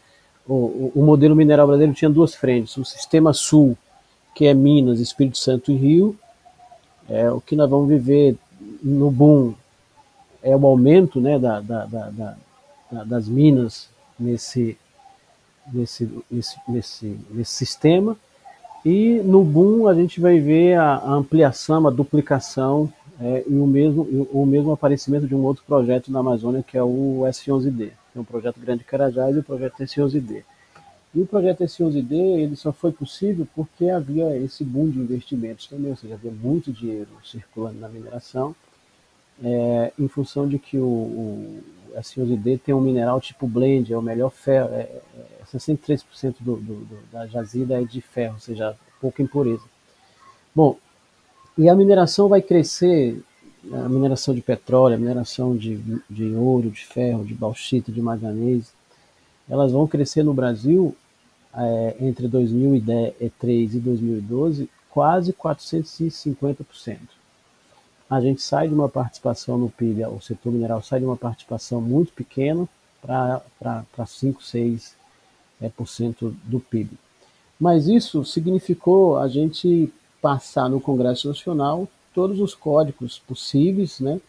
O, 0.47 0.53
o, 0.53 0.91
o, 0.95 1.03
modelo 1.03 1.35
mineral 1.35 1.67
brasileiro 1.67 1.93
tinha 1.93 2.09
duas 2.09 2.33
frentes: 2.33 2.75
o 2.77 2.85
sistema 2.85 3.33
sul, 3.33 3.77
que 4.33 4.45
é 4.45 4.53
Minas, 4.53 4.99
Espírito 4.99 5.37
Santo 5.37 5.71
e 5.71 5.75
Rio. 5.75 6.17
É, 7.07 7.29
o 7.31 7.41
que 7.41 7.55
nós 7.55 7.69
vamos 7.69 7.89
viver 7.89 8.35
no 8.83 9.09
boom 9.09 9.53
é 10.43 10.55
o 10.55 10.65
aumento 10.65 11.19
né, 11.19 11.39
da, 11.39 11.59
da, 11.59 11.85
da, 11.85 12.09
da 12.09 12.35
das 12.91 13.27
minas 13.27 13.87
nesse, 14.19 14.77
nesse, 15.71 16.09
nesse, 16.29 16.57
nesse, 16.67 17.19
nesse 17.29 17.51
sistema. 17.51 18.17
E 18.85 19.21
no 19.23 19.43
boom 19.43 19.87
a 19.87 19.93
gente 19.93 20.19
vai 20.19 20.39
ver 20.39 20.75
a, 20.75 20.95
a 20.95 21.11
ampliação, 21.11 21.85
a 21.87 21.91
duplicação 21.91 22.91
é, 23.19 23.43
e 23.47 23.55
o 23.55 23.67
mesmo, 23.67 24.03
o 24.31 24.45
mesmo 24.45 24.71
aparecimento 24.71 25.27
de 25.27 25.35
um 25.35 25.43
outro 25.43 25.63
projeto 25.65 26.11
na 26.11 26.19
Amazônia, 26.19 26.63
que 26.63 26.77
é 26.77 26.83
o 26.83 27.21
S11D, 27.25 27.89
que 28.11 28.17
é 28.17 28.21
um 28.21 28.23
projeto 28.23 28.59
Grande 28.59 28.83
Carajás 28.83 29.35
e 29.35 29.39
o 29.39 29.43
projeto 29.43 29.83
S11D. 29.83 30.43
E 31.13 31.21
o 31.21 31.25
projeto 31.25 31.63
S11D 31.63 32.13
ele 32.13 32.55
só 32.55 32.71
foi 32.71 32.91
possível 32.91 33.47
porque 33.53 33.89
havia 33.89 34.37
esse 34.37 34.63
boom 34.63 34.89
de 34.89 34.99
investimentos 34.99 35.67
também, 35.67 35.91
ou 35.91 35.97
seja, 35.97 36.13
havia 36.13 36.31
muito 36.31 36.71
dinheiro 36.71 37.09
circulando 37.23 37.79
na 37.79 37.89
mineração, 37.89 38.55
é, 39.43 39.91
em 39.99 40.07
função 40.07 40.47
de 40.47 40.57
que 40.57 40.77
o, 40.77 40.85
o 40.85 41.63
S11D 41.97 42.59
tem 42.61 42.75
um 42.75 42.81
mineral 42.81 43.19
tipo 43.19 43.47
blend, 43.47 43.91
é 43.91 43.97
o 43.97 44.01
melhor 44.01 44.29
ferro, 44.29 44.69
é, 44.73 44.81
é 44.81 45.01
63% 45.51 46.35
do, 46.39 46.55
do, 46.57 46.75
do, 46.85 46.99
da 47.11 47.25
jazida 47.27 47.81
é 47.81 47.83
de 47.83 47.99
ferro, 47.99 48.35
ou 48.35 48.39
seja, 48.39 48.77
pouca 49.01 49.21
impureza. 49.21 49.63
Bom, 50.55 50.77
e 51.59 51.67
a 51.67 51.75
mineração 51.75 52.29
vai 52.29 52.41
crescer, 52.41 53.21
a 53.69 53.89
mineração 53.89 54.33
de 54.33 54.41
petróleo, 54.41 54.95
a 54.95 54.97
mineração 54.97 55.57
de, 55.57 55.75
de 56.09 56.33
ouro, 56.33 56.71
de 56.71 56.85
ferro, 56.85 57.25
de 57.25 57.33
bauxita, 57.33 57.91
de 57.91 58.01
manganês, 58.01 58.71
elas 59.49 59.73
vão 59.73 59.85
crescer 59.85 60.23
no 60.23 60.33
Brasil 60.33 60.95
é, 61.53 61.97
entre 61.99 62.29
2003 62.29 63.75
e 63.75 63.79
2012 63.79 64.69
quase 64.89 65.33
450%. 65.33 66.97
A 68.09 68.21
gente 68.21 68.41
sai 68.41 68.69
de 68.69 68.73
uma 68.73 68.87
participação 68.87 69.57
no 69.57 69.69
PIB, 69.69 70.05
o 70.05 70.21
setor 70.21 70.53
mineral 70.53 70.81
sai 70.81 70.99
de 70.99 71.05
uma 71.05 71.17
participação 71.17 71.81
muito 71.81 72.13
pequena 72.13 72.69
para 73.01 73.43
5, 74.07 74.41
6% 74.41 74.93
é, 75.59 75.67
por 75.67 75.89
cento 75.89 76.33
do 76.45 76.61
PIB. 76.61 76.97
Mas 77.59 77.89
isso 77.89 78.23
significou 78.23 79.17
a 79.17 79.27
gente 79.27 79.91
passar 80.21 80.69
no 80.69 80.81
Congresso 80.81 81.27
Nacional 81.27 81.87
todos 82.13 82.39
os 82.39 82.53
códigos 82.55 83.19
possíveis, 83.19 83.99
né? 83.99 84.19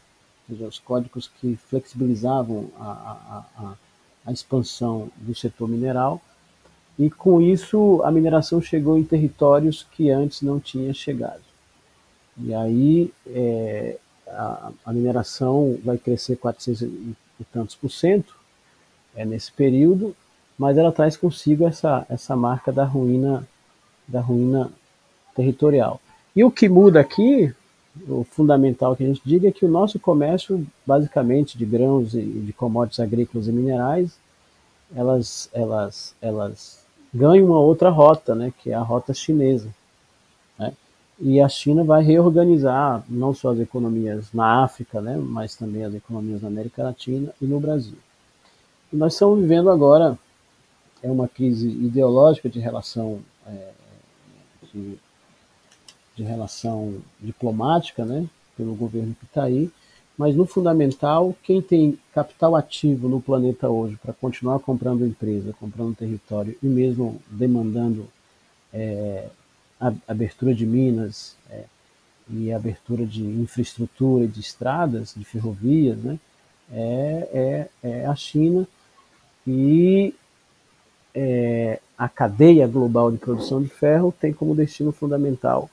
Os 0.48 0.78
códigos 0.78 1.28
que 1.40 1.56
flexibilizavam 1.68 2.68
a, 2.78 2.84
a, 2.90 3.44
a, 3.56 3.74
a 4.26 4.32
expansão 4.32 5.08
do 5.16 5.34
setor 5.34 5.68
mineral, 5.68 6.20
e 6.98 7.08
com 7.08 7.40
isso 7.40 8.02
a 8.04 8.10
mineração 8.10 8.60
chegou 8.60 8.98
em 8.98 9.04
territórios 9.04 9.86
que 9.92 10.10
antes 10.10 10.42
não 10.42 10.58
tinha 10.60 10.92
chegado. 10.92 11.42
E 12.36 12.52
aí 12.52 13.12
é, 13.26 13.96
a, 14.26 14.70
a, 14.84 14.92
mineração 14.92 15.78
vai 15.84 15.96
crescer 15.98 16.36
400 16.36 16.82
e 16.82 17.44
tantos 17.52 17.74
por 17.74 17.90
cento 17.90 18.34
é, 19.14 19.24
nesse 19.24 19.50
período, 19.52 20.14
mas 20.58 20.76
ela 20.76 20.92
traz 20.92 21.16
consigo 21.16 21.66
essa, 21.66 22.04
essa 22.08 22.36
marca 22.36 22.70
da 22.70 22.84
ruína, 22.84 23.48
da 24.06 24.20
ruína 24.20 24.70
territorial. 25.34 26.00
E 26.34 26.44
o 26.44 26.50
que 26.50 26.68
muda 26.68 27.00
aqui, 27.00 27.52
o 28.08 28.24
fundamental 28.24 28.94
que 28.94 29.04
a 29.04 29.06
gente 29.06 29.22
diga, 29.24 29.48
é 29.48 29.52
que 29.52 29.64
o 29.64 29.68
nosso 29.68 29.98
comércio, 29.98 30.66
basicamente 30.86 31.58
de 31.58 31.64
grãos 31.64 32.14
e 32.14 32.22
de 32.22 32.52
commodities 32.52 33.00
agrícolas 33.00 33.48
e 33.48 33.52
minerais, 33.52 34.18
elas, 34.94 35.48
elas, 35.52 36.14
elas 36.20 36.84
ganham 37.12 37.46
uma 37.46 37.58
outra 37.58 37.90
rota, 37.90 38.34
né, 38.34 38.52
que 38.58 38.70
é 38.70 38.74
a 38.74 38.80
rota 38.80 39.12
chinesa. 39.12 39.68
Né? 40.58 40.72
E 41.18 41.40
a 41.40 41.48
China 41.48 41.84
vai 41.84 42.02
reorganizar 42.02 43.04
não 43.08 43.34
só 43.34 43.50
as 43.50 43.58
economias 43.58 44.32
na 44.32 44.64
África, 44.64 45.00
né, 45.00 45.16
mas 45.16 45.56
também 45.56 45.84
as 45.84 45.94
economias 45.94 46.42
na 46.42 46.48
América 46.48 46.82
Latina 46.82 47.32
e 47.40 47.46
no 47.46 47.60
Brasil. 47.60 47.98
E 48.92 48.96
nós 48.96 49.12
estamos 49.12 49.40
vivendo 49.40 49.70
agora 49.70 50.18
é 51.02 51.10
uma 51.10 51.28
crise 51.28 51.68
ideológica 51.68 52.48
de 52.48 52.60
relação 52.60 53.20
é, 53.46 53.70
de 54.72 54.98
de 56.20 56.26
relação 56.26 56.96
diplomática, 57.18 58.04
né, 58.04 58.26
pelo 58.54 58.74
governo 58.74 59.16
que 59.18 59.24
está 59.24 59.44
aí, 59.44 59.70
mas 60.18 60.36
no 60.36 60.44
fundamental, 60.44 61.34
quem 61.42 61.62
tem 61.62 61.98
capital 62.12 62.54
ativo 62.54 63.08
no 63.08 63.22
planeta 63.22 63.70
hoje 63.70 63.96
para 63.96 64.12
continuar 64.12 64.58
comprando 64.58 65.06
empresa, 65.06 65.54
comprando 65.58 65.96
território 65.96 66.54
e 66.62 66.66
mesmo 66.66 67.22
demandando 67.30 68.06
é, 68.70 69.28
abertura 70.06 70.54
de 70.54 70.66
minas 70.66 71.36
é, 71.48 71.64
e 72.28 72.52
abertura 72.52 73.06
de 73.06 73.24
infraestrutura, 73.24 74.28
de 74.28 74.40
estradas, 74.40 75.14
de 75.16 75.24
ferrovias, 75.24 75.96
né, 75.96 76.18
é, 76.70 77.68
é, 77.82 77.88
é 78.02 78.06
a 78.06 78.14
China. 78.14 78.68
E 79.46 80.14
é, 81.14 81.80
a 81.96 82.10
cadeia 82.10 82.68
global 82.68 83.10
de 83.10 83.16
produção 83.16 83.62
de 83.62 83.70
ferro 83.70 84.14
tem 84.20 84.34
como 84.34 84.54
destino 84.54 84.92
fundamental 84.92 85.70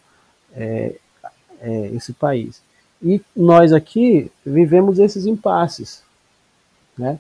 é, 0.58 0.96
é, 1.62 1.88
esse 1.96 2.12
país. 2.12 2.62
E 3.02 3.22
nós 3.36 3.72
aqui 3.72 4.32
vivemos 4.46 4.98
esses 5.00 5.26
impasses, 5.26 6.04
né? 6.98 7.20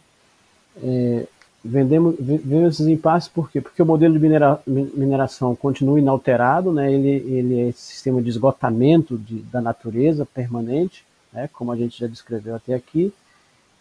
É, 0.84 1.28
vendemos, 1.64 2.16
vivemos 2.20 2.76
esses 2.76 2.88
impasses 2.88 3.30
por 3.30 3.52
quê? 3.52 3.62
Porque 3.62 3.82
o 3.82 3.86
modelo 3.86 4.14
de 4.14 4.20
minera, 4.20 4.60
mineração 4.66 5.56
continua 5.56 6.00
inalterado, 6.00 6.72
né? 6.72 6.92
ele, 6.92 7.10
ele 7.10 7.60
é 7.60 7.68
esse 7.70 7.82
sistema 7.82 8.22
de 8.22 8.30
esgotamento 8.30 9.18
de, 9.18 9.40
da 9.44 9.62
natureza 9.62 10.26
permanente, 10.26 11.06
né? 11.32 11.50
como 11.54 11.72
a 11.72 11.76
gente 11.76 12.00
já 12.00 12.08
descreveu 12.08 12.56
até 12.56 12.74
aqui, 12.74 13.14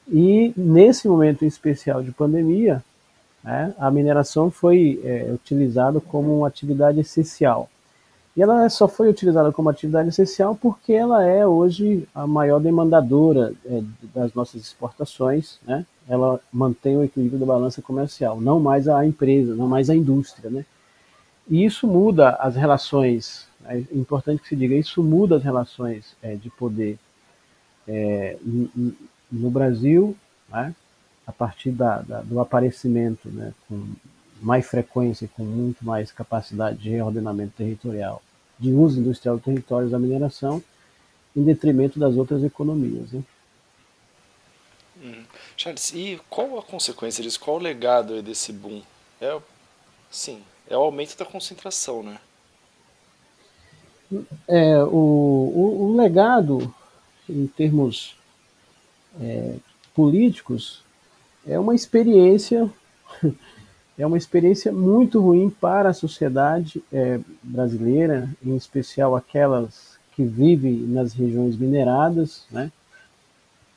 e 0.09 0.53
nesse 0.57 1.09
momento 1.09 1.45
em 1.45 1.49
especial 1.49 2.03
de 2.03 2.13
pandemia, 2.13 2.83
né? 3.43 3.75
a 3.79 3.91
mineração 3.91 4.51
foi 4.51 5.01
é, 5.05 5.31
utilizada 5.33 6.01
como 6.01 6.39
uma 6.39 6.49
atividade 6.49 7.01
essencial. 7.01 7.71
E 8.37 8.43
ela 8.43 8.68
só 8.68 8.87
foi 8.87 9.09
utilizada 9.09 9.51
como 9.51 9.70
atividade 9.70 10.11
essencial 10.11 10.55
porque 10.55 10.93
ela 10.93 11.24
é 11.24 11.47
hoje 11.47 12.07
a 12.14 12.26
maior 12.26 12.61
demandadora 12.61 13.55
é, 13.64 13.82
das 14.14 14.34
nossas 14.34 14.61
exportações, 14.61 15.59
né? 15.66 15.87
ela 16.09 16.39
mantém 16.53 16.97
o 16.97 17.03
equilíbrio 17.03 17.41
da 17.41 17.47
balança 17.47 17.80
comercial, 17.80 18.41
não 18.41 18.61
mais 18.61 18.89
a 18.89 19.05
empresa, 19.07 19.55
não 19.55 19.66
mais 19.66 19.89
a 19.91 19.95
indústria, 19.95 20.51
né? 20.51 20.64
E 21.49 21.64
isso 21.64 21.87
muda 21.87 22.30
as 22.30 22.57
relações, 22.57 23.47
é 23.66 23.78
importante 23.93 24.43
que 24.43 24.49
se 24.49 24.57
diga, 24.57 24.74
isso 24.74 25.03
muda 25.03 25.37
as 25.37 25.43
relações 25.43 26.16
é, 26.22 26.34
de 26.34 26.51
poder 26.51 26.99
é, 27.87 28.37
no 29.30 29.51
Brasil, 29.51 30.16
né? 30.49 30.74
a 31.26 31.32
partir 31.32 31.70
da, 31.70 32.03
da, 32.03 32.20
do 32.20 32.39
aparecimento 32.41 33.28
né, 33.28 33.53
com 33.68 33.84
mais 34.41 34.66
frequência, 34.66 35.28
com 35.34 35.45
muito 35.45 35.84
mais 35.84 36.12
capacidade 36.12 36.78
de 36.78 36.91
reordenamento 36.91 37.53
territorial, 37.57 38.22
de 38.59 38.73
uso 38.73 39.01
industrial 39.01 39.37
do 39.37 39.43
território 39.43 39.89
da 39.89 39.99
mineração, 39.99 40.63
em 41.35 41.43
detrimento 41.43 41.99
das 41.99 42.17
outras 42.17 42.43
economias. 42.43 43.13
Né? 43.13 43.23
Hum. 45.03 45.25
Charles, 45.57 45.93
e 45.93 46.21
qual 46.31 46.59
a 46.59 46.63
consequência 46.63 47.23
disso? 47.23 47.39
Qual 47.39 47.57
o 47.57 47.61
legado 47.61 48.23
desse 48.23 48.53
boom? 48.53 48.83
É, 49.21 49.39
sim, 50.11 50.43
é 50.69 50.77
o 50.77 50.81
aumento 50.81 51.17
da 51.17 51.25
concentração, 51.25 52.03
né? 52.03 52.19
É, 54.47 54.83
o, 54.85 54.89
o, 54.89 55.87
o 55.87 55.97
legado, 55.97 56.73
em 57.29 57.47
termos 57.47 58.17
é, 59.21 59.57
políticos, 59.95 60.83
é 61.47 61.59
uma 61.59 61.75
experiência 61.75 62.71
é 63.99 64.07
uma 64.07 64.18
experiência 64.18 64.70
muito 64.70 65.20
ruim 65.20 65.49
para 65.49 65.88
a 65.88 65.94
sociedade 65.94 66.82
é, 66.92 67.18
brasileira, 67.42 68.28
em 68.44 68.55
especial 68.55 69.16
aquelas 69.16 69.97
que 70.14 70.22
vivem 70.24 70.74
nas 70.74 71.14
regiões 71.14 71.57
mineradas, 71.57 72.44
né? 72.51 72.70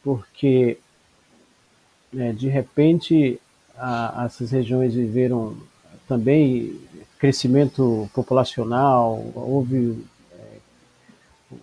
porque 0.03 0.77
é, 2.17 2.33
de 2.33 2.49
repente 2.49 3.39
a, 3.77 4.23
essas 4.25 4.51
regiões 4.51 4.93
viveram 4.93 5.55
também 6.07 6.79
crescimento 7.17 8.09
populacional, 8.13 9.23
houve 9.35 10.03
é, 10.33 11.55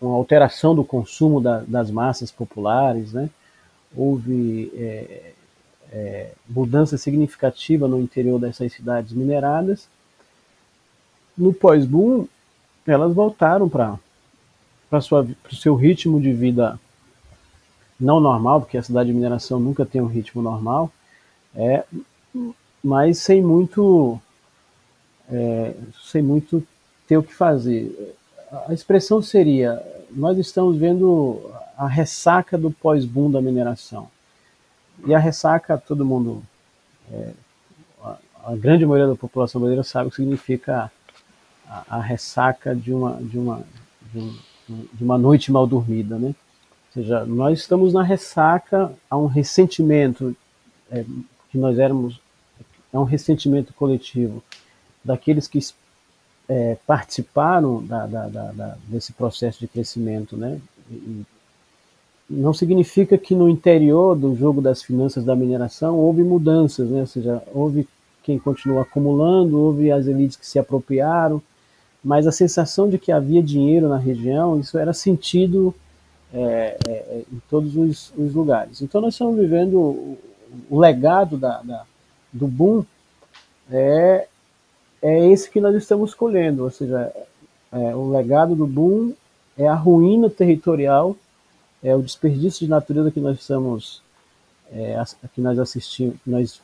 uma 0.00 0.16
alteração 0.16 0.74
do 0.74 0.84
consumo 0.84 1.40
da, 1.40 1.60
das 1.60 1.90
massas 1.90 2.32
populares, 2.32 3.12
né? 3.12 3.30
houve 3.94 4.72
é, 5.92 6.30
mudança 6.48 6.96
significativa 6.96 7.88
no 7.88 8.00
interior 8.00 8.38
dessas 8.38 8.72
cidades 8.72 9.12
mineradas. 9.12 9.88
No 11.36 11.52
pós-boom, 11.52 12.26
elas 12.86 13.14
voltaram 13.14 13.68
para 13.68 13.98
o 14.92 15.54
seu 15.54 15.74
ritmo 15.74 16.20
de 16.20 16.32
vida 16.32 16.78
não 17.98 18.18
normal, 18.18 18.60
porque 18.60 18.78
a 18.78 18.82
cidade 18.82 19.08
de 19.08 19.14
mineração 19.14 19.60
nunca 19.60 19.84
tem 19.84 20.00
um 20.00 20.06
ritmo 20.06 20.40
normal, 20.40 20.90
é, 21.54 21.84
mas 22.82 23.18
sem 23.18 23.42
muito, 23.42 24.18
é, 25.30 25.74
sem 26.02 26.22
muito 26.22 26.66
ter 27.06 27.18
o 27.18 27.22
que 27.22 27.34
fazer. 27.34 28.16
A 28.66 28.72
expressão 28.72 29.20
seria: 29.20 29.82
nós 30.10 30.38
estamos 30.38 30.76
vendo 30.78 31.40
a 31.76 31.86
ressaca 31.86 32.56
do 32.56 32.70
pós-boom 32.70 33.30
da 33.30 33.42
mineração. 33.42 34.08
E 35.06 35.14
a 35.14 35.18
ressaca, 35.18 35.78
todo 35.78 36.04
mundo, 36.04 36.42
é, 37.10 37.32
a, 38.02 38.16
a, 38.44 38.56
grande 38.56 38.84
maioria 38.84 39.08
da 39.08 39.16
população 39.16 39.60
brasileira 39.60 39.82
sabe 39.82 40.08
o 40.08 40.10
que 40.10 40.16
significa 40.16 40.90
a, 41.66 41.96
a 41.96 42.00
ressaca 42.00 42.74
de 42.74 42.92
uma, 42.92 43.14
de, 43.20 43.38
uma, 43.38 43.62
de, 44.12 44.18
um, 44.18 44.86
de 44.92 45.04
uma 45.04 45.18
noite 45.18 45.50
mal 45.50 45.66
dormida, 45.66 46.18
né? 46.18 46.28
Ou 46.28 47.02
seja, 47.02 47.24
nós 47.24 47.60
estamos 47.60 47.92
na 47.92 48.02
ressaca, 48.02 48.92
há 49.08 49.16
um 49.16 49.26
ressentimento 49.26 50.36
é, 50.90 51.04
que 51.50 51.56
nós 51.56 51.78
éramos, 51.78 52.20
é 52.92 52.98
um 52.98 53.04
ressentimento 53.04 53.72
coletivo 53.72 54.42
daqueles 55.04 55.46
que 55.46 55.60
é, 56.48 56.76
participaram 56.86 57.84
da, 57.84 58.06
da, 58.06 58.26
da, 58.26 58.76
desse 58.88 59.12
processo 59.12 59.60
de 59.60 59.68
crescimento, 59.68 60.36
né? 60.36 60.60
E, 60.90 61.24
não 62.30 62.54
significa 62.54 63.18
que 63.18 63.34
no 63.34 63.48
interior 63.48 64.16
do 64.16 64.36
jogo 64.36 64.60
das 64.60 64.82
finanças 64.82 65.24
da 65.24 65.34
mineração 65.34 65.96
houve 65.96 66.22
mudanças, 66.22 66.88
né? 66.88 67.00
ou 67.00 67.06
seja, 67.06 67.42
houve 67.52 67.88
quem 68.22 68.38
continuou 68.38 68.80
acumulando, 68.80 69.58
houve 69.58 69.90
as 69.90 70.06
elites 70.06 70.36
que 70.36 70.46
se 70.46 70.58
apropriaram, 70.58 71.42
mas 72.04 72.28
a 72.28 72.32
sensação 72.32 72.88
de 72.88 72.98
que 72.98 73.10
havia 73.10 73.42
dinheiro 73.42 73.88
na 73.88 73.98
região, 73.98 74.60
isso 74.60 74.78
era 74.78 74.92
sentido 74.92 75.74
é, 76.32 76.76
é, 76.86 76.90
é, 76.90 77.24
em 77.32 77.42
todos 77.50 77.76
os, 77.76 78.12
os, 78.16 78.32
lugares. 78.32 78.80
Então 78.80 79.00
nós 79.00 79.14
estamos 79.14 79.36
vivendo 79.36 79.74
o, 79.74 80.18
o 80.70 80.78
legado 80.78 81.36
da, 81.36 81.60
da, 81.62 81.82
do 82.32 82.46
boom 82.46 82.84
é, 83.68 84.28
é 85.02 85.28
esse 85.30 85.50
que 85.50 85.60
nós 85.60 85.74
estamos 85.74 86.14
colhendo, 86.14 86.62
ou 86.62 86.70
seja, 86.70 87.12
é, 87.72 87.94
o 87.96 88.08
legado 88.10 88.54
do 88.54 88.66
boom 88.66 89.12
é 89.58 89.66
a 89.66 89.74
ruína 89.74 90.30
territorial 90.30 91.16
é 91.82 91.94
o 91.94 92.02
desperdício 92.02 92.66
de 92.66 92.70
natureza 92.70 93.10
que 93.10 93.20
nós 93.20 93.38
estamos, 93.38 94.02
é, 94.70 95.02
que 95.34 95.40
nós 95.40 95.58
assistimos, 95.58 96.16
nós 96.26 96.60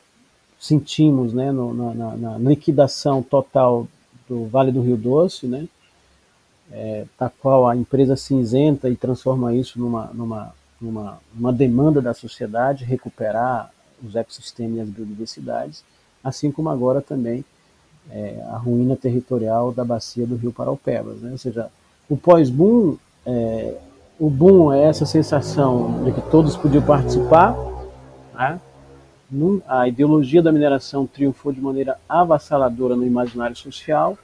sentimos, 0.59 1.33
né, 1.33 1.51
no, 1.51 1.73
na, 1.93 2.17
na, 2.17 2.37
liquidação 2.37 3.21
total 3.21 3.87
do 4.27 4.45
Vale 4.47 4.71
do 4.71 4.81
Rio 4.81 4.97
Doce, 4.97 5.45
né, 5.47 5.67
é, 6.71 7.05
da 7.17 7.29
qual 7.29 7.67
a 7.67 7.75
empresa 7.75 8.15
cinzenta 8.15 8.89
e 8.89 8.95
transforma 8.95 9.53
isso 9.53 9.79
numa, 9.79 10.05
numa, 10.13 10.53
numa, 10.81 11.53
demanda 11.53 12.01
da 12.01 12.13
sociedade, 12.13 12.83
recuperar 12.83 13.71
os 14.03 14.15
ecossistemas 14.15 14.77
e 14.77 14.81
as 14.81 14.89
biodiversidades, 14.89 15.83
assim 16.23 16.51
como 16.51 16.69
agora 16.69 17.01
também 17.01 17.45
é, 18.09 18.41
a 18.49 18.57
ruína 18.57 18.95
territorial 18.95 19.71
da 19.71 19.83
bacia 19.83 20.25
do 20.25 20.35
Rio 20.35 20.51
Paraupebas, 20.51 21.21
né, 21.21 21.31
ou 21.31 21.37
seja, 21.37 21.69
o 22.09 22.17
pós-boom 22.17 22.97
é, 23.25 23.77
o 24.19 24.29
boom 24.29 24.73
é 24.73 24.83
essa 24.83 25.05
sensação 25.05 26.03
de 26.03 26.11
que 26.11 26.21
todos 26.29 26.55
podiam 26.55 26.83
participar. 26.83 27.55
Né? 28.33 28.59
A 29.67 29.87
ideologia 29.87 30.41
da 30.41 30.51
mineração 30.51 31.05
triunfou 31.05 31.51
de 31.51 31.61
maneira 31.61 31.99
avassaladora 32.07 32.95
no 32.95 33.05
imaginário 33.05 33.55
social. 33.55 34.17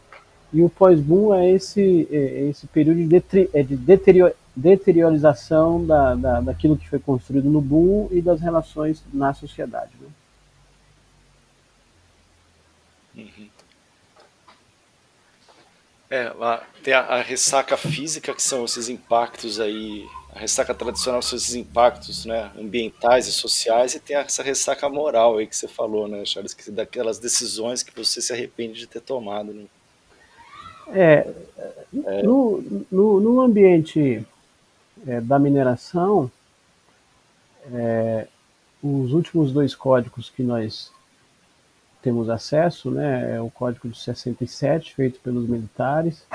E 0.52 0.62
o 0.62 0.70
pós-boom 0.70 1.34
é 1.34 1.50
esse, 1.52 2.08
é, 2.12 2.16
é 2.16 2.50
esse 2.50 2.68
período 2.68 2.98
de, 2.98 3.08
detri, 3.08 3.50
é 3.54 3.64
de 3.64 3.76
deterior, 3.76 4.34
deteriorização 4.56 5.84
da, 5.86 6.16
da, 6.16 6.42
daquilo 6.42 6.78
que 6.78 6.88
foi 6.90 7.00
construído 7.00 7.50
no 7.50 7.60
boom 7.60 8.08
e 8.12 8.22
das 8.22 8.40
relações 8.40 9.04
na 9.12 9.34
sociedade. 9.34 9.92
Né? 10.00 10.08
Uhum. 13.16 13.53
É, 16.14 16.32
tem 16.84 16.94
a, 16.94 17.00
a, 17.00 17.22
ressaca 17.24 17.76
física, 17.76 18.36
que 18.36 18.44
são 18.44 18.66
esses 18.66 18.88
impactos 18.88 19.60
aí, 19.60 20.06
a 20.32 20.38
ressaca 20.38 20.72
tradicional 20.72 21.24
são 21.24 21.36
esses 21.36 21.56
impactos 21.56 22.24
né, 22.24 22.52
ambientais 22.56 23.28
e 23.28 23.32
sociais, 23.32 23.96
e 23.96 24.00
tem 24.00 24.16
essa 24.18 24.44
ressaca 24.44 24.88
moral 24.88 25.40
aí 25.40 25.48
que 25.48 25.58
você 25.58 25.68
falou, 25.68 26.08
né, 26.08 26.24
Charles, 26.24 26.54
que 26.54 26.70
daquelas 26.70 27.18
decisões 27.18 27.82
que 27.82 27.92
você 27.96 28.22
se 28.22 28.32
arrepende 28.32 28.78
de 28.78 28.86
ter 28.86 29.02
tomado. 29.02 29.54
Né? 29.54 29.66
É, 30.90 31.28
é. 32.06 32.22
No, 32.22 32.64
no, 32.92 33.20
no, 33.20 33.42
ambiente 33.42 34.24
é, 35.08 35.20
da 35.20 35.40
mineração, 35.40 36.32
é, 37.74 38.28
os 38.84 39.14
últimos 39.14 39.52
dois 39.52 39.74
códigos 39.74 40.30
que 40.30 40.44
nós 40.44 40.92
temos 42.04 42.30
acesso, 42.30 42.92
né, 42.92 43.38
é 43.38 43.42
o 43.42 43.50
Código 43.50 43.88
de 43.88 43.98
67, 43.98 44.94
feito 44.94 45.22
pelos 45.22 45.48
militares, 45.48 46.26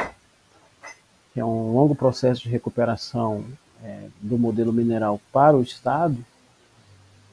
que 1.33 1.39
é 1.39 1.45
um 1.45 1.75
longo 1.75 1.95
processo 1.95 2.43
de 2.43 2.49
recuperação 2.49 3.45
é, 3.85 4.09
do 4.21 4.39
modelo 4.39 4.73
mineral 4.73 5.21
para 5.31 5.57
o 5.57 5.62
Estado. 5.62 6.16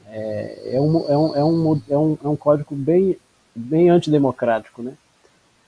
É, 0.07 0.75
é, 0.75 0.81
um, 0.81 1.09
é, 1.09 1.17
um, 1.17 1.35
é, 1.35 1.45
um, 1.45 1.81
é, 1.89 1.97
um, 1.97 2.17
é 2.25 2.27
um 2.27 2.35
código 2.35 2.75
bem, 2.75 3.17
bem 3.55 3.89
antidemocrático, 3.89 4.83
né? 4.83 4.93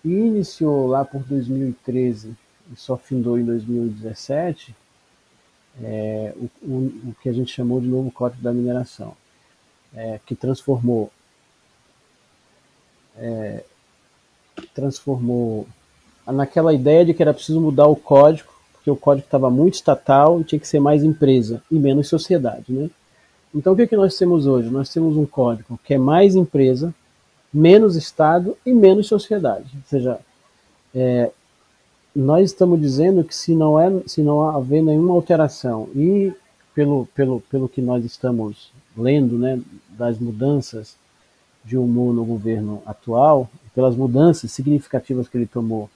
E 0.03 0.09
iniciou 0.09 0.88
lá 0.88 1.05
por 1.05 1.24
2013 1.24 2.36
e 2.72 2.76
só 2.76 2.97
findou 2.97 3.39
em 3.39 3.45
2017 3.45 4.76
é, 5.82 6.34
o, 6.36 6.49
o, 6.63 7.09
o, 7.09 7.15
que 7.22 7.30
a 7.30 7.34
gente 7.34 7.53
chamou 7.53 7.80
de 7.80 7.88
novo 7.88 8.11
Código 8.11 8.41
da 8.41 8.51
Mineração, 8.51 9.15
é, 9.95 10.20
que 10.26 10.36
transformou 10.36 11.11
é, 13.20 13.63
transformou 14.74 15.68
naquela 16.26 16.74
ideia 16.74 17.05
de 17.05 17.13
que 17.13 17.22
era 17.22 17.34
preciso 17.34 17.61
mudar 17.61 17.88
o 17.88 17.95
código, 17.95 18.49
porque 18.74 18.91
o 18.91 18.95
código 18.95 19.26
estava 19.26 19.49
muito 19.49 19.76
estatal 19.76 20.39
e 20.39 20.43
tinha 20.43 20.59
que 20.59 20.68
ser 20.68 20.80
mais 20.80 21.03
empresa 21.03 21.61
e 21.72 21.76
menos 21.76 22.07
sociedade. 22.07 22.65
Né? 22.72 22.89
Então 23.53 23.74
o 23.74 23.76
que, 23.76 23.84
é 23.84 23.88
que 23.88 23.95
nós 23.95 24.18
temos 24.18 24.45
hoje? 24.45 24.70
Nós 24.70 24.89
temos 24.89 25.15
um 25.15 25.26
código 25.26 25.80
que 25.84 25.93
é 25.93 25.97
mais 25.97 26.36
empresa, 26.36 26.93
menos 27.53 27.95
Estado 27.95 28.57
e 28.65 28.74
menos 28.74 29.07
sociedade. 29.07 29.65
Ou 29.74 29.89
seja, 29.89 30.20
é, 30.93 31.32
nós 32.15 32.51
estamos 32.51 32.80
dizendo 32.82 33.24
que 33.24 33.36
se 33.36 33.53
não, 33.53 33.80
é, 33.80 33.91
se 34.05 34.22
não 34.22 34.49
haver 34.49 34.82
nenhuma 34.82 35.13
alteração 35.13 35.88
e 35.95 36.34
pelo, 36.74 37.07
pelo, 37.15 37.41
pelo 37.41 37.70
que 37.70 37.82
nós 37.82 38.03
estamos 38.03 38.72
lendo 38.95 39.38
né, 39.38 39.59
das 39.89 40.18
mudanças 40.20 40.95
de 41.68 41.78
humor 41.78 42.13
no 42.13 42.24
governo 42.24 42.82
atual, 42.86 43.49
pelas 43.76 43.95
mudanças 43.95 44.51
significativas 44.51 45.28
que 45.28 45.38
ele 45.38 45.45
tomou 45.45 45.89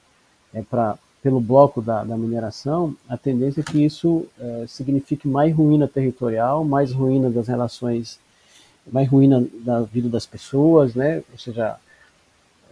é, 0.54 0.62
pra, 0.62 0.98
pelo 1.24 1.40
bloco 1.40 1.82
da, 1.82 2.04
da, 2.04 2.18
mineração, 2.18 2.94
a 3.08 3.18
tendência 3.18 3.62
é 3.62 3.64
que 3.64 3.84
isso 3.84 4.28
é, 4.38 4.66
signifique 4.68 5.28
mais 5.28 5.56
ruína 5.56 5.88
territorial, 5.88 6.66
mais 6.66 6.92
ruína 6.92 7.30
das 7.30 7.48
relações, 7.48 8.20
mais 8.92 9.08
ruína 9.08 9.48
da 9.64 9.82
vida 9.82 10.10
das 10.10 10.26
pessoas, 10.26 10.94
né? 10.94 11.24
ou 11.32 11.40
seja, 11.40 11.78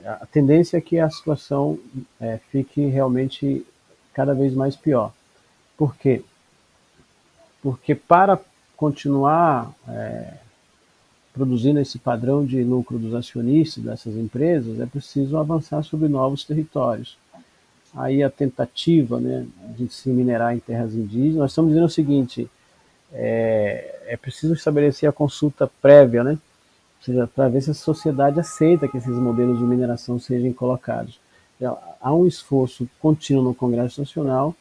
a 0.04 0.26
tendência 0.26 0.78
é 0.78 0.82
que 0.82 1.00
a 1.00 1.10
situação 1.10 1.80
é, 2.20 2.40
fique 2.52 2.86
realmente 2.86 3.66
cada 4.14 4.34
vez 4.34 4.54
mais 4.54 4.76
pior. 4.76 5.14
Por 5.78 5.96
quê? 5.96 6.22
Porque 7.62 7.96
para 7.96 8.40
continuar 8.76 9.72
é, 9.88 10.34
produzindo 11.34 11.80
esse 11.80 12.00
padrão 12.00 12.46
de 12.46 12.64
lucro 12.64 12.98
dos 12.98 13.14
acionistas 13.14 13.84
dessas 13.84 14.16
empresas, 14.16 14.80
é 14.80 14.86
preciso 14.86 15.38
avançar 15.38 15.84
sobre 15.84 16.08
novos 16.08 16.44
territórios. 16.44 17.18
Aí 17.94 18.22
a 18.22 18.30
tentativa 18.30 19.20
né, 19.20 19.46
de 19.78 19.90
se 19.90 20.10
minerar 20.10 20.56
em 20.56 20.60
terras 20.60 20.94
indígenas, 20.94 21.38
nós 21.38 21.52
estamos 21.52 21.70
dizendo 21.72 21.86
o 21.86 21.90
seguinte, 21.90 22.50
é, 23.12 24.02
é 24.08 24.18
preciso 24.18 24.54
estabelecer 24.54 25.10
a 25.10 25.14
consulta 25.14 25.70
prévia, 25.82 26.24
né? 26.24 26.32
ou 26.32 27.06
seja, 27.06 27.28
para 27.28 27.48
ver 27.48 27.62
se 27.62 27.72
a 27.72 27.74
sociedade 27.74 28.40
aceita 28.40 28.88
que 28.88 28.98
esses 28.98 29.16
modelos 29.16 29.58
de 29.58 29.64
mineração 29.64 30.20
sejam 30.20 30.52
colocados. 30.54 31.20
Então, 31.56 31.78
há 32.00 32.14
um 32.14 32.28
esforço 32.28 32.88
contínuo 33.00 33.44
no 33.44 33.56
Congresso 33.56 34.02
Nacional 34.02 34.56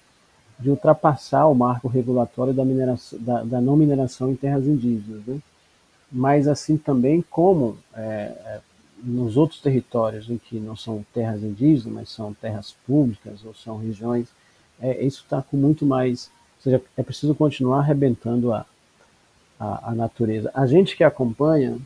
de 0.58 0.70
ultrapassar 0.70 1.46
o 1.46 1.54
marco 1.54 1.86
regulatório 1.86 2.52
da, 2.52 2.64
mineração, 2.64 3.18
da, 3.20 3.42
da 3.42 3.60
não 3.60 3.76
mineração 3.76 4.30
em 4.30 4.36
terras 4.36 4.66
indígenas. 4.66 5.24
Né? 5.26 5.38
Mas 6.10 6.48
assim 6.48 6.76
também 6.76 7.22
como 7.30 7.78
é, 7.94 8.00
é, 8.00 8.60
nos 9.02 9.36
outros 9.36 9.60
territórios 9.60 10.28
em 10.30 10.38
que 10.38 10.58
não 10.58 10.74
são 10.74 11.04
terras 11.12 11.42
indígenas, 11.42 11.92
mas 11.92 12.10
são 12.10 12.32
terras 12.34 12.74
públicas 12.86 13.44
ou 13.44 13.54
são 13.54 13.76
regiões, 13.76 14.28
é, 14.80 15.04
isso 15.04 15.22
está 15.22 15.42
com 15.42 15.56
muito 15.56 15.84
mais... 15.84 16.30
Ou 16.58 16.62
seja, 16.62 16.82
é 16.96 17.02
preciso 17.02 17.34
continuar 17.34 17.80
arrebentando 17.80 18.52
a, 18.52 18.66
a, 19.60 19.90
a 19.90 19.94
natureza. 19.94 20.50
A 20.54 20.66
gente 20.66 20.96
que 20.96 21.04
acompanha 21.04 21.78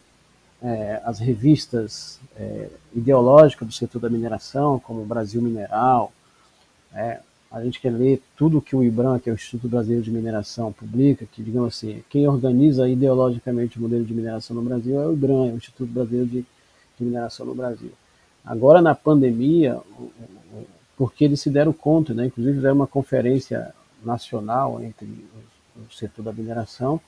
é, 0.63 1.03
as 1.05 1.19
revistas 1.19 2.21
é, 2.37 2.69
ideológicas 2.95 3.67
do 3.67 3.75
setor 3.75 4.01
da 4.01 4.09
mineração, 4.09 4.79
como 4.79 5.05
Brasil 5.05 5.43
Mineral, 5.43 6.13
é, 6.95 7.21
a 7.53 7.63
gente 7.63 7.79
quer 7.81 7.91
ler 7.91 8.23
tudo 8.35 8.63
que 8.63 8.75
o 8.75 8.83
IBRAM, 8.83 9.19
que 9.19 9.29
é 9.29 9.33
o 9.33 9.35
Instituto 9.35 9.69
Brasileiro 9.69 10.03
de 10.03 10.11
Mineração, 10.11 10.73
publica, 10.73 11.27
que, 11.31 11.43
digamos 11.43 11.77
assim, 11.77 12.03
quem 12.09 12.27
organiza 12.27 12.89
ideologicamente 12.89 13.79
o 13.79 13.83
modelo 13.83 14.05
de 14.05 14.15
mineração 14.15 14.57
no 14.57 14.63
Brasil 14.63 14.99
é 14.99 15.07
o 15.07 15.13
IBRAM, 15.13 15.51
é 15.51 15.53
o 15.53 15.57
Instituto 15.57 15.93
Brasileiro 15.93 16.27
de, 16.27 16.47
de 16.99 17.05
Mineração 17.05 17.45
no 17.45 17.55
Brasil. 17.55 17.93
Agora, 18.43 18.81
na 18.81 18.95
pandemia, 18.95 19.79
porque 20.97 21.27
eles 21.27 21.43
se 21.43 21.51
deram 21.51 21.75
conta, 21.75 22.15
né, 22.15 22.27
inclusive 22.27 22.57
fizeram 22.57 22.75
uma 22.75 22.87
conferência 22.87 23.75
nacional 24.03 24.83
entre 24.83 25.07
o 25.77 25.95
setor 25.95 26.23
da 26.23 26.33
mineração, 26.33 26.99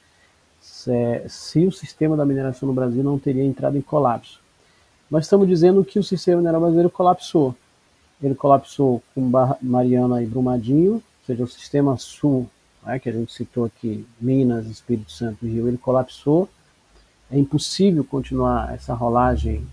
se, 0.61 1.23
se 1.27 1.67
o 1.67 1.73
sistema 1.73 2.19
da 2.19 2.27
mineração 2.27 2.69
no 2.69 2.75
Brasil 2.75 3.03
não 3.03 3.19
teria 3.19 3.45
entrado 3.45 3.79
em 3.79 3.83
colapso. 3.83 4.41
Nós 5.11 5.25
estamos 5.25 5.49
dizendo 5.49 5.83
que 5.85 5.99
o 5.99 6.05
sistema 6.05 6.39
mineral 6.39 6.61
brasileiro 6.61 6.91
colapsou 6.91 7.55
ele 8.27 8.35
colapsou 8.35 9.03
com 9.15 9.31
Mariana 9.61 10.23
e 10.23 10.27
Brumadinho, 10.27 10.95
ou 10.95 11.03
seja, 11.27 11.45
o 11.45 11.49
sistema 11.49 11.97
sul, 11.99 12.49
né, 12.83 12.99
que 12.99 13.09
a 13.09 13.13
gente 13.13 13.33
citou 13.33 13.65
aqui, 13.65 14.07
Minas, 14.21 14.67
Espírito 14.67 15.13
Santo 15.13 15.47
e 15.47 15.51
Rio, 15.51 15.69
ele 15.69 15.79
colapsou. 15.79 16.49
É 17.31 17.39
impossível 17.39 18.05
continuar 18.05 18.75
essa 18.75 18.95
rolagem 18.95 19.67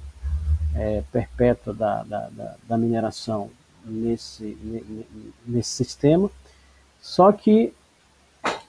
é, 0.76 1.04
perpétua 1.12 1.74
da, 1.74 2.04
da, 2.04 2.30
da, 2.30 2.56
da 2.68 2.78
mineração 2.78 3.50
nesse, 3.86 4.58
nesse 5.46 5.70
sistema. 5.70 6.30
Só 7.02 7.32
que 7.32 7.74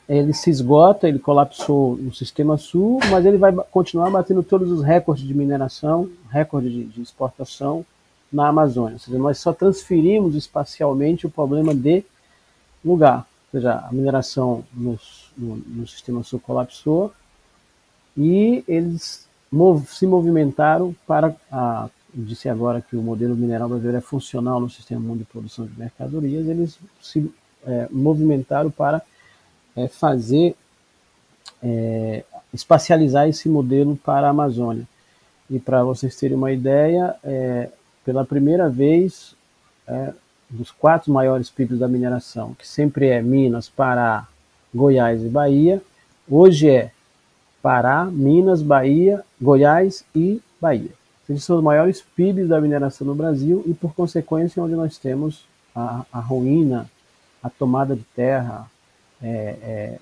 ele 0.08 0.32
se 0.32 0.50
esgota, 0.50 1.08
ele 1.08 1.18
colapsou 1.18 1.96
no 1.96 2.12
sistema 2.12 2.56
sul, 2.56 2.98
mas 3.10 3.24
ele 3.24 3.38
vai 3.38 3.52
continuar 3.70 4.10
batendo 4.10 4.42
todos 4.42 4.70
os 4.70 4.82
recordes 4.82 5.26
de 5.26 5.34
mineração, 5.34 6.08
recorde 6.30 6.70
de, 6.70 6.84
de 6.84 7.02
exportação, 7.02 7.84
na 8.32 8.48
Amazônia. 8.48 8.94
Ou 8.94 8.98
seja, 8.98 9.18
nós 9.18 9.38
só 9.38 9.52
transferimos 9.52 10.34
espacialmente 10.34 11.26
o 11.26 11.30
problema 11.30 11.74
de 11.74 12.04
lugar. 12.84 13.26
Ou 13.52 13.60
seja, 13.60 13.84
a 13.86 13.92
mineração 13.92 14.64
no, 14.72 14.98
no, 15.36 15.56
no 15.56 15.86
sistema 15.86 16.22
sul 16.22 16.40
colapsou 16.40 17.12
e 18.16 18.64
eles 18.66 19.26
mov, 19.50 19.86
se 19.86 20.06
movimentaram 20.06 20.94
para 21.06 21.34
a 21.50 21.88
disse 22.14 22.48
agora 22.48 22.82
que 22.82 22.94
o 22.94 23.02
modelo 23.02 23.34
mineral 23.34 23.68
brasileiro 23.68 23.98
é 23.98 24.00
funcional 24.00 24.60
no 24.60 24.68
sistema 24.68 25.00
mundo 25.00 25.20
de 25.20 25.24
produção 25.24 25.64
de 25.64 25.78
mercadorias, 25.78 26.46
eles 26.46 26.78
se 27.00 27.32
é, 27.64 27.88
movimentaram 27.90 28.70
para 28.70 29.00
é, 29.74 29.88
fazer, 29.88 30.54
é, 31.62 32.24
espacializar 32.52 33.28
esse 33.28 33.48
modelo 33.48 33.96
para 33.96 34.26
a 34.26 34.30
Amazônia. 34.30 34.86
E 35.48 35.58
para 35.58 35.82
vocês 35.82 36.14
terem 36.16 36.36
uma 36.36 36.52
ideia, 36.52 37.14
é, 37.24 37.70
pela 38.04 38.24
primeira 38.24 38.68
vez, 38.68 39.34
é, 39.86 40.12
dos 40.48 40.70
quatro 40.70 41.12
maiores 41.12 41.48
PIBs 41.48 41.78
da 41.78 41.88
mineração, 41.88 42.54
que 42.54 42.66
sempre 42.66 43.08
é 43.08 43.22
Minas, 43.22 43.68
Pará, 43.68 44.26
Goiás 44.74 45.22
e 45.22 45.28
Bahia, 45.28 45.82
hoje 46.28 46.68
é 46.68 46.90
Pará, 47.62 48.04
Minas, 48.04 48.62
Bahia, 48.62 49.24
Goiás 49.40 50.04
e 50.14 50.42
Bahia. 50.60 50.90
Esses 51.28 51.44
são 51.44 51.56
os 51.56 51.62
maiores 51.62 52.02
PIBs 52.02 52.48
da 52.48 52.60
mineração 52.60 53.06
no 53.06 53.14
Brasil 53.14 53.62
e, 53.66 53.72
por 53.72 53.94
consequência, 53.94 54.62
onde 54.62 54.74
nós 54.74 54.98
temos 54.98 55.46
a, 55.74 56.04
a 56.12 56.20
ruína, 56.20 56.90
a 57.42 57.48
tomada 57.48 57.96
de 57.96 58.04
terra, 58.14 58.70
é, 59.22 59.28
é, 59.62 59.98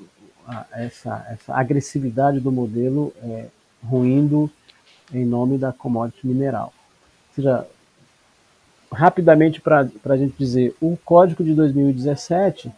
a, 0.47 0.67
essa, 0.73 1.27
essa, 1.31 1.55
agressividade 1.55 2.41
do 2.41 2.51
modelo 2.51 3.13
é, 3.23 3.47
ruindo 3.85 4.51
em 5.13 5.25
nome 5.25 5.59
da 5.59 5.73
commodity 5.73 6.27
mineral. 6.27 6.73
Ou 7.29 7.35
seja, 7.35 7.67
rapidamente 8.93 9.61
para 9.61 9.89
a 10.05 10.17
gente 10.17 10.35
dizer, 10.39 10.75
o 10.81 10.97
código 11.05 11.45
de 11.45 11.55
2017, 11.55 12.71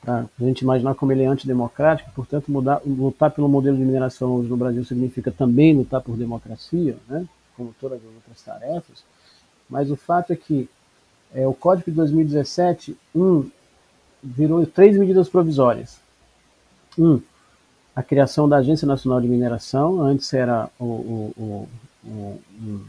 para 0.00 0.24
a 0.40 0.44
gente 0.44 0.60
imaginar 0.60 0.94
como 0.94 1.12
ele 1.12 1.22
é 1.22 1.26
antidemocrático, 1.26 2.10
portanto, 2.14 2.50
mudar, 2.50 2.80
lutar 2.86 3.30
pelo 3.30 3.48
modelo 3.48 3.76
de 3.76 3.84
mineração 3.84 4.34
hoje 4.34 4.48
no 4.48 4.56
Brasil 4.56 4.84
significa 4.84 5.30
também 5.30 5.74
lutar 5.76 6.00
por 6.00 6.16
democracia, 6.16 6.96
né, 7.08 7.26
como 7.56 7.74
todas 7.80 7.98
as 7.98 8.14
outras 8.14 8.42
tarefas, 8.42 9.04
mas 9.68 9.90
o 9.90 9.96
fato 9.96 10.32
é 10.32 10.36
que 10.36 10.68
é, 11.34 11.46
o 11.46 11.52
código 11.52 11.90
de 11.90 11.96
2017, 11.96 12.96
um, 13.14 13.48
virou 14.22 14.64
três 14.66 14.96
medidas 14.96 15.28
provisórias. 15.28 15.98
Um, 16.98 17.20
a 17.94 18.02
criação 18.02 18.48
da 18.48 18.56
Agência 18.58 18.86
Nacional 18.86 19.20
de 19.20 19.28
Mineração, 19.28 20.00
antes 20.00 20.32
era 20.32 20.70
o, 20.78 20.84
o, 20.84 21.68
o, 22.04 22.08
o 22.08 22.86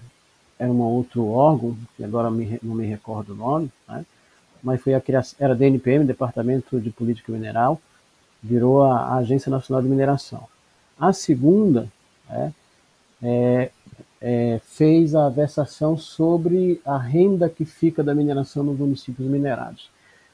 era 0.60 0.72
um 0.72 0.82
outro 0.82 1.28
órgão, 1.28 1.78
que 1.96 2.04
agora 2.04 2.32
me, 2.32 2.60
não 2.64 2.76
me 2.76 2.86
recordo 2.86 3.34
o 3.34 3.36
nome, 3.36 3.72
né? 3.88 4.06
mas 4.64 4.82
foi 4.82 4.94
a 4.94 5.02
criação, 5.02 5.38
era 5.40 5.56
DNPM, 5.56 6.06
Departamento 6.06 6.80
de 6.80 6.90
Política 6.90 7.32
Mineral, 7.32 7.80
virou 8.42 8.84
a, 8.84 9.00
a 9.00 9.16
Agência 9.18 9.50
Nacional 9.50 9.82
de 9.84 9.90
Mineração. 9.90 10.48
A 11.00 11.14
segunda 11.14 11.88
é, 12.30 12.52
é, 13.22 13.72
é, 14.20 14.62
fez 14.66 15.14
a 15.14 15.30
versação 15.30 15.98
sobre 15.98 16.82
a 16.84 16.98
renda 16.98 17.50
que 17.50 17.66
fica 17.66 18.04
da 18.04 18.16
mineração 18.16 18.64
nos 18.64 18.78
municípios 18.78 19.28
minerados. 19.30 19.90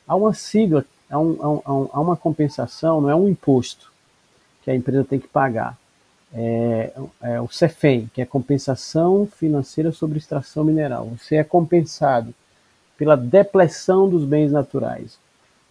Há 0.07 0.15
uma 0.15 0.33
sigla, 0.33 0.85
há, 1.09 1.19
um, 1.19 1.37
há, 1.41 1.73
um, 1.73 1.89
há 1.91 2.01
uma 2.01 2.15
compensação, 2.15 3.01
não 3.01 3.09
é 3.09 3.15
um 3.15 3.27
imposto 3.27 3.91
que 4.63 4.71
a 4.71 4.75
empresa 4.75 5.03
tem 5.03 5.19
que 5.19 5.27
pagar 5.27 5.77
é, 6.33 6.91
é, 7.21 7.41
o 7.41 7.47
CEFEM, 7.47 8.09
que 8.13 8.21
é 8.21 8.25
compensação 8.25 9.27
financeira 9.27 9.91
sobre 9.91 10.17
extração 10.17 10.63
mineral. 10.63 11.11
Você 11.17 11.35
é 11.35 11.43
compensado 11.43 12.33
pela 12.97 13.15
depleção 13.15 14.09
dos 14.09 14.25
bens 14.25 14.51
naturais. 14.51 15.17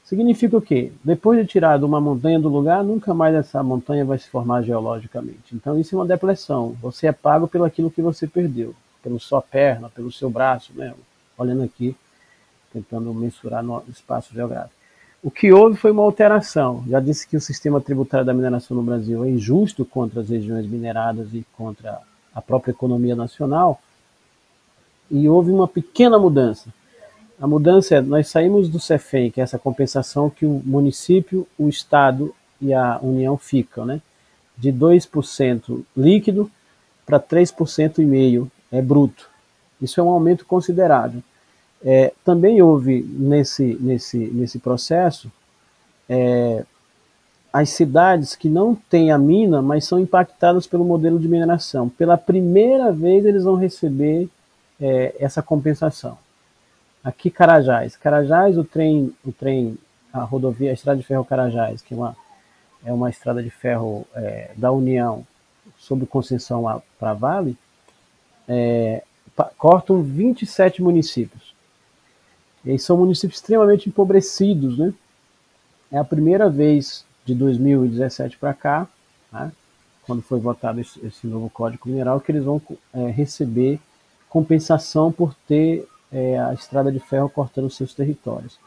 Significa 0.05 0.57
o 0.57 0.63
quê? 0.63 0.93
Depois 1.03 1.41
de 1.41 1.47
tirado 1.47 1.85
uma 1.85 2.01
montanha 2.01 2.39
do 2.39 2.49
lugar, 2.49 2.85
nunca 2.85 3.15
mais 3.15 3.35
essa 3.35 3.63
montanha 3.63 4.05
vai 4.05 4.19
se 4.19 4.29
formar 4.29 4.63
geologicamente. 4.63 5.55
Então 5.55 5.79
isso 5.79 5.95
é 5.95 5.99
uma 5.99 6.07
depleção. 6.07 6.77
Você 6.83 7.07
é 7.07 7.13
pago 7.13 7.49
pelo 7.49 7.65
aquilo 7.65 7.91
que 7.91 8.03
você 8.03 8.27
perdeu, 8.27 8.75
pela 9.03 9.19
sua 9.19 9.41
perna, 9.41 9.89
pelo 9.89 10.13
seu 10.13 10.29
braço, 10.29 10.73
né? 10.75 10.93
Olhando 11.39 11.63
aqui, 11.63 11.97
tentando 12.73 13.13
mensurar 13.15 13.63
no 13.63 13.83
espaço 13.89 14.35
geográfico. 14.35 14.82
O 15.23 15.31
que 15.31 15.53
houve 15.53 15.77
foi 15.77 15.93
uma 15.93 16.03
alteração. 16.03 16.85
Já 16.89 16.99
disse 16.99 17.29
que 17.29 17.37
o 17.37 17.41
sistema 17.41 17.81
tributário 17.81 18.27
da 18.27 18.35
mineração 18.35 18.77
no 18.77 18.83
Brasil 18.83 19.25
é 19.25 19.31
injusto 19.31 19.85
contra 19.85 20.21
as 20.21 20.29
regiões 20.29 20.67
mineradas 20.67 21.33
e 21.33 21.47
contra 21.57 22.01
a 22.35 22.43
própria 22.43 22.73
economia 22.73 23.15
nacional. 23.15 23.81
E 25.09 25.29
houve 25.29 25.53
uma 25.53 25.69
pequena 25.69 26.19
mudança. 26.19 26.71
A 27.41 27.47
mudança 27.47 27.97
é, 27.97 28.01
nós 28.01 28.29
saímos 28.29 28.69
do 28.69 28.81
CEFEM, 28.81 29.31
que 29.31 29.41
é 29.41 29.45
essa 29.45 29.59
compensação 29.59 30.29
que 30.29 30.45
o 30.45 30.61
município, 30.65 31.47
o 31.57 31.69
Estado 31.69 32.35
e 32.61 32.75
a 32.75 32.99
União 33.01 33.37
ficam, 33.37 33.85
né? 33.85 34.01
de 34.57 34.73
2% 34.73 35.83
líquido 35.97 36.51
para 37.07 37.19
3,5% 37.19 38.49
é 38.71 38.83
bruto. 38.83 39.29
Isso 39.81 40.01
é 40.01 40.03
um 40.03 40.11
aumento 40.11 40.47
considerável. 40.47 41.23
É, 41.85 42.13
também 42.25 42.63
houve 42.63 43.03
nesse, 43.03 43.77
nesse, 43.81 44.17
nesse 44.17 44.59
processo 44.59 45.31
é, 46.09 46.65
as 47.53 47.71
cidades 47.71 48.35
que 48.35 48.49
não 48.49 48.75
têm 48.75 49.11
a 49.11 49.19
mina, 49.19 49.61
mas 49.61 49.85
são 49.85 49.99
impactadas 50.01 50.67
pelo 50.67 50.85
modelo 50.85 51.19
de 51.19 51.29
mineração. 51.29 51.89
Pela 51.89 52.17
primeira 52.17 52.91
vez 52.93 53.25
eles 53.25 53.45
vão 53.45 53.57
receber 53.57 54.29
é, 54.81 55.15
essa 55.19 55.43
compensação. 55.43 56.17
Aqui 57.05 57.31
Carajás. 57.31 57.97
Carajás, 57.97 58.57
o 58.57 58.65
trem, 58.65 59.13
o 59.25 59.33
trem, 59.33 59.77
a 60.13 60.23
rodovia, 60.23 60.71
a 60.71 60.75
estrada 60.75 60.99
de 60.99 61.07
ferro 61.07 61.25
Carajás, 61.25 61.83
que 61.83 61.93
é 61.93 61.97
uma, 61.97 62.17
é 62.85 62.93
uma 62.93 63.11
estrada 63.11 63.43
de 63.43 63.51
ferro 63.51 64.07
é, 64.15 64.51
da 64.57 64.71
União 64.71 65.27
sob 65.79 66.07
concessão 66.07 66.83
para 66.99 67.13
Vale, 67.13 67.57
é, 68.49 69.03
cortam 69.59 70.03
27 70.03 70.83
municípios. 70.83 71.52
E 72.65 72.79
são 72.79 72.97
municípios 72.97 73.41
extremamente 73.41 73.89
empobrecidos, 73.89 74.79
né? 74.79 74.93
É 75.91 75.99
a 75.99 76.05
primeira 76.05 76.49
vez 76.49 77.05
de 77.25 77.35
2017 77.35 78.39
para 78.39 78.55
cá, 78.55 78.89
né, 79.33 79.53
quando 80.07 80.23
foi 80.23 80.41
votado 80.41 80.81
esse, 80.81 81.05
esse, 81.05 81.27
novo 81.27 81.51
Código 81.51 81.89
Mineral, 81.89 82.21
que 82.21 82.33
eles 82.33 82.45
vão 82.45 82.61
é, 82.95 83.11
receber 83.11 83.79
compensação 84.29 85.13
por 85.13 85.35
ter 85.47 85.87
é, 86.11 86.39
a 86.39 86.55
estrada 86.55 86.91
de 86.91 86.99
ferro 86.99 87.29
cortando 87.29 87.71
seus 87.71 87.95
territórios. 87.95 88.59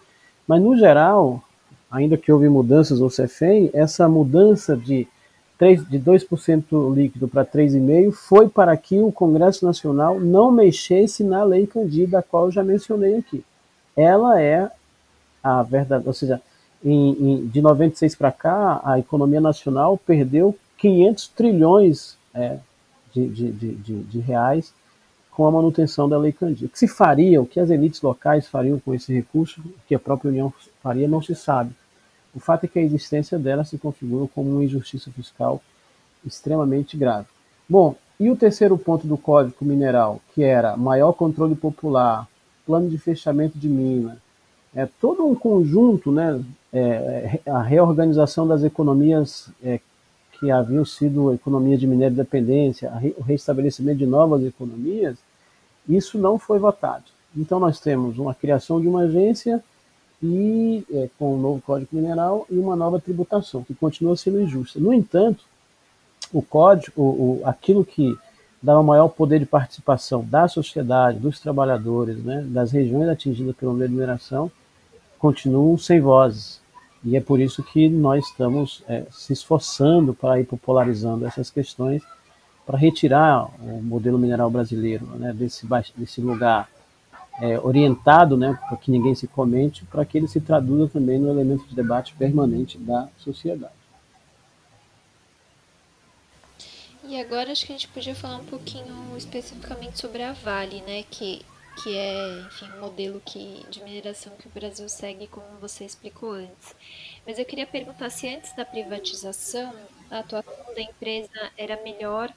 Mas, 0.48 0.62
no 0.62 0.78
geral, 0.78 1.43
ainda 1.89 2.18
que 2.18 2.32
houve 2.32 2.48
mudanças 2.48 3.02
ou 3.02 3.10
CEFEM, 3.10 3.70
essa 3.74 4.08
mudança 4.08 4.78
de, 4.78 5.08
3, 5.58 5.88
de 5.89 6.00
2% 6.00 6.93
líquido 6.93 7.28
para 7.28 7.46
3,5% 7.46 8.12
foi 8.12 8.48
para 8.48 8.76
que 8.78 9.00
o 9.00 9.12
Congresso 9.12 9.66
Nacional 9.66 10.20
não 10.20 10.52
mexesse 10.52 11.24
na 11.24 11.43
Lei 11.43 11.66
Candida, 11.66 12.20
a 12.20 12.24
qual 12.24 12.46
eu 12.46 12.52
já 12.52 12.64
mencionei 12.64 13.18
aqui. 13.18 13.43
Ela 13.96 14.41
é 14.41 14.70
a 15.43 15.64
verdade, 15.64 16.04
ou 16.08 16.14
seja, 16.14 16.41
em, 16.84 17.12
em, 17.12 17.48
de 17.48 17.62
96 17.62 18.16
para 18.16 18.32
cá, 18.32 18.82
a 18.84 19.00
economia 19.00 19.41
nacional 19.41 19.98
perdeu 19.98 20.58
500 20.78 21.28
trilhões 21.30 22.18
é, 22.34 22.58
de, 23.14 23.28
de, 23.28 23.52
de, 23.52 24.04
de 24.04 24.20
reais 24.20 24.74
com 25.32 25.46
a 25.46 25.52
manutenção 25.52 26.08
da 26.08 26.18
Lei 26.18 26.32
Candir. 26.32 26.68
O 26.68 26.70
que 26.70 26.80
se 26.80 26.88
faria, 26.88 27.41
o 27.41 27.46
que 27.46 27.60
as 27.60 27.70
elites 27.70 28.02
locais 28.02 28.48
fariam 28.48 28.80
com 28.80 28.93
esse 28.93 29.14
recurso, 29.14 29.62
o 29.62 29.74
que 29.88 29.96
a 29.96 30.00
própria 30.00 30.30
União 30.30 30.54
faria, 30.82 31.08
não 31.08 31.22
se 31.22 31.36
sabe. 31.36 31.72
O 32.34 32.39
fato 32.39 32.66
é 32.66 32.68
que 32.68 32.80
a 32.80 32.82
existência 32.82 33.38
dela 33.38 33.64
se 33.64 33.78
configura 33.78 34.30
como 34.34 34.50
uma 34.50 34.64
injustiça 34.64 35.12
fiscal 35.12 35.62
extremamente 36.26 36.98
grave. 36.98 37.28
Bom, 37.68 37.96
e 38.20 38.30
o 38.30 38.36
terceiro 38.36 38.78
ponto 38.78 39.08
do 39.08 39.18
Código 39.18 39.66
Mineral, 39.66 40.22
que 40.34 40.43
era 40.43 40.78
maior 40.78 41.14
controle 41.14 41.56
popular, 41.56 42.28
plano 42.66 42.89
de 42.89 42.97
fechamento 42.97 43.57
de 43.57 43.68
mina, 43.68 44.18
é 44.76 44.88
todo 44.99 45.26
um 45.26 45.34
conjunto, 45.34 46.11
né, 46.11 46.43
é, 46.74 47.39
a 47.45 47.61
reorganização 47.61 48.45
das 48.45 48.63
economias 48.63 49.49
é, 49.63 49.80
que 50.34 50.51
haviam 50.51 50.84
sido 50.84 51.34
economia 51.34 51.78
de 51.78 51.88
minério 51.88 52.16
de 52.16 52.22
dependência, 52.22 52.91
o 53.18 53.22
restabelecimento 53.22 53.99
de 53.99 54.05
novas 54.05 54.43
economias, 54.43 55.18
isso 55.88 56.18
não 56.18 56.38
foi 56.38 56.59
votado. 56.59 57.05
Então 57.38 57.59
nós 57.59 57.80
temos 57.80 58.18
uma 58.18 58.34
criação 58.34 58.82
de 58.82 58.88
uma 58.88 59.01
agência 59.01 59.63
e 60.22 60.84
é, 60.91 61.09
com 61.18 61.34
o 61.34 61.36
um 61.36 61.41
novo 61.41 61.61
Código 61.61 61.95
Mineral 61.95 62.45
e 62.49 62.57
uma 62.57 62.76
nova 62.76 62.99
tributação, 62.99 63.63
que 63.63 63.74
continua 63.74 64.18
sendo 64.18 64.41
injusta. 64.41 64.80
No 64.80 64.93
entanto, 64.93 65.43
o 66.34 66.41
código, 66.41 67.01
o, 67.01 67.41
o, 67.41 67.41
aquilo 67.45 67.86
que 67.86 68.18
dá 68.66 68.80
um 68.80 68.84
maior 68.84 69.09
poder 69.09 69.38
de 69.38 69.45
participação 69.45 70.26
da 70.26 70.47
sociedade, 70.47 71.20
dos 71.20 71.39
trabalhadores, 71.39 72.18
né, 72.24 72.43
das 72.47 72.72
regiões 72.72 73.07
atingidas 73.07 73.55
pela 73.55 73.72
mineração, 73.72 74.51
continuam 75.20 75.78
sem 75.78 76.01
vozes. 76.01 76.59
E 77.03 77.16
é 77.16 77.22
por 77.22 77.39
isso 77.39 77.61
que 77.61 77.88
nós 77.88 78.26
estamos 78.26 78.84
é, 78.88 79.05
se 79.11 79.32
esforçando 79.34 80.16
para 80.16 80.39
ir 80.39 80.45
popularizando 80.45 81.28
essas 81.28 81.51
questões, 81.51 82.01
para 82.66 82.76
retirar 82.76 83.47
o 83.61 83.84
modelo 83.84 84.18
mineral 84.18 84.49
brasileiro 84.49 85.05
né, 85.20 85.32
desse, 85.32 85.68
desse 85.95 86.20
lugar 86.20 86.68
é, 87.39 87.59
orientado, 87.59 88.36
né, 88.36 88.57
para 88.68 88.78
que 88.78 88.89
ninguém 88.89 89.13
se 89.13 89.28
comente, 89.28 89.86
para 89.86 90.03
que 90.03 90.18
ele 90.18 90.28
se 90.28 90.41
traduza 90.41 90.88
também 90.88 91.20
no 91.20 91.30
elemento 91.30 91.68
de 91.68 91.76
debate 91.76 92.16
permanente 92.16 92.80
da 92.80 93.07
sociedade. 93.18 93.84
E 97.08 97.20
agora 97.22 97.51
acho 97.51 97.66
que 97.66 97.72
a 97.72 97.78
gente 97.78 97.88
podia 97.89 98.16
falar 98.16 98.38
um 98.38 98.45
pouquinho 98.45 99.16
especificamente 99.16 99.99
sobre 99.99 100.24
a 100.24 100.34
Vale, 100.34 100.82
né, 100.82 101.03
que 101.03 101.45
que 101.84 101.97
é, 101.97 102.39
enfim, 102.47 102.72
um 102.72 102.80
modelo 102.80 103.22
que, 103.26 103.66
de 103.70 103.84
mineração 103.84 104.34
que 104.38 104.47
o 104.47 104.51
Brasil 104.51 104.88
segue, 104.88 105.28
como 105.28 105.45
você 105.60 105.84
explicou 105.84 106.32
antes. 106.32 106.74
Mas 107.28 107.38
eu 107.38 107.45
queria 107.45 107.68
perguntar 107.68 108.10
se 108.10 108.28
antes 108.28 108.56
da 108.56 108.64
privatização, 108.64 109.76
a 110.10 110.20
atuação 110.20 110.74
da 110.74 110.82
empresa 110.82 111.51
era 111.58 111.82
melhor 111.84 112.34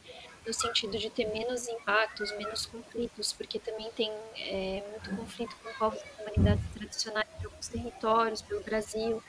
no 0.46 0.52
sentido 0.52 0.98
de 0.98 1.10
ter 1.10 1.26
menos 1.26 1.68
impactos, 1.68 2.32
menos 2.32 2.66
conflitos, 2.66 3.32
porque 3.32 3.58
também 3.58 3.90
tem 3.92 4.10
é, 4.36 4.82
muito 4.90 5.16
conflito 5.16 5.54
com 5.62 5.72
povos 5.74 6.00
e 6.00 6.22
comunidades 6.22 6.64
tradicionais 6.74 7.28
de 7.38 7.46
alguns 7.46 7.68
territórios 7.68 8.42
pelo 8.42 8.62
Brasil. 8.62 9.22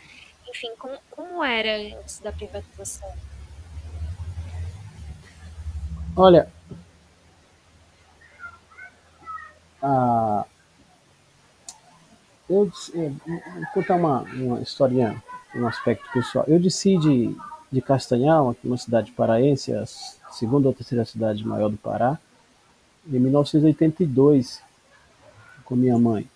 Enfim, 0.48 0.72
como, 0.80 0.98
como 1.12 1.44
era 1.44 1.78
antes 1.78 2.20
da 2.20 2.32
privatização? 2.32 3.14
Olha, 6.16 6.50
ah, 9.82 10.46
eu, 12.50 12.72
eu 12.94 13.16
vou 13.26 13.42
contar 13.74 13.96
uma, 13.96 14.22
uma 14.22 14.60
historinha, 14.60 15.22
um 15.56 15.68
aspecto 15.68 16.12
pessoal. 16.12 16.46
Eu 16.48 16.60
desci 16.60 16.98
de, 16.98 17.36
de 17.72 17.82
Castanhal, 17.82 18.50
aqui 18.50 18.68
uma 18.68 18.78
cidade 18.78 19.12
paraense, 19.12 19.74
a 19.74 19.86
segunda 20.32 20.68
ou 20.68 20.74
terceira 20.74 21.06
cidade 21.06 21.46
maior 21.46 21.70
do 21.70 21.78
Pará, 21.78 22.18
em 23.08 23.20
1982, 23.20 24.62
com 25.64 25.76
minha 25.76 25.98
mãe 25.98 26.28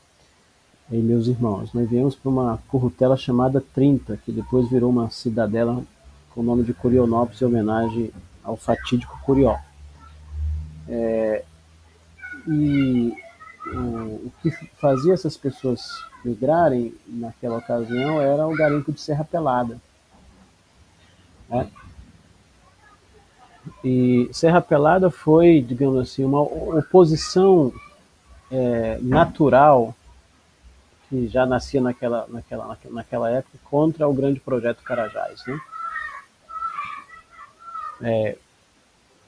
e 0.92 0.98
meus 0.98 1.28
irmãos. 1.28 1.74
Nós 1.74 1.90
viemos 1.90 2.16
para 2.16 2.30
uma 2.30 2.60
currutela 2.68 3.18
chamada 3.18 3.64
30, 3.74 4.18
que 4.18 4.32
depois 4.32 4.70
virou 4.70 4.90
uma 4.90 5.10
cidadela 5.10 5.84
com 6.34 6.42
o 6.42 6.44
nome 6.44 6.64
de 6.64 6.74
Curionópolis, 6.74 7.42
em 7.42 7.46
homenagem 7.46 8.12
ao 8.44 8.58
fatídico 8.58 9.20
Curió. 9.24 9.58
É, 10.88 11.44
e 12.48 13.14
o, 13.68 13.78
o 14.28 14.34
que 14.42 14.52
fazia 14.80 15.14
essas 15.14 15.38
pessoas 15.38 16.04
migrarem 16.24 16.94
naquela 17.08 17.58
ocasião 17.58 18.22
era 18.22 18.48
o 18.48 18.56
garimpo 18.56 18.92
de 18.92 19.02
Serra 19.02 19.24
Pelada. 19.24 19.78
Né? 21.50 21.70
E 23.84 24.30
Serra 24.32 24.62
Pelada 24.62 25.10
foi, 25.10 25.62
digamos 25.62 26.00
assim, 26.00 26.24
uma 26.24 26.42
oposição 26.42 27.74
é, 28.52 28.98
natural 29.02 29.96
que 31.10 31.28
já 31.28 31.46
nascia 31.46 31.82
naquela, 31.82 32.26
naquela, 32.28 32.78
naquela 32.90 33.30
época 33.30 33.58
contra 33.64 34.08
o 34.08 34.14
grande 34.14 34.40
projeto 34.40 34.84
Carajás. 34.84 35.46
Né? 35.46 35.60
É, 38.02 38.38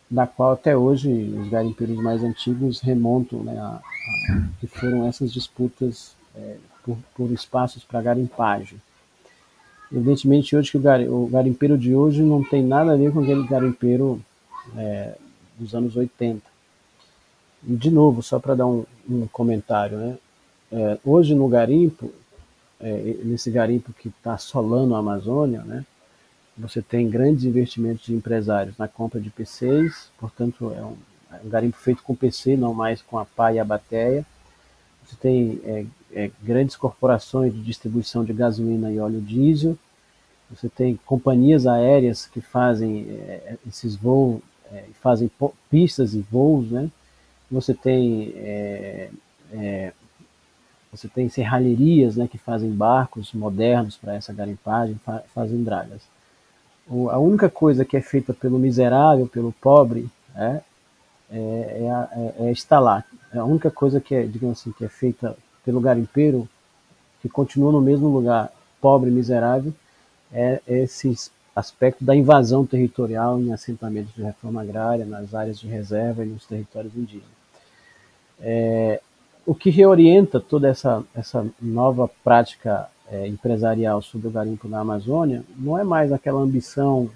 da 0.09 0.27
qual 0.27 0.53
até 0.53 0.77
hoje 0.77 1.09
os 1.09 1.49
garimpeiros 1.49 1.97
mais 1.97 2.23
antigos 2.23 2.79
remontam, 2.79 3.43
né, 3.43 3.57
a, 3.57 3.65
a, 3.67 4.47
que 4.59 4.67
foram 4.67 5.07
essas 5.07 5.31
disputas 5.33 6.15
é, 6.35 6.57
por, 6.83 6.97
por, 7.15 7.31
espaços 7.31 7.83
para 7.83 8.01
garimpagem. 8.01 8.79
Evidentemente, 9.91 10.55
hoje 10.55 10.71
que 10.71 10.77
o, 10.77 10.81
gar, 10.81 11.01
o, 11.01 11.27
garimpeiro 11.27 11.77
de 11.77 11.95
hoje 11.95 12.21
não 12.21 12.43
tem 12.43 12.63
nada 12.63 12.93
a 12.93 12.95
ver 12.95 13.11
com 13.11 13.21
aquele 13.21 13.47
garimpeiro 13.47 14.21
é, 14.77 15.15
dos 15.57 15.73
anos 15.73 15.95
80. 15.95 16.41
E, 17.67 17.75
de 17.75 17.89
novo, 17.89 18.21
só 18.21 18.39
para 18.39 18.55
dar 18.55 18.67
um, 18.67 18.85
um, 19.09 19.27
comentário, 19.27 19.97
né, 19.97 20.17
é, 20.71 20.97
hoje 21.03 21.33
no 21.33 21.47
garimpo, 21.47 22.11
é, 22.79 23.17
nesse 23.23 23.49
garimpo 23.49 23.93
que 23.93 24.09
está 24.09 24.33
assolando 24.33 24.95
a 24.95 24.99
Amazônia, 24.99 25.61
né, 25.61 25.85
você 26.57 26.81
tem 26.81 27.09
grandes 27.09 27.43
investimentos 27.43 28.05
de 28.05 28.13
empresários 28.13 28.77
na 28.77 28.87
compra 28.87 29.19
de 29.19 29.29
PCs, 29.29 30.09
portanto 30.17 30.73
é 30.73 30.81
um, 30.81 30.95
é 31.31 31.45
um 31.45 31.49
garimpo 31.49 31.77
feito 31.77 32.01
com 32.01 32.15
PC, 32.15 32.55
não 32.55 32.73
mais 32.73 33.01
com 33.01 33.19
a 33.19 33.25
pá 33.25 33.51
e 33.51 33.59
a 33.59 33.65
bateia. 33.65 34.25
Você 35.05 35.15
tem 35.17 35.61
é, 35.65 35.85
é, 36.13 36.31
grandes 36.41 36.75
corporações 36.75 37.53
de 37.53 37.61
distribuição 37.61 38.23
de 38.23 38.33
gasolina 38.33 38.91
e 38.91 38.99
óleo 38.99 39.21
diesel. 39.21 39.77
Você 40.49 40.69
tem 40.69 40.97
companhias 41.05 41.67
aéreas 41.67 42.25
que 42.25 42.39
fazem 42.39 43.05
é, 43.09 43.57
esses 43.67 43.95
voos, 43.95 44.41
é, 44.71 44.85
fazem 45.01 45.29
pistas 45.69 46.13
e 46.13 46.21
voos, 46.21 46.71
né? 46.71 46.89
Você 47.51 47.73
tem 47.73 48.33
é, 48.35 49.09
você 50.91 51.09
tem 51.09 51.27
serralherias 51.27 52.15
né, 52.15 52.27
que 52.27 52.37
fazem 52.37 52.71
barcos 52.71 53.33
modernos 53.33 53.97
para 53.97 54.15
essa 54.15 54.31
garimpagem, 54.31 54.97
fazem 55.33 55.61
dragas. 55.61 56.14
A 56.87 57.17
única 57.17 57.49
coisa 57.49 57.83
que 57.83 57.97
é 57.97 58.01
feita 58.01 58.33
pelo 58.33 58.59
miserável, 58.59 59.27
pelo 59.27 59.51
pobre, 59.51 60.07
é, 60.35 60.61
é, 61.31 61.37
é, 61.37 62.43
é, 62.43 62.47
é 62.47 62.51
instalar. 62.51 63.05
É 63.33 63.39
a 63.39 63.45
única 63.45 63.71
coisa 63.71 63.99
que 63.99 64.13
é, 64.13 64.23
digamos 64.23 64.61
assim, 64.61 64.71
que 64.71 64.85
é 64.85 64.89
feita 64.89 65.35
pelo 65.63 65.81
garimpeiro, 65.81 66.47
que 67.21 67.27
continua 67.27 67.71
no 67.71 67.81
mesmo 67.81 68.07
lugar, 68.07 68.51
pobre, 68.79 69.09
miserável, 69.09 69.73
é 70.31 70.61
esse 70.67 71.15
aspecto 71.55 72.03
da 72.03 72.15
invasão 72.15 72.65
territorial 72.65 73.39
em 73.39 73.51
assentamentos 73.51 74.13
de 74.13 74.21
reforma 74.21 74.61
agrária, 74.61 75.05
nas 75.05 75.33
áreas 75.33 75.57
de 75.59 75.67
reserva 75.67 76.23
e 76.23 76.27
nos 76.27 76.45
territórios 76.45 76.95
indígenas. 76.95 77.35
É, 78.39 79.01
o 79.45 79.55
que 79.55 79.69
reorienta 79.69 80.39
toda 80.39 80.67
essa, 80.67 81.03
essa 81.15 81.47
nova 81.61 82.09
prática 82.23 82.89
é, 83.11 83.27
empresarial 83.27 84.01
sobre 84.01 84.27
o 84.27 84.31
garimpo 84.31 84.67
na 84.67 84.79
Amazônia 84.79 85.43
não 85.57 85.77
é 85.77 85.83
mais 85.83 86.11
aquela 86.11 86.41
ambição 86.41 87.09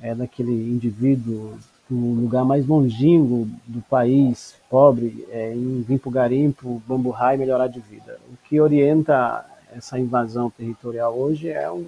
é, 0.00 0.14
daquele 0.14 0.52
indivíduo 0.52 1.56
do 1.88 1.96
lugar 1.96 2.44
mais 2.44 2.66
longínquo 2.66 3.46
do 3.66 3.80
país, 3.82 4.54
pobre, 4.70 5.26
é, 5.30 5.52
em 5.52 5.82
vir 5.82 5.98
para 5.98 6.08
o 6.08 6.12
garimpo, 6.12 6.82
bamburrar 6.86 7.34
e 7.34 7.38
melhorar 7.38 7.68
de 7.68 7.80
vida. 7.80 8.18
O 8.32 8.48
que 8.48 8.60
orienta 8.60 9.44
essa 9.74 9.98
invasão 9.98 10.50
territorial 10.50 11.14
hoje 11.16 11.48
é 11.48 11.70
um, 11.70 11.86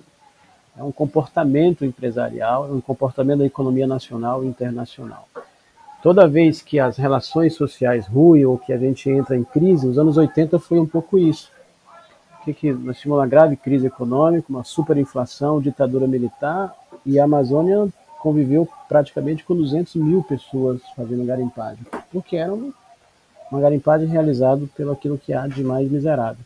é 0.77 0.83
um 0.83 0.93
comportamento 0.93 1.85
empresarial, 1.85 2.67
é 2.69 2.73
um 2.73 2.81
comportamento 2.81 3.39
da 3.39 3.47
economia 3.47 3.87
nacional 3.87 4.45
e 4.45 4.47
internacional. 4.47 5.29
Toda 6.03 6.29
vez 6.29 6.61
que 6.61 6.79
as 6.79 6.97
relações 6.97 7.55
sociais 7.55 8.07
ruem 8.07 8.45
ou 8.45 8.59
que 8.59 8.73
a 8.73 8.79
gente 8.79 9.09
entra 9.11 9.37
em 9.37 9.45
crise, 9.45 9.87
os 9.87 9.99
anos 9.99 10.17
80 10.17 10.59
foi 10.59 10.79
um 10.79 10.87
pouco 10.87 11.19
isso 11.19 11.51
que, 12.53 12.73
nós 12.73 12.99
tínhamos 12.99 13.21
uma 13.21 13.27
grave 13.27 13.57
crise 13.57 13.87
econômica, 13.87 14.47
uma 14.49 14.65
superinflação, 14.65 15.61
ditadura 15.61 16.07
militar, 16.07 16.75
e 17.05 17.19
a 17.19 17.25
Amazônia 17.25 17.89
conviveu 18.21 18.69
praticamente 18.89 19.45
com 19.45 19.55
200 19.55 19.95
mil 19.97 20.23
pessoas 20.23 20.81
fazendo 20.97 21.25
garimpagem, 21.25 21.85
porque 22.11 22.37
era 22.37 22.53
uma 22.53 23.61
garimpagem 23.61 24.09
realizada 24.09 24.67
pelo 24.77 24.93
aquilo 24.93 25.19
que 25.19 25.33
há 25.33 25.47
de 25.47 25.63
mais 25.63 25.91
miserável. 25.91 26.45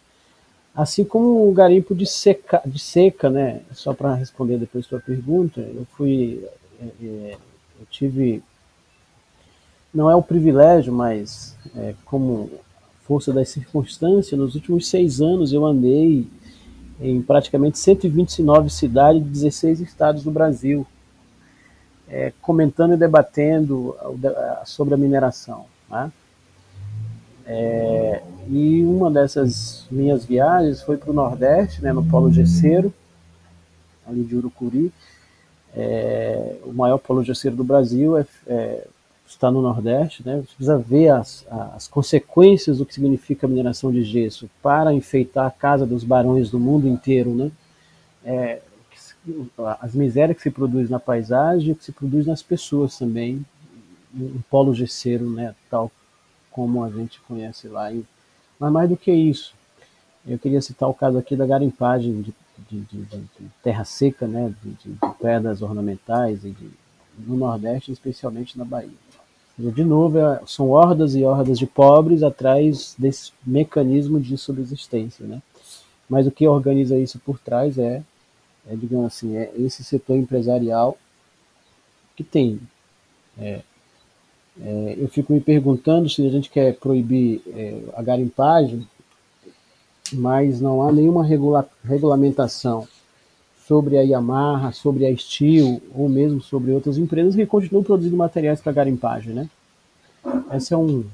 Assim 0.74 1.04
como 1.04 1.48
o 1.48 1.52
garimpo 1.52 1.94
de 1.94 2.06
seca, 2.06 2.62
de 2.64 2.78
seca 2.78 3.28
né? 3.28 3.60
Só 3.72 3.92
para 3.92 4.14
responder 4.14 4.58
depois 4.58 4.86
sua 4.86 5.00
pergunta, 5.00 5.60
eu 5.60 5.86
fui, 5.96 6.46
é, 6.80 6.84
é, 7.04 7.36
eu 7.80 7.86
tive, 7.90 8.42
não 9.92 10.10
é 10.10 10.14
o 10.14 10.22
privilégio, 10.22 10.92
mas 10.92 11.56
é, 11.76 11.94
como 12.04 12.50
força 13.10 13.32
das 13.32 13.48
circunstâncias, 13.48 14.38
nos 14.38 14.54
últimos 14.54 14.88
seis 14.88 15.20
anos 15.20 15.52
eu 15.52 15.66
andei 15.66 16.28
em 17.00 17.20
praticamente 17.20 17.76
129 17.76 18.70
cidades 18.70 19.20
de 19.20 19.28
16 19.30 19.80
estados 19.80 20.22
do 20.22 20.30
Brasil, 20.30 20.86
é, 22.08 22.32
comentando 22.40 22.94
e 22.94 22.96
debatendo 22.96 23.96
sobre 24.64 24.94
a 24.94 24.96
mineração. 24.96 25.64
Né? 25.90 26.12
É, 27.46 28.22
e 28.48 28.84
uma 28.84 29.10
dessas 29.10 29.88
minhas 29.90 30.24
viagens 30.24 30.80
foi 30.80 30.96
para 30.96 31.10
o 31.10 31.12
Nordeste, 31.12 31.82
né, 31.82 31.92
no 31.92 32.04
Polo 32.04 32.30
Gesseiro, 32.30 32.94
ali 34.06 34.22
de 34.22 34.36
Urucuri. 34.36 34.92
É, 35.74 36.58
o 36.62 36.72
maior 36.72 36.98
polo 36.98 37.24
gesseiro 37.24 37.56
do 37.56 37.64
Brasil 37.64 38.16
é, 38.16 38.24
é 38.46 38.86
está 39.30 39.50
no 39.50 39.62
Nordeste, 39.62 40.26
né? 40.26 40.36
Você 40.36 40.54
precisa 40.56 40.78
ver 40.78 41.08
as, 41.10 41.46
as 41.74 41.86
consequências 41.86 42.78
do 42.78 42.86
que 42.86 42.94
significa 42.94 43.46
a 43.46 43.48
mineração 43.50 43.92
de 43.92 44.02
gesso 44.02 44.50
para 44.62 44.92
enfeitar 44.92 45.46
a 45.46 45.50
casa 45.50 45.86
dos 45.86 46.04
barões 46.04 46.50
do 46.50 46.58
mundo 46.58 46.88
inteiro, 46.88 47.34
né? 47.34 47.50
É, 48.24 48.60
as 49.80 49.94
misérias 49.94 50.36
que 50.36 50.42
se 50.42 50.50
produz 50.50 50.90
na 50.90 50.98
paisagem, 50.98 51.74
que 51.74 51.84
se 51.84 51.92
produz 51.92 52.26
nas 52.26 52.42
pessoas 52.42 52.98
também, 52.98 53.44
um 54.14 54.40
polo 54.50 54.74
gesseiro, 54.74 55.30
né? 55.30 55.54
Tal 55.70 55.90
como 56.50 56.82
a 56.82 56.90
gente 56.90 57.20
conhece 57.20 57.68
lá. 57.68 57.90
Mas 58.58 58.72
mais 58.72 58.88
do 58.88 58.96
que 58.96 59.12
isso, 59.12 59.54
eu 60.26 60.38
queria 60.38 60.60
citar 60.60 60.88
o 60.88 60.94
caso 60.94 61.16
aqui 61.16 61.36
da 61.36 61.46
garimpagem 61.46 62.20
de, 62.20 62.34
de, 62.68 62.80
de, 62.80 63.04
de 63.04 63.50
terra 63.62 63.84
seca, 63.84 64.26
né? 64.26 64.52
De, 64.62 64.96
pedras 65.20 65.62
ornamentais 65.62 66.44
e 66.44 66.54
no 67.18 67.36
Nordeste, 67.36 67.92
especialmente 67.92 68.58
na 68.58 68.64
Bahia. 68.64 68.90
De 69.68 69.84
novo, 69.84 70.18
é, 70.18 70.40
são 70.46 70.70
hordas 70.70 71.14
e 71.14 71.22
hordas 71.22 71.58
de 71.58 71.66
pobres 71.66 72.22
atrás 72.22 72.94
desse 72.98 73.32
mecanismo 73.46 74.18
de 74.18 74.38
subsistência, 74.38 75.26
né? 75.26 75.42
Mas 76.08 76.26
o 76.26 76.30
que 76.30 76.48
organiza 76.48 76.96
isso 76.96 77.18
por 77.18 77.38
trás 77.38 77.78
é, 77.78 78.02
é 78.66 78.74
digamos 78.74 79.06
assim, 79.06 79.36
é 79.36 79.52
esse 79.56 79.84
setor 79.84 80.16
empresarial 80.16 80.96
que 82.16 82.24
tem. 82.24 82.58
É, 83.38 83.60
é, 84.62 84.96
eu 84.98 85.08
fico 85.08 85.32
me 85.32 85.40
perguntando 85.40 86.08
se 86.08 86.26
a 86.26 86.30
gente 86.30 86.48
quer 86.48 86.74
proibir 86.76 87.42
é, 87.48 87.82
a 87.94 88.02
garimpagem, 88.02 88.86
mas 90.12 90.60
não 90.60 90.82
há 90.82 90.90
nenhuma 90.90 91.22
regula 91.22 91.68
regulamentação 91.84 92.88
sobre 93.70 93.98
a 93.98 94.02
Yamaha, 94.02 94.72
sobre 94.72 95.06
a 95.06 95.16
Steel, 95.16 95.80
ou 95.94 96.08
mesmo 96.08 96.40
sobre 96.42 96.72
outras 96.72 96.98
empresas 96.98 97.36
que 97.36 97.46
continuam 97.46 97.84
produzindo 97.84 98.16
materiais 98.16 98.60
para 98.60 98.72
garimpagem, 98.72 99.32
né? 99.32 99.48
Essa 100.50 100.74
é, 100.74 100.76
um, 100.76 101.08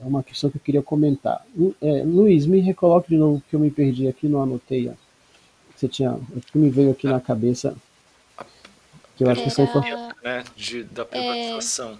é 0.00 0.04
uma 0.06 0.22
questão 0.22 0.48
que 0.48 0.56
eu 0.56 0.60
queria 0.62 0.80
comentar. 0.80 1.44
É, 1.82 2.02
Luiz, 2.02 2.46
me 2.46 2.60
recoloque 2.60 3.10
de 3.10 3.18
novo 3.18 3.42
que 3.46 3.54
eu 3.54 3.60
me 3.60 3.70
perdi 3.70 4.08
aqui, 4.08 4.26
não 4.26 4.42
anotei. 4.42 4.90
Você 5.76 5.86
tinha, 5.86 6.12
o 6.12 6.40
que 6.40 6.56
me 6.56 6.70
veio 6.70 6.92
aqui 6.92 7.06
na 7.06 7.20
cabeça, 7.20 7.76
que 9.14 9.24
eu 9.24 9.28
acho 9.28 9.44
que 9.44 9.50
são 9.50 9.66
né, 10.22 10.44
de, 10.56 10.82
da 10.84 11.04
privatização. 11.04 11.98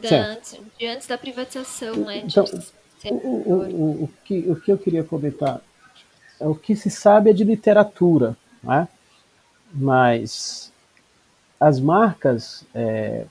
É, 0.00 0.08
da, 0.08 0.26
antes, 0.28 0.60
de 0.78 0.86
antes 0.86 1.08
da 1.08 1.18
privatização, 1.18 1.96
né? 1.96 2.22
Então, 2.24 2.44
o, 3.10 3.16
o, 3.16 3.52
o, 3.52 4.04
o, 4.04 4.10
que, 4.24 4.38
o 4.48 4.54
que 4.54 4.70
eu 4.70 4.78
queria 4.78 5.02
comentar 5.02 5.60
é 6.38 6.46
o 6.46 6.54
que 6.54 6.76
se 6.76 6.88
sabe 6.88 7.30
é 7.30 7.32
de 7.32 7.42
literatura, 7.42 8.36
né? 8.66 8.88
mas 9.72 10.72
as 11.58 11.80
marcas 11.80 12.64
é, 12.74 13.26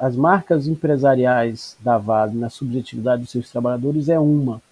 as 0.00 0.16
marcas 0.16 0.66
empresariais 0.66 1.76
da 1.80 1.98
Vale 1.98 2.34
na 2.34 2.48
subjetividade 2.48 3.22
dos 3.22 3.30
seus 3.30 3.50
trabalhadores 3.50 4.08
é 4.08 4.18
uma. 4.18 4.62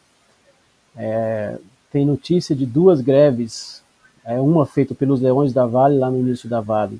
É, 0.96 1.58
tem 1.92 2.06
notícia 2.06 2.56
de 2.56 2.64
duas 2.64 3.02
greves, 3.02 3.82
é, 4.24 4.40
uma 4.40 4.64
feita 4.64 4.94
pelos 4.94 5.20
Leões 5.20 5.52
da 5.52 5.66
Vale, 5.66 5.98
lá 5.98 6.10
no 6.10 6.18
início 6.18 6.48
da 6.48 6.62
Vale, 6.62 6.98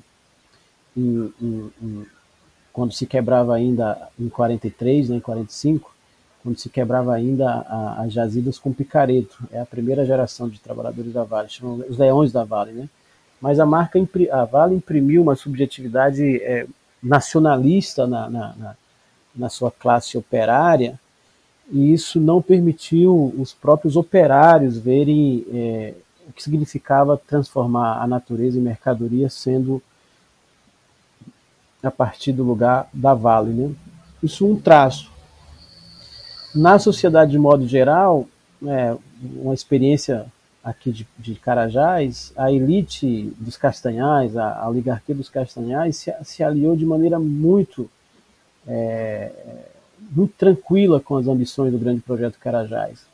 em, 0.95 1.33
em, 1.41 1.71
em, 1.81 2.05
quando 2.71 2.93
se 2.93 3.07
quebrava 3.07 3.55
ainda 3.55 4.09
em 4.19 4.29
43, 4.29 5.09
né, 5.09 5.17
em 5.17 5.19
45, 5.19 5.91
quando 6.41 6.57
se 6.57 6.69
quebrava 6.69 7.13
ainda 7.13 7.65
as 7.97 8.13
jazidas 8.13 8.57
com 8.57 8.73
picareto. 8.73 9.37
É 9.51 9.59
a 9.59 9.65
primeira 9.65 10.05
geração 10.05 10.47
de 10.47 10.59
trabalhadores 10.59 11.13
da 11.13 11.23
Vale, 11.23 11.49
chamam 11.49 11.83
os 11.89 11.97
Leões 11.97 12.31
da 12.31 12.43
Vale, 12.43 12.71
né? 12.71 12.89
Mas 13.41 13.59
a 13.59 13.65
marca, 13.65 13.99
a 14.31 14.45
Vale 14.45 14.75
imprimiu 14.75 15.21
uma 15.21 15.35
subjetividade 15.35 16.41
é, 16.41 16.67
nacionalista 17.01 18.05
na, 18.05 18.29
na, 18.29 18.55
na, 18.55 18.75
na 19.35 19.49
sua 19.49 19.71
classe 19.71 20.17
operária, 20.17 20.99
e 21.71 21.93
isso 21.93 22.19
não 22.19 22.41
permitiu 22.41 23.33
os 23.37 23.53
próprios 23.53 23.95
operários 23.95 24.77
verem 24.77 25.45
é, 25.53 25.93
o 26.27 26.33
que 26.33 26.43
significava 26.43 27.17
transformar 27.17 28.01
a 28.01 28.07
natureza 28.07 28.57
em 28.57 28.61
mercadoria 28.61 29.29
sendo 29.29 29.81
a 31.81 31.91
partir 31.91 32.33
do 32.33 32.43
lugar 32.43 32.89
da 32.93 33.13
Vale. 33.13 33.51
Né? 33.51 33.73
Isso 34.21 34.45
um 34.45 34.59
traço. 34.59 35.11
Na 36.53 36.79
sociedade 36.79 37.31
de 37.31 37.37
modo 37.37 37.67
geral, 37.67 38.27
é, 38.65 38.95
uma 39.35 39.53
experiência 39.53 40.25
aqui 40.63 40.91
de, 40.91 41.07
de 41.17 41.35
Carajás, 41.35 42.33
a 42.35 42.51
elite 42.51 43.33
dos 43.37 43.55
Castanhais, 43.55 44.35
a, 44.35 44.59
a 44.59 44.69
oligarquia 44.69 45.13
dos 45.13 45.29
Castanhais, 45.29 45.97
se, 45.97 46.13
se, 46.23 46.43
aliou 46.43 46.75
de 46.75 46.85
maneira 46.85 47.19
muito, 47.19 47.89
é, 48.67 49.31
muito 50.11 50.33
tranquila 50.37 50.99
com 50.99 51.17
as 51.17 51.27
ambições 51.27 51.71
do 51.71 51.77
grande 51.77 52.01
projeto 52.01 52.39
Carajás. 52.39 53.05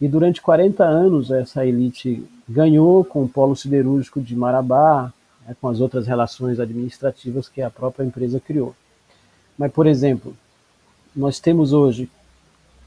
E 0.00 0.08
durante 0.08 0.40
40 0.40 0.84
anos, 0.84 1.30
essa 1.30 1.66
elite 1.66 2.24
ganhou 2.48 3.04
com 3.04 3.24
o 3.24 3.28
polo 3.28 3.54
siderúrgico 3.54 4.20
de 4.20 4.34
Marabá, 4.34 5.12
né, 5.46 5.54
com 5.60 5.68
as 5.68 5.80
outras 5.80 6.06
relações 6.06 6.58
administrativas 6.58 7.48
que 7.48 7.60
a 7.60 7.68
própria 7.68 8.04
empresa 8.04 8.40
criou. 8.40 8.74
Mas, 9.58 9.70
por 9.72 9.86
exemplo, 9.86 10.34
nós 11.14 11.38
temos 11.38 11.72
hoje 11.72 12.08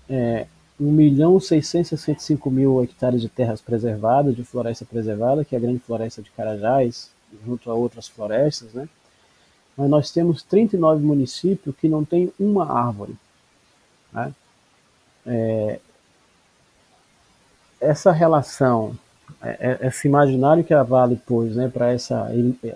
é, 0.09 0.47
1 0.79 0.91
milhão 0.91 1.39
665 1.39 2.49
mil 2.49 2.83
hectares 2.83 3.21
de 3.21 3.29
terras 3.29 3.61
preservadas, 3.61 4.35
de 4.35 4.43
floresta 4.43 4.85
preservada, 4.85 5.45
que 5.45 5.55
é 5.55 5.57
a 5.57 5.61
grande 5.61 5.79
floresta 5.79 6.21
de 6.21 6.31
Carajás, 6.31 7.11
junto 7.45 7.69
a 7.69 7.73
outras 7.73 8.07
florestas, 8.07 8.73
né? 8.73 8.87
Mas 9.75 9.89
nós 9.89 10.11
temos 10.11 10.43
39 10.43 11.03
municípios 11.03 11.75
que 11.75 11.89
não 11.89 12.05
tem 12.05 12.31
uma 12.39 12.71
árvore. 12.71 13.15
Né? 14.11 14.33
É, 15.25 15.79
essa 17.81 18.11
relação 18.11 18.95
é, 19.41 19.77
é, 19.81 19.87
esse 19.87 20.07
imaginário 20.07 20.63
que 20.63 20.73
a 20.73 20.83
Vale 20.83 21.17
pôs 21.17 21.55
né, 21.55 21.67
para 21.67 21.91
essa 21.91 22.29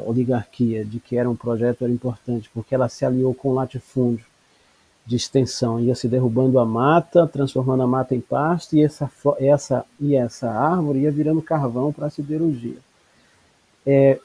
oligarquia 0.06 0.84
de 0.84 1.00
que 1.00 1.18
era 1.18 1.30
um 1.30 1.36
projeto 1.36 1.84
era 1.84 1.94
importante, 1.94 2.50
porque 2.54 2.76
ela 2.76 2.90
se 2.90 3.06
aliou 3.06 3.34
com 3.34 3.50
o 3.50 3.54
latifúndio 3.54 4.26
de 5.08 5.16
extensão, 5.16 5.80
ia 5.80 5.96
se 5.96 6.06
derrubando 6.06 6.60
a 6.60 6.66
mata, 6.66 7.26
transformando 7.26 7.82
a 7.82 7.88
mata 7.88 8.14
em 8.14 8.20
pasto, 8.20 8.76
e 8.76 8.84
essa, 8.84 9.10
essa, 9.40 9.86
e 10.02 10.14
essa 10.14 10.52
árvore 10.52 11.00
ia 11.00 11.12
virando 11.12 11.42
carvão 11.42 11.94
para 11.94 12.08
a 12.08 12.10
siderurgia. 12.10 12.76
É, 13.86 14.20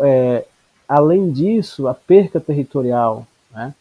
é, 0.00 0.44
além 0.88 1.30
disso, 1.30 1.86
a 1.86 1.94
perca 1.94 2.40
territorial. 2.40 3.24
Né? 3.52 3.72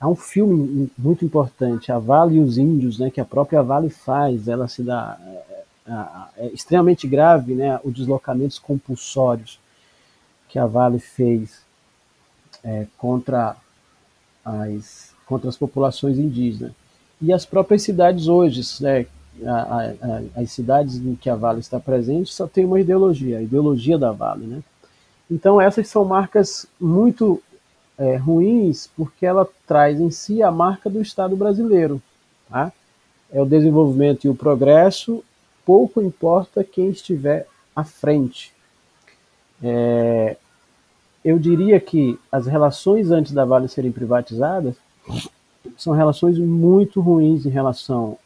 Há 0.00 0.08
um 0.08 0.16
filme 0.16 0.90
muito 0.98 1.24
importante, 1.24 1.92
A 1.92 1.98
Vale 2.00 2.38
e 2.38 2.40
os 2.40 2.58
Índios, 2.58 2.98
né, 2.98 3.08
que 3.08 3.20
a 3.20 3.24
própria 3.24 3.62
Vale 3.62 3.88
faz, 3.88 4.48
ela 4.48 4.66
se 4.66 4.82
dá 4.82 5.16
é, 5.86 6.44
é 6.44 6.46
extremamente 6.48 7.06
grave, 7.06 7.54
né, 7.54 7.78
os 7.84 7.94
deslocamentos 7.94 8.58
compulsórios 8.58 9.60
que 10.48 10.58
a 10.58 10.66
Vale 10.66 10.98
fez 10.98 11.62
é, 12.64 12.86
contra 12.96 13.56
as 14.44 15.07
contra 15.28 15.48
as 15.48 15.56
populações 15.56 16.18
indígenas 16.18 16.72
e 17.20 17.32
as 17.32 17.44
próprias 17.44 17.82
cidades 17.82 18.28
hoje, 18.28 18.62
né, 18.80 19.06
a, 19.44 19.92
a, 20.36 20.40
as 20.40 20.50
cidades 20.52 20.96
em 20.96 21.14
que 21.14 21.28
a 21.28 21.36
Vale 21.36 21.60
está 21.60 21.78
presente 21.78 22.32
só 22.32 22.46
tem 22.46 22.64
uma 22.64 22.80
ideologia, 22.80 23.38
a 23.38 23.42
ideologia 23.42 23.98
da 23.98 24.12
Vale, 24.12 24.46
né? 24.46 24.62
Então 25.30 25.60
essas 25.60 25.88
são 25.88 26.04
marcas 26.04 26.66
muito 26.80 27.42
é, 27.98 28.16
ruins 28.16 28.88
porque 28.96 29.26
ela 29.26 29.46
traz 29.66 30.00
em 30.00 30.10
si 30.10 30.42
a 30.42 30.50
marca 30.50 30.88
do 30.88 31.02
Estado 31.02 31.36
brasileiro, 31.36 32.00
tá? 32.48 32.72
É 33.30 33.42
o 33.42 33.46
desenvolvimento 33.46 34.24
e 34.24 34.30
o 34.30 34.34
progresso 34.34 35.22
pouco 35.66 36.00
importa 36.00 36.64
quem 36.64 36.88
estiver 36.88 37.46
à 37.76 37.84
frente. 37.84 38.54
É, 39.62 40.36
eu 41.24 41.38
diria 41.38 41.78
que 41.78 42.18
as 42.30 42.46
relações 42.46 43.10
antes 43.10 43.32
da 43.32 43.44
Vale 43.44 43.68
serem 43.68 43.92
privatizadas 43.92 44.76
são 45.76 45.92
relações 45.92 46.38
muito 46.38 47.00
ruins 47.00 47.46
em 47.46 47.50
relação 47.50 48.18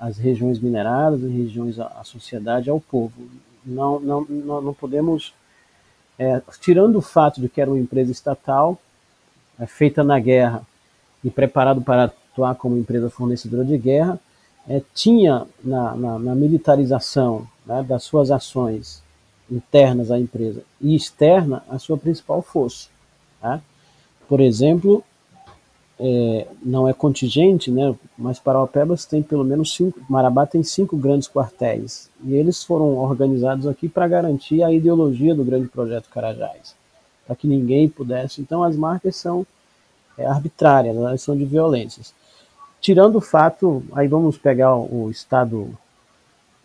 às 0.00 0.16
regiões 0.16 0.58
mineradas, 0.58 1.22
às 1.22 1.30
regiões, 1.30 1.78
à 1.78 2.02
sociedade, 2.04 2.70
ao 2.70 2.80
povo. 2.80 3.12
Não, 3.64 4.00
não, 4.00 4.24
não, 4.24 4.74
podemos, 4.74 5.34
é, 6.18 6.40
tirando 6.60 6.96
o 6.96 7.02
fato 7.02 7.40
de 7.40 7.48
que 7.48 7.60
era 7.60 7.70
uma 7.70 7.78
empresa 7.78 8.12
estatal, 8.12 8.78
é, 9.58 9.66
feita 9.66 10.02
na 10.02 10.18
guerra 10.18 10.62
e 11.22 11.30
preparado 11.30 11.80
para 11.82 12.04
atuar 12.04 12.54
como 12.54 12.76
empresa 12.76 13.10
fornecedora 13.10 13.64
de 13.64 13.76
guerra, 13.78 14.18
é, 14.68 14.82
tinha 14.94 15.46
na, 15.62 15.94
na, 15.94 16.18
na 16.18 16.34
militarização 16.34 17.46
né, 17.66 17.82
das 17.82 18.04
suas 18.04 18.30
ações 18.30 19.02
internas 19.50 20.10
à 20.10 20.18
empresa 20.18 20.62
e 20.80 20.94
externa 20.94 21.62
a 21.68 21.78
sua 21.78 21.98
principal 21.98 22.40
força. 22.42 22.88
Tá? 23.40 23.60
Por 24.28 24.40
exemplo, 24.40 25.04
é, 25.98 26.46
não 26.62 26.88
é 26.88 26.92
contingente, 26.92 27.70
né, 27.70 27.94
mas 28.18 28.38
Paraupebas 28.38 29.04
tem 29.04 29.22
pelo 29.22 29.44
menos 29.44 29.74
cinco, 29.74 30.00
Marabá 30.08 30.44
tem 30.44 30.62
cinco 30.62 30.96
grandes 30.96 31.28
quartéis 31.28 32.10
e 32.24 32.34
eles 32.34 32.64
foram 32.64 32.96
organizados 32.96 33.66
aqui 33.66 33.88
para 33.88 34.08
garantir 34.08 34.62
a 34.62 34.72
ideologia 34.72 35.34
do 35.34 35.44
grande 35.44 35.68
projeto 35.68 36.08
Carajás, 36.10 36.74
para 37.26 37.36
que 37.36 37.46
ninguém 37.46 37.88
pudesse. 37.88 38.40
Então 38.40 38.62
as 38.62 38.76
marcas 38.76 39.16
são 39.16 39.46
é, 40.18 40.26
arbitrárias, 40.26 40.96
elas 40.96 41.22
são 41.22 41.36
de 41.36 41.44
violências. 41.44 42.12
Tirando 42.80 43.16
o 43.16 43.20
fato, 43.20 43.82
aí 43.92 44.08
vamos 44.08 44.36
pegar 44.36 44.76
o 44.76 45.08
Estado, 45.10 45.70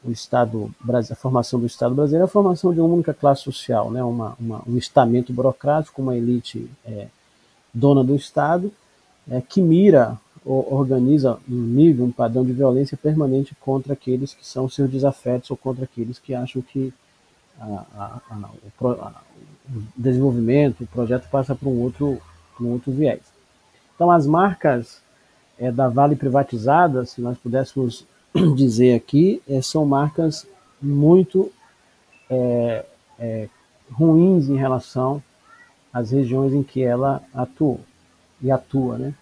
o 0.04 0.12
Estado, 0.12 0.74
a 0.90 1.16
formação 1.16 1.60
do 1.60 1.66
Estado 1.66 1.96
brasileiro, 1.96 2.26
a 2.26 2.28
formação 2.28 2.74
de 2.74 2.82
uma 2.82 2.94
única 2.94 3.14
classe 3.14 3.44
social, 3.44 3.90
né? 3.92 4.04
uma, 4.04 4.36
uma 4.40 4.62
um 4.68 4.76
estamento 4.76 5.32
burocrático, 5.32 6.02
uma 6.02 6.18
elite 6.18 6.70
é, 6.86 7.08
dona 7.74 8.04
do 8.04 8.16
Estado, 8.16 8.72
é, 9.30 9.42
que 9.42 9.62
mira 9.62 10.18
ou 10.46 10.74
organiza 10.74 11.38
um 11.50 11.56
nível, 11.56 12.06
um 12.06 12.12
padrão 12.12 12.44
de 12.44 12.54
violência 12.54 12.98
permanente 12.98 13.56
contra 13.60 13.94
aqueles 13.94 14.34
que 14.34 14.46
são 14.46 14.70
seus 14.70 14.90
desafetos 14.90 15.52
ou 15.52 15.58
contra 15.58 15.84
aqueles 15.84 16.18
que 16.18 16.34
acham 16.34 16.62
que 16.62 16.94
a, 17.60 17.86
a, 17.96 18.22
a, 18.32 18.50
o, 18.82 18.88
o, 18.90 19.84
desenvolvimento, 19.96 20.84
o 20.84 20.88
projeto 20.88 21.30
passa 21.30 21.54
para 21.54 21.68
um 21.68 21.82
outro, 21.82 22.20
um 22.60 22.68
outro 22.68 22.92
viés. 22.92 23.22
Então, 23.94 24.10
as 24.10 24.26
marcas 24.26 25.02
é, 25.60 25.72
da 25.72 25.90
Vale 25.90 26.16
privatizada, 26.16 27.06
se 27.06 27.22
nós 27.22 27.38
pudéssemos 27.38 28.06
dizer 28.56 28.96
aqui, 28.96 29.42
é, 29.48 29.62
são 29.62 29.86
marcas 29.86 30.48
muito 30.82 31.52
é, 32.30 32.86
é, 33.20 33.50
ruins 33.92 34.48
em 34.48 34.56
relação 34.56 35.22
às 35.92 36.12
regiões 36.12 36.54
em 36.54 36.64
que 36.64 36.82
ela 36.82 37.22
atuou 37.34 37.82
e 38.42 38.52
atua, 38.52 38.98
né? 38.98 39.14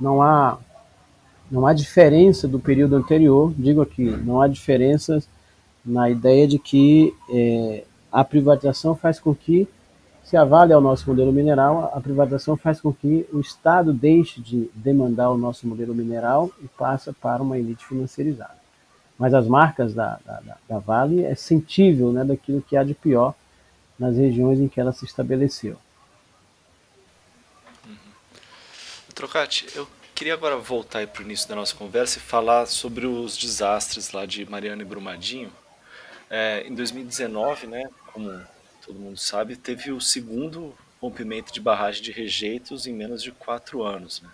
Não 0.00 0.22
há 0.22 0.58
não 1.50 1.64
há 1.64 1.72
diferença 1.72 2.48
do 2.48 2.58
período 2.58 2.96
anterior, 2.96 3.52
digo 3.56 3.80
aqui, 3.80 4.04
não 4.04 4.40
há 4.40 4.48
diferença 4.48 5.22
na 5.84 6.10
ideia 6.10 6.46
de 6.48 6.58
que 6.58 7.14
é, 7.30 7.84
a 8.10 8.24
privatização 8.24 8.96
faz 8.96 9.20
com 9.20 9.32
que 9.32 9.68
se 10.26 10.36
a 10.36 10.44
Vale 10.44 10.72
é 10.72 10.76
o 10.76 10.80
nosso 10.80 11.08
modelo 11.08 11.32
mineral, 11.32 11.92
a 11.94 12.00
privatização 12.00 12.56
faz 12.56 12.80
com 12.80 12.92
que 12.92 13.24
o 13.32 13.38
Estado 13.38 13.92
deixe 13.92 14.40
de 14.40 14.68
demandar 14.74 15.30
o 15.30 15.38
nosso 15.38 15.68
modelo 15.68 15.94
mineral 15.94 16.50
e 16.60 16.66
passa 16.66 17.12
para 17.12 17.40
uma 17.40 17.56
elite 17.56 17.86
financeirizada. 17.86 18.56
Mas 19.16 19.32
as 19.32 19.46
marcas 19.46 19.94
da, 19.94 20.18
da, 20.26 20.56
da 20.68 20.78
Vale 20.80 21.24
é 21.24 21.36
sentível 21.36 22.10
né, 22.10 22.24
daquilo 22.24 22.60
que 22.60 22.76
há 22.76 22.82
de 22.82 22.92
pior 22.92 23.36
nas 23.96 24.16
regiões 24.16 24.58
em 24.58 24.66
que 24.66 24.80
ela 24.80 24.92
se 24.92 25.04
estabeleceu. 25.04 25.76
Uhum. 27.86 27.96
Trocati, 29.16 29.66
eu 29.74 29.88
queria 30.14 30.34
agora 30.34 30.58
voltar 30.58 31.06
para 31.06 31.22
o 31.22 31.24
início 31.24 31.48
da 31.48 31.54
nossa 31.54 31.74
conversa 31.74 32.18
e 32.18 32.20
falar 32.20 32.66
sobre 32.66 33.06
os 33.06 33.34
desastres 33.34 34.12
lá 34.12 34.26
de 34.26 34.44
Mariana 34.44 34.82
e 34.82 34.84
Brumadinho. 34.84 35.50
É, 36.28 36.66
em 36.66 36.74
2019, 36.74 37.66
né, 37.66 37.88
como 38.12 38.38
todo 38.84 38.98
mundo 38.98 39.16
sabe, 39.16 39.56
teve 39.56 39.90
o 39.90 40.02
segundo 40.02 40.76
rompimento 41.00 41.50
de 41.50 41.62
barragem 41.62 42.02
de 42.02 42.12
rejeitos 42.12 42.86
em 42.86 42.92
menos 42.92 43.22
de 43.22 43.32
quatro 43.32 43.82
anos. 43.82 44.20
Né? 44.20 44.28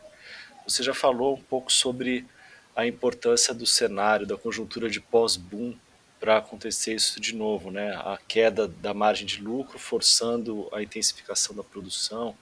Você 0.66 0.82
já 0.82 0.92
falou 0.92 1.36
um 1.36 1.42
pouco 1.42 1.72
sobre 1.72 2.26
a 2.74 2.84
importância 2.84 3.54
do 3.54 3.64
cenário, 3.64 4.26
da 4.26 4.36
conjuntura 4.36 4.90
de 4.90 5.00
pós-boom 5.00 5.76
para 6.18 6.38
acontecer 6.38 6.96
isso 6.96 7.20
de 7.20 7.36
novo, 7.36 7.70
né? 7.70 7.94
A 7.94 8.18
queda 8.26 8.66
da 8.66 8.92
margem 8.92 9.26
de 9.26 9.40
lucro 9.40 9.78
forçando 9.78 10.68
a 10.72 10.82
intensificação 10.82 11.54
da 11.54 11.62
produção 11.62 12.36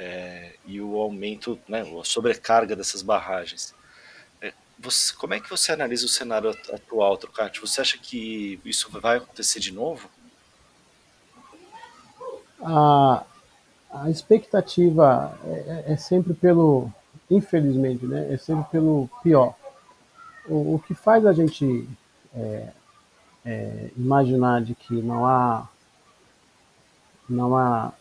é, 0.00 0.54
e 0.66 0.80
o 0.80 0.96
aumento, 0.96 1.60
né, 1.68 1.82
a 1.82 2.04
sobrecarga 2.04 2.74
dessas 2.74 3.02
barragens. 3.02 3.74
É, 4.40 4.52
você, 4.78 5.14
como 5.14 5.34
é 5.34 5.40
que 5.40 5.48
você 5.48 5.70
analisa 5.70 6.06
o 6.06 6.08
cenário 6.08 6.50
atual, 6.50 7.16
Trocati? 7.16 7.60
Você 7.60 7.80
acha 7.80 7.98
que 7.98 8.58
isso 8.64 8.90
vai 8.90 9.18
acontecer 9.18 9.60
de 9.60 9.72
novo? 9.72 10.10
a, 12.62 13.24
a 13.90 14.10
expectativa 14.10 15.38
é, 15.44 15.50
é, 15.50 15.92
é, 15.92 15.96
sempre 15.96 16.34
pelo, 16.34 16.92
infelizmente, 17.30 18.06
né, 18.06 18.32
é 18.32 18.36
sempre 18.36 18.64
pelo 18.70 19.08
pior. 19.22 19.54
O, 20.46 20.74
o 20.74 20.82
que 20.86 20.94
faz 20.94 21.26
a 21.26 21.32
gente 21.32 21.88
é, 22.34 22.68
é, 23.44 23.90
imaginar 23.96 24.62
de 24.62 24.74
que 24.74 24.94
não 24.94 25.26
há, 25.26 25.68
não 27.28 27.56
há, 27.56 27.92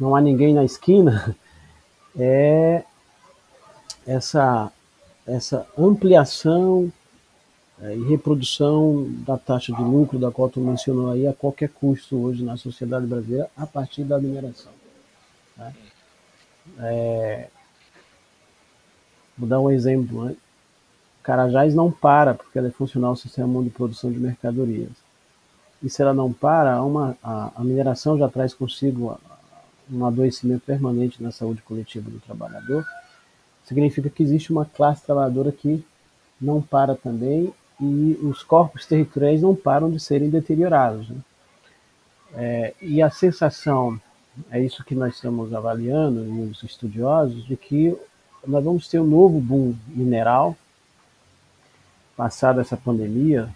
não 0.00 0.16
há 0.16 0.20
ninguém 0.20 0.54
na 0.54 0.64
esquina 0.64 1.36
é 2.18 2.82
essa, 4.06 4.72
essa 5.26 5.66
ampliação 5.78 6.90
é, 7.82 7.94
e 7.94 8.02
reprodução 8.08 9.06
da 9.26 9.36
taxa 9.38 9.72
de 9.72 9.82
lucro 9.82 10.18
da 10.18 10.30
qual 10.30 10.48
tu 10.48 10.60
mencionou 10.60 11.10
aí 11.10 11.26
a 11.26 11.32
qualquer 11.32 11.68
custo 11.68 12.16
hoje 12.16 12.42
na 12.42 12.56
sociedade 12.56 13.06
brasileira 13.06 13.48
a 13.56 13.66
partir 13.66 14.04
da 14.04 14.18
mineração. 14.18 14.72
Né? 15.56 15.74
É, 16.80 17.48
vou 19.36 19.48
dar 19.48 19.60
um 19.60 19.70
exemplo. 19.70 20.24
Né? 20.24 20.36
Carajás 21.22 21.74
não 21.74 21.90
para 21.90 22.34
porque 22.34 22.58
ela 22.58 22.68
é 22.68 22.72
funcional 22.72 23.10
ao 23.10 23.16
sistema 23.16 23.62
de 23.62 23.70
produção 23.70 24.10
de 24.10 24.18
mercadorias. 24.18 24.92
E 25.82 25.88
se 25.88 26.02
ela 26.02 26.12
não 26.12 26.32
para, 26.32 26.82
uma, 26.82 27.16
a, 27.22 27.52
a 27.56 27.64
mineração 27.64 28.18
já 28.18 28.28
traz 28.28 28.52
consigo 28.52 29.18
um 29.92 30.04
adoecimento 30.04 30.64
permanente 30.64 31.22
na 31.22 31.32
saúde 31.32 31.62
coletiva 31.62 32.10
do 32.10 32.20
trabalhador. 32.20 32.84
Significa 33.64 34.08
que 34.08 34.22
existe 34.22 34.52
uma 34.52 34.64
classe 34.64 35.04
trabalhadora 35.04 35.52
que 35.52 35.84
não 36.40 36.62
para 36.62 36.94
também 36.94 37.52
e 37.80 38.18
os 38.22 38.42
corpos 38.42 38.84
territoriais 38.84 39.40
não 39.40 39.54
param 39.54 39.90
de 39.90 39.98
serem 39.98 40.28
deteriorados. 40.28 41.08
Né? 41.08 41.16
É, 42.34 42.74
e 42.80 43.02
a 43.02 43.10
sensação, 43.10 44.00
é 44.50 44.60
isso 44.60 44.84
que 44.84 44.94
nós 44.94 45.14
estamos 45.14 45.52
avaliando, 45.54 46.24
e 46.24 46.50
os 46.50 46.62
estudiosos, 46.62 47.44
de 47.46 47.56
que 47.56 47.96
nós 48.46 48.64
vamos 48.64 48.88
ter 48.88 49.00
um 49.00 49.06
novo 49.06 49.40
boom 49.40 49.74
mineral, 49.88 50.56
passada 52.16 52.60
essa 52.60 52.76
pandemia, 52.76 53.48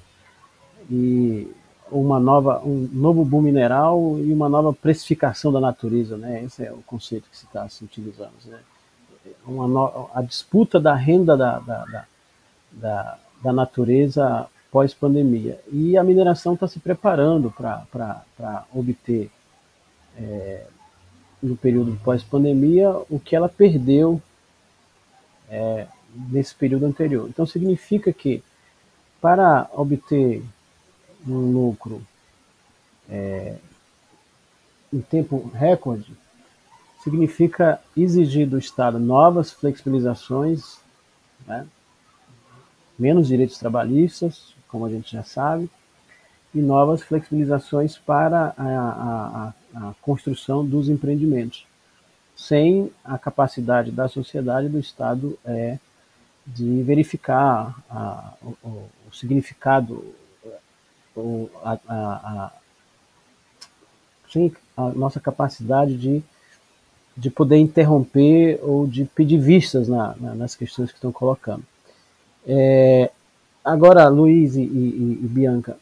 e 0.90 1.50
uma 1.90 2.18
nova, 2.18 2.60
um 2.64 2.88
novo 2.92 3.24
boom 3.24 3.42
mineral 3.42 4.18
e 4.18 4.32
uma 4.32 4.48
nova 4.48 4.72
precificação 4.72 5.52
da 5.52 5.60
natureza, 5.60 6.16
né? 6.16 6.42
Esse 6.44 6.64
é 6.64 6.72
o 6.72 6.82
conceito 6.82 7.28
que 7.30 7.36
se 7.36 7.44
está 7.44 7.68
se 7.68 7.84
utilizando. 7.84 8.32
Né? 8.46 8.58
Uma 9.46 9.68
no, 9.68 10.10
a 10.14 10.22
disputa 10.22 10.80
da 10.80 10.94
renda 10.94 11.36
da, 11.36 11.58
da, 11.58 12.06
da, 12.72 13.18
da, 13.42 13.52
natureza 13.52 14.46
pós-pandemia. 14.70 15.60
E 15.70 15.96
a 15.96 16.02
mineração 16.02 16.54
está 16.54 16.66
se 16.66 16.80
preparando 16.80 17.50
para 17.50 18.64
obter, 18.74 19.30
é, 20.16 20.66
no 21.42 21.56
período 21.56 21.98
pós-pandemia, 22.02 22.90
o 23.10 23.20
que 23.20 23.36
ela 23.36 23.48
perdeu 23.48 24.20
é, 25.48 25.86
nesse 26.30 26.54
período 26.54 26.86
anterior. 26.86 27.28
Então, 27.28 27.46
significa 27.46 28.12
que 28.12 28.42
para 29.20 29.68
obter 29.72 30.42
um 31.26 31.52
lucro 31.52 32.02
é, 33.08 33.56
em 34.92 35.00
tempo 35.00 35.50
recorde, 35.54 36.12
significa 37.02 37.80
exigir 37.96 38.48
do 38.48 38.58
Estado 38.58 38.98
novas 38.98 39.52
flexibilizações, 39.52 40.78
né? 41.46 41.66
menos 42.98 43.28
direitos 43.28 43.58
trabalhistas, 43.58 44.54
como 44.68 44.86
a 44.86 44.90
gente 44.90 45.12
já 45.12 45.22
sabe, 45.22 45.68
e 46.54 46.60
novas 46.60 47.02
flexibilizações 47.02 47.98
para 47.98 48.54
a, 48.56 49.52
a, 49.74 49.88
a 49.88 49.94
construção 50.00 50.64
dos 50.64 50.88
empreendimentos, 50.88 51.66
sem 52.36 52.90
a 53.04 53.18
capacidade 53.18 53.90
da 53.90 54.08
sociedade 54.08 54.68
do 54.68 54.78
Estado 54.78 55.38
é, 55.44 55.78
de 56.46 56.82
verificar 56.82 57.76
a, 57.90 58.34
o, 58.42 58.56
o, 58.62 59.12
significado, 59.12 60.04
o, 61.16 61.48
a, 61.62 61.78
a, 61.88 62.52
sem 64.30 64.52
a 64.76 64.88
nossa 64.90 65.20
capacidade 65.20 65.96
de, 65.96 66.22
de 67.16 67.30
poder 67.30 67.56
interromper 67.58 68.58
ou 68.62 68.86
de 68.86 69.04
pedir 69.04 69.38
vistas 69.38 69.88
na, 69.88 70.14
na, 70.20 70.34
nas 70.34 70.54
questões 70.54 70.90
que 70.90 70.96
estão 70.96 71.12
colocando. 71.12 71.62
É, 72.46 73.10
agora, 73.64 74.08
Luiz 74.08 74.56
e, 74.56 74.62
e, 74.62 75.20
e, 75.22 75.28
Bianca, 75.28 75.78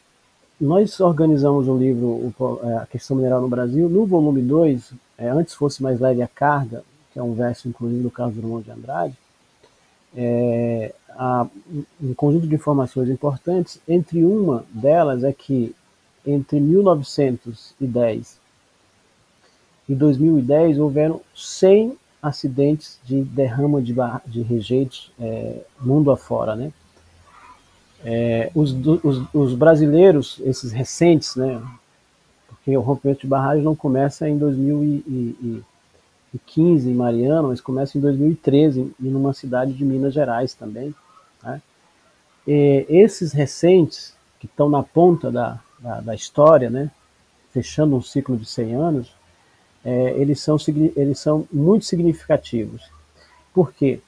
nós 0.61 0.99
organizamos 0.99 1.67
o 1.67 1.77
livro 1.77 2.07
o, 2.39 2.59
é, 2.63 2.77
A 2.77 2.85
Questão 2.85 3.17
Mineral 3.17 3.41
no 3.41 3.49
Brasil. 3.49 3.89
No 3.89 4.05
volume 4.05 4.41
2, 4.41 4.93
é, 5.17 5.29
Antes 5.29 5.55
Fosse 5.55 5.81
Mais 5.81 5.99
Leve 5.99 6.21
a 6.21 6.27
Carga, 6.27 6.83
que 7.11 7.19
é 7.19 7.23
um 7.23 7.33
verso, 7.33 7.67
inclusive, 7.67 8.01
do 8.01 8.11
Carlos 8.11 8.35
Drummond 8.35 8.63
de 8.63 8.71
Andrade, 8.71 9.17
é, 10.15 10.93
há 11.17 11.45
um 12.01 12.13
conjunto 12.13 12.47
de 12.47 12.55
informações 12.55 13.09
importantes. 13.09 13.79
Entre 13.87 14.23
uma 14.23 14.63
delas 14.69 15.23
é 15.23 15.33
que, 15.33 15.75
entre 16.25 16.59
1910 16.59 18.39
e 19.87 19.95
2010, 19.95 20.79
houveram 20.79 21.21
100 21.35 21.95
acidentes 22.21 22.99
de 23.03 23.21
derrama 23.21 23.81
de, 23.81 23.93
de 24.25 24.41
rejeitos 24.41 25.11
é, 25.19 25.57
mundo 25.81 26.09
afora, 26.09 26.55
né? 26.55 26.71
É, 28.05 28.49
os, 28.53 28.75
os, 29.03 29.23
os, 29.33 29.53
brasileiros, 29.53 30.41
esses 30.45 30.71
recentes, 30.71 31.35
né? 31.35 31.61
Porque 32.47 32.77
o 32.77 32.81
rompimento 32.81 33.21
de 33.21 33.27
barragem 33.27 33.63
não 33.63 33.75
começa 33.75 34.27
em 34.27 34.37
2015 34.37 36.89
em 36.89 36.93
Mariana, 36.93 37.49
mas 37.49 37.61
começa 37.61 37.97
em 37.97 38.01
2013 38.01 38.93
em 39.01 39.13
uma 39.13 39.33
cidade 39.33 39.73
de 39.73 39.85
Minas 39.85 40.13
Gerais 40.13 40.53
também. 40.53 40.93
E 42.47 42.85
esses 42.89 43.31
recentes 43.31 44.13
que 44.39 44.45
estão 44.45 44.69
na 44.69 44.83
ponta 44.83 45.31
da, 45.31 45.59
da, 45.79 46.01
da 46.01 46.15
história, 46.15 46.69
né? 46.69 46.91
Fechando 47.51 47.95
um 47.95 48.01
ciclo 48.01 48.35
de 48.35 48.45
100 48.45 48.75
anos, 48.75 49.15
é, 49.85 50.11
eles, 50.17 50.39
são, 50.39 50.57
eles 50.95 51.19
são 51.19 51.47
muito 51.51 51.85
significativos. 51.85 52.89
Por 53.53 53.71
quê? 53.71 53.99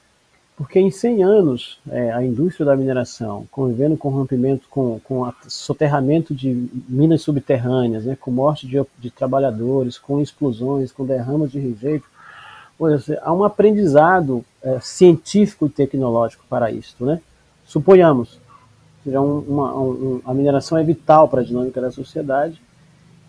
Porque 0.58 0.80
em 0.80 0.90
100 0.90 1.24
anos, 1.24 1.80
é, 1.90 2.12
a 2.14 2.24
indústria 2.24 2.66
da 2.66 2.78
mineração, 2.78 3.46
convivendo 3.52 3.98
com 3.98 4.10
rompimento, 4.10 4.68
com, 4.70 5.00
com 5.04 5.32
soterramento 5.48 6.34
de 6.34 6.70
minas 6.88 7.22
subterrâneas, 7.22 8.06
né, 8.06 8.18
com 8.20 8.32
morte 8.32 8.66
de, 8.66 8.82
de 8.98 9.12
trabalhadores, 9.12 9.98
com 9.98 10.22
explosões, 10.22 10.94
com 10.94 11.06
derramas 11.06 11.52
de 11.52 11.60
rejeito, 11.60 12.06
há 13.22 13.34
um 13.34 13.44
aprendizado 13.44 14.46
é, 14.64 14.80
científico 14.80 15.66
e 15.66 15.70
tecnológico 15.70 16.46
para 16.50 16.72
isso. 16.72 16.96
Né? 17.06 17.22
Suponhamos, 17.66 18.40
seja, 19.04 19.22
um, 19.22 19.40
uma, 19.40 19.76
um, 19.76 20.22
a 20.26 20.34
mineração 20.34 20.78
é 20.78 20.84
vital 20.84 21.28
para 21.28 21.42
a 21.42 21.44
dinâmica 21.44 21.82
da 21.82 21.92
sociedade 21.92 22.62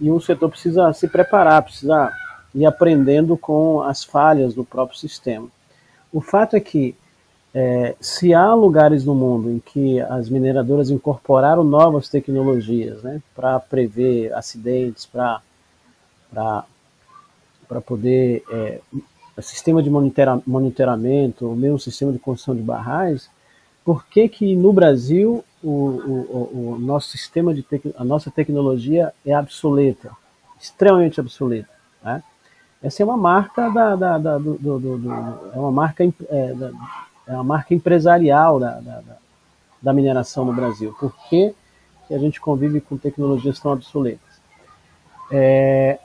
e 0.00 0.10
um 0.10 0.20
setor 0.20 0.50
precisa 0.50 0.92
se 0.92 1.08
preparar, 1.08 1.62
precisa 1.62 2.12
e 2.54 2.64
aprendendo 2.64 3.36
com 3.36 3.82
as 3.82 4.02
falhas 4.02 4.54
do 4.54 4.64
próprio 4.64 4.98
sistema. 4.98 5.48
O 6.12 6.20
fato 6.20 6.56
é 6.56 6.60
que, 6.60 6.96
é, 7.54 7.94
se 8.00 8.32
há 8.32 8.54
lugares 8.54 9.04
no 9.04 9.14
mundo 9.14 9.50
em 9.50 9.58
que 9.58 10.00
as 10.00 10.28
mineradoras 10.28 10.88
incorporaram 10.90 11.64
novas 11.64 12.08
tecnologias 12.08 13.02
né, 13.02 13.20
para 13.34 13.60
prever 13.60 14.32
acidentes, 14.34 15.06
para 15.06 15.42
poder. 17.84 18.42
É, 18.50 18.80
sistema 19.42 19.82
de 19.82 19.90
monitora, 19.90 20.40
monitoramento, 20.46 21.46
o 21.46 21.54
mesmo 21.54 21.78
sistema 21.78 22.10
de 22.10 22.18
construção 22.18 22.56
de 22.56 22.62
barragens, 22.62 23.28
por 23.86 24.04
que, 24.06 24.28
que 24.28 24.56
no 24.56 24.72
Brasil 24.72 25.44
o, 25.62 25.68
o, 25.70 26.72
o 26.74 26.78
nosso 26.80 27.08
sistema 27.08 27.54
de 27.54 27.64
a 27.96 28.04
nossa 28.04 28.32
tecnologia 28.32 29.14
é 29.24 29.38
obsoleta, 29.38 30.10
extremamente 30.60 31.20
obsoleta? 31.20 31.70
Né? 32.02 32.20
Essa 32.82 33.04
é 33.04 33.06
uma 33.06 33.16
marca 33.16 33.70
da, 33.70 33.94
da, 33.94 34.18
da 34.18 34.38
do, 34.38 34.58
do, 34.58 34.98
do, 34.98 35.12
é 35.54 35.58
uma 35.58 35.70
marca 35.70 36.02
é, 36.02 36.54
é 37.28 37.32
uma 37.32 37.44
marca 37.44 37.74
empresarial 37.74 38.58
da, 38.58 38.80
da, 38.80 39.02
da 39.80 39.92
mineração 39.92 40.44
no 40.44 40.52
Brasil. 40.52 40.92
Por 40.98 41.14
que 41.28 41.54
a 42.10 42.18
gente 42.18 42.40
convive 42.40 42.80
com 42.80 42.96
tecnologias 42.96 43.60
tão 43.60 43.72
obsoletas? 43.72 44.40
É, 45.30 46.00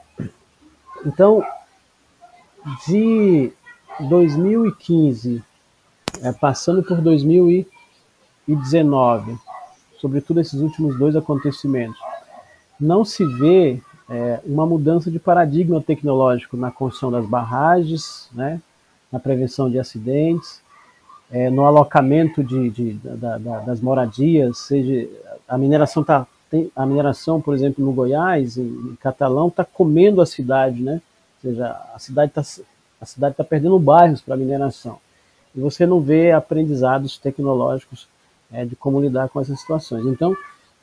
então, 1.04 1.44
de 2.86 3.52
2015, 3.98 5.42
é, 6.20 6.32
passando 6.32 6.82
por 6.82 7.00
2019, 7.00 9.38
sobretudo 10.00 10.40
esses 10.40 10.60
últimos 10.60 10.98
dois 10.98 11.14
acontecimentos, 11.16 11.98
não 12.78 13.04
se 13.04 13.24
vê 13.24 13.80
é, 14.10 14.40
uma 14.44 14.66
mudança 14.66 15.10
de 15.10 15.18
paradigma 15.18 15.80
tecnológico 15.80 16.54
na 16.56 16.70
construção 16.70 17.10
das 17.10 17.24
barragens, 17.24 18.28
né, 18.32 18.60
na 19.10 19.18
prevenção 19.18 19.70
de 19.70 19.78
acidentes, 19.78 20.60
é, 21.30 21.48
no 21.48 21.64
alocamento 21.64 22.44
de, 22.44 22.68
de 22.70 22.92
da, 22.94 23.38
da, 23.38 23.60
das 23.60 23.80
moradias, 23.80 24.58
seja 24.58 25.08
a 25.48 25.56
mineração 25.56 26.04
tá 26.04 26.26
a 26.76 26.84
mineração, 26.84 27.40
por 27.40 27.54
exemplo, 27.54 27.82
no 27.82 27.92
Goiás, 27.92 28.58
em, 28.58 28.62
em 28.62 28.94
Catalão, 29.00 29.48
está 29.48 29.64
comendo 29.64 30.20
a 30.20 30.26
cidade, 30.26 30.82
né? 30.82 31.00
Ou 31.42 31.50
seja, 31.50 31.80
a 31.94 31.98
cidade 31.98 32.32
está 32.36 32.62
a 33.00 33.06
cidade 33.06 33.32
está 33.32 33.42
perdendo 33.42 33.78
bairros 33.80 34.20
para 34.20 34.36
mineração. 34.36 34.98
E 35.54 35.60
você 35.60 35.86
não 35.86 36.00
vê 36.00 36.32
aprendizados 36.32 37.18
tecnológicos 37.18 38.08
é, 38.52 38.64
de 38.64 38.76
como 38.76 39.00
lidar 39.00 39.28
com 39.28 39.40
essas 39.40 39.60
situações. 39.60 40.06
Então, 40.06 40.36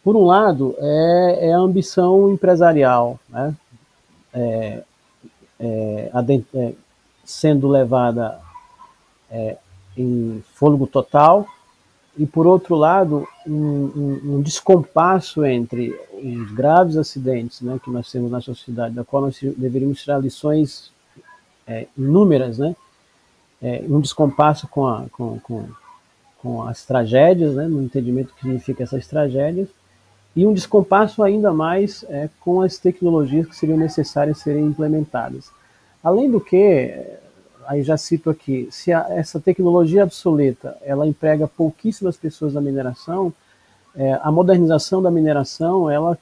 por 0.04 0.16
um 0.16 0.26
lado, 0.26 0.76
é, 0.78 1.50
é 1.50 1.54
a 1.54 1.58
ambição 1.58 2.32
empresarial, 2.32 3.20
né? 3.30 3.56
É, 4.34 4.84
é, 5.60 6.12
é 6.54 6.74
sendo 7.26 7.68
levada 7.68 8.40
é, 9.30 9.58
em 9.98 10.44
fôlego 10.54 10.88
total, 10.88 11.48
e 12.18 12.26
por 12.26 12.46
outro 12.46 12.76
lado, 12.76 13.26
um, 13.48 13.54
um, 13.54 14.22
um, 14.26 14.42
descompasso 14.42 15.46
entre 15.46 15.98
os 16.22 16.52
graves 16.52 16.98
acidentes 16.98 17.62
né, 17.62 17.80
que 17.82 17.90
nós 17.90 18.12
temos 18.12 18.30
na 18.30 18.42
sociedade, 18.42 18.94
da 18.94 19.06
qual 19.06 19.24
nós 19.24 19.40
deveríamos 19.56 20.02
tirar 20.02 20.18
lições 20.18 20.92
é, 21.66 21.88
inúmeras, 21.98 22.58
né, 22.58 22.76
é, 23.62 23.84
um 23.88 24.00
descompasso 24.00 24.68
com, 24.68 24.88
a, 24.88 25.06
com, 25.12 25.40
com, 25.40 25.66
com 26.42 26.64
as 26.64 26.86
tragédias, 26.86 27.56
né, 27.56 27.68
no 27.68 27.84
entendimento 27.84 28.34
que 28.34 28.42
significa 28.42 28.84
essas 28.84 29.08
tragédias, 29.08 29.68
e 30.36 30.46
um 30.46 30.54
descompasso 30.54 31.24
ainda 31.24 31.52
mais 31.52 32.06
é, 32.10 32.30
com 32.40 32.62
as 32.62 32.78
tecnologias 32.78 33.48
que 33.48 33.56
seriam 33.56 33.78
necessárias 33.78 34.38
serem 34.40 34.66
implementadas. 34.66 35.52
Além 36.04 36.32
do 36.32 36.40
que, 36.40 36.94
aí 37.68 37.84
já 37.84 37.98
cito 37.98 38.30
aqui, 38.30 38.68
se 38.72 38.94
a, 38.94 39.08
essa 39.10 39.40
tecnologia 39.40 40.04
obsoleta 40.04 40.78
ela 40.82 41.08
emprega 41.08 41.48
pouquíssimas 41.48 42.16
pessoas 42.16 42.54
na 42.54 42.62
mineração, 42.62 43.34
é, 43.96 44.20
a 44.22 44.32
modernização 44.32 45.02
da 45.02 45.12
mineração, 45.12 45.90
ela 45.90 46.18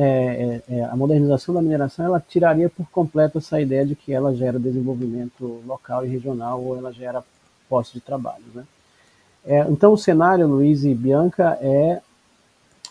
é, 0.00 0.62
é, 0.70 0.76
é, 0.76 0.84
a 0.84 0.94
modernização 0.94 1.52
da 1.52 1.60
mineração 1.60 2.04
ela 2.04 2.20
tiraria 2.20 2.70
por 2.70 2.88
completo 2.88 3.38
essa 3.38 3.60
ideia 3.60 3.84
de 3.84 3.96
que 3.96 4.12
ela 4.12 4.32
gera 4.32 4.56
desenvolvimento 4.56 5.60
local 5.66 6.06
e 6.06 6.08
regional 6.08 6.62
ou 6.62 6.76
ela 6.76 6.92
gera 6.92 7.24
postos 7.68 7.94
de 7.94 8.00
trabalho. 8.00 8.44
Né? 8.54 8.64
É, 9.44 9.66
então 9.68 9.92
o 9.92 9.98
cenário, 9.98 10.46
Luiz 10.46 10.84
e 10.84 10.94
Bianca, 10.94 11.58
é 11.60 12.00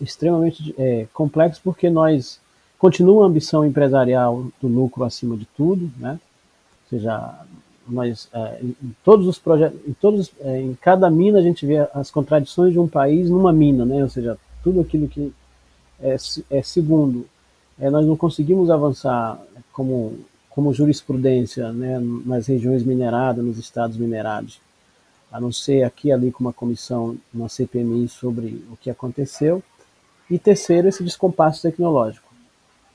extremamente 0.01 0.75
é, 0.77 1.07
complexo 1.13 1.61
porque 1.63 1.89
nós 1.89 2.41
continua 2.77 3.23
a 3.23 3.27
ambição 3.27 3.65
empresarial 3.65 4.45
do 4.61 4.67
lucro 4.67 5.05
acima 5.05 5.38
de 5.38 5.45
tudo, 5.45 5.89
né? 5.97 6.19
Ou 6.84 6.89
seja, 6.89 7.39
nós 7.88 8.27
é, 8.34 8.59
em 8.61 8.95
todos 9.01 9.27
os 9.27 9.39
projetos, 9.39 9.79
em 9.88 9.93
todos, 9.93 10.29
em 10.43 10.77
cada 10.81 11.09
mina 11.09 11.39
a 11.39 11.41
gente 11.41 11.65
vê 11.65 11.88
as 11.93 12.11
contradições 12.11 12.73
de 12.73 12.79
um 12.79 12.88
país 12.88 13.29
numa 13.29 13.53
mina, 13.53 13.85
né? 13.85 14.03
Ou 14.03 14.09
seja, 14.09 14.38
tudo 14.61 14.81
aquilo 14.81 15.07
que 15.07 15.34
é, 16.01 16.15
é 16.49 16.61
segundo, 16.63 17.27
é, 17.79 17.89
nós 17.89 18.05
não 18.05 18.15
conseguimos 18.15 18.69
avançar 18.69 19.39
como 19.71 20.17
como 20.57 20.73
jurisprudência, 20.73 21.71
né? 21.71 21.99
Nas 22.25 22.47
regiões 22.47 22.83
mineradas, 22.83 23.45
nos 23.45 23.59
estados 23.59 23.95
minerados, 23.95 24.59
a 25.31 25.39
não 25.39 25.51
ser 25.51 25.83
aqui 25.83 26.11
ali 26.11 26.31
com 26.31 26.43
uma 26.43 26.51
comissão, 26.51 27.15
uma 27.31 27.47
CPMI 27.47 28.07
sobre 28.07 28.65
o 28.71 28.75
que 28.75 28.89
aconteceu. 28.89 29.61
E 30.27 30.39
terceiro, 30.39 30.87
esse 30.87 31.03
descompasso 31.03 31.61
tecnológico. 31.61 32.27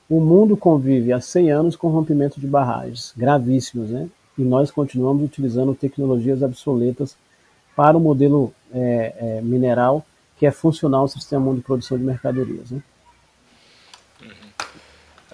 O 0.09 0.19
mundo 0.19 0.57
convive 0.57 1.13
há 1.13 1.21
100 1.21 1.51
anos 1.53 1.75
com 1.77 1.87
rompimento 1.87 2.37
de 2.37 2.47
barragens 2.47 3.13
gravíssimos, 3.15 3.91
né? 3.91 4.09
E 4.37 4.41
nós 4.41 4.69
continuamos 4.69 5.23
utilizando 5.23 5.73
tecnologias 5.73 6.41
obsoletas 6.41 7.15
para 7.77 7.95
o 7.95 7.99
modelo 8.01 8.53
é, 8.73 9.13
é, 9.17 9.41
mineral 9.41 10.05
que 10.37 10.45
é 10.45 10.51
funcional 10.51 11.03
ao 11.03 11.07
sistema 11.07 11.55
de 11.55 11.61
produção 11.61 11.97
de 11.97 12.03
mercadorias, 12.03 12.71
né? 12.71 12.83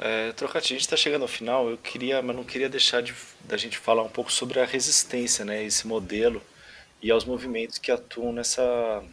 É, 0.02 0.32
Trocati, 0.32 0.72
a 0.72 0.76
gente 0.76 0.86
está 0.86 0.96
chegando 0.96 1.24
ao 1.24 1.28
final. 1.28 1.70
Eu 1.70 1.78
queria, 1.78 2.22
mas 2.22 2.34
não 2.34 2.46
queria 2.46 2.70
deixar 2.70 3.02
de 3.02 3.14
da 3.44 3.58
gente 3.58 3.78
falar 3.78 4.02
um 4.02 4.10
pouco 4.10 4.32
sobre 4.32 4.60
a 4.62 4.66
resistência, 4.66 5.44
né? 5.44 5.62
Esse 5.62 5.86
modelo 5.86 6.42
e 7.02 7.12
aos 7.12 7.26
movimentos 7.26 7.78
que 7.78 7.92
atuam 7.92 8.32
nessa 8.32 9.04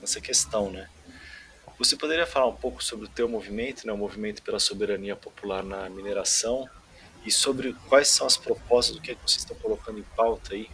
nessa 0.00 0.20
questão, 0.20 0.70
né? 0.70 0.88
Você 1.78 1.96
poderia 1.96 2.26
falar 2.26 2.46
um 2.46 2.54
pouco 2.54 2.82
sobre 2.82 3.06
o 3.06 3.08
teu 3.08 3.28
movimento, 3.28 3.86
né, 3.86 3.92
o 3.92 3.98
movimento 3.98 4.42
pela 4.42 4.58
soberania 4.58 5.14
popular 5.14 5.62
na 5.62 5.90
mineração, 5.90 6.66
e 7.24 7.30
sobre 7.30 7.74
quais 7.88 8.08
são 8.08 8.26
as 8.26 8.36
propostas, 8.36 8.96
do 8.96 9.02
que, 9.02 9.10
é 9.10 9.14
que 9.14 9.20
vocês 9.20 9.42
estão 9.42 9.56
colocando 9.56 9.98
em 9.98 10.04
pauta 10.16 10.54
aí? 10.54 10.70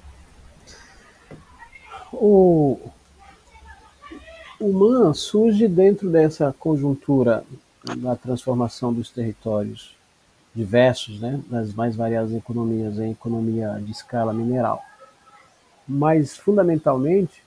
O, 2.13 2.79
o 4.61 4.73
MAN 4.73 5.13
surge 5.13 5.67
dentro 5.67 6.09
dessa 6.09 6.55
conjuntura 6.57 7.45
da 7.99 8.17
transformação 8.17 8.93
dos 8.93 9.11
territórios 9.11 9.97
diversos, 10.55 11.21
né, 11.21 11.41
das 11.49 11.73
mais 11.73 11.97
variadas 11.97 12.33
economias 12.33 12.99
em 12.99 13.13
economia 13.13 13.81
de 13.83 13.91
escala 13.91 14.33
mineral. 14.33 14.83
Mas, 15.89 16.37
fundamentalmente, 16.37 17.43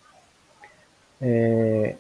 é, 1.22 1.96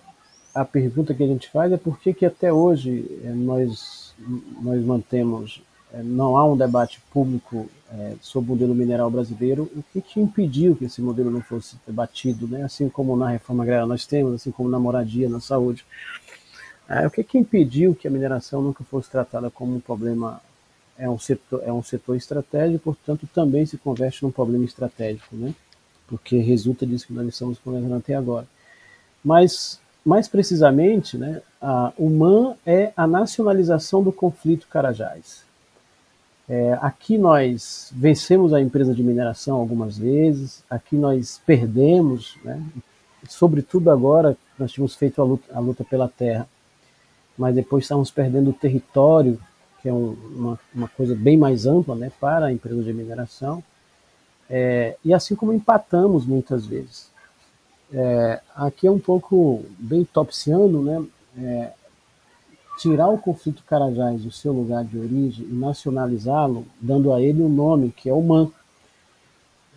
a 0.55 0.63
pergunta 0.63 1.13
que 1.13 1.21
a 1.21 1.27
gente 1.27 1.49
faz 1.49 1.69
é 1.73 1.77
por 1.77 1.99
que, 1.99 2.13
que 2.13 2.25
até 2.25 2.51
hoje 2.51 3.05
eh, 3.25 3.33
nós, 3.33 4.15
nós 4.61 4.81
mantemos, 4.85 5.61
eh, 5.93 6.01
não 6.01 6.37
há 6.37 6.45
um 6.45 6.55
debate 6.55 7.01
público 7.11 7.67
é, 7.91 8.13
sobre 8.21 8.51
o 8.51 8.53
modelo 8.53 8.73
mineral 8.73 9.11
brasileiro, 9.11 9.69
o 9.75 9.83
que, 9.91 10.01
que 10.01 10.19
impediu 10.19 10.73
que 10.73 10.85
esse 10.85 11.01
modelo 11.01 11.29
não 11.29 11.41
fosse 11.41 11.75
debatido, 11.85 12.47
né? 12.47 12.63
assim 12.63 12.87
como 12.87 13.17
na 13.17 13.29
reforma 13.29 13.63
agrária 13.63 13.85
nós 13.85 14.05
temos, 14.05 14.33
assim 14.33 14.49
como 14.49 14.69
na 14.69 14.79
moradia, 14.79 15.27
na 15.27 15.41
saúde. 15.41 15.85
É, 16.87 17.07
o 17.07 17.11
que, 17.11 17.23
que 17.23 17.37
impediu 17.37 17.95
que 17.95 18.07
a 18.07 18.11
mineração 18.11 18.61
nunca 18.61 18.83
fosse 18.83 19.09
tratada 19.09 19.49
como 19.49 19.75
um 19.75 19.79
problema, 19.79 20.41
é 20.97 21.09
um 21.09 21.17
setor, 21.17 21.63
é 21.65 21.73
um 21.73 21.83
setor 21.83 22.15
estratégico, 22.15 22.83
portanto 22.83 23.27
também 23.33 23.65
se 23.65 23.77
converte 23.77 24.23
num 24.23 24.31
problema 24.31 24.65
estratégico, 24.65 25.35
né? 25.35 25.53
porque 26.07 26.37
resulta 26.37 26.85
disso 26.85 27.07
que 27.07 27.13
nós 27.13 27.27
estamos 27.27 27.57
conversando 27.59 27.95
até 27.95 28.13
agora. 28.15 28.47
Mas 29.23 29.79
mais 30.05 30.27
precisamente, 30.27 31.17
né, 31.17 31.41
a, 31.59 31.91
o 31.97 32.09
MAN 32.09 32.55
é 32.63 32.93
a 32.95 33.07
nacionalização 33.07 34.03
do 34.03 34.11
conflito 34.11 34.67
Carajás. 34.67 35.43
É, 36.47 36.77
aqui 36.79 37.17
nós 37.17 37.91
vencemos 37.91 38.53
a 38.53 38.61
empresa 38.61 38.93
de 38.93 39.01
mineração 39.01 39.57
algumas 39.57 39.97
vezes, 39.97 40.63
aqui 40.69 40.95
nós 40.95 41.41
perdemos, 41.43 42.37
né, 42.43 42.61
sobretudo 43.27 43.89
agora 43.89 44.37
nós 44.59 44.71
tínhamos 44.71 44.93
feito 44.93 45.19
a 45.19 45.25
luta, 45.25 45.51
a 45.51 45.59
luta 45.59 45.83
pela 45.83 46.07
terra, 46.07 46.47
mas 47.37 47.55
depois 47.55 47.83
estamos 47.83 48.11
perdendo 48.11 48.49
o 48.49 48.53
território, 48.53 49.39
que 49.81 49.89
é 49.89 49.93
um, 49.93 50.15
uma, 50.35 50.59
uma 50.73 50.87
coisa 50.87 51.15
bem 51.15 51.37
mais 51.37 51.65
ampla 51.65 51.95
né, 51.95 52.11
para 52.19 52.47
a 52.47 52.51
empresa 52.51 52.81
de 52.83 52.93
mineração, 52.93 53.63
é, 54.49 54.95
e 55.03 55.13
assim 55.13 55.35
como 55.35 55.53
empatamos 55.53 56.25
muitas 56.25 56.65
vezes. 56.65 57.09
É, 57.93 58.41
aqui 58.55 58.87
é 58.87 58.91
um 58.91 58.99
pouco 58.99 59.63
bem 59.77 60.03
topsiano, 60.03 60.83
né? 60.83 61.05
É, 61.37 61.71
tirar 62.77 63.07
o 63.09 63.17
conflito 63.17 63.63
Carajás 63.63 64.21
do 64.21 64.31
seu 64.31 64.51
lugar 64.51 64.83
de 64.83 64.97
origem 64.97 65.45
e 65.45 65.53
nacionalizá-lo, 65.53 66.65
dando 66.79 67.13
a 67.13 67.21
ele 67.21 67.41
um 67.41 67.49
nome 67.49 67.91
que 67.91 68.09
é 68.09 68.13
o 68.13 68.21
MAN, 68.21 68.51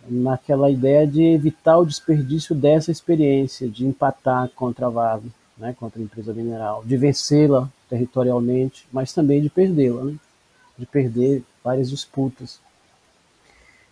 naquela 0.07 0.69
ideia 0.69 1.05
de 1.05 1.23
evitar 1.23 1.77
o 1.77 1.85
desperdício 1.85 2.55
dessa 2.55 2.91
experiência, 2.91 3.69
de 3.69 3.85
empatar 3.85 4.49
contra 4.49 4.87
a 4.87 4.89
Vale, 4.89 5.31
né, 5.59 5.75
contra 5.77 5.99
a 5.99 6.03
empresa 6.03 6.33
mineral, 6.33 6.83
de 6.85 6.95
vencê-la 6.95 7.69
territorialmente, 7.89 8.87
mas 8.91 9.13
também 9.13 9.41
de 9.41 9.49
perdê-la, 9.49 10.03
né, 10.05 10.15
de 10.77 10.85
perder 10.85 11.43
várias 11.63 11.89
disputas. 11.89 12.59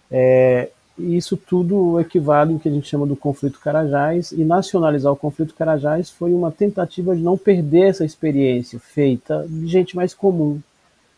É, 0.10 0.70
e 0.98 1.16
isso 1.16 1.36
tudo 1.36 2.00
equivale 2.00 2.54
ao 2.54 2.60
que 2.60 2.70
a 2.70 2.72
gente 2.72 2.88
chama 2.88 3.06
do 3.06 3.16
conflito 3.16 3.60
Carajás, 3.60 4.32
e 4.32 4.44
nacionalizar 4.44 5.12
o 5.12 5.18
conflito 5.18 5.54
Carajás 5.54 6.10
foi 6.10 6.34
uma 6.34 6.52
tentativa 6.52 7.16
de 7.16 7.22
não 7.22 7.38
perder 7.38 7.90
essa 7.90 8.06
experiência 8.06 8.80
feita 8.80 9.46
de 9.48 9.68
gente 9.68 9.96
mais 9.96 10.14
comum, 10.14 10.60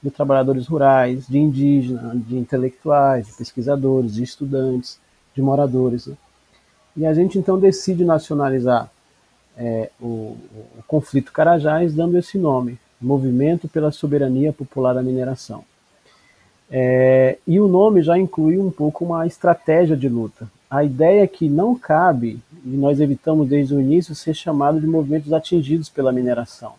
de 0.02 0.10
trabalhadores 0.10 0.66
rurais, 0.66 1.28
de 1.28 1.38
indígenas, 1.38 2.26
de 2.26 2.38
intelectuais, 2.38 3.28
de 3.28 3.34
pesquisadores, 3.34 4.16
de 4.16 4.24
estudantes, 4.24 5.00
de 5.36 5.42
moradores. 5.42 6.08
Né? 6.08 6.18
E 6.98 7.06
a 7.06 7.14
gente 7.14 7.38
então 7.38 7.60
decide 7.60 8.04
nacionalizar 8.04 8.90
é, 9.60 9.90
o, 10.00 10.38
o 10.78 10.84
conflito 10.88 11.34
Carajás, 11.34 11.94
dando 11.94 12.18
esse 12.18 12.38
nome, 12.38 12.80
Movimento 13.02 13.68
pela 13.68 13.92
Soberania 13.92 14.54
Popular 14.54 14.94
da 14.94 15.04
Mineração. 15.04 15.64
É, 16.72 17.38
e 17.46 17.60
o 17.60 17.68
nome 17.68 18.02
já 18.02 18.18
inclui 18.18 18.58
um 18.58 18.72
pouco 18.72 19.04
uma 19.04 19.28
estratégia 19.28 19.98
de 19.98 20.08
luta. 20.08 20.50
A 20.70 20.84
ideia 20.84 21.24
é 21.24 21.28
que 21.28 21.50
não 21.50 21.76
cabe, 21.76 22.40
e 22.64 22.70
nós 22.70 23.00
evitamos 23.00 23.50
desde 23.50 23.74
o 23.74 23.82
início, 23.82 24.16
ser 24.16 24.34
chamado 24.34 24.80
de 24.80 24.88
movimentos 24.88 25.34
atingidos 25.34 25.90
pela 25.90 26.12
mineração. 26.12 26.74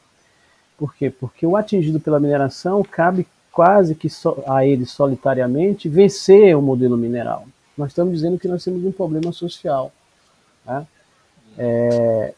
Por 0.78 0.94
quê? 0.94 1.10
Porque 1.10 1.46
o 1.46 1.56
atingido 1.56 2.00
pela 2.00 2.20
mineração 2.20 2.82
cabe 2.82 3.26
quase 3.52 3.94
que 3.94 4.08
a 4.46 4.64
ele 4.64 4.86
solitariamente 4.86 5.88
vencer 5.88 6.56
o 6.56 6.62
modelo 6.62 6.96
mineral. 6.96 7.44
Nós 7.76 7.90
estamos 7.90 8.14
dizendo 8.14 8.38
que 8.38 8.48
nós 8.48 8.64
temos 8.64 8.84
um 8.84 8.92
problema 8.92 9.32
social. 9.32 9.92
Tá? 10.64 10.86
É, 11.58 12.32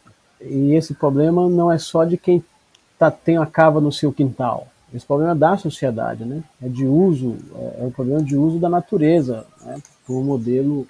e 0.44 0.74
esse 0.74 0.94
problema 0.94 1.48
não 1.48 1.70
é 1.70 1.78
só 1.78 2.04
de 2.04 2.16
quem 2.16 2.44
tá, 2.98 3.10
tem 3.10 3.36
a 3.36 3.46
cava 3.46 3.80
no 3.80 3.92
seu 3.92 4.12
quintal. 4.12 4.68
Esse 4.94 5.06
problema 5.06 5.32
é 5.32 5.34
da 5.34 5.56
sociedade, 5.56 6.24
né? 6.24 6.42
É 6.62 6.68
de 6.68 6.86
uso, 6.86 7.36
é, 7.54 7.82
é 7.82 7.84
um 7.84 7.90
problema 7.90 8.22
de 8.22 8.36
uso 8.36 8.58
da 8.58 8.68
natureza, 8.68 9.46
né? 9.64 9.80
Por 10.06 10.16
um 10.16 10.24
modelo 10.24 10.86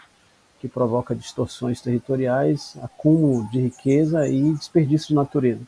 que 0.61 0.69
provoca 0.69 1.15
distorções 1.15 1.81
territoriais, 1.81 2.77
acúmulo 2.83 3.49
de 3.51 3.61
riqueza 3.61 4.29
e 4.29 4.53
desperdício 4.55 5.09
de 5.09 5.15
natureza. 5.15 5.61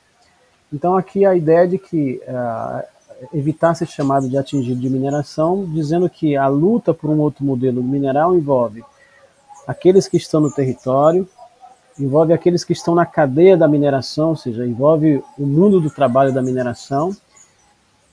Então 0.73 0.97
aqui 0.97 1.25
a 1.25 1.35
ideia 1.35 1.67
de 1.67 1.79
que 1.79 2.21
uh, 2.29 2.83
evitar 3.33 3.75
ser 3.75 3.87
chamado 3.87 4.29
de 4.29 4.37
atingido 4.37 4.81
de 4.81 4.89
mineração, 4.89 5.65
dizendo 5.73 6.09
que 6.09 6.37
a 6.37 6.47
luta 6.47 6.95
por 6.95 7.11
um 7.11 7.19
outro 7.19 7.45
modelo 7.45 7.83
mineral 7.83 8.37
envolve 8.37 8.85
aqueles 9.67 10.07
que 10.07 10.17
estão 10.17 10.41
no 10.41 10.53
território, 10.53 11.29
envolve 11.99 12.33
aqueles 12.33 12.65
que 12.65 12.73
estão 12.73 12.95
na 12.95 13.07
cadeia 13.07 13.57
da 13.57 13.69
mineração, 13.69 14.31
ou 14.31 14.37
seja, 14.37 14.67
envolve 14.67 15.23
o 15.39 15.47
mundo 15.47 15.81
do 15.81 15.91
trabalho 15.91 16.33
da 16.33 16.43
mineração, 16.43 17.17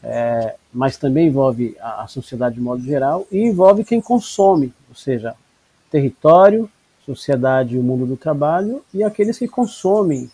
é, 0.04 0.56
mas 0.74 0.98
também 0.98 1.28
envolve 1.28 1.76
a, 1.80 2.04
a, 2.04 2.08
sociedade 2.08 2.56
de 2.56 2.62
modo 2.62 2.84
geral 2.84 3.26
e 3.32 3.40
envolve 3.40 3.84
quem 3.84 4.02
consome, 4.02 4.74
ou 4.90 4.96
seja, 4.96 5.36
território, 5.90 6.70
sociedade 7.06 7.76
e 7.76 7.80
o 7.80 7.84
mundo 7.84 8.06
do 8.06 8.18
trabalho 8.18 8.84
e 8.94 9.04
aqueles 9.04 9.38
que 9.38 9.48
consomem 9.48 10.30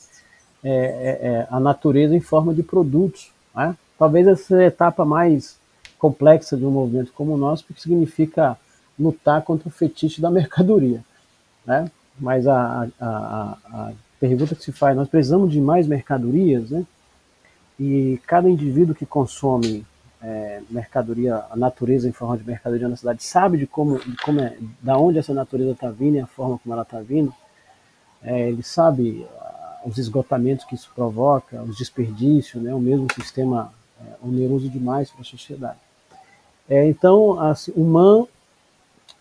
é, 0.64 0.70
é, 0.72 1.28
é 1.28 1.48
a 1.50 1.60
natureza 1.60 2.16
em 2.16 2.20
forma 2.20 2.54
de 2.54 2.64
produtos. 2.64 3.32
Né? 3.56 3.76
Talvez 3.98 4.28
essa 4.28 4.44
seja 4.44 4.62
a 4.62 4.66
etapa 4.66 5.04
mais 5.04 5.58
complexa 5.98 6.56
de 6.56 6.66
um 6.66 6.72
movimento 6.72 7.12
como 7.14 7.34
o 7.34 7.38
nosso, 7.38 7.66
porque 7.66 7.82
significa 7.82 8.58
lutar 9.00 9.42
contra 9.42 9.68
o 9.68 9.72
fetiche 9.72 10.22
da 10.22 10.30
mercadoria. 10.30 11.04
Né? 11.66 11.90
Mas 12.20 12.48
a, 12.48 12.88
a, 13.00 13.58
a 13.72 13.92
pergunta 14.20 14.56
que 14.56 14.64
se 14.64 14.72
faz, 14.72 14.96
nós 14.96 15.08
precisamos 15.08 15.52
de 15.52 15.62
mais 15.62 15.88
mercadorias, 15.88 16.70
né? 16.72 16.86
E 17.80 18.20
cada 18.26 18.50
indivíduo 18.50 18.96
que 18.96 19.06
consome 19.06 19.86
é, 20.22 20.62
mercadoria, 20.70 21.46
a 21.50 21.56
natureza 21.56 22.08
em 22.08 22.12
forma 22.12 22.38
de 22.38 22.44
mercadoria 22.44 22.88
na 22.88 22.96
cidade, 22.96 23.24
sabe 23.24 23.58
de 23.58 23.68
como, 23.68 24.00
de 24.00 24.18
como 24.18 24.40
é, 24.40 24.58
da 24.82 24.98
onde 24.98 25.20
essa 25.20 25.34
natureza 25.34 25.72
está 25.72 25.92
vindo 25.92 26.16
e 26.16 26.20
a 26.20 26.28
forma 26.28 26.58
como 26.58 26.74
ela 26.74 26.82
está 26.82 27.00
vindo. 27.00 27.34
É, 28.24 28.50
ele 28.50 28.64
sabe 28.64 29.28
os 29.86 29.98
esgotamentos 29.98 30.66
que 30.66 30.76
isso 30.76 30.92
provoca, 30.94 31.62
os 31.62 31.78
desperdícios, 31.78 32.62
né, 32.62 32.74
o 32.74 32.80
mesmo 32.80 33.08
sistema 33.14 33.72
é, 34.02 34.26
oneroso 34.26 34.70
demais 34.70 35.10
para 35.12 35.22
a 35.22 35.26
sociedade. 35.26 35.78
É, 36.68 36.86
então, 36.88 37.40
assim, 37.40 37.72
o 37.76 37.84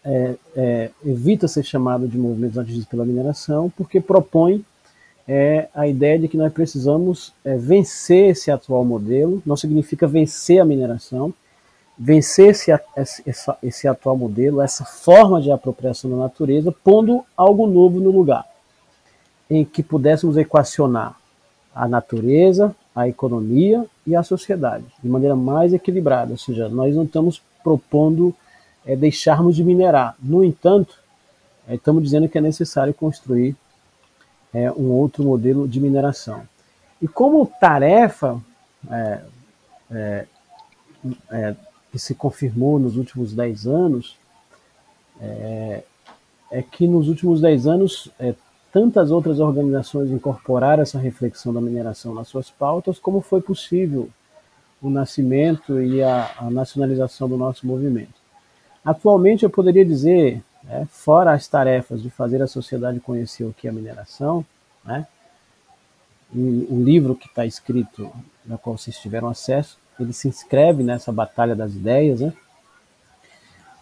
é, 0.07 0.35
é, 0.55 0.91
evita 1.05 1.49
ser 1.49 1.65
chamado 1.65 2.07
de 2.07 2.17
movimentos 2.17 2.57
atingidos 2.57 2.87
pela 2.87 3.05
mineração 3.05 3.71
porque 3.77 4.01
propõe 4.01 4.65
é, 5.27 5.69
a 5.75 5.89
ideia 5.89 6.17
de 6.17 6.29
que 6.29 6.37
nós 6.37 6.53
precisamos 6.53 7.35
é, 7.45 7.57
vencer 7.57 8.31
esse 8.31 8.49
atual 8.49 8.85
modelo, 8.85 9.43
não 9.45 9.57
significa 9.57 10.07
vencer 10.07 10.61
a 10.61 10.65
mineração, 10.65 11.35
vencer 11.99 12.51
esse, 12.51 12.71
esse, 12.97 13.53
esse 13.61 13.89
atual 13.89 14.17
modelo, 14.17 14.63
essa 14.63 14.85
forma 14.85 15.43
de 15.43 15.51
apropriação 15.51 16.09
da 16.11 16.17
natureza, 16.17 16.71
pondo 16.71 17.25
algo 17.37 17.67
novo 17.67 17.99
no 17.99 18.13
lugar, 18.13 18.47
em 19.51 19.65
que 19.65 19.83
pudéssemos 19.83 20.37
equacionar 20.37 21.17
a 21.75 21.89
natureza, 21.89 22.75
a 22.95 23.09
economia 23.09 23.85
e 24.07 24.15
a 24.15 24.23
sociedade 24.23 24.85
de 25.03 25.09
maneira 25.09 25.35
mais 25.35 25.73
equilibrada, 25.75 26.31
ou 26.31 26.39
seja, 26.39 26.69
nós 26.69 26.95
não 26.95 27.03
estamos 27.03 27.43
propondo 27.65 28.33
é, 28.87 28.95
deixarmos 28.95 29.57
de 29.57 29.65
minerar. 29.65 30.15
No 30.23 30.45
entanto, 30.45 30.99
é, 31.69 31.75
estamos 31.75 32.03
dizendo 32.03 32.29
que 32.29 32.39
é 32.39 32.41
necessário 32.41 32.95
construir 32.95 33.57
é, 34.55 34.71
um 34.73 34.91
outro 34.93 35.25
modelo 35.25 35.67
de 35.67 35.81
mineração. 35.81 36.43
E 37.03 37.09
como 37.09 37.45
tarefa 37.61 38.41
é, 38.91 39.21
é, 39.91 40.27
é, 41.31 41.57
que 41.91 41.99
se 41.99 42.15
confirmou 42.15 42.79
nos 42.79 42.97
últimos 42.97 43.33
10 43.33 43.67
anos, 43.67 44.17
é, 45.21 45.83
que 46.71 46.87
nos 46.87 47.09
últimos 47.09 47.41
10 47.41 47.67
anos 47.67 48.11
tantas 48.73 49.11
outras 49.11 49.41
organizações 49.41 50.11
incorporaram 50.11 50.83
essa 50.83 50.99
reflexão 50.99 51.53
da 51.53 51.61
mineração 51.61 52.15
nas 52.15 52.29
suas 52.29 52.51
pautas, 52.51 52.99
como 52.99 53.21
foi 53.21 53.41
possível 53.41 54.11
o 54.83 54.91
nascimento 54.91 55.81
e 55.81 56.03
a, 56.03 56.31
a 56.39 56.51
nacionalização 56.51 57.29
do 57.29 57.37
nosso 57.37 57.67
movimento. 57.67 58.26
Atualmente, 58.87 59.43
eu 59.43 59.51
poderia 59.51 59.85
dizer, 59.85 60.41
né, 60.63 60.87
fora 60.89 61.33
as 61.33 61.49
tarefas 61.49 62.01
de 62.01 62.09
fazer 62.09 62.41
a 62.41 62.47
sociedade 62.47 63.01
conhecer 63.01 63.43
o 63.43 63.53
que 63.53 63.67
é 63.67 63.73
mineração, 63.73 64.47
né, 64.85 65.05
e 66.33 66.69
o 66.71 66.81
livro 66.81 67.17
que 67.17 67.27
está 67.27 67.45
escrito, 67.45 68.09
na 68.45 68.57
qual 68.57 68.79
vocês 68.79 68.97
tiveram 68.97 69.27
acesso, 69.27 69.77
ele 69.99 70.13
se 70.13 70.29
inscreve 70.29 70.85
nessa 70.85 71.11
batalha 71.11 71.57
das 71.57 71.73
ideias, 71.73 72.21
né? 72.21 72.33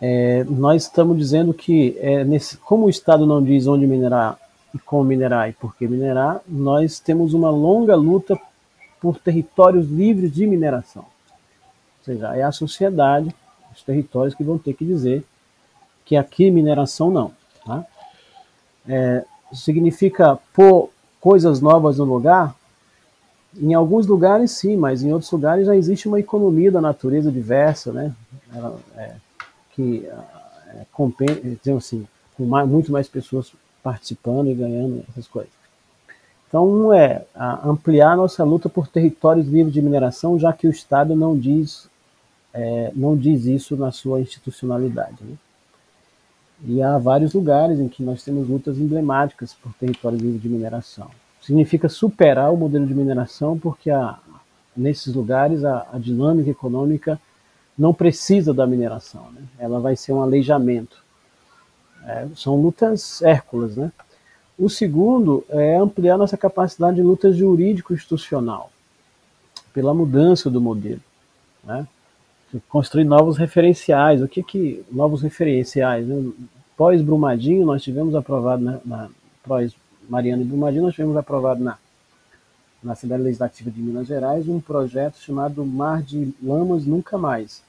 É, 0.01 0.45
nós 0.45 0.85
estamos 0.85 1.19
dizendo 1.19 1.53
que, 1.53 1.97
é, 2.01 2.25
nesse, 2.25 2.57
como 2.57 2.87
o 2.87 2.91
Estado 2.91 3.27
não 3.27 3.43
diz 3.43 3.67
onde 3.67 3.87
minerar 3.87 4.39
e 4.75 4.79
como 4.79 5.05
minerar 5.05 5.49
e 5.49 5.53
por 5.53 5.77
que 5.77 5.87
minerar, 5.87 6.41
nós 6.49 6.99
temos 6.99 7.33
uma 7.35 7.51
longa 7.51 7.95
luta 7.95 8.39
por 9.01 9.19
territórios 9.19 9.89
livres 9.89 10.33
de 10.33 10.47
mineração. 10.47 11.03
Ou 11.03 12.05
seja, 12.05 12.37
é 12.37 12.43
a 12.43 12.53
sociedade 12.53 13.35
os 13.75 13.83
territórios 13.83 14.35
que 14.35 14.45
vão 14.45 14.59
ter 14.59 14.75
que 14.75 14.85
dizer 14.85 15.25
que 16.05 16.17
aqui 16.17 16.51
mineração 16.51 17.11
não. 17.11 17.33
Tá? 17.65 17.85
É, 18.87 19.25
significa 19.53 20.39
pôr 20.53 20.91
coisas 21.21 21.61
novas 21.61 21.99
no 21.99 22.05
lugar? 22.05 22.55
Em 23.57 23.73
alguns 23.73 24.07
lugares 24.07 24.51
sim, 24.51 24.77
mas 24.77 25.03
em 25.03 25.13
outros 25.13 25.31
lugares 25.31 25.67
já 25.67 25.77
existe 25.77 26.09
uma 26.09 26.21
economia 26.21 26.71
da 26.71 26.81
natureza 26.81 27.31
diversa, 27.31 27.93
né? 27.93 28.13
Ela, 28.55 28.79
é, 28.97 29.15
que 29.75 30.07
é, 30.07 30.85
compensa, 30.93 31.41
assim, 31.77 32.07
com 32.37 32.45
mais, 32.45 32.69
muito 32.69 32.93
mais 32.93 33.09
pessoas 33.09 33.53
participando 33.83 34.51
e 34.51 34.55
ganhando 34.55 35.05
essas 35.09 35.29
coisas. 35.29 35.53
Então, 36.49 36.69
um 36.69 36.93
é 36.93 37.25
ampliar 37.65 38.17
nossa 38.17 38.45
luta 38.45 38.69
por 38.69 38.87
territórios 38.87 39.47
livres 39.47 39.75
de 39.75 39.83
mineração, 39.83 40.39
já 40.39 40.53
que 40.53 40.69
o 40.69 40.71
Estado 40.71 41.17
não 41.17 41.37
diz 41.37 41.89
é, 42.55 42.93
não 42.95 43.17
diz 43.17 43.45
isso 43.47 43.77
na 43.77 43.91
sua 43.91 44.21
institucionalidade. 44.21 45.17
Né? 45.21 45.37
E 46.65 46.81
há 46.81 46.97
vários 46.97 47.35
lugares 47.35 47.81
em 47.81 47.89
que 47.89 48.03
nós 48.03 48.23
temos 48.23 48.49
lutas 48.49 48.79
emblemáticas 48.79 49.53
por 49.53 49.75
território 49.75 50.17
livre 50.17 50.39
de 50.39 50.49
mineração. 50.49 51.11
Significa 51.43 51.89
superar 51.89 52.53
o 52.53 52.57
modelo 52.57 52.87
de 52.87 52.95
mineração, 52.95 53.59
porque 53.59 53.91
a, 53.91 54.19
nesses 54.75 55.13
lugares 55.13 55.65
a, 55.65 55.87
a, 55.93 55.99
dinâmica 55.99 56.49
econômica 56.49 57.21
não 57.77 57.93
precisa 57.93 58.55
da 58.55 58.67
mineração, 58.67 59.31
né? 59.33 59.43
ela 59.59 59.81
vai 59.81 59.97
ser 59.97 60.13
um 60.13 60.23
aleijamento. 60.23 61.03
É, 62.07 62.29
são 62.37 62.55
lutas 62.61 63.21
hérculas. 63.21 63.77
Né? 63.77 63.91
O 64.57 64.71
segundo 64.71 65.45
é 65.49 65.77
ampliar 65.77 66.17
nossa 66.17 66.37
capacidade 66.37 66.97
de 66.97 67.03
luta 67.03 67.33
jurídico-institucional, 67.33 68.71
pela 69.73 69.93
mudança 69.93 70.49
do 70.49 70.61
modelo. 70.61 71.01
Né? 71.65 71.87
Construir 72.69 73.05
novos 73.05 73.37
referenciais. 73.37 74.23
O 74.23 74.29
que 74.29 74.43
que 74.43 74.85
novos 74.91 75.23
referenciais? 75.23 76.07
Né? 76.07 76.33
Pós 76.77 77.03
Brumadinho 77.03 77.65
nós 77.65 77.83
tivemos 77.83 78.15
aprovado 78.15 78.63
na, 78.63 78.81
na 78.85 79.09
pós 79.43 79.75
Mariana 80.09 80.43
e 80.43 80.45
Brumadinho 80.45 80.85
nós 80.85 80.95
tivemos 80.95 81.17
aprovado 81.17 81.63
na 81.63 81.79
na 82.85 82.93
Assembleia 82.93 83.23
Legislativa 83.23 83.71
de 83.71 83.81
Minas 83.81 84.07
Gerais 84.07 84.47
um 84.47 84.61
projeto 84.61 85.17
chamado 85.17 85.65
Mar 85.65 86.03
de 86.03 86.35
Lamas 86.43 86.85
Nunca 86.85 87.17
Mais. 87.17 87.63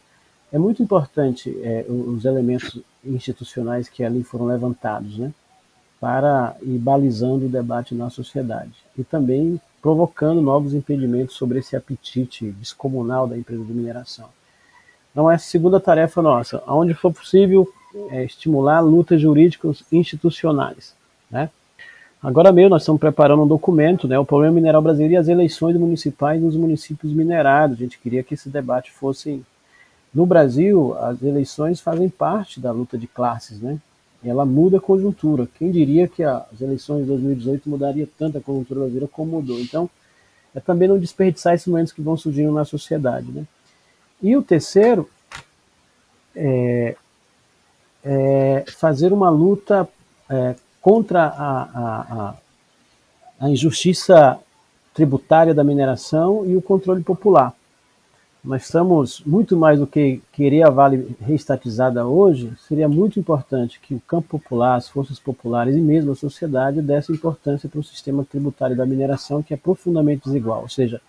É 0.51 0.59
muito 0.59 0.83
importante 0.83 1.57
é, 1.63 1.85
os 1.87 2.25
elementos 2.25 2.79
institucionais 3.03 3.87
que 3.87 4.03
ali 4.03 4.23
foram 4.23 4.45
levantados, 4.45 5.17
né, 5.17 5.33
para 5.99 6.55
ir 6.61 6.77
balizando 6.77 7.45
o 7.45 7.49
debate 7.49 7.95
na 7.95 8.09
sociedade 8.09 8.73
e 8.97 9.03
também 9.03 9.59
provocando 9.81 10.41
novos 10.41 10.73
impedimentos 10.73 11.35
sobre 11.35 11.59
esse 11.59 11.75
apetite 11.75 12.51
descomunal 12.51 13.25
da 13.27 13.37
empresa 13.37 13.63
de 13.63 13.73
mineração. 13.73 14.29
Então, 15.15 15.31
essa 15.31 15.45
segunda 15.45 15.79
tarefa 15.79 16.21
nossa, 16.21 16.61
onde 16.67 16.93
for 16.93 17.09
possível 17.09 17.65
é, 18.09 18.25
estimular 18.25 18.81
lutas 18.81 19.21
jurídicas 19.21 19.81
institucionais. 19.89 20.93
Né? 21.31 21.49
Agora 22.21 22.51
mesmo 22.51 22.71
nós 22.71 22.81
estamos 22.81 22.99
preparando 22.99 23.43
um 23.43 23.47
documento, 23.47 24.09
né, 24.09 24.19
o 24.19 24.25
problema 24.25 24.55
mineral 24.55 24.81
brasileiro 24.81 25.13
e 25.13 25.17
as 25.17 25.29
eleições 25.29 25.77
municipais 25.77 26.41
nos 26.41 26.57
municípios 26.57 27.13
minerados. 27.13 27.77
A 27.77 27.79
gente 27.79 27.97
queria 27.97 28.23
que 28.23 28.33
esse 28.33 28.49
debate 28.49 28.91
fosse... 28.91 29.41
No 30.13 30.25
Brasil, 30.25 30.93
as 30.99 31.23
eleições 31.23 31.79
fazem 31.79 32.09
parte 32.09 32.59
da 32.59 32.73
luta 32.73 32.97
de 32.97 33.07
classes, 33.07 33.61
né? 33.61 33.77
Ela 34.23 34.45
muda 34.45 34.77
a 34.77 34.81
conjuntura. 34.81 35.47
Quem 35.57 35.71
diria 35.71 36.09
que 36.09 36.23
as 36.23 36.59
eleições 36.59 37.01
de 37.01 37.07
2018 37.07 37.69
mudaria 37.69 38.07
tanto 38.17 38.37
a 38.37 38.41
conjuntura 38.41 38.81
brasileira 38.81 39.09
como 39.09 39.31
mudou? 39.31 39.59
Então, 39.59 39.89
é 40.53 40.59
também 40.59 40.89
não 40.89 40.97
desperdiçar 40.97 41.53
esses 41.53 41.67
momentos 41.67 41.93
que 41.93 42.01
vão 42.01 42.17
surgindo 42.17 42.51
na 42.51 42.65
sociedade, 42.65 43.31
né? 43.31 43.45
E 44.21 44.35
o 44.35 44.41
terceiro 44.41 45.09
é, 46.35 46.95
é 48.03 48.65
fazer 48.67 49.13
uma 49.13 49.29
luta 49.29 49.87
é, 50.29 50.55
contra 50.81 51.25
a, 51.25 51.61
a, 51.63 52.35
a, 53.39 53.49
injustiça 53.49 54.39
tributária 54.93 55.53
da 55.53 55.63
mineração 55.63 56.45
e 56.45 56.55
o 56.55 56.61
controle 56.61 57.03
popular. 57.03 57.53
Nós 58.43 58.65
estamos 58.65 59.21
muito 59.25 59.57
mais 59.57 59.79
do 59.79 59.87
que 59.87 60.21
querer 60.31 60.61
a 60.61 60.69
Vale 60.69 61.15
reestatizada 61.19 62.05
hoje, 62.05 62.53
seria 62.67 62.87
muito 62.87 63.19
importante 63.19 63.79
que 63.79 63.95
o 63.95 63.99
campo 63.99 64.39
popular, 64.39 64.75
as 64.75 64.87
forças 64.87 65.19
populares 65.19 65.75
e 65.75 65.81
mesmo 65.81 66.11
a 66.11 66.15
sociedade 66.15 66.81
dessem 66.83 67.15
importância 67.15 67.67
para 67.67 67.79
o 67.79 67.83
sistema 67.83 68.23
tributário 68.23 68.77
da 68.77 68.85
mineração, 68.85 69.41
que 69.41 69.53
é 69.55 69.57
profundamente 69.57 70.25
desigual. 70.25 70.61
Ou 70.61 70.69
seja, 70.69 71.01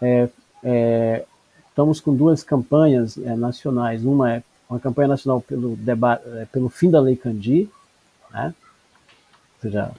é, 0.00 0.28
é, 0.62 1.24
Estamos 1.72 2.00
com 2.00 2.14
duas 2.14 2.44
campanhas 2.44 3.16
é, 3.16 3.34
nacionais. 3.34 4.04
Uma 4.04 4.34
é 4.34 4.42
uma 4.68 4.78
campanha 4.78 5.08
nacional 5.08 5.40
pelo, 5.40 5.74
debate, 5.74 6.22
é, 6.36 6.46
pelo 6.46 6.68
fim 6.68 6.90
da 6.90 7.00
Lei 7.00 7.16
Candi, 7.16 7.68
né? 8.30 8.54
seja, 9.60 9.90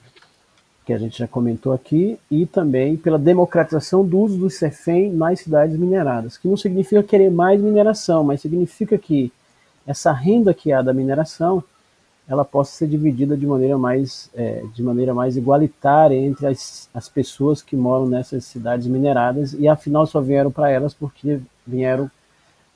que 0.86 0.92
a 0.92 0.98
gente 0.98 1.18
já 1.18 1.26
comentou 1.26 1.72
aqui, 1.72 2.16
e 2.30 2.46
também 2.46 2.96
pela 2.96 3.18
democratização 3.18 4.06
do 4.06 4.20
uso 4.20 4.38
do 4.38 4.50
CEFEM 4.50 5.12
nas 5.12 5.40
cidades 5.40 5.76
mineradas, 5.76 6.36
que 6.36 6.46
não 6.46 6.56
significa 6.56 7.02
querer 7.02 7.30
mais 7.30 7.60
mineração, 7.60 8.22
mas 8.22 8.40
significa 8.40 8.96
que 8.96 9.32
essa 9.86 10.12
renda 10.12 10.54
que 10.54 10.72
há 10.72 10.80
da 10.80 10.92
mineração 10.92 11.64
ela 12.26 12.44
possa 12.44 12.72
ser 12.72 12.88
dividida 12.88 13.36
de 13.36 13.46
maneira 13.46 13.76
mais, 13.76 14.30
é, 14.34 14.64
de 14.74 14.82
maneira 14.82 15.12
mais 15.12 15.36
igualitária 15.36 16.16
entre 16.16 16.46
as, 16.46 16.88
as 16.94 17.08
pessoas 17.08 17.60
que 17.60 17.76
moram 17.76 18.06
nessas 18.06 18.44
cidades 18.44 18.86
mineradas 18.86 19.52
e 19.52 19.68
afinal 19.68 20.06
só 20.06 20.20
vieram 20.20 20.50
para 20.50 20.70
elas 20.70 20.94
porque 20.94 21.38
vieram 21.66 22.10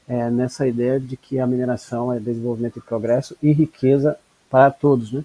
é, 0.07 0.31
nessa 0.31 0.67
ideia 0.67 1.01
de 1.01 1.17
que 1.17 1.39
a 1.39 1.47
mineração 1.47 2.13
é 2.13 2.21
desenvolvimento 2.21 2.79
e 2.79 2.83
progresso 2.83 3.37
e 3.43 3.53
riqueza 3.53 4.19
para 4.51 4.71
todos. 4.71 5.13
Né? 5.13 5.25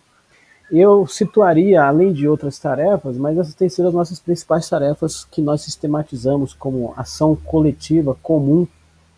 Eu 0.71 1.05
situaria, 1.05 1.83
além 1.83 2.13
de 2.13 2.27
outras 2.27 2.57
tarefas, 2.57 3.17
mas 3.17 3.37
essas 3.37 3.53
têm 3.53 3.69
sido 3.69 3.89
as 3.89 3.93
nossas 3.93 4.19
principais 4.19 4.69
tarefas 4.69 5.25
que 5.25 5.41
nós 5.41 5.61
sistematizamos 5.61 6.53
como 6.53 6.93
ação 6.95 7.35
coletiva 7.35 8.17
comum 8.21 8.67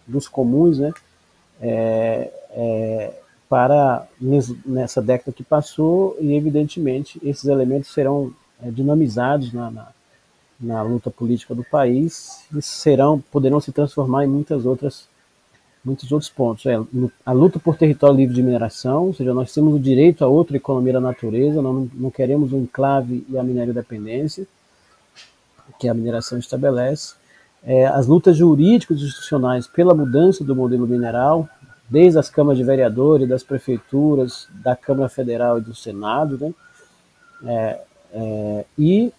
dos 0.07 0.27
comuns, 0.27 0.80
né? 0.80 0.91
É, 1.61 2.32
é, 2.52 3.14
para 3.49 4.07
nessa 4.65 5.01
década 5.01 5.31
que 5.31 5.43
passou 5.43 6.17
e 6.19 6.34
evidentemente 6.34 7.19
esses 7.23 7.45
elementos 7.45 7.93
serão 7.93 8.34
é, 8.61 8.72
dinamizados 8.72 9.53
na, 9.53 9.69
na, 9.69 9.88
na 10.59 10.81
luta 10.81 11.11
política 11.11 11.53
do 11.53 11.63
país 11.63 12.45
e 12.55 12.61
serão 12.61 13.23
poderão 13.31 13.59
se 13.59 13.72
transformar 13.72 14.26
em 14.26 14.27
muitas 14.27 14.65
outras 14.65 15.07
muitos 15.84 16.11
outros 16.11 16.31
pontos. 16.31 16.65
É, 16.65 16.81
a 17.23 17.31
luta 17.31 17.59
por 17.59 17.77
território 17.77 18.17
livre 18.17 18.34
de 18.34 18.41
mineração, 18.41 19.05
ou 19.05 19.13
seja, 19.13 19.34
nós 19.34 19.53
temos 19.53 19.76
o 19.76 19.80
direito 19.80 20.26
a 20.26 20.27
outra 20.27 20.57
economia 20.57 20.93
da 20.93 20.99
natureza, 20.99 21.61
não, 21.61 21.88
não 21.93 22.09
queremos 22.09 22.51
o 22.51 22.57
um 22.57 22.63
enclave 22.63 23.23
e 23.30 23.38
a 23.38 23.43
minério 23.43 23.73
dependência, 23.73 24.47
que 25.80 25.88
a 25.88 25.93
mineração 25.93 26.39
estabelece. 26.39 27.13
É, 27.63 27.85
as 27.85 28.07
lutas 28.07 28.35
jurídicas 28.38 28.99
e 28.99 29.05
institucionais 29.05 29.67
pela 29.67 29.93
mudança 29.93 30.43
do 30.43 30.55
modelo 30.55 30.88
mineral, 30.88 31.47
desde 31.90 32.18
as 32.18 32.30
câmaras 32.30 32.57
de 32.57 32.64
vereadores, 32.64 33.28
das 33.28 33.44
prefeituras, 33.44 34.48
da 34.52 34.76
Câmara 34.76 35.10
Federal 35.10 35.57
e 35.57 35.62
do 35.62 35.76
Senado, 35.76 36.38
né? 36.38 36.53
É, 37.45 37.82
é, 38.14 38.66
e 38.78 39.14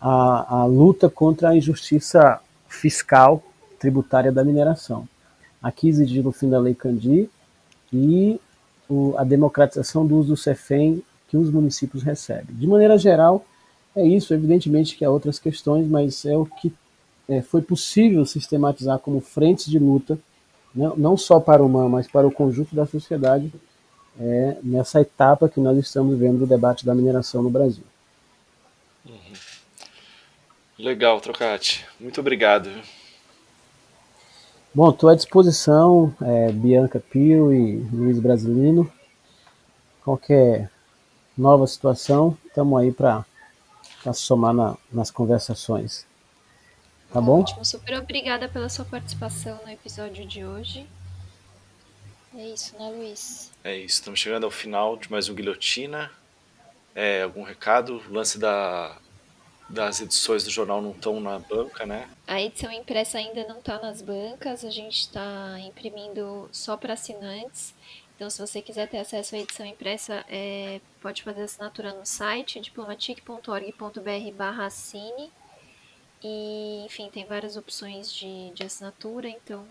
a, 0.00 0.60
a 0.60 0.64
luta 0.66 1.08
contra 1.08 1.48
a 1.50 1.56
injustiça 1.56 2.40
fiscal 2.68 3.42
tributária 3.78 4.30
da 4.30 4.44
mineração. 4.44 5.08
Aqui 5.62 5.88
exigindo 5.88 6.28
o 6.28 6.32
fim 6.32 6.50
da 6.50 6.58
Lei 6.58 6.74
Candi 6.74 7.28
e 7.92 8.38
o, 8.88 9.14
a 9.16 9.24
democratização 9.24 10.06
do 10.06 10.16
uso 10.16 10.28
do 10.28 10.36
CEFEM 10.36 11.02
que 11.28 11.36
os 11.36 11.50
municípios 11.50 12.02
recebem. 12.02 12.54
De 12.54 12.66
maneira 12.66 12.98
geral, 12.98 13.44
é 13.96 14.06
isso. 14.06 14.34
Evidentemente 14.34 14.96
que 14.96 15.04
há 15.04 15.10
outras 15.10 15.38
questões, 15.38 15.88
mas 15.88 16.24
é 16.24 16.36
o 16.36 16.44
que 16.44 16.72
é, 17.28 17.40
foi 17.40 17.62
possível 17.62 18.24
sistematizar 18.26 18.98
como 18.98 19.20
frentes 19.20 19.66
de 19.66 19.78
luta, 19.78 20.18
não, 20.74 20.96
não 20.96 21.16
só 21.16 21.38
para 21.38 21.62
o 21.62 21.68
MAN, 21.68 21.88
mas 21.88 22.08
para 22.08 22.26
o 22.26 22.32
conjunto 22.32 22.74
da 22.74 22.86
sociedade, 22.86 23.52
é, 24.18 24.56
nessa 24.62 25.00
etapa 25.00 25.48
que 25.48 25.60
nós 25.60 25.78
estamos 25.78 26.18
vendo 26.18 26.38
do 26.38 26.46
debate 26.46 26.84
da 26.84 26.94
mineração 26.94 27.42
no 27.42 27.50
Brasil. 27.50 27.84
Uhum. 29.06 29.32
Legal, 30.78 31.20
Trocati. 31.20 31.84
Muito 32.00 32.20
obrigado. 32.20 32.70
Bom, 34.74 34.90
estou 34.90 35.08
à 35.08 35.14
disposição, 35.14 36.12
é, 36.20 36.50
Bianca 36.50 36.98
Pio 36.98 37.52
e 37.52 37.76
Luiz 37.92 38.18
Brasilino. 38.18 38.90
Qualquer 40.02 40.68
nova 41.38 41.66
situação, 41.66 42.36
estamos 42.44 42.80
aí 42.80 42.90
para 42.90 43.24
somar 44.12 44.52
na, 44.52 44.76
nas 44.92 45.10
conversações. 45.10 46.06
Tá 47.14 47.20
bom? 47.20 47.42
Ótimo, 47.42 47.64
super 47.64 47.96
obrigada 47.96 48.48
pela 48.48 48.68
sua 48.68 48.84
participação 48.84 49.60
no 49.64 49.70
episódio 49.70 50.26
de 50.26 50.44
hoje. 50.44 50.84
É 52.34 52.48
isso, 52.48 52.76
né, 52.76 52.90
Luiz? 52.90 53.52
É 53.62 53.76
isso, 53.76 54.00
estamos 54.00 54.18
chegando 54.18 54.42
ao 54.42 54.50
final 54.50 54.96
de 54.96 55.08
mais 55.08 55.28
um 55.28 55.34
Guilhotina. 55.34 56.10
É, 56.92 57.22
algum 57.22 57.44
recado? 57.44 58.02
O 58.10 58.12
lance 58.12 58.36
da 58.36 58.96
das 59.68 60.00
edições 60.00 60.42
do 60.42 60.50
jornal 60.50 60.82
não 60.82 60.90
estão 60.90 61.20
na 61.20 61.38
banca, 61.38 61.86
né? 61.86 62.08
A 62.26 62.42
edição 62.42 62.72
impressa 62.72 63.18
ainda 63.18 63.46
não 63.46 63.60
está 63.60 63.78
nas 63.78 64.02
bancas, 64.02 64.64
a 64.64 64.70
gente 64.70 64.98
está 64.98 65.56
imprimindo 65.60 66.48
só 66.50 66.76
para 66.76 66.94
assinantes. 66.94 67.72
Então, 68.16 68.28
se 68.28 68.40
você 68.40 68.60
quiser 68.60 68.88
ter 68.88 68.98
acesso 68.98 69.36
à 69.36 69.38
edição 69.38 69.64
impressa, 69.64 70.24
é, 70.28 70.80
pode 71.00 71.22
fazer 71.22 71.42
assinatura 71.42 71.94
no 71.94 72.04
site 72.04 72.58
diplomatic.org.br 72.58 74.66
assine. 74.66 75.30
E, 76.26 76.82
enfim, 76.86 77.10
tem 77.10 77.26
várias 77.26 77.54
opções 77.54 78.10
de, 78.10 78.50
de 78.52 78.62
assinatura. 78.64 79.28
Então, 79.28 79.68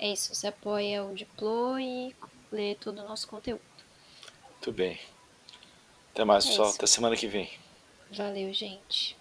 é 0.00 0.12
isso. 0.12 0.34
Você 0.34 0.48
apoia 0.48 1.04
o 1.04 1.14
Diplo 1.14 1.78
e 1.78 2.12
lê 2.50 2.74
todo 2.74 2.98
o 2.98 3.08
nosso 3.08 3.28
conteúdo. 3.28 3.62
Muito 4.50 4.72
bem. 4.72 4.98
Até 6.12 6.24
mais, 6.24 6.44
é 6.44 6.48
pessoal. 6.48 6.68
Isso. 6.68 6.76
Até 6.76 6.86
semana 6.88 7.16
que 7.16 7.28
vem. 7.28 7.48
Valeu, 8.10 8.52
gente. 8.52 9.16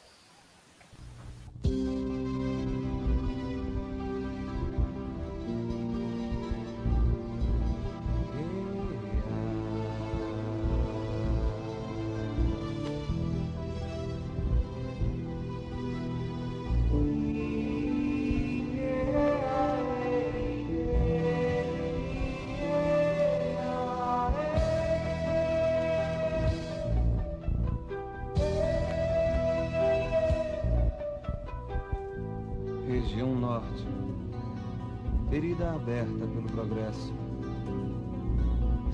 Aberta 35.85 36.25
pelo 36.25 36.47
progresso, 36.47 37.13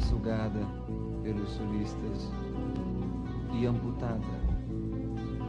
sugada 0.10 0.60
pelos 1.24 1.50
sulistas 1.52 2.30
e 3.54 3.66
amputada 3.66 4.20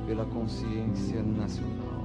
pela 0.06 0.24
consciência 0.26 1.20
nacional. 1.20 2.04